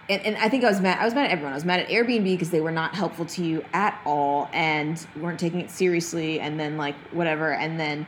and, 0.08 0.22
and 0.24 0.36
I 0.36 0.48
think 0.48 0.64
I 0.64 0.68
was 0.68 0.80
mad. 0.80 0.98
I 1.00 1.04
was 1.04 1.14
mad 1.14 1.26
at 1.26 1.30
everyone. 1.30 1.52
I 1.52 1.56
was 1.56 1.64
mad 1.64 1.80
at 1.80 1.88
Airbnb 1.88 2.24
because 2.24 2.50
they 2.50 2.60
were 2.60 2.72
not 2.72 2.94
helpful 2.94 3.26
to 3.26 3.44
you 3.44 3.64
at 3.72 4.00
all 4.04 4.48
and 4.52 5.06
weren't 5.16 5.38
taking 5.38 5.60
it 5.60 5.70
seriously. 5.70 6.40
And 6.40 6.58
then 6.58 6.76
like 6.76 6.96
whatever. 7.12 7.52
And 7.52 7.78
then, 7.78 8.06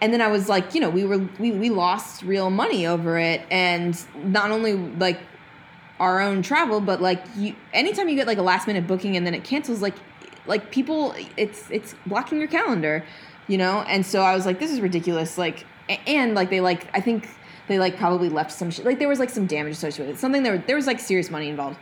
and 0.00 0.12
then 0.12 0.22
I 0.22 0.28
was 0.28 0.48
like, 0.48 0.74
you 0.74 0.80
know, 0.80 0.90
we 0.90 1.04
were 1.04 1.18
we 1.38 1.52
we 1.52 1.70
lost 1.70 2.22
real 2.22 2.50
money 2.50 2.86
over 2.86 3.18
it, 3.18 3.42
and 3.50 3.98
not 4.24 4.50
only 4.50 4.74
like 4.74 5.20
our 5.98 6.20
own 6.20 6.42
travel, 6.42 6.80
but 6.80 7.00
like 7.00 7.24
you, 7.36 7.54
anytime 7.72 8.08
you 8.08 8.16
get 8.16 8.26
like 8.26 8.38
a 8.38 8.42
last 8.42 8.66
minute 8.66 8.86
booking 8.86 9.16
and 9.16 9.26
then 9.26 9.34
it 9.34 9.44
cancels, 9.44 9.82
like 9.82 9.94
like 10.46 10.70
people, 10.70 11.14
it's 11.36 11.70
it's 11.70 11.94
blocking 12.06 12.38
your 12.38 12.48
calendar, 12.48 13.04
you 13.48 13.58
know. 13.58 13.82
And 13.82 14.04
so 14.04 14.22
I 14.22 14.34
was 14.34 14.46
like, 14.46 14.58
this 14.58 14.70
is 14.70 14.80
ridiculous. 14.80 15.38
Like, 15.38 15.66
and 16.06 16.34
like 16.34 16.50
they 16.50 16.60
like 16.60 16.88
I 16.94 17.00
think 17.00 17.28
they 17.68 17.78
like 17.78 17.96
probably 17.96 18.28
left 18.28 18.52
some 18.52 18.70
shit. 18.70 18.84
Like 18.84 18.98
there 18.98 19.08
was 19.08 19.18
like 19.18 19.30
some 19.30 19.46
damage 19.46 19.72
associated 19.72 20.08
with 20.08 20.16
it. 20.16 20.20
Something 20.20 20.42
there 20.42 20.58
there 20.58 20.76
was 20.76 20.86
like 20.86 21.00
serious 21.00 21.30
money 21.30 21.48
involved. 21.48 21.78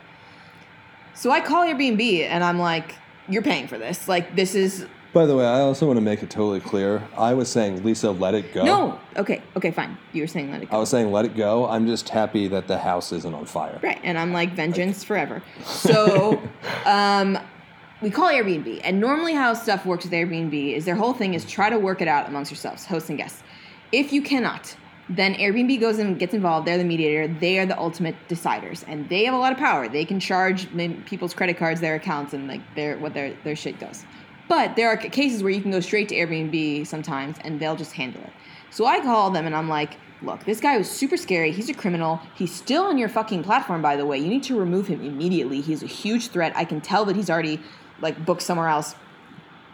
So 1.13 1.31
I 1.31 1.39
call 1.39 1.65
Airbnb 1.65 2.21
and 2.23 2.43
I'm 2.43 2.59
like, 2.59 2.95
you're 3.29 3.41
paying 3.41 3.67
for 3.67 3.77
this. 3.77 4.07
Like 4.07 4.35
this 4.35 4.55
is 4.55 4.85
By 5.15 5.25
the 5.25 5.33
way, 5.33 5.45
I 5.45 5.61
also 5.61 5.87
want 5.87 5.95
to 5.95 6.01
make 6.01 6.23
it 6.23 6.29
totally 6.29 6.59
clear. 6.59 7.01
I 7.17 7.33
was 7.33 7.49
saying, 7.49 7.85
Lisa, 7.85 8.11
let 8.11 8.33
it 8.35 8.53
go. 8.53 8.65
no. 8.65 8.99
Okay, 9.15 9.41
okay, 9.55 9.71
fine. 9.71 9.97
You 10.11 10.23
were 10.23 10.27
saying 10.27 10.51
let 10.51 10.61
it 10.61 10.69
go. 10.69 10.75
I 10.75 10.79
was 10.81 10.89
saying, 10.89 11.09
let 11.09 11.23
it 11.23 11.37
go. 11.37 11.69
I'm 11.69 11.87
just 11.87 12.09
happy 12.09 12.49
that 12.49 12.67
the 12.67 12.77
house 12.77 13.13
isn't 13.13 13.33
on 13.33 13.45
fire. 13.45 13.79
Right. 13.81 13.97
And 14.03 14.17
I'm 14.17 14.33
like, 14.33 14.51
vengeance 14.51 15.05
forever. 15.05 15.41
So 15.63 16.43
um, 16.85 17.39
we 18.01 18.09
call 18.09 18.29
Airbnb. 18.29 18.81
And 18.83 18.99
normally, 18.99 19.33
how 19.33 19.53
stuff 19.53 19.85
works 19.85 20.03
with 20.03 20.11
Airbnb 20.11 20.73
is 20.75 20.83
their 20.83 20.97
whole 20.97 21.13
thing 21.13 21.33
is 21.33 21.45
try 21.45 21.69
to 21.69 21.79
work 21.79 22.01
it 22.01 22.09
out 22.09 22.27
amongst 22.27 22.51
yourselves, 22.51 22.83
hosts 22.85 23.07
and 23.07 23.17
guests. 23.17 23.41
If 23.93 24.11
you 24.11 24.21
cannot, 24.21 24.75
then 25.07 25.35
Airbnb 25.35 25.79
goes 25.79 25.97
in 25.97 26.07
and 26.07 26.19
gets 26.19 26.33
involved. 26.33 26.67
They're 26.67 26.77
the 26.77 26.83
mediator. 26.83 27.33
They 27.33 27.57
are 27.59 27.65
the 27.65 27.79
ultimate 27.79 28.17
deciders, 28.27 28.83
and 28.85 29.07
they 29.07 29.23
have 29.23 29.33
a 29.33 29.37
lot 29.37 29.53
of 29.53 29.57
power. 29.57 29.87
They 29.87 30.03
can 30.03 30.19
charge 30.19 30.67
people's 31.05 31.33
credit 31.33 31.57
cards, 31.57 31.79
their 31.79 31.95
accounts, 31.95 32.33
and 32.33 32.49
like 32.49 32.59
their 32.75 32.97
what 32.97 33.13
their 33.13 33.33
their 33.45 33.55
shit 33.55 33.79
goes. 33.79 34.03
But 34.47 34.75
there 34.75 34.89
are 34.89 34.97
cases 34.97 35.41
where 35.41 35.51
you 35.51 35.61
can 35.61 35.71
go 35.71 35.79
straight 35.79 36.09
to 36.09 36.15
Airbnb 36.15 36.85
sometimes, 36.85 37.37
and 37.41 37.59
they'll 37.59 37.75
just 37.75 37.93
handle 37.93 38.21
it. 38.21 38.31
So 38.69 38.85
I 38.85 38.99
call 38.99 39.31
them, 39.31 39.45
and 39.45 39.55
I'm 39.55 39.69
like, 39.69 39.97
"Look, 40.21 40.45
this 40.45 40.59
guy 40.59 40.77
was 40.77 40.89
super 40.89 41.17
scary. 41.17 41.51
He's 41.51 41.69
a 41.69 41.73
criminal. 41.73 42.19
He's 42.35 42.53
still 42.53 42.83
on 42.83 42.97
your 42.97 43.09
fucking 43.09 43.43
platform, 43.43 43.81
by 43.81 43.95
the 43.95 44.05
way. 44.05 44.17
You 44.19 44.27
need 44.27 44.43
to 44.43 44.59
remove 44.59 44.87
him 44.87 45.01
immediately. 45.01 45.61
He's 45.61 45.81
a 45.81 45.87
huge 45.87 46.27
threat. 46.27 46.53
I 46.55 46.65
can 46.65 46.81
tell 46.81 47.05
that 47.05 47.15
he's 47.15 47.29
already 47.29 47.59
like 48.01 48.25
booked 48.25 48.41
somewhere 48.41 48.67
else. 48.67 48.95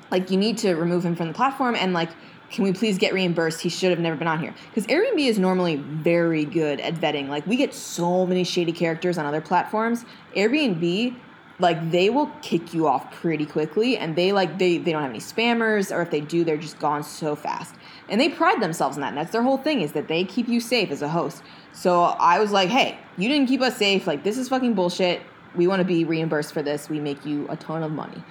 Like 0.09 0.29
you 0.29 0.37
need 0.37 0.57
to 0.59 0.75
remove 0.75 1.03
him 1.05 1.15
from 1.15 1.27
the 1.27 1.33
platform 1.33 1.75
and 1.75 1.93
like." 1.93 2.09
Can 2.51 2.65
we 2.65 2.73
please 2.73 2.97
get 2.97 3.13
reimbursed? 3.13 3.61
He 3.61 3.69
should 3.69 3.91
have 3.91 3.99
never 3.99 4.17
been 4.17 4.27
on 4.27 4.39
here. 4.39 4.53
Because 4.73 4.85
Airbnb 4.87 5.25
is 5.25 5.39
normally 5.39 5.77
very 5.77 6.43
good 6.43 6.81
at 6.81 6.95
vetting. 6.95 7.29
Like, 7.29 7.47
we 7.47 7.55
get 7.55 7.73
so 7.73 8.25
many 8.25 8.43
shady 8.43 8.73
characters 8.73 9.17
on 9.17 9.25
other 9.25 9.39
platforms. 9.39 10.03
Airbnb 10.35 11.15
like 11.61 11.91
they 11.91 12.09
will 12.09 12.27
kick 12.41 12.73
you 12.73 12.87
off 12.87 13.11
pretty 13.11 13.45
quickly 13.45 13.97
and 13.97 14.15
they 14.15 14.31
like 14.31 14.57
they, 14.57 14.77
they 14.77 14.91
don't 14.91 15.01
have 15.01 15.11
any 15.11 15.19
spammers 15.19 15.95
or 15.95 16.01
if 16.01 16.11
they 16.11 16.21
do 16.21 16.43
they're 16.43 16.57
just 16.57 16.79
gone 16.79 17.03
so 17.03 17.35
fast. 17.35 17.75
And 18.09 18.19
they 18.19 18.29
pride 18.29 18.61
themselves 18.61 18.97
in 18.97 19.01
that 19.01 19.09
and 19.09 19.17
that's 19.17 19.31
their 19.31 19.43
whole 19.43 19.57
thing 19.57 19.81
is 19.81 19.93
that 19.93 20.07
they 20.07 20.23
keep 20.23 20.47
you 20.47 20.59
safe 20.59 20.91
as 20.91 21.01
a 21.01 21.09
host. 21.09 21.43
So 21.73 22.03
i 22.03 22.39
was 22.39 22.51
like 22.51 22.69
hey 22.69 22.97
you 23.17 23.29
didn't 23.29 23.47
keep 23.47 23.61
us 23.61 23.77
safe. 23.77 24.07
Like 24.07 24.23
this 24.23 24.37
is 24.37 24.49
fucking 24.49 24.73
bullshit. 24.73 25.21
We 25.55 25.67
want 25.67 25.79
to 25.79 25.85
be 25.85 26.03
reimbursed 26.05 26.53
for 26.53 26.61
this. 26.61 26.89
We 26.89 26.99
make 26.99 27.25
you 27.25 27.47
a 27.49 27.57
ton 27.57 27.83
of 27.83 27.91
money. 27.91 28.23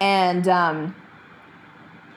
And 0.00 0.48
um 0.48 0.94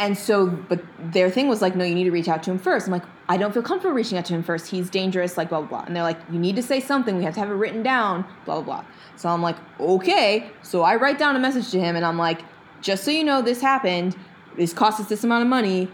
and 0.02 0.18
so 0.18 0.48
but 0.48 0.82
their 1.00 1.30
thing 1.30 1.48
was 1.48 1.62
like 1.62 1.76
no 1.76 1.86
you 1.86 1.94
need 1.96 2.06
to 2.06 2.12
reach 2.12 2.28
out 2.28 2.42
to 2.44 2.52
him 2.52 2.58
first. 2.60 2.88
I'm 2.88 2.92
like 2.92 3.04
i 3.30 3.38
don't 3.38 3.54
feel 3.54 3.64
comfortable 3.64 3.96
reaching 3.96 4.18
out 4.18 4.26
to 4.26 4.34
him 4.34 4.44
first. 4.44 4.68
He's 4.68 4.90
dangerous 4.90 5.38
like 5.38 5.50
blah 5.50 5.60
blah 5.62 5.70
blah. 5.70 5.84
And 5.86 5.96
they're 5.96 6.04
like 6.04 6.20
you 6.32 6.40
need 6.40 6.56
to 6.56 6.64
say 6.64 6.80
something. 6.80 7.18
We 7.18 7.24
have 7.24 7.36
to 7.36 7.40
have 7.40 7.50
it 7.50 7.54
written 7.54 7.84
down 7.84 8.26
blah 8.46 8.56
blah 8.62 8.82
blah. 8.82 8.86
So 9.16 9.30
i'm 9.30 9.42
like 9.42 9.58
okay. 9.80 10.52
So 10.64 10.82
i 10.82 10.96
write 10.96 11.20
down 11.20 11.36
a 11.36 11.40
message 11.40 11.70
to 11.72 11.80
him 11.80 11.96
and 11.96 12.04
i'm 12.06 12.18
like 12.18 12.42
just 12.82 13.04
so 13.04 13.12
you 13.12 13.24
know 13.24 13.42
this 13.42 13.62
happened. 13.62 14.16
This 14.58 14.74
cost 14.74 15.00
us 15.00 15.08
this 15.08 15.24
amount 15.24 15.44
of 15.44 15.50
money. 15.50 15.88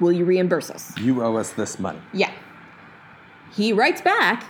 Will 0.00 0.12
you 0.12 0.24
reimburse 0.24 0.70
us? 0.70 0.96
You 0.98 1.22
owe 1.22 1.36
us 1.36 1.52
this 1.52 1.78
money. 1.78 2.00
yeah. 2.14 2.32
He 3.52 3.72
writes 3.72 4.00
back 4.00 4.44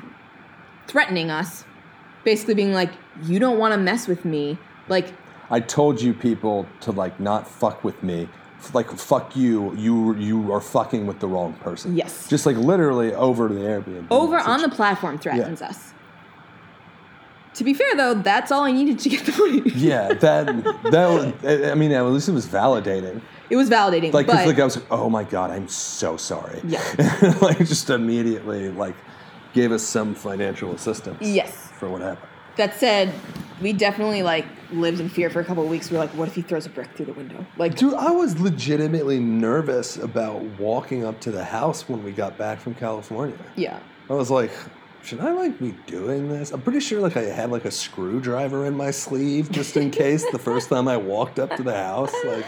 threatening 0.87 1.31
us 1.31 1.65
basically 2.25 2.55
being 2.55 2.73
like 2.73 2.91
you 3.25 3.39
don't 3.39 3.59
want 3.59 3.73
to 3.75 3.79
mess 3.79 4.07
with 4.07 4.25
me. 4.25 4.59
Like 4.89 5.13
I 5.51 5.59
told 5.61 6.01
you 6.01 6.15
people 6.15 6.67
to 6.83 6.93
like 6.93 7.19
not 7.19 7.49
fuck 7.49 7.83
with 7.83 8.01
me. 8.03 8.29
Like 8.75 8.91
fuck 8.91 9.37
you. 9.37 9.75
You 9.77 10.15
you 10.17 10.53
are 10.53 10.61
fucking 10.61 11.07
with 11.07 11.21
the 11.21 11.27
wrong 11.29 11.55
person. 11.55 11.97
Yes. 11.97 12.29
Just 12.29 12.47
like 12.47 12.57
literally 12.57 13.13
over 13.15 13.49
the 13.49 13.61
Airbnb. 13.61 14.07
over 14.11 14.37
message. 14.37 14.49
on 14.49 14.63
the 14.63 14.69
platform 14.69 15.19
threatens 15.19 15.63
us. 15.63 15.93
To 17.55 17.65
be 17.65 17.75
fair 17.75 17.97
though, 17.97 18.15
that's 18.15 18.53
all 18.53 18.63
I 18.65 18.73
needed 18.73 18.99
to 19.01 19.09
get 19.09 19.27
the 19.27 19.33
money. 19.33 19.63
Yeah, 19.75 20.09
that 20.15 20.47
that 20.93 21.09
was, 21.09 21.71
I 21.71 21.75
mean 21.75 21.91
at 21.93 22.03
least 22.07 22.29
it 22.29 22.33
was 22.33 22.47
validating. 22.47 23.21
It 23.51 23.57
was 23.57 23.69
validating, 23.69 24.13
Like 24.13 24.29
but 24.29 24.47
like 24.47 24.59
I 24.59 24.65
was 24.65 24.77
like, 24.77 24.87
oh 24.93 25.11
my 25.11 25.25
god, 25.25 25.51
I'm 25.51 25.67
so 25.69 26.17
sorry. 26.17 26.61
Yeah. 26.65 26.83
like 27.43 27.59
just 27.59 27.91
immediately 27.91 28.71
like 28.71 28.95
gave 29.53 29.73
us 29.73 29.83
some 29.83 30.15
financial 30.15 30.73
assistance. 30.73 31.19
yes. 31.21 31.69
For 31.79 31.89
what 31.89 32.03
happened. 32.03 32.29
That 32.57 32.75
said, 32.75 33.13
we 33.61 33.73
definitely 33.73 34.23
like 34.23 34.47
lived 34.73 35.01
in 35.01 35.09
fear 35.09 35.31
for 35.31 35.41
a 35.41 35.45
couple 35.45 35.63
of 35.63 35.69
weeks. 35.69 35.91
We're 35.91 35.99
like, 35.99 36.11
what 36.11 36.29
if 36.29 36.35
he 36.35 36.43
throws 36.43 36.67
a 36.67 36.71
brick 36.71 36.91
through 36.95 37.07
the 37.07 37.13
window? 37.13 37.45
Like, 37.57 37.77
Dude, 37.77 37.95
I 37.95 38.11
was 38.11 38.39
legitimately 38.41 39.21
nervous 39.21 39.97
about 39.97 40.43
walking 40.59 41.05
up 41.05 41.21
to 41.21 41.31
the 41.31 41.45
house 41.45 41.89
when 41.89 42.03
we 42.03 42.13
got 42.13 42.39
back 42.39 42.61
from 42.61 42.75
California. 42.75 43.37
yeah, 43.57 43.81
I 44.09 44.15
was 44.15 44.31
like, 44.31 44.51
should 45.03 45.21
I 45.21 45.33
like 45.33 45.59
be 45.59 45.73
doing 45.87 46.29
this? 46.29 46.53
I'm 46.53 46.63
pretty 46.63 46.81
sure 46.81 47.01
like 47.01 47.17
I 47.17 47.23
had 47.23 47.51
like 47.51 47.65
a 47.65 47.71
screwdriver 47.71 48.67
in 48.67 48.77
my 48.77 48.91
sleeve 48.91 49.51
just 49.51 49.77
in 49.77 49.91
case 49.91 50.25
the 50.31 50.39
first 50.39 50.69
time 50.69 50.89
I 50.89 50.97
walked 50.97 51.39
up 51.39 51.57
to 51.57 51.63
the 51.63 51.75
house. 51.75 52.13
Like 52.25 52.45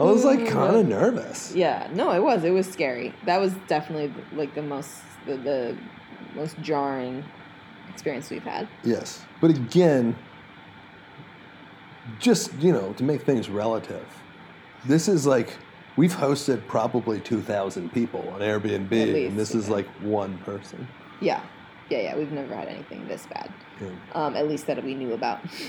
I 0.00 0.04
was 0.04 0.24
like 0.24 0.46
kind 0.48 0.76
of 0.76 0.86
mm. 0.86 0.88
nervous. 0.88 1.54
yeah. 1.54 1.88
No, 1.92 2.12
it 2.12 2.22
was. 2.22 2.44
It 2.44 2.50
was 2.50 2.70
scary. 2.70 3.14
That 3.26 3.38
was 3.38 3.52
definitely 3.66 4.12
like 4.32 4.54
the 4.54 4.62
most 4.62 5.02
the, 5.26 5.36
the 5.36 5.76
most 6.34 6.58
jarring 6.60 7.24
experience 7.92 8.30
we've 8.30 8.42
had. 8.42 8.68
Yes. 8.84 9.24
But 9.40 9.50
again, 9.50 10.16
just, 12.18 12.52
you 12.54 12.72
know, 12.72 12.92
to 12.94 13.02
make 13.04 13.22
things 13.22 13.48
relative. 13.48 14.06
This 14.84 15.08
is 15.08 15.26
like 15.26 15.56
we've 15.96 16.14
hosted 16.14 16.66
probably 16.66 17.20
2000 17.20 17.92
people 17.92 18.26
on 18.30 18.40
Airbnb 18.40 18.90
Lease, 18.90 19.28
and 19.30 19.38
this 19.38 19.54
is 19.54 19.68
like 19.68 19.86
one 20.00 20.38
person. 20.38 20.86
Yeah, 21.20 21.42
yeah, 21.90 21.98
yeah. 22.00 22.16
We've 22.16 22.30
never 22.32 22.54
had 22.54 22.68
anything 22.68 23.06
this 23.08 23.26
bad. 23.26 23.52
Yeah. 23.80 23.88
Um, 24.14 24.36
at 24.36 24.48
least 24.48 24.66
that 24.66 24.82
we 24.82 24.94
knew 24.94 25.12
about. 25.14 25.40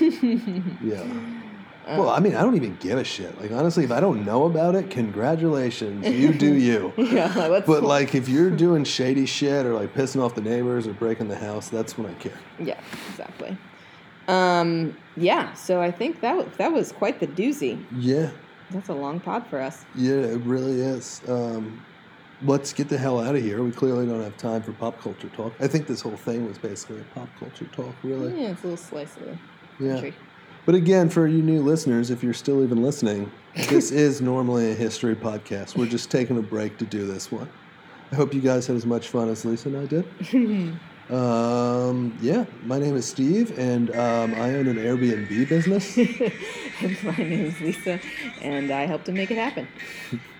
Yeah. 0.82 1.98
well, 1.98 2.10
I 2.10 2.20
mean, 2.20 2.36
I 2.36 2.42
don't 2.42 2.54
even 2.56 2.76
give 2.76 2.98
a 2.98 3.04
shit. 3.04 3.40
Like, 3.40 3.50
honestly, 3.50 3.84
if 3.84 3.90
I 3.90 3.98
don't 4.00 4.24
know 4.24 4.44
about 4.44 4.74
it, 4.76 4.90
congratulations. 4.90 6.06
You 6.06 6.32
do 6.32 6.54
you. 6.68 6.92
yeah. 6.96 7.62
But, 7.66 7.82
like, 7.82 8.14
if 8.14 8.28
you're 8.28 8.50
doing 8.66 8.84
shady 8.84 9.26
shit 9.26 9.66
or, 9.66 9.74
like, 9.74 9.92
pissing 9.94 10.22
off 10.22 10.34
the 10.34 10.40
neighbors 10.42 10.86
or 10.86 10.92
breaking 10.92 11.28
the 11.28 11.36
house, 11.36 11.68
that's 11.68 11.96
when 11.98 12.08
I 12.08 12.14
care. 12.14 12.38
Yeah, 12.60 12.78
exactly. 13.10 13.56
Um, 14.30 14.96
yeah, 15.16 15.52
so 15.54 15.80
I 15.80 15.90
think 15.90 16.20
that 16.20 16.36
was, 16.36 16.46
that 16.58 16.72
was 16.72 16.92
quite 16.92 17.20
the 17.20 17.26
doozy. 17.26 17.84
Yeah. 17.96 18.30
That's 18.70 18.88
a 18.88 18.94
long 18.94 19.18
pod 19.20 19.46
for 19.48 19.60
us. 19.60 19.84
Yeah, 19.96 20.12
it 20.14 20.40
really 20.42 20.80
is. 20.80 21.20
Um, 21.28 21.84
let's 22.42 22.72
get 22.72 22.88
the 22.88 22.96
hell 22.96 23.18
out 23.20 23.34
of 23.34 23.42
here. 23.42 23.62
We 23.62 23.72
clearly 23.72 24.06
don't 24.06 24.22
have 24.22 24.36
time 24.36 24.62
for 24.62 24.72
pop 24.72 25.00
culture 25.00 25.28
talk. 25.30 25.52
I 25.60 25.66
think 25.66 25.86
this 25.88 26.00
whole 26.00 26.16
thing 26.16 26.46
was 26.46 26.56
basically 26.58 27.00
a 27.00 27.04
pop 27.18 27.28
culture 27.38 27.66
talk, 27.72 27.94
really. 28.04 28.40
Yeah, 28.40 28.50
it's 28.50 28.62
a 28.62 28.68
little 28.68 28.76
slice 28.76 29.16
of 29.16 29.24
the 29.24 29.38
Yeah. 29.84 29.92
country. 29.94 30.14
But 30.66 30.74
again, 30.76 31.08
for 31.08 31.26
you 31.26 31.42
new 31.42 31.62
listeners, 31.62 32.10
if 32.10 32.22
you're 32.22 32.34
still 32.34 32.62
even 32.62 32.82
listening, 32.82 33.32
this 33.68 33.90
is 34.06 34.20
normally 34.20 34.70
a 34.70 34.74
history 34.74 35.16
podcast. 35.16 35.76
We're 35.76 35.86
just 35.86 36.10
taking 36.10 36.38
a 36.38 36.42
break 36.42 36.78
to 36.78 36.84
do 36.84 37.06
this 37.06 37.32
one. 37.32 37.48
I 38.12 38.14
hope 38.14 38.32
you 38.34 38.40
guys 38.40 38.66
had 38.66 38.76
as 38.76 38.86
much 38.86 39.08
fun 39.08 39.28
as 39.28 39.44
Lisa 39.44 39.68
and 39.68 39.78
I 39.78 39.86
did. 39.86 40.78
um, 41.10 42.16
yeah, 42.20 42.44
my 42.64 42.78
name 42.78 42.96
is 42.96 43.06
Steve, 43.06 43.58
and 43.58 43.94
um, 43.96 44.34
I 44.34 44.54
own 44.54 44.68
an 44.68 44.76
Airbnb 44.76 45.48
business. 45.48 45.96
My 47.02 47.16
name 47.16 47.46
is 47.46 47.60
Lisa, 47.60 48.00
and 48.40 48.70
I 48.70 48.86
help 48.86 49.04
to 49.04 49.12
make 49.12 49.30
it 49.30 49.36
happen. 49.36 49.68